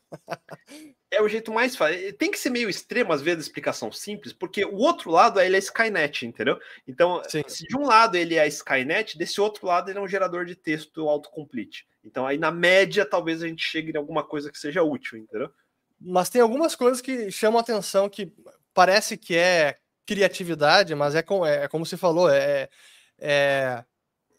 é 1.11 1.21
o 1.21 1.27
jeito 1.27 1.51
mais 1.51 1.75
fácil. 1.75 2.13
Tem 2.13 2.31
que 2.31 2.39
ser 2.39 2.49
meio 2.49 2.69
extremo, 2.69 3.11
às 3.11 3.21
vezes, 3.21 3.39
a 3.39 3.47
explicação 3.47 3.91
simples, 3.91 4.33
porque 4.33 4.65
o 4.65 4.77
outro 4.77 5.11
lado 5.11 5.39
ele 5.39 5.55
é 5.55 5.59
Skynet, 5.59 6.25
entendeu? 6.25 6.57
Então, 6.87 7.21
Sim. 7.27 7.43
se 7.47 7.65
de 7.65 7.77
um 7.77 7.85
lado 7.85 8.15
ele 8.15 8.35
é 8.35 8.47
Skynet, 8.47 9.17
desse 9.17 9.39
outro 9.39 9.67
lado 9.67 9.89
ele 9.89 9.99
é 9.99 10.01
um 10.01 10.07
gerador 10.07 10.45
de 10.45 10.55
texto 10.55 11.07
autocomplete. 11.07 11.85
Então, 12.03 12.25
aí 12.25 12.37
na 12.37 12.51
média, 12.51 13.05
talvez 13.05 13.43
a 13.43 13.47
gente 13.47 13.63
chegue 13.63 13.91
em 13.91 13.97
alguma 13.97 14.23
coisa 14.23 14.51
que 14.51 14.57
seja 14.57 14.81
útil, 14.81 15.17
entendeu? 15.17 15.49
Mas 15.99 16.29
tem 16.29 16.41
algumas 16.41 16.75
coisas 16.75 17.01
que 17.01 17.31
chamam 17.31 17.59
atenção 17.59 18.09
que 18.09 18.31
parece 18.73 19.15
que 19.17 19.37
é 19.37 19.77
criatividade, 20.05 20.95
mas 20.95 21.15
é, 21.15 21.21
com, 21.21 21.45
é, 21.45 21.63
é 21.63 21.67
como 21.67 21.85
você 21.85 21.95
falou, 21.95 22.29
é, 22.29 22.69
é, 23.25 23.85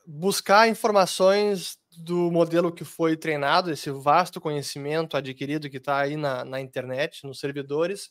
buscar 0.06 0.68
informações 0.68 1.78
do 1.96 2.30
modelo 2.30 2.70
que 2.70 2.84
foi 2.84 3.16
treinado, 3.16 3.70
esse 3.70 3.90
vasto 3.90 4.40
conhecimento 4.40 5.16
adquirido 5.16 5.70
que 5.70 5.78
está 5.78 6.00
aí 6.00 6.16
na, 6.16 6.44
na 6.44 6.60
internet, 6.60 7.24
nos 7.24 7.40
servidores, 7.40 8.10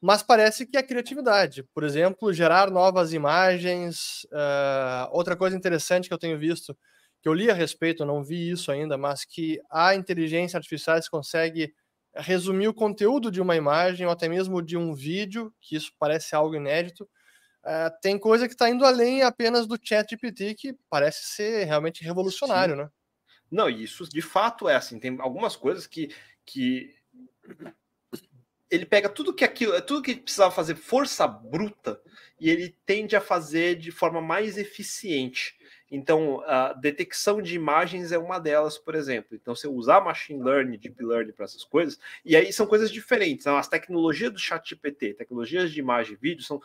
mas 0.00 0.22
parece 0.22 0.66
que 0.66 0.76
é 0.76 0.82
criatividade. 0.82 1.62
Por 1.74 1.82
exemplo, 1.82 2.32
gerar 2.32 2.70
novas 2.70 3.14
imagens. 3.14 4.24
Uh, 4.24 5.08
outra 5.12 5.34
coisa 5.36 5.56
interessante 5.56 6.08
que 6.08 6.14
eu 6.14 6.18
tenho 6.18 6.38
visto, 6.38 6.76
que 7.22 7.28
eu 7.28 7.32
li 7.32 7.50
a 7.50 7.54
respeito, 7.54 8.04
não 8.04 8.22
vi 8.22 8.50
isso 8.50 8.70
ainda, 8.70 8.98
mas 8.98 9.24
que 9.24 9.60
a 9.70 9.94
inteligência 9.94 10.58
artificial 10.58 10.98
consegue 11.10 11.72
resumir 12.14 12.68
o 12.68 12.74
conteúdo 12.74 13.30
de 13.30 13.40
uma 13.40 13.56
imagem 13.56 14.04
ou 14.04 14.12
até 14.12 14.28
mesmo 14.28 14.60
de 14.60 14.76
um 14.76 14.92
vídeo, 14.92 15.54
que 15.60 15.76
isso 15.76 15.90
parece 15.98 16.34
algo 16.34 16.54
inédito, 16.54 17.08
Uh, 17.64 17.90
tem 18.00 18.18
coisa 18.18 18.48
que 18.48 18.54
está 18.54 18.68
indo 18.68 18.84
além 18.84 19.22
apenas 19.22 19.66
do 19.66 19.78
chat 19.80 20.10
GPT, 20.10 20.54
que 20.54 20.76
parece 20.90 21.26
ser 21.26 21.64
realmente 21.64 22.02
revolucionário, 22.02 22.74
Sim. 22.74 22.82
né? 22.82 22.90
Não, 23.50 23.68
isso 23.68 24.08
de 24.08 24.22
fato 24.22 24.68
é 24.68 24.74
assim. 24.74 24.98
Tem 24.98 25.16
algumas 25.20 25.54
coisas 25.54 25.86
que, 25.86 26.12
que 26.44 26.94
ele 28.70 28.86
pega 28.86 29.08
tudo 29.08 29.34
que 29.34 29.44
aquilo, 29.44 29.80
tudo 29.82 30.02
que 30.02 30.14
precisava 30.14 30.50
fazer 30.50 30.74
força 30.74 31.28
bruta 31.28 32.00
e 32.40 32.48
ele 32.48 32.74
tende 32.86 33.14
a 33.14 33.20
fazer 33.20 33.76
de 33.76 33.90
forma 33.90 34.22
mais 34.22 34.56
eficiente. 34.56 35.54
Então, 35.90 36.42
a 36.46 36.72
detecção 36.72 37.42
de 37.42 37.54
imagens 37.54 38.12
é 38.12 38.18
uma 38.18 38.38
delas, 38.38 38.78
por 38.78 38.94
exemplo. 38.94 39.36
Então, 39.36 39.54
se 39.54 39.66
eu 39.66 39.74
usar 39.74 40.00
machine 40.00 40.42
learning, 40.42 40.78
deep 40.78 41.04
learning 41.04 41.32
para 41.32 41.44
essas 41.44 41.64
coisas, 41.64 42.00
e 42.24 42.34
aí 42.34 42.50
são 42.50 42.66
coisas 42.66 42.90
diferentes. 42.90 43.44
Então, 43.44 43.58
as 43.58 43.68
tecnologias 43.68 44.32
do 44.32 44.38
chat 44.38 44.66
GPT, 44.70 45.12
tecnologias 45.12 45.70
de 45.70 45.78
imagem 45.78 46.14
e 46.14 46.16
vídeo, 46.16 46.42
são 46.42 46.62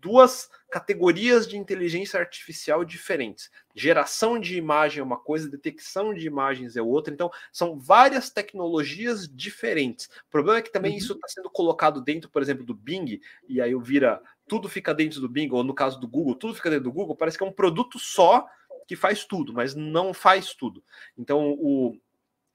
duas 0.00 0.48
categorias 0.70 1.46
de 1.46 1.56
inteligência 1.56 2.20
artificial 2.20 2.84
diferentes. 2.84 3.50
Geração 3.74 4.38
de 4.38 4.56
imagem 4.56 5.00
é 5.00 5.02
uma 5.02 5.18
coisa, 5.18 5.48
detecção 5.48 6.12
de 6.12 6.26
imagens 6.26 6.76
é 6.76 6.82
outra. 6.82 7.12
Então, 7.12 7.30
são 7.52 7.78
várias 7.78 8.30
tecnologias 8.30 9.28
diferentes. 9.28 10.06
O 10.06 10.30
problema 10.30 10.58
é 10.58 10.62
que 10.62 10.72
também 10.72 10.92
uhum. 10.92 10.98
isso 10.98 11.12
está 11.14 11.28
sendo 11.28 11.50
colocado 11.50 12.00
dentro, 12.00 12.30
por 12.30 12.42
exemplo, 12.42 12.64
do 12.64 12.74
Bing, 12.74 13.20
e 13.48 13.60
aí 13.60 13.72
eu 13.72 13.80
vira 13.80 14.22
tudo 14.46 14.68
fica 14.68 14.94
dentro 14.94 15.20
do 15.20 15.28
Bing, 15.28 15.50
ou 15.52 15.62
no 15.62 15.74
caso 15.74 16.00
do 16.00 16.08
Google, 16.08 16.34
tudo 16.34 16.54
fica 16.54 16.70
dentro 16.70 16.84
do 16.84 16.92
Google. 16.92 17.14
Parece 17.14 17.36
que 17.36 17.44
é 17.44 17.46
um 17.46 17.52
produto 17.52 17.98
só 17.98 18.46
que 18.86 18.96
faz 18.96 19.24
tudo, 19.26 19.52
mas 19.52 19.74
não 19.74 20.14
faz 20.14 20.54
tudo. 20.54 20.82
Então, 21.16 21.52
o, 21.58 21.94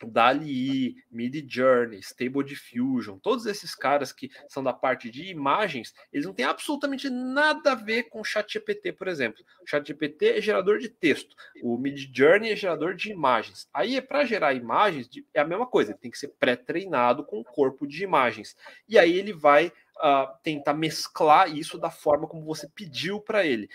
DALI, 0.10 0.96
Mid 1.12 1.48
Journey, 1.48 2.00
Stable 2.00 2.44
Diffusion, 2.44 3.18
todos 3.18 3.46
esses 3.46 3.76
caras 3.76 4.12
que 4.12 4.30
são 4.48 4.64
da 4.64 4.74
parte 4.74 5.10
de 5.10 5.30
imagens, 5.30 5.94
eles 6.12 6.26
não 6.26 6.34
têm 6.34 6.46
absolutamente 6.46 7.10
nada 7.10 7.72
a 7.72 7.76
ver 7.76 8.04
com 8.04 8.22
o 8.22 8.24
ChatGPT, 8.24 8.94
por 8.94 9.08
exemplo. 9.08 9.44
O 9.62 9.70
ChatGPT 9.70 10.38
é 10.38 10.42
gerador 10.42 10.80
de 10.80 10.90
texto, 10.90 11.36
o 11.62 11.78
Mid 11.78 12.10
Journey 12.16 12.52
é 12.52 12.56
gerador 12.56 12.96
de 12.96 13.12
imagens. 13.12 13.68
Aí, 13.74 14.02
para 14.02 14.26
gerar 14.26 14.54
imagens, 14.54 15.10
é 15.34 15.40
a 15.40 15.48
mesma 15.48 15.66
coisa, 15.66 15.92
ele 15.92 16.00
tem 16.00 16.12
que 16.12 16.18
ser 16.18 16.30
pré-treinado 16.40 17.24
com 17.26 17.40
o 17.40 17.44
corpo 17.44 17.88
de 17.88 18.04
imagens. 18.04 18.56
E 18.88 18.98
aí 18.98 19.18
ele 19.18 19.34
vai 19.34 19.68
uh, 19.68 20.28
tentar 20.44 20.74
mesclar 20.74 21.54
isso 21.54 21.78
da 21.78 21.90
forma 21.90 22.28
como 22.28 22.46
você 22.46 22.68
pediu 22.68 23.20
para 23.20 23.46
ele 23.46 23.70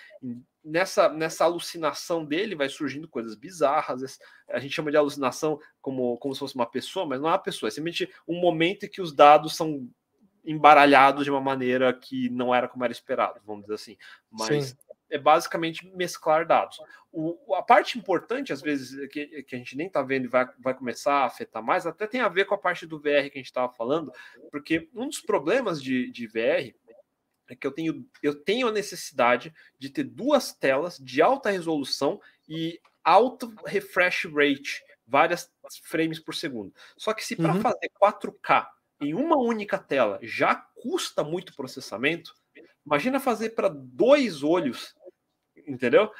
nessa, 0.68 1.08
nessa 1.08 1.44
alucinação 1.44 2.24
dele 2.24 2.54
vai 2.54 2.68
surgindo 2.68 3.08
coisas 3.08 3.34
bizarras. 3.34 4.18
A 4.48 4.58
gente 4.58 4.74
chama 4.74 4.90
de 4.90 4.96
alucinação 4.96 5.58
como, 5.80 6.16
como 6.18 6.34
se 6.34 6.40
fosse 6.40 6.54
uma 6.54 6.66
pessoa, 6.66 7.06
mas 7.06 7.20
não 7.20 7.28
é 7.28 7.32
uma 7.32 7.38
pessoa, 7.38 7.68
é 7.68 7.70
simplesmente 7.70 8.12
um 8.26 8.40
momento 8.40 8.84
em 8.84 8.88
que 8.88 9.00
os 9.00 9.12
dados 9.12 9.56
são 9.56 9.88
embaralhados 10.44 11.24
de 11.24 11.30
uma 11.30 11.40
maneira 11.40 11.92
que 11.92 12.30
não 12.30 12.54
era 12.54 12.68
como 12.68 12.84
era 12.84 12.92
esperado, 12.92 13.40
vamos 13.44 13.62
dizer 13.62 13.74
assim. 13.74 13.96
Mas 14.30 14.76
é 15.10 15.18
basicamente 15.18 15.86
mesclar 15.94 16.46
dados. 16.46 16.78
O, 17.10 17.54
a 17.54 17.62
parte 17.62 17.98
importante, 17.98 18.52
às 18.52 18.60
vezes, 18.60 19.08
que, 19.08 19.42
que 19.42 19.54
a 19.54 19.58
gente 19.58 19.76
nem 19.76 19.86
está 19.86 20.02
vendo 20.02 20.26
e 20.26 20.28
vai, 20.28 20.46
vai 20.58 20.74
começar 20.74 21.22
a 21.22 21.24
afetar 21.24 21.62
mais, 21.62 21.86
até 21.86 22.06
tem 22.06 22.20
a 22.20 22.28
ver 22.28 22.44
com 22.44 22.54
a 22.54 22.58
parte 22.58 22.86
do 22.86 22.98
VR 22.98 23.30
que 23.30 23.36
a 23.36 23.38
gente 23.38 23.46
estava 23.46 23.72
falando, 23.72 24.12
porque 24.50 24.88
um 24.94 25.06
dos 25.06 25.20
problemas 25.20 25.82
de, 25.82 26.10
de 26.10 26.26
VR 26.26 26.74
é 27.48 27.56
que 27.56 27.66
eu 27.66 27.72
tenho, 27.72 28.06
eu 28.22 28.34
tenho 28.34 28.68
a 28.68 28.72
necessidade 28.72 29.52
de 29.78 29.88
ter 29.90 30.04
duas 30.04 30.52
telas 30.52 30.98
de 30.98 31.22
alta 31.22 31.50
resolução 31.50 32.20
e 32.48 32.80
alto 33.02 33.54
refresh 33.64 34.26
rate, 34.26 34.82
várias 35.06 35.50
frames 35.84 36.18
por 36.18 36.34
segundo. 36.34 36.72
Só 36.96 37.14
que 37.14 37.24
se 37.24 37.34
para 37.34 37.54
uhum. 37.54 37.60
fazer 37.60 37.90
4K 38.00 38.66
em 39.00 39.14
uma 39.14 39.38
única 39.38 39.78
tela 39.78 40.18
já 40.22 40.54
custa 40.54 41.24
muito 41.24 41.54
processamento, 41.54 42.34
imagina 42.84 43.18
fazer 43.20 43.50
para 43.50 43.68
dois 43.68 44.42
olhos, 44.42 44.94
entendeu? 45.66 46.10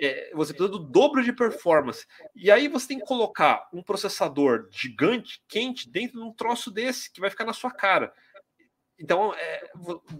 É, 0.00 0.32
você 0.34 0.52
precisa 0.52 0.72
do 0.72 0.78
dobro 0.78 1.22
de 1.22 1.32
performance. 1.32 2.06
E 2.34 2.50
aí 2.50 2.66
você 2.66 2.88
tem 2.88 2.98
que 2.98 3.04
colocar 3.04 3.68
um 3.72 3.82
processador 3.82 4.68
gigante, 4.70 5.42
quente, 5.46 5.88
dentro 5.88 6.18
de 6.18 6.26
um 6.26 6.32
troço 6.32 6.70
desse, 6.70 7.12
que 7.12 7.20
vai 7.20 7.30
ficar 7.30 7.44
na 7.44 7.52
sua 7.52 7.70
cara. 7.70 8.12
Então, 9.02 9.34
é, 9.34 9.70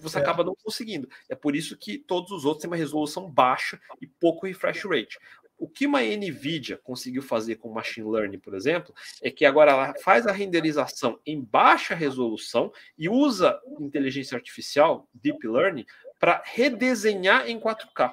você 0.01 0.19
é. 0.19 0.21
acaba 0.21 0.43
não 0.43 0.57
conseguindo. 0.57 1.09
É 1.29 1.37
por 1.37 1.55
isso 1.55 1.77
que 1.77 1.99
todos 1.99 2.33
os 2.33 2.45
outros 2.45 2.63
têm 2.63 2.71
uma 2.71 2.77
resolução 2.77 3.31
baixa 3.31 3.81
e 4.01 4.07
pouco 4.07 4.47
refresh 4.47 4.85
rate. 4.85 5.19
O 5.57 5.69
que 5.69 5.87
uma 5.87 6.01
NVIDIA 6.03 6.77
conseguiu 6.79 7.23
fazer 7.23 7.55
com 7.55 7.73
Machine 7.73 8.11
Learning, 8.11 8.41
por 8.41 8.55
exemplo, 8.55 8.93
é 9.23 9.31
que 9.31 9.45
agora 9.45 9.71
ela 9.71 9.95
faz 10.03 10.27
a 10.27 10.33
renderização 10.33 11.21
em 11.25 11.41
baixa 11.41 11.95
resolução 11.95 12.73
e 12.99 13.09
usa 13.09 13.61
inteligência 13.79 14.35
artificial, 14.35 15.09
Deep 15.15 15.47
Learning, 15.47 15.87
para 16.19 16.43
redesenhar 16.45 17.49
em 17.49 17.61
4K. 17.61 18.13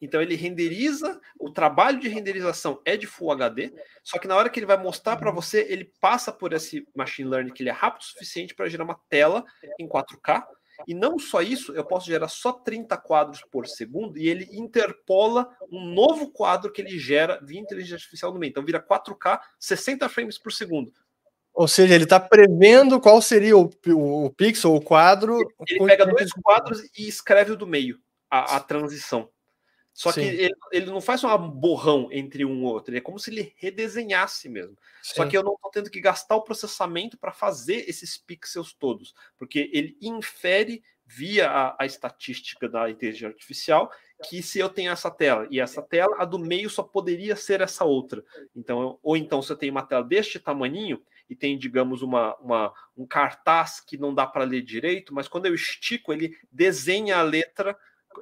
Então 0.00 0.22
ele 0.22 0.34
renderiza, 0.34 1.20
o 1.38 1.50
trabalho 1.50 2.00
de 2.00 2.08
renderização 2.08 2.80
é 2.84 2.96
de 2.96 3.06
Full 3.06 3.32
HD, 3.32 3.72
só 4.02 4.18
que 4.18 4.26
na 4.26 4.36
hora 4.36 4.48
que 4.48 4.58
ele 4.58 4.66
vai 4.66 4.78
mostrar 4.78 5.16
para 5.16 5.30
você, 5.30 5.66
ele 5.68 5.92
passa 6.00 6.32
por 6.32 6.52
esse 6.52 6.86
machine 6.94 7.28
learning 7.28 7.52
que 7.52 7.62
ele 7.62 7.70
é 7.70 7.72
rápido 7.72 8.02
o 8.02 8.06
suficiente 8.06 8.54
para 8.54 8.68
gerar 8.68 8.84
uma 8.84 8.98
tela 9.08 9.44
em 9.78 9.86
4K. 9.86 10.44
E 10.86 10.94
não 10.94 11.18
só 11.18 11.42
isso, 11.42 11.74
eu 11.74 11.84
posso 11.84 12.06
gerar 12.06 12.28
só 12.28 12.52
30 12.52 12.96
quadros 12.96 13.42
por 13.50 13.66
segundo 13.66 14.18
e 14.18 14.28
ele 14.28 14.48
interpola 14.52 15.48
um 15.70 15.84
novo 15.84 16.30
quadro 16.30 16.72
que 16.72 16.80
ele 16.80 16.98
gera 16.98 17.38
via 17.42 17.60
inteligência 17.60 17.96
artificial 17.96 18.32
no 18.32 18.38
meio. 18.38 18.50
Então 18.50 18.64
vira 18.64 18.82
4K, 18.82 19.40
60 19.58 20.08
frames 20.08 20.38
por 20.38 20.52
segundo. 20.52 20.90
Ou 21.52 21.68
seja, 21.68 21.94
ele 21.94 22.04
está 22.04 22.18
prevendo 22.18 23.00
qual 23.00 23.20
seria 23.20 23.56
o, 23.56 23.68
o, 23.88 24.26
o 24.26 24.30
pixel, 24.30 24.74
o 24.74 24.80
quadro. 24.80 25.38
Ele, 25.68 25.80
ele 25.80 25.86
pega 25.86 26.06
dois 26.06 26.32
quadros 26.32 26.82
e 26.96 27.08
escreve 27.08 27.52
o 27.52 27.56
do 27.56 27.66
meio, 27.66 27.98
a, 28.30 28.56
a 28.56 28.60
transição. 28.60 29.28
Só 29.92 30.12
Sim. 30.12 30.20
que 30.20 30.26
ele, 30.28 30.54
ele, 30.72 30.86
não 30.86 31.00
faz 31.00 31.22
um 31.24 31.50
borrão 31.50 32.08
entre 32.12 32.44
um 32.44 32.62
e 32.62 32.64
outro, 32.64 32.96
é 32.96 33.00
como 33.00 33.18
se 33.18 33.30
ele 33.30 33.52
redesenhasse 33.56 34.48
mesmo. 34.48 34.76
Sim. 35.02 35.14
Só 35.16 35.26
que 35.26 35.36
eu 35.36 35.42
não 35.42 35.54
estou 35.54 35.70
tendo 35.70 35.90
que 35.90 36.00
gastar 36.00 36.36
o 36.36 36.42
processamento 36.42 37.18
para 37.18 37.32
fazer 37.32 37.88
esses 37.88 38.16
pixels 38.16 38.72
todos, 38.72 39.14
porque 39.36 39.70
ele 39.72 39.96
infere 40.00 40.82
via 41.04 41.50
a, 41.50 41.76
a, 41.82 41.86
estatística 41.86 42.68
da 42.68 42.88
inteligência 42.88 43.28
artificial 43.28 43.90
que 44.28 44.42
se 44.42 44.60
eu 44.60 44.68
tenho 44.68 44.92
essa 44.92 45.10
tela 45.10 45.48
e 45.50 45.58
essa 45.58 45.82
tela, 45.82 46.16
a 46.18 46.24
do 46.24 46.38
meio 46.38 46.70
só 46.70 46.82
poderia 46.82 47.34
ser 47.34 47.60
essa 47.60 47.84
outra. 47.84 48.22
Então, 48.54 48.98
ou 49.02 49.16
então 49.16 49.42
se 49.42 49.50
eu 49.50 49.56
tenho 49.56 49.72
uma 49.72 49.82
tela 49.82 50.04
deste 50.04 50.38
tamanho 50.38 51.02
e 51.28 51.34
tem, 51.34 51.58
digamos, 51.58 52.02
uma, 52.02 52.36
uma 52.36 52.72
um 52.96 53.06
cartaz 53.06 53.80
que 53.80 53.96
não 53.96 54.14
dá 54.14 54.26
para 54.26 54.44
ler 54.44 54.62
direito, 54.62 55.14
mas 55.14 55.26
quando 55.26 55.46
eu 55.46 55.54
estico, 55.54 56.12
ele 56.12 56.36
desenha 56.52 57.18
a 57.18 57.22
letra 57.22 57.76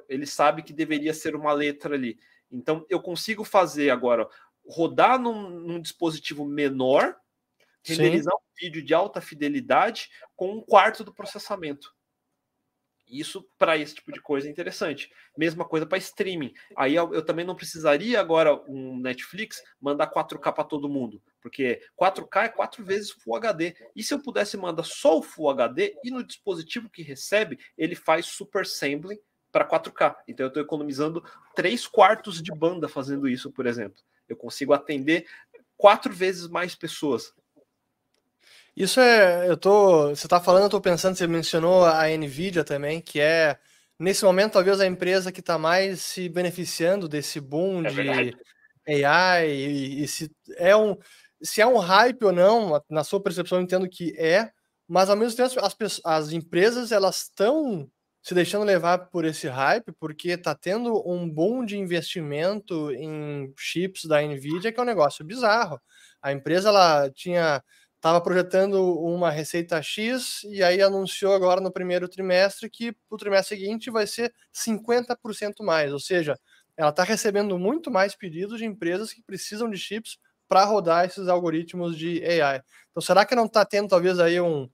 ele 0.07 0.25
sabe 0.25 0.63
que 0.63 0.73
deveria 0.73 1.13
ser 1.13 1.35
uma 1.35 1.53
letra 1.53 1.95
ali. 1.95 2.19
Então, 2.51 2.85
eu 2.89 3.01
consigo 3.01 3.43
fazer 3.43 3.89
agora, 3.89 4.27
rodar 4.67 5.19
num, 5.19 5.49
num 5.49 5.81
dispositivo 5.81 6.45
menor, 6.45 7.15
renderizar 7.83 8.33
Sim. 8.33 8.39
um 8.39 8.59
vídeo 8.59 8.83
de 8.83 8.93
alta 8.93 9.21
fidelidade 9.21 10.09
com 10.35 10.53
um 10.53 10.61
quarto 10.61 11.03
do 11.03 11.13
processamento. 11.13 11.93
Isso 13.09 13.43
para 13.57 13.75
esse 13.75 13.95
tipo 13.95 14.11
de 14.11 14.21
coisa 14.21 14.47
é 14.47 14.51
interessante. 14.51 15.11
Mesma 15.35 15.65
coisa 15.65 15.85
para 15.85 15.97
streaming. 15.97 16.53
Aí 16.77 16.93
eu, 16.93 17.11
eu, 17.11 17.25
também 17.25 17.43
não 17.43 17.55
precisaria 17.55 18.19
agora 18.19 18.53
um 18.69 18.99
Netflix 18.99 19.63
mandar 19.81 20.11
4K 20.11 20.53
para 20.53 20.63
todo 20.63 20.87
mundo, 20.87 21.21
porque 21.41 21.81
4K 21.99 22.43
é 22.43 22.49
quatro 22.49 22.85
vezes 22.85 23.09
Full 23.09 23.35
HD. 23.35 23.75
E 23.95 24.03
se 24.03 24.13
eu 24.13 24.21
pudesse 24.21 24.55
mandar 24.57 24.83
só 24.83 25.17
o 25.17 25.23
Full 25.23 25.49
HD 25.49 25.95
e 26.03 26.11
no 26.11 26.23
dispositivo 26.23 26.87
que 26.87 27.01
recebe 27.01 27.57
ele 27.75 27.95
faz 27.95 28.27
super 28.27 28.63
sampling 28.63 29.17
para 29.51 29.67
4K. 29.67 30.15
Então 30.27 30.45
eu 30.45 30.49
estou 30.49 30.63
economizando 30.63 31.23
três 31.55 31.87
quartos 31.87 32.41
de 32.41 32.51
banda 32.51 32.87
fazendo 32.87 33.27
isso, 33.27 33.51
por 33.51 33.65
exemplo. 33.65 34.01
Eu 34.27 34.35
consigo 34.35 34.73
atender 34.73 35.25
quatro 35.77 36.13
vezes 36.13 36.47
mais 36.47 36.75
pessoas. 36.75 37.33
Isso 38.75 38.99
é, 38.99 39.49
eu 39.49 39.57
tô, 39.57 40.09
você 40.09 40.25
está 40.25 40.39
falando, 40.39 40.63
eu 40.63 40.67
estou 40.67 40.81
pensando, 40.81 41.15
você 41.15 41.27
mencionou 41.27 41.85
a 41.85 42.07
Nvidia 42.07 42.63
também, 42.63 43.01
que 43.01 43.19
é 43.19 43.57
nesse 43.97 44.23
momento 44.23 44.53
talvez 44.53 44.79
a 44.79 44.85
empresa 44.85 45.31
que 45.31 45.41
está 45.41 45.57
mais 45.57 46.01
se 46.01 46.29
beneficiando 46.29 47.09
desse 47.09 47.41
boom 47.41 47.85
é 47.85 47.89
de 47.89 47.95
verdade. 47.95 48.37
AI 48.87 49.49
e, 49.49 50.03
e, 50.03 50.07
se 50.07 50.31
é 50.55 50.75
um 50.75 50.97
se 51.41 51.61
é 51.61 51.67
um 51.67 51.77
hype 51.77 52.23
ou 52.23 52.31
não, 52.31 52.81
na 52.89 53.03
sua 53.03 53.21
percepção 53.21 53.57
eu 53.57 53.63
entendo 53.63 53.87
que 53.87 54.13
é, 54.17 54.51
mas 54.87 55.09
ao 55.09 55.15
mesmo 55.15 55.37
tempo 55.37 55.59
as, 55.63 56.01
as 56.03 56.31
empresas 56.31 56.91
elas 56.91 57.23
estão 57.23 57.89
se 58.21 58.33
deixando 58.33 58.65
levar 58.65 59.09
por 59.09 59.25
esse 59.25 59.47
hype, 59.47 59.91
porque 59.99 60.29
está 60.29 60.53
tendo 60.53 61.01
um 61.09 61.29
boom 61.29 61.65
de 61.65 61.77
investimento 61.77 62.91
em 62.91 63.53
chips 63.57 64.05
da 64.05 64.21
Nvidia, 64.21 64.71
que 64.71 64.79
é 64.79 64.83
um 64.83 64.85
negócio 64.85 65.23
bizarro. 65.25 65.79
A 66.21 66.31
empresa 66.31 66.69
ela 66.69 67.09
tinha 67.11 67.63
estava 67.95 68.21
projetando 68.21 68.97
uma 68.97 69.29
receita 69.29 69.81
X 69.81 70.41
e 70.45 70.63
aí 70.63 70.81
anunciou 70.81 71.33
agora 71.33 71.59
no 71.59 71.71
primeiro 71.71 72.07
trimestre 72.07 72.69
que 72.69 72.95
o 73.09 73.17
trimestre 73.17 73.57
seguinte 73.57 73.91
vai 73.91 74.07
ser 74.07 74.33
50% 74.53 75.61
mais, 75.61 75.91
ou 75.91 75.99
seja, 75.99 76.39
ela 76.77 76.91
está 76.91 77.03
recebendo 77.03 77.59
muito 77.59 77.91
mais 77.91 78.15
pedidos 78.15 78.59
de 78.59 78.65
empresas 78.65 79.11
que 79.11 79.21
precisam 79.21 79.69
de 79.69 79.77
chips 79.77 80.17
para 80.47 80.63
rodar 80.63 81.05
esses 81.05 81.27
algoritmos 81.27 81.97
de 81.97 82.23
AI. 82.23 82.61
Então, 82.89 83.01
será 83.01 83.25
que 83.25 83.35
não 83.35 83.45
está 83.45 83.65
tendo 83.65 83.89
talvez 83.89 84.17
aí 84.17 84.39
um, 84.39 84.69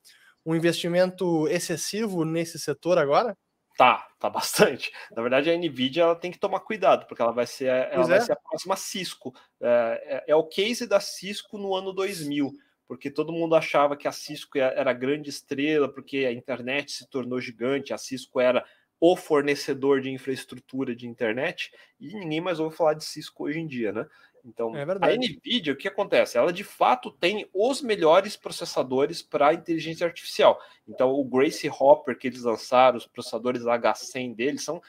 um 0.45 0.55
investimento 0.55 1.47
excessivo 1.47 2.23
nesse 2.23 2.59
setor 2.59 2.97
agora? 2.97 3.35
Tá, 3.77 4.07
tá 4.19 4.29
bastante. 4.29 4.91
Na 5.15 5.21
verdade, 5.21 5.49
a 5.49 5.57
Nvidia 5.57 6.03
ela 6.03 6.15
tem 6.15 6.31
que 6.31 6.39
tomar 6.39 6.61
cuidado, 6.61 7.05
porque 7.07 7.21
ela 7.21 7.33
vai 7.33 7.45
ser, 7.45 7.67
ela 7.91 8.05
vai 8.05 8.19
é. 8.19 8.21
ser 8.21 8.31
a 8.31 8.37
próxima 8.37 8.75
Cisco. 8.75 9.33
É, 9.61 10.23
é, 10.27 10.31
é, 10.31 10.35
o 10.35 10.45
case 10.45 10.87
da 10.87 10.99
Cisco 10.99 11.57
no 11.57 11.75
ano 11.75 11.91
2000, 11.91 12.53
porque 12.87 13.11
todo 13.11 13.33
mundo 13.33 13.55
achava 13.55 13.97
que 13.97 14.07
a 14.07 14.11
Cisco 14.11 14.57
era 14.57 14.93
grande 14.93 15.29
estrela, 15.29 15.91
porque 15.91 16.19
a 16.19 16.31
internet 16.31 16.91
se 16.91 17.09
tornou 17.09 17.41
gigante, 17.41 17.93
a 17.93 17.97
Cisco 17.97 18.39
era 18.39 18.63
o 18.99 19.17
fornecedor 19.17 19.99
de 19.99 20.09
infraestrutura 20.09 20.95
de 20.95 21.05
internet, 21.05 21.69
e 21.99 22.13
ninguém 22.13 22.39
mais 22.39 22.61
ouve 22.61 22.77
falar 22.77 22.93
de 22.93 23.03
Cisco 23.03 23.43
hoje 23.43 23.59
em 23.59 23.67
dia, 23.67 23.91
né? 23.91 24.07
Então, 24.45 24.75
é 24.75 24.83
a 24.83 25.15
NVIDIA, 25.17 25.73
o 25.73 25.75
que 25.75 25.87
acontece? 25.87 26.37
Ela 26.37 26.53
de 26.53 26.63
fato 26.63 27.09
tem 27.11 27.49
os 27.51 27.81
melhores 27.81 28.37
processadores 28.37 29.21
para 29.23 29.53
inteligência 29.53 30.05
artificial. 30.05 30.61
Então, 30.87 31.11
o 31.11 31.23
Grace 31.23 31.67
Hopper 31.67 32.15
que 32.17 32.27
eles 32.27 32.43
lançaram, 32.43 32.97
os 32.97 33.07
processadores 33.07 33.63
H100 33.63 34.35
deles, 34.35 34.63
são 34.63 34.79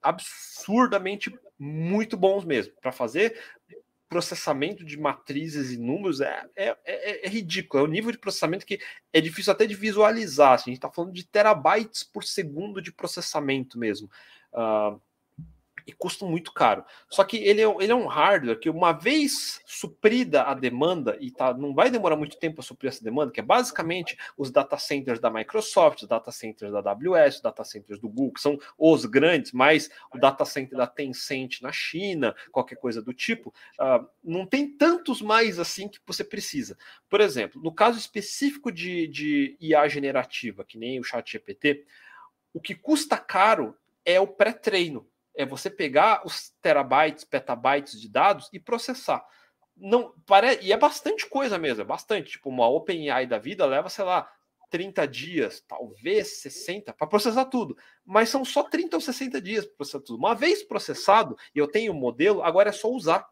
absurdamente 0.00 1.38
muito 1.58 2.16
bons 2.16 2.44
mesmo. 2.44 2.72
Para 2.80 2.90
fazer 2.90 3.38
processamento 4.08 4.84
de 4.84 4.98
matrizes 4.98 5.70
e 5.70 5.76
números 5.76 6.22
é, 6.22 6.46
é, 6.56 6.76
é, 6.84 7.26
é, 7.26 7.28
ridículo. 7.28 7.84
É 7.84 7.86
um 7.86 7.90
nível 7.90 8.10
de 8.10 8.16
processamento 8.16 8.64
que 8.64 8.80
é 9.12 9.20
difícil 9.20 9.52
até 9.52 9.66
de 9.66 9.74
visualizar. 9.74 10.54
Assim, 10.54 10.70
a 10.70 10.72
gente 10.72 10.78
está 10.78 10.90
falando 10.90 11.12
de 11.12 11.26
terabytes 11.26 12.02
por 12.04 12.24
segundo 12.24 12.80
de 12.80 12.90
processamento 12.90 13.78
mesmo. 13.78 14.08
Uh, 14.50 14.98
e 15.88 15.92
custa 15.92 16.26
muito 16.26 16.52
caro. 16.52 16.84
Só 17.08 17.24
que 17.24 17.38
ele 17.38 17.62
é, 17.62 17.76
ele 17.80 17.90
é 17.90 17.94
um 17.94 18.06
hardware 18.06 18.60
que, 18.60 18.68
uma 18.68 18.92
vez 18.92 19.62
suprida 19.64 20.42
a 20.42 20.52
demanda, 20.52 21.16
e 21.18 21.30
tá, 21.30 21.54
não 21.54 21.74
vai 21.74 21.90
demorar 21.90 22.14
muito 22.14 22.36
tempo 22.36 22.56
para 22.56 22.64
suprir 22.64 22.90
essa 22.90 23.02
demanda, 23.02 23.32
que 23.32 23.40
é 23.40 23.42
basicamente 23.42 24.14
os 24.36 24.50
data 24.50 24.76
centers 24.76 25.18
da 25.18 25.30
Microsoft, 25.30 26.02
os 26.02 26.08
data 26.08 26.30
centers 26.30 26.70
da 26.70 26.80
AWS, 26.80 27.36
os 27.36 27.40
data 27.40 27.64
centers 27.64 27.98
do 27.98 28.06
Google, 28.06 28.34
que 28.34 28.40
são 28.42 28.58
os 28.76 29.06
grandes, 29.06 29.52
mais 29.52 29.88
o 30.12 30.18
data 30.18 30.44
center 30.44 30.76
da 30.76 30.86
Tencent 30.86 31.62
na 31.62 31.72
China, 31.72 32.36
qualquer 32.52 32.76
coisa 32.76 33.00
do 33.00 33.14
tipo, 33.14 33.48
uh, 33.80 34.06
não 34.22 34.44
tem 34.44 34.68
tantos 34.68 35.22
mais 35.22 35.58
assim 35.58 35.88
que 35.88 35.98
você 36.06 36.22
precisa. 36.22 36.76
Por 37.08 37.22
exemplo, 37.22 37.62
no 37.62 37.72
caso 37.72 37.98
específico 37.98 38.70
de, 38.70 39.06
de 39.06 39.56
IA 39.58 39.88
generativa, 39.88 40.66
que 40.66 40.76
nem 40.76 41.00
o 41.00 41.04
Chat 41.04 41.32
GPT, 41.32 41.86
o 42.52 42.60
que 42.60 42.74
custa 42.74 43.16
caro 43.16 43.74
é 44.04 44.20
o 44.20 44.26
pré-treino 44.26 45.06
é 45.38 45.46
você 45.46 45.70
pegar 45.70 46.26
os 46.26 46.50
terabytes, 46.60 47.22
petabytes 47.22 47.98
de 48.00 48.08
dados 48.08 48.50
e 48.52 48.58
processar. 48.58 49.24
Não, 49.76 50.12
pare... 50.26 50.58
E 50.60 50.72
é 50.72 50.76
bastante 50.76 51.28
coisa 51.28 51.56
mesmo, 51.56 51.80
é 51.80 51.84
bastante. 51.84 52.32
Tipo, 52.32 52.50
uma 52.50 52.68
OpenAI 52.68 53.24
da 53.24 53.38
vida 53.38 53.64
leva, 53.64 53.88
sei 53.88 54.04
lá, 54.04 54.28
30 54.68 55.06
dias, 55.06 55.64
talvez 55.66 56.40
60, 56.40 56.92
para 56.92 57.06
processar 57.06 57.44
tudo. 57.44 57.76
Mas 58.04 58.28
são 58.28 58.44
só 58.44 58.64
30 58.64 58.96
ou 58.96 59.00
60 59.00 59.40
dias 59.40 59.64
para 59.64 59.76
processar 59.76 60.00
tudo. 60.00 60.18
Uma 60.18 60.34
vez 60.34 60.64
processado 60.64 61.38
e 61.54 61.58
eu 61.60 61.68
tenho 61.68 61.92
o 61.92 61.96
modelo, 61.96 62.42
agora 62.42 62.70
é 62.70 62.72
só 62.72 62.90
usar. 62.90 63.24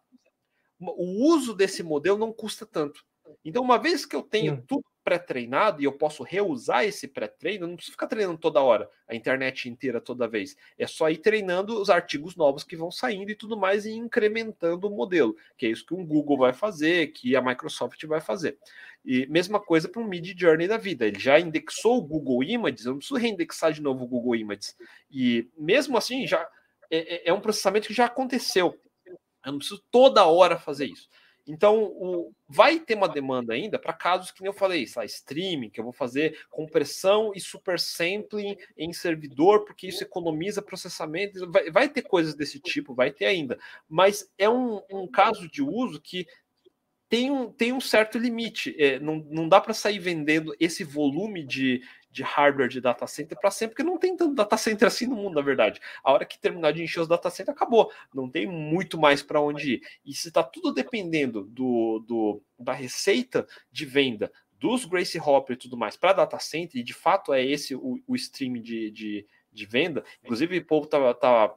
O 0.78 1.34
uso 1.34 1.54
desse 1.54 1.82
modelo 1.82 2.18
não 2.18 2.32
custa 2.32 2.64
tanto. 2.64 3.04
Então, 3.44 3.62
uma 3.62 3.78
vez 3.78 4.04
que 4.04 4.16
eu 4.16 4.22
tenho 4.22 4.62
tudo 4.66 4.84
pré-treinado 5.06 5.80
e 5.80 5.84
eu 5.84 5.92
posso 5.92 6.24
reusar 6.24 6.84
esse 6.84 7.06
pré-treino, 7.06 7.64
não 7.64 7.76
preciso 7.76 7.92
ficar 7.92 8.08
treinando 8.08 8.38
toda 8.38 8.60
hora, 8.60 8.90
a 9.06 9.14
internet 9.14 9.68
inteira 9.68 10.00
toda 10.00 10.26
vez. 10.26 10.56
É 10.76 10.84
só 10.84 11.08
ir 11.08 11.18
treinando 11.18 11.80
os 11.80 11.88
artigos 11.88 12.34
novos 12.34 12.64
que 12.64 12.76
vão 12.76 12.90
saindo 12.90 13.30
e 13.30 13.36
tudo 13.36 13.56
mais 13.56 13.86
e 13.86 13.92
incrementando 13.92 14.88
o 14.88 14.90
modelo, 14.90 15.36
que 15.56 15.64
é 15.64 15.68
isso 15.68 15.86
que 15.86 15.94
o 15.94 16.04
Google 16.04 16.38
vai 16.38 16.52
fazer, 16.52 17.12
que 17.12 17.36
a 17.36 17.40
Microsoft 17.40 18.04
vai 18.04 18.20
fazer. 18.20 18.58
E 19.04 19.26
mesma 19.28 19.60
coisa 19.60 19.88
para 19.88 20.02
o 20.02 20.08
Mid 20.08 20.36
Journey 20.36 20.66
da 20.66 20.76
vida. 20.76 21.06
Ele 21.06 21.20
já 21.20 21.38
indexou 21.38 21.98
o 21.98 22.02
Google 22.02 22.42
Images, 22.42 22.84
eu 22.84 22.90
não 22.90 22.98
preciso 22.98 23.20
reindexar 23.20 23.72
de 23.72 23.80
novo 23.80 24.04
o 24.04 24.08
Google 24.08 24.34
Images. 24.34 24.76
E 25.08 25.48
mesmo 25.56 25.96
assim, 25.96 26.26
já 26.26 26.40
é, 26.90 27.14
é, 27.14 27.28
é 27.28 27.32
um 27.32 27.40
processamento 27.40 27.86
que 27.86 27.94
já 27.94 28.06
aconteceu. 28.06 28.76
Eu 29.06 29.52
não 29.52 29.58
preciso 29.58 29.80
toda 29.88 30.26
hora 30.26 30.58
fazer 30.58 30.86
isso. 30.86 31.08
Então, 31.46 31.84
o, 31.84 32.32
vai 32.48 32.80
ter 32.80 32.94
uma 32.94 33.08
demanda 33.08 33.54
ainda 33.54 33.78
para 33.78 33.92
casos 33.92 34.32
que 34.32 34.42
nem 34.42 34.48
eu 34.48 34.58
falei, 34.58 34.86
sabe, 34.86 35.06
streaming, 35.06 35.70
que 35.70 35.78
eu 35.78 35.84
vou 35.84 35.92
fazer 35.92 36.38
compressão 36.50 37.32
e 37.34 37.40
super 37.40 37.78
sampling 37.78 38.56
em 38.76 38.92
servidor, 38.92 39.64
porque 39.64 39.86
isso 39.86 40.02
economiza 40.02 40.60
processamento. 40.60 41.50
Vai, 41.50 41.70
vai 41.70 41.88
ter 41.88 42.02
coisas 42.02 42.34
desse 42.34 42.58
tipo, 42.58 42.94
vai 42.94 43.12
ter 43.12 43.26
ainda. 43.26 43.58
Mas 43.88 44.28
é 44.36 44.48
um, 44.48 44.82
um 44.90 45.06
caso 45.06 45.48
de 45.48 45.62
uso 45.62 46.00
que 46.00 46.26
tem 47.08 47.30
um, 47.30 47.50
tem 47.52 47.72
um 47.72 47.80
certo 47.80 48.18
limite. 48.18 48.74
É, 48.78 48.98
não, 48.98 49.24
não 49.30 49.48
dá 49.48 49.60
para 49.60 49.72
sair 49.72 50.00
vendendo 50.00 50.54
esse 50.58 50.82
volume 50.82 51.44
de, 51.44 51.80
de 52.16 52.22
hardware 52.22 52.68
de 52.68 52.80
data 52.80 53.06
center 53.06 53.38
para 53.38 53.50
sempre, 53.50 53.74
porque 53.74 53.88
não 53.88 53.98
tem 53.98 54.16
tanto 54.16 54.34
data 54.34 54.56
center 54.56 54.88
assim 54.88 55.06
no 55.06 55.14
mundo, 55.14 55.34
na 55.34 55.42
verdade. 55.42 55.78
A 56.02 56.10
hora 56.10 56.24
que 56.24 56.38
terminar 56.38 56.72
de 56.72 56.82
encher 56.82 57.00
os 57.00 57.08
data 57.08 57.28
center, 57.28 57.52
acabou. 57.52 57.92
Não 58.14 58.26
tem 58.26 58.46
muito 58.46 58.96
mais 58.96 59.22
para 59.22 59.38
onde 59.38 59.74
ir. 59.74 59.82
E 60.02 60.14
se 60.14 60.28
está 60.28 60.42
tudo 60.42 60.72
dependendo 60.72 61.44
do, 61.44 62.02
do, 62.06 62.42
da 62.58 62.72
receita 62.72 63.46
de 63.70 63.84
venda 63.84 64.32
dos 64.58 64.86
Grace 64.86 65.20
Hopper 65.20 65.54
e 65.56 65.58
tudo 65.58 65.76
mais 65.76 65.94
para 65.94 66.14
data 66.14 66.38
center, 66.38 66.80
e 66.80 66.84
de 66.84 66.94
fato 66.94 67.34
é 67.34 67.44
esse 67.44 67.74
o, 67.74 68.00
o 68.06 68.16
stream 68.16 68.54
de, 68.54 68.90
de, 68.90 69.26
de, 69.52 69.66
venda, 69.66 70.02
inclusive 70.24 70.56
o 70.56 70.64
povo 70.64 70.86
tá, 70.86 71.12
tá, 71.12 71.54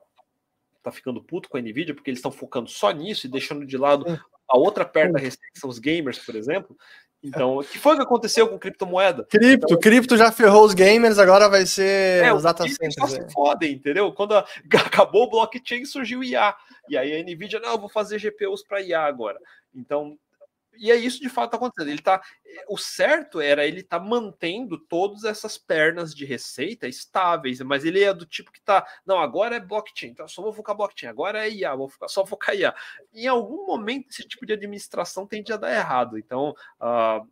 tá 0.83 0.91
ficando 0.91 1.23
puto 1.23 1.47
com 1.47 1.55
a 1.55 1.61
Nvidia, 1.61 1.95
porque 1.95 2.09
eles 2.09 2.17
estão 2.17 2.31
focando 2.31 2.69
só 2.69 2.91
nisso 2.91 3.25
e 3.25 3.29
deixando 3.29 3.65
de 3.65 3.77
lado 3.77 4.05
a 4.49 4.57
outra 4.57 4.83
perna 4.83 5.13
da 5.13 5.19
receita, 5.19 5.45
que 5.53 5.59
são 5.59 5.69
os 5.69 5.79
gamers, 5.79 6.19
por 6.19 6.35
exemplo, 6.35 6.77
então, 7.21 7.57
o 7.57 7.63
que 7.63 7.77
foi 7.77 7.97
que 7.97 8.01
aconteceu 8.01 8.47
com 8.47 8.57
criptomoeda? 8.57 9.25
Cripto, 9.25 9.65
então, 9.65 9.79
cripto 9.79 10.17
já 10.17 10.31
ferrou 10.31 10.63
os 10.63 10.73
gamers, 10.73 11.19
agora 11.19 11.49
vai 11.49 11.65
ser 11.65 12.23
é, 12.23 12.33
os 12.33 12.43
data 12.43 12.63
centers. 12.63 12.95
Só 12.95 13.07
se 13.07 13.29
fodem, 13.33 13.73
entendeu? 13.73 14.11
Quando 14.13 14.35
a, 14.35 14.45
acabou 14.73 15.23
o 15.23 15.29
blockchain, 15.29 15.83
surgiu 15.83 16.19
o 16.19 16.23
IA. 16.23 16.55
E 16.87 16.97
aí 16.97 17.19
a 17.19 17.23
Nvidia, 17.23 17.59
não, 17.59 17.73
eu 17.73 17.79
vou 17.79 17.89
fazer 17.89 18.19
GPUs 18.19 18.63
para 18.63 18.81
IA 18.81 19.01
agora. 19.01 19.37
Então, 19.75 20.17
e 20.79 20.91
é 20.91 20.95
isso 20.95 21.19
de 21.19 21.29
fato 21.29 21.55
acontecendo. 21.55 21.89
Ele 21.89 22.01
tá, 22.01 22.21
o 22.67 22.77
certo 22.77 23.39
era 23.41 23.65
ele 23.65 23.83
tá 23.83 23.99
mantendo 23.99 24.77
todas 24.77 25.23
essas 25.23 25.57
pernas 25.57 26.15
de 26.15 26.25
receita 26.25 26.87
estáveis, 26.87 27.59
mas 27.61 27.83
ele 27.85 28.03
é 28.03 28.13
do 28.13 28.25
tipo 28.25 28.51
que 28.51 28.61
tá, 28.61 28.87
não, 29.05 29.19
agora 29.19 29.57
é 29.57 29.59
blockchain, 29.59 30.11
então 30.11 30.27
só 30.27 30.41
vou 30.41 30.53
focar 30.53 30.75
blockchain, 30.75 31.09
agora 31.09 31.45
é 31.45 31.51
IA, 31.51 31.75
vou 31.75 31.89
focar, 31.89 32.09
só 32.09 32.25
focar 32.25 32.55
IA. 32.55 32.73
Em 33.13 33.27
algum 33.27 33.67
momento 33.67 34.09
esse 34.09 34.27
tipo 34.27 34.45
de 34.45 34.53
administração 34.53 35.27
tende 35.27 35.51
a 35.51 35.57
dar 35.57 35.73
errado. 35.73 36.17
Então, 36.17 36.55
uh, 36.79 37.27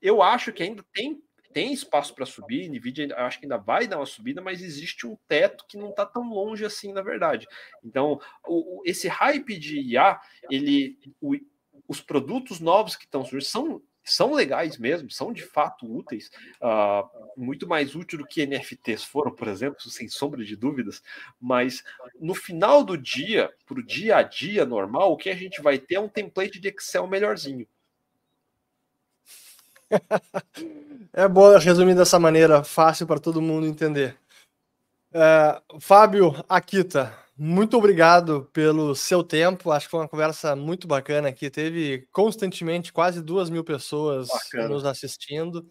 eu 0.00 0.22
acho 0.22 0.52
que 0.52 0.62
ainda 0.62 0.84
tem 0.92 1.22
tem 1.54 1.72
espaço 1.72 2.12
para 2.12 2.26
subir, 2.26 2.68
Nvidia 2.68 3.14
acho 3.16 3.38
que 3.38 3.46
ainda 3.46 3.56
vai 3.56 3.86
dar 3.86 3.98
uma 3.98 4.06
subida, 4.06 4.42
mas 4.42 4.60
existe 4.60 5.06
um 5.06 5.16
teto 5.28 5.64
que 5.68 5.78
não 5.78 5.90
está 5.90 6.04
tão 6.04 6.28
longe 6.28 6.64
assim, 6.64 6.92
na 6.92 7.00
verdade. 7.00 7.46
Então, 7.82 8.20
o, 8.44 8.82
esse 8.84 9.06
hype 9.06 9.56
de 9.56 9.80
IA, 9.80 10.20
ele, 10.50 10.98
o, 11.20 11.36
os 11.88 12.00
produtos 12.00 12.60
novos 12.60 12.96
que 12.96 13.04
estão 13.04 13.24
surgindo 13.24 13.50
são, 13.50 13.82
são 14.04 14.32
legais 14.34 14.76
mesmo, 14.76 15.10
são 15.10 15.32
de 15.32 15.42
fato 15.42 15.86
úteis, 15.86 16.30
uh, 16.60 17.08
muito 17.36 17.66
mais 17.66 17.94
útil 17.94 18.18
do 18.18 18.26
que 18.26 18.46
NFTs 18.46 19.04
foram, 19.04 19.32
por 19.32 19.48
exemplo, 19.48 19.80
sem 19.80 20.08
sombra 20.08 20.44
de 20.44 20.56
dúvidas, 20.56 21.02
mas 21.40 21.82
no 22.20 22.34
final 22.34 22.84
do 22.84 22.96
dia, 22.96 23.50
para 23.66 23.78
o 23.78 23.82
dia 23.82 24.16
a 24.16 24.22
dia 24.22 24.64
normal, 24.64 25.12
o 25.12 25.16
que 25.16 25.30
a 25.30 25.36
gente 25.36 25.62
vai 25.62 25.78
ter 25.78 25.96
é 25.96 26.00
um 26.00 26.08
template 26.08 26.60
de 26.60 26.68
Excel 26.68 27.06
melhorzinho. 27.06 27.66
é 31.12 31.28
bom 31.28 31.56
resumir 31.58 31.94
dessa 31.94 32.18
maneira, 32.18 32.64
fácil 32.64 33.06
para 33.06 33.20
todo 33.20 33.40
mundo 33.40 33.66
entender. 33.66 34.16
Uh, 35.12 35.80
Fábio 35.80 36.44
Akita, 36.48 37.16
muito 37.36 37.76
obrigado 37.76 38.48
pelo 38.52 38.94
seu 38.94 39.22
tempo. 39.24 39.70
Acho 39.70 39.86
que 39.86 39.90
foi 39.90 40.00
uma 40.00 40.08
conversa 40.08 40.54
muito 40.56 40.86
bacana 40.86 41.28
aqui. 41.28 41.50
Teve 41.50 42.06
constantemente 42.12 42.92
quase 42.92 43.22
duas 43.22 43.50
mil 43.50 43.64
pessoas 43.64 44.28
bacana. 44.28 44.68
nos 44.68 44.84
assistindo. 44.84 45.66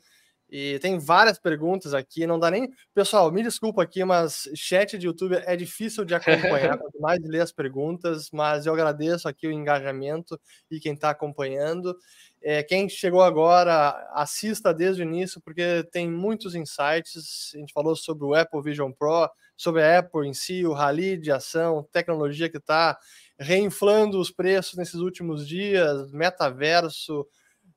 E 0.56 0.78
tem 0.78 1.00
várias 1.00 1.40
perguntas 1.40 1.96
aqui, 1.96 2.28
não 2.28 2.38
dá 2.38 2.52
nem. 2.52 2.70
Pessoal, 2.94 3.32
me 3.32 3.42
desculpa 3.42 3.82
aqui, 3.82 4.06
mas 4.06 4.48
chat 4.54 5.00
de 5.00 5.08
YouTube 5.08 5.42
é 5.48 5.56
difícil 5.56 6.06
de 6.06 6.14
acompanhar, 6.14 6.78
quanto 6.78 7.02
mais 7.02 7.20
ler 7.24 7.42
as 7.42 7.52
perguntas, 7.52 8.30
mas 8.32 8.68
eu 8.68 8.74
agradeço 8.74 9.28
aqui 9.28 9.48
o 9.48 9.52
engajamento 9.52 10.40
e 10.70 10.80
quem 10.80 10.94
está 10.94 11.10
acompanhando. 11.10 11.98
É, 12.40 12.62
quem 12.62 12.88
chegou 12.88 13.24
agora, 13.24 14.08
assista 14.14 14.72
desde 14.72 15.02
o 15.02 15.06
início, 15.06 15.42
porque 15.42 15.84
tem 15.92 16.08
muitos 16.08 16.54
insights. 16.54 17.52
A 17.56 17.58
gente 17.58 17.74
falou 17.74 17.96
sobre 17.96 18.24
o 18.24 18.36
Apple 18.36 18.62
Vision 18.62 18.92
Pro, 18.92 19.28
sobre 19.58 19.82
a 19.82 19.98
Apple 19.98 20.28
em 20.28 20.36
si, 20.36 20.68
o 20.68 20.74
rally 20.74 21.18
de 21.18 21.32
ação, 21.32 21.84
tecnologia 21.92 22.48
que 22.48 22.58
está 22.58 22.96
reinflando 23.40 24.20
os 24.20 24.30
preços 24.30 24.78
nesses 24.78 25.00
últimos 25.00 25.48
dias, 25.48 26.12
metaverso, 26.12 27.26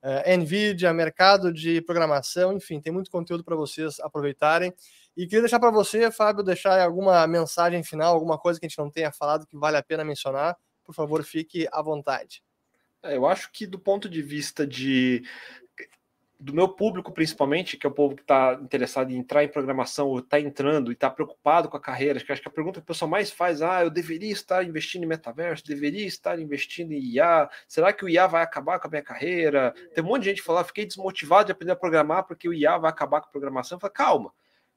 uh, 0.07 0.39
Nvidia, 0.39 0.95
mercado 0.95 1.53
de 1.53 1.81
programação, 1.83 2.53
enfim, 2.53 2.81
tem 2.81 2.93
muito 2.93 3.11
conteúdo 3.11 3.43
para 3.43 3.57
vocês 3.57 3.99
aproveitarem. 4.01 4.73
E 5.17 5.25
queria 5.25 5.41
deixar 5.41 5.59
para 5.59 5.71
você, 5.71 6.11
Fábio, 6.11 6.45
deixar 6.45 6.81
alguma 6.81 7.27
mensagem 7.27 7.83
final, 7.83 8.15
alguma 8.15 8.39
coisa 8.39 8.61
que 8.61 8.67
a 8.67 8.69
gente 8.69 8.79
não 8.79 8.91
tenha 8.91 9.11
falado 9.11 9.47
que 9.47 9.57
vale 9.57 9.77
a 9.77 9.83
pena 9.83 10.05
mencionar. 10.05 10.57
Por 10.85 10.95
favor, 10.95 11.25
fique 11.25 11.67
à 11.73 11.83
vontade. 11.83 12.43
É, 13.03 13.17
eu 13.17 13.27
acho 13.27 13.51
que 13.51 13.67
do 13.67 13.79
ponto 13.79 14.09
de 14.09 14.23
vista 14.23 14.67
de 14.67 15.23
do 16.39 16.53
meu 16.53 16.69
público 16.69 17.11
principalmente, 17.13 17.77
que 17.77 17.87
é 17.87 17.91
o 17.91 17.93
povo 17.93 18.15
que 18.15 18.23
está 18.23 18.59
interessado 18.61 19.11
em 19.11 19.17
entrar 19.17 19.43
em 19.43 19.49
programação, 19.49 20.09
ou 20.09 20.19
está 20.19 20.39
entrando 20.39 20.91
e 20.91 20.95
está 20.95 21.09
preocupado 21.09 21.69
com 21.69 21.77
a 21.77 21.81
carreira, 21.81 22.21
que 22.21 22.31
acho 22.31 22.43
que 22.43 22.49
a 22.49 22.51
pergunta 22.51 22.81
que 22.81 22.85
o 22.85 22.87
pessoal 22.87 23.11
mais 23.11 23.31
faz, 23.31 23.63
ah, 23.63 23.83
eu 23.83 23.91
deveria 23.91 24.33
estar 24.33 24.63
investindo 24.63 25.05
em 25.05 25.07
metaverso, 25.07 25.65
deveria 25.65 26.07
estar 26.07 26.39
investindo 26.39 26.93
em 26.93 27.01
IA, 27.01 27.49
será 27.67 27.93
que 27.93 28.05
o 28.05 28.09
IA 28.09 28.27
vai 28.27 28.43
acabar 28.43 28.79
com 28.79 28.87
a 28.87 28.91
minha 28.91 29.03
carreira? 29.03 29.75
Tem 29.95 30.05
um 30.05 30.07
monte 30.09 30.23
de 30.23 30.29
gente 30.31 30.41
que 30.41 30.47
fala, 30.47 30.61
ah, 30.61 30.65
fiquei 30.65 30.85
desmotivado 30.85 31.47
de 31.47 31.53
aprender 31.53 31.73
a 31.73 31.77
programar 31.77 32.25
porque 32.25 32.49
o 32.49 32.53
IA 32.53 32.77
vai 32.77 32.91
acabar 32.91 33.21
com 33.23 33.29
a 33.29 33.31
programação. 33.31 33.77
Eu 33.77 33.81
falo, 33.81 33.93
calma, 33.93 34.33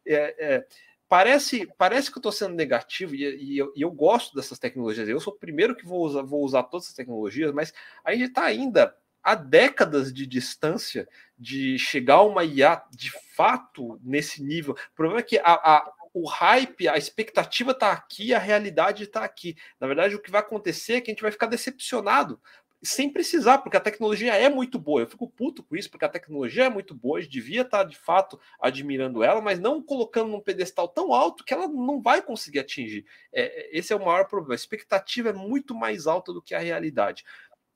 é, 0.05 0.35
é, 0.39 0.65
parece, 1.09 1.67
parece 1.77 2.11
que 2.11 2.17
eu 2.17 2.21
estou 2.21 2.31
sendo 2.31 2.55
negativo 2.55 3.15
e, 3.15 3.23
e, 3.23 3.57
eu, 3.57 3.73
e, 3.75 3.81
eu, 3.81 3.91
gosto 3.91 4.33
dessas 4.35 4.59
tecnologias. 4.59 5.09
Eu 5.09 5.19
sou 5.19 5.33
o 5.33 5.37
primeiro 5.37 5.75
que 5.75 5.85
vou 5.85 6.05
usar, 6.05 6.21
vou 6.21 6.43
usar 6.43 6.63
todas 6.63 6.85
essas 6.85 6.95
tecnologias, 6.95 7.51
mas 7.51 7.73
a 8.03 8.13
gente 8.13 8.29
está 8.29 8.45
ainda 8.45 8.95
há 9.23 9.35
décadas 9.35 10.13
de 10.13 10.25
distância 10.25 11.07
de 11.37 11.77
chegar 11.77 12.15
a 12.15 12.23
uma 12.23 12.43
IA 12.43 12.81
de 12.91 13.11
fato 13.35 13.99
nesse 14.03 14.43
nível. 14.43 14.73
O 14.73 14.95
problema 14.95 15.19
é 15.19 15.23
que 15.23 15.37
a, 15.39 15.53
a 15.53 15.93
o 16.13 16.27
hype, 16.27 16.87
a 16.87 16.97
expectativa 16.97 17.71
está 17.71 17.91
aqui, 17.91 18.33
a 18.33 18.39
realidade 18.39 19.03
está 19.03 19.23
aqui. 19.23 19.55
Na 19.79 19.87
verdade, 19.87 20.15
o 20.15 20.21
que 20.21 20.31
vai 20.31 20.41
acontecer 20.41 20.93
é 20.93 21.01
que 21.01 21.11
a 21.11 21.13
gente 21.13 21.21
vai 21.21 21.31
ficar 21.31 21.47
decepcionado, 21.47 22.41
sem 22.81 23.11
precisar, 23.11 23.57
porque 23.59 23.75
a 23.75 23.81
tecnologia 23.81 24.33
é 24.35 24.49
muito 24.49 24.79
boa. 24.79 25.01
Eu 25.01 25.07
fico 25.07 25.29
puto 25.29 25.63
com 25.63 25.75
isso, 25.75 25.89
porque 25.89 26.05
a 26.05 26.09
tecnologia 26.09 26.65
é 26.65 26.69
muito 26.69 26.95
boa, 26.95 27.19
a 27.19 27.21
gente 27.21 27.31
devia 27.31 27.61
estar 27.61 27.79
tá, 27.79 27.83
de 27.83 27.97
fato 27.97 28.39
admirando 28.59 29.23
ela, 29.23 29.41
mas 29.41 29.59
não 29.59 29.81
colocando 29.81 30.29
num 30.29 30.39
pedestal 30.39 30.87
tão 30.87 31.13
alto 31.13 31.43
que 31.43 31.53
ela 31.53 31.67
não 31.67 32.01
vai 32.01 32.21
conseguir 32.21 32.59
atingir. 32.59 33.05
É, 33.33 33.77
esse 33.77 33.91
é 33.91 33.95
o 33.95 34.05
maior 34.05 34.27
problema. 34.27 34.53
A 34.53 34.55
expectativa 34.55 35.29
é 35.29 35.33
muito 35.33 35.75
mais 35.75 36.07
alta 36.07 36.31
do 36.31 36.41
que 36.41 36.55
a 36.55 36.59
realidade. 36.59 37.25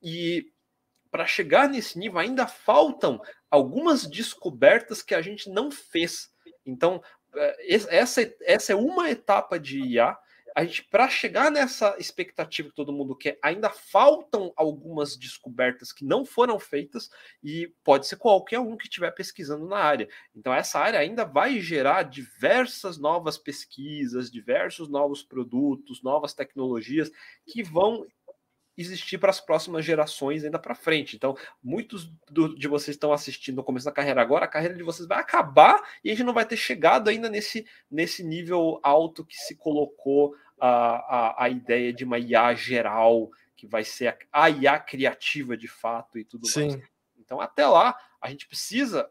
E 0.02 0.52
para 1.14 1.26
chegar 1.26 1.68
nesse 1.68 1.96
nível 1.96 2.18
ainda 2.18 2.44
faltam 2.44 3.22
algumas 3.48 4.04
descobertas 4.04 5.00
que 5.00 5.14
a 5.14 5.22
gente 5.22 5.48
não 5.48 5.70
fez. 5.70 6.28
Então, 6.66 7.00
é, 7.36 7.76
essa, 7.96 8.34
essa 8.40 8.72
é 8.72 8.74
uma 8.74 9.08
etapa 9.08 9.56
de 9.56 9.78
IA. 9.78 10.18
A 10.56 10.64
gente, 10.64 10.82
para 10.82 11.08
chegar 11.08 11.52
nessa 11.52 11.94
expectativa 12.00 12.68
que 12.68 12.74
todo 12.74 12.92
mundo 12.92 13.14
quer, 13.14 13.38
ainda 13.40 13.70
faltam 13.70 14.52
algumas 14.56 15.16
descobertas 15.16 15.92
que 15.92 16.04
não 16.04 16.24
foram 16.24 16.58
feitas 16.58 17.08
e 17.44 17.72
pode 17.84 18.08
ser 18.08 18.16
qualquer 18.16 18.58
um 18.58 18.76
que 18.76 18.88
estiver 18.88 19.12
pesquisando 19.12 19.68
na 19.68 19.78
área. 19.78 20.08
Então, 20.34 20.52
essa 20.52 20.80
área 20.80 20.98
ainda 20.98 21.24
vai 21.24 21.60
gerar 21.60 22.02
diversas 22.02 22.98
novas 22.98 23.38
pesquisas, 23.38 24.32
diversos 24.32 24.88
novos 24.88 25.22
produtos, 25.22 26.02
novas 26.02 26.34
tecnologias 26.34 27.08
que 27.46 27.62
vão 27.62 28.04
existir 28.76 29.18
para 29.18 29.30
as 29.30 29.40
próximas 29.40 29.84
gerações 29.84 30.44
ainda 30.44 30.58
para 30.58 30.74
frente. 30.74 31.16
Então, 31.16 31.36
muitos 31.62 32.10
do, 32.30 32.54
de 32.56 32.66
vocês 32.66 32.96
estão 32.96 33.12
assistindo 33.12 33.56
no 33.56 33.64
começo 33.64 33.86
da 33.86 33.92
carreira 33.92 34.20
agora, 34.20 34.44
a 34.44 34.48
carreira 34.48 34.74
de 34.74 34.82
vocês 34.82 35.06
vai 35.06 35.18
acabar 35.18 35.82
e 36.02 36.10
a 36.10 36.14
gente 36.14 36.26
não 36.26 36.34
vai 36.34 36.44
ter 36.44 36.56
chegado 36.56 37.08
ainda 37.08 37.28
nesse, 37.28 37.66
nesse 37.90 38.24
nível 38.24 38.80
alto 38.82 39.24
que 39.24 39.36
se 39.36 39.56
colocou 39.56 40.34
a, 40.60 40.68
a, 40.68 41.44
a 41.44 41.48
ideia 41.48 41.92
de 41.92 42.04
uma 42.04 42.18
IA 42.18 42.54
geral, 42.54 43.30
que 43.56 43.66
vai 43.66 43.84
ser 43.84 44.08
a, 44.08 44.44
a 44.44 44.50
IA 44.50 44.78
criativa 44.78 45.56
de 45.56 45.68
fato 45.68 46.18
e 46.18 46.24
tudo 46.24 46.46
Sim. 46.46 46.68
mais. 46.68 46.82
Então, 47.18 47.40
até 47.40 47.66
lá, 47.66 47.96
a 48.20 48.28
gente 48.28 48.46
precisa 48.46 49.08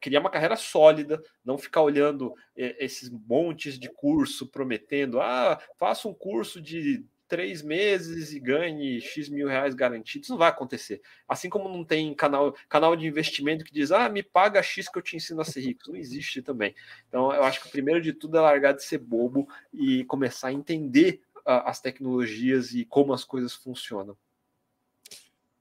criar 0.00 0.20
uma 0.20 0.30
carreira 0.30 0.56
sólida, 0.56 1.22
não 1.44 1.58
ficar 1.58 1.82
olhando 1.82 2.32
esses 2.56 3.10
montes 3.10 3.78
de 3.78 3.88
curso 3.88 4.46
prometendo, 4.46 5.20
ah, 5.20 5.60
faça 5.76 6.06
um 6.06 6.14
curso 6.14 6.60
de 6.60 7.04
três 7.28 7.62
meses 7.62 8.32
e 8.32 8.40
ganhe 8.40 9.00
X 9.00 9.28
mil 9.28 9.46
reais 9.46 9.74
garantidos. 9.74 10.28
Não 10.28 10.38
vai 10.38 10.48
acontecer. 10.48 11.00
Assim 11.28 11.48
como 11.48 11.68
não 11.68 11.84
tem 11.84 12.14
canal, 12.14 12.54
canal 12.68 12.96
de 12.96 13.06
investimento 13.06 13.64
que 13.64 13.72
diz, 13.72 13.92
ah, 13.92 14.08
me 14.08 14.22
paga 14.22 14.62
X 14.62 14.88
que 14.88 14.98
eu 14.98 15.02
te 15.02 15.16
ensino 15.16 15.40
a 15.40 15.44
ser 15.44 15.60
rico. 15.60 15.82
Não 15.88 15.96
existe 15.96 16.42
também. 16.42 16.74
Então, 17.08 17.32
eu 17.32 17.44
acho 17.44 17.60
que 17.60 17.68
o 17.68 17.70
primeiro 17.70 18.00
de 18.00 18.12
tudo 18.12 18.38
é 18.38 18.40
largar 18.40 18.72
de 18.72 18.82
ser 18.82 18.98
bobo 18.98 19.46
e 19.72 20.04
começar 20.04 20.48
a 20.48 20.52
entender 20.52 21.20
uh, 21.38 21.62
as 21.66 21.80
tecnologias 21.80 22.72
e 22.72 22.84
como 22.84 23.12
as 23.12 23.24
coisas 23.24 23.54
funcionam. 23.54 24.16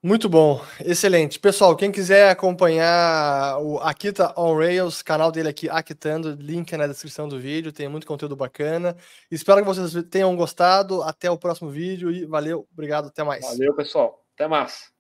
Muito 0.02 0.30
bom, 0.30 0.64
excelente. 0.80 1.40
Pessoal, 1.40 1.76
quem 1.76 1.92
quiser 1.92 2.30
acompanhar 2.30 3.58
o 3.60 3.80
Akita 3.80 4.32
on 4.38 4.56
Rails, 4.56 5.02
canal 5.02 5.32
dele 5.32 5.50
aqui, 5.50 5.68
Akitando, 5.68 6.38
link 6.40 6.72
na 6.78 6.86
descrição 6.86 7.28
do 7.28 7.40
vídeo, 7.40 7.72
tem 7.72 7.88
muito 7.88 8.06
conteúdo 8.06 8.36
bacana. 8.36 8.96
Espero 9.30 9.62
que 9.62 9.66
vocês 9.66 9.92
tenham 10.10 10.36
gostado. 10.36 11.02
Até 11.02 11.32
o 11.32 11.38
próximo 11.38 11.72
vídeo 11.72 12.12
e 12.12 12.26
valeu, 12.26 12.68
obrigado, 12.72 13.08
até 13.08 13.24
mais. 13.24 13.44
Valeu, 13.44 13.74
pessoal. 13.76 14.24
Até 14.36 14.48
mais. 14.48 14.97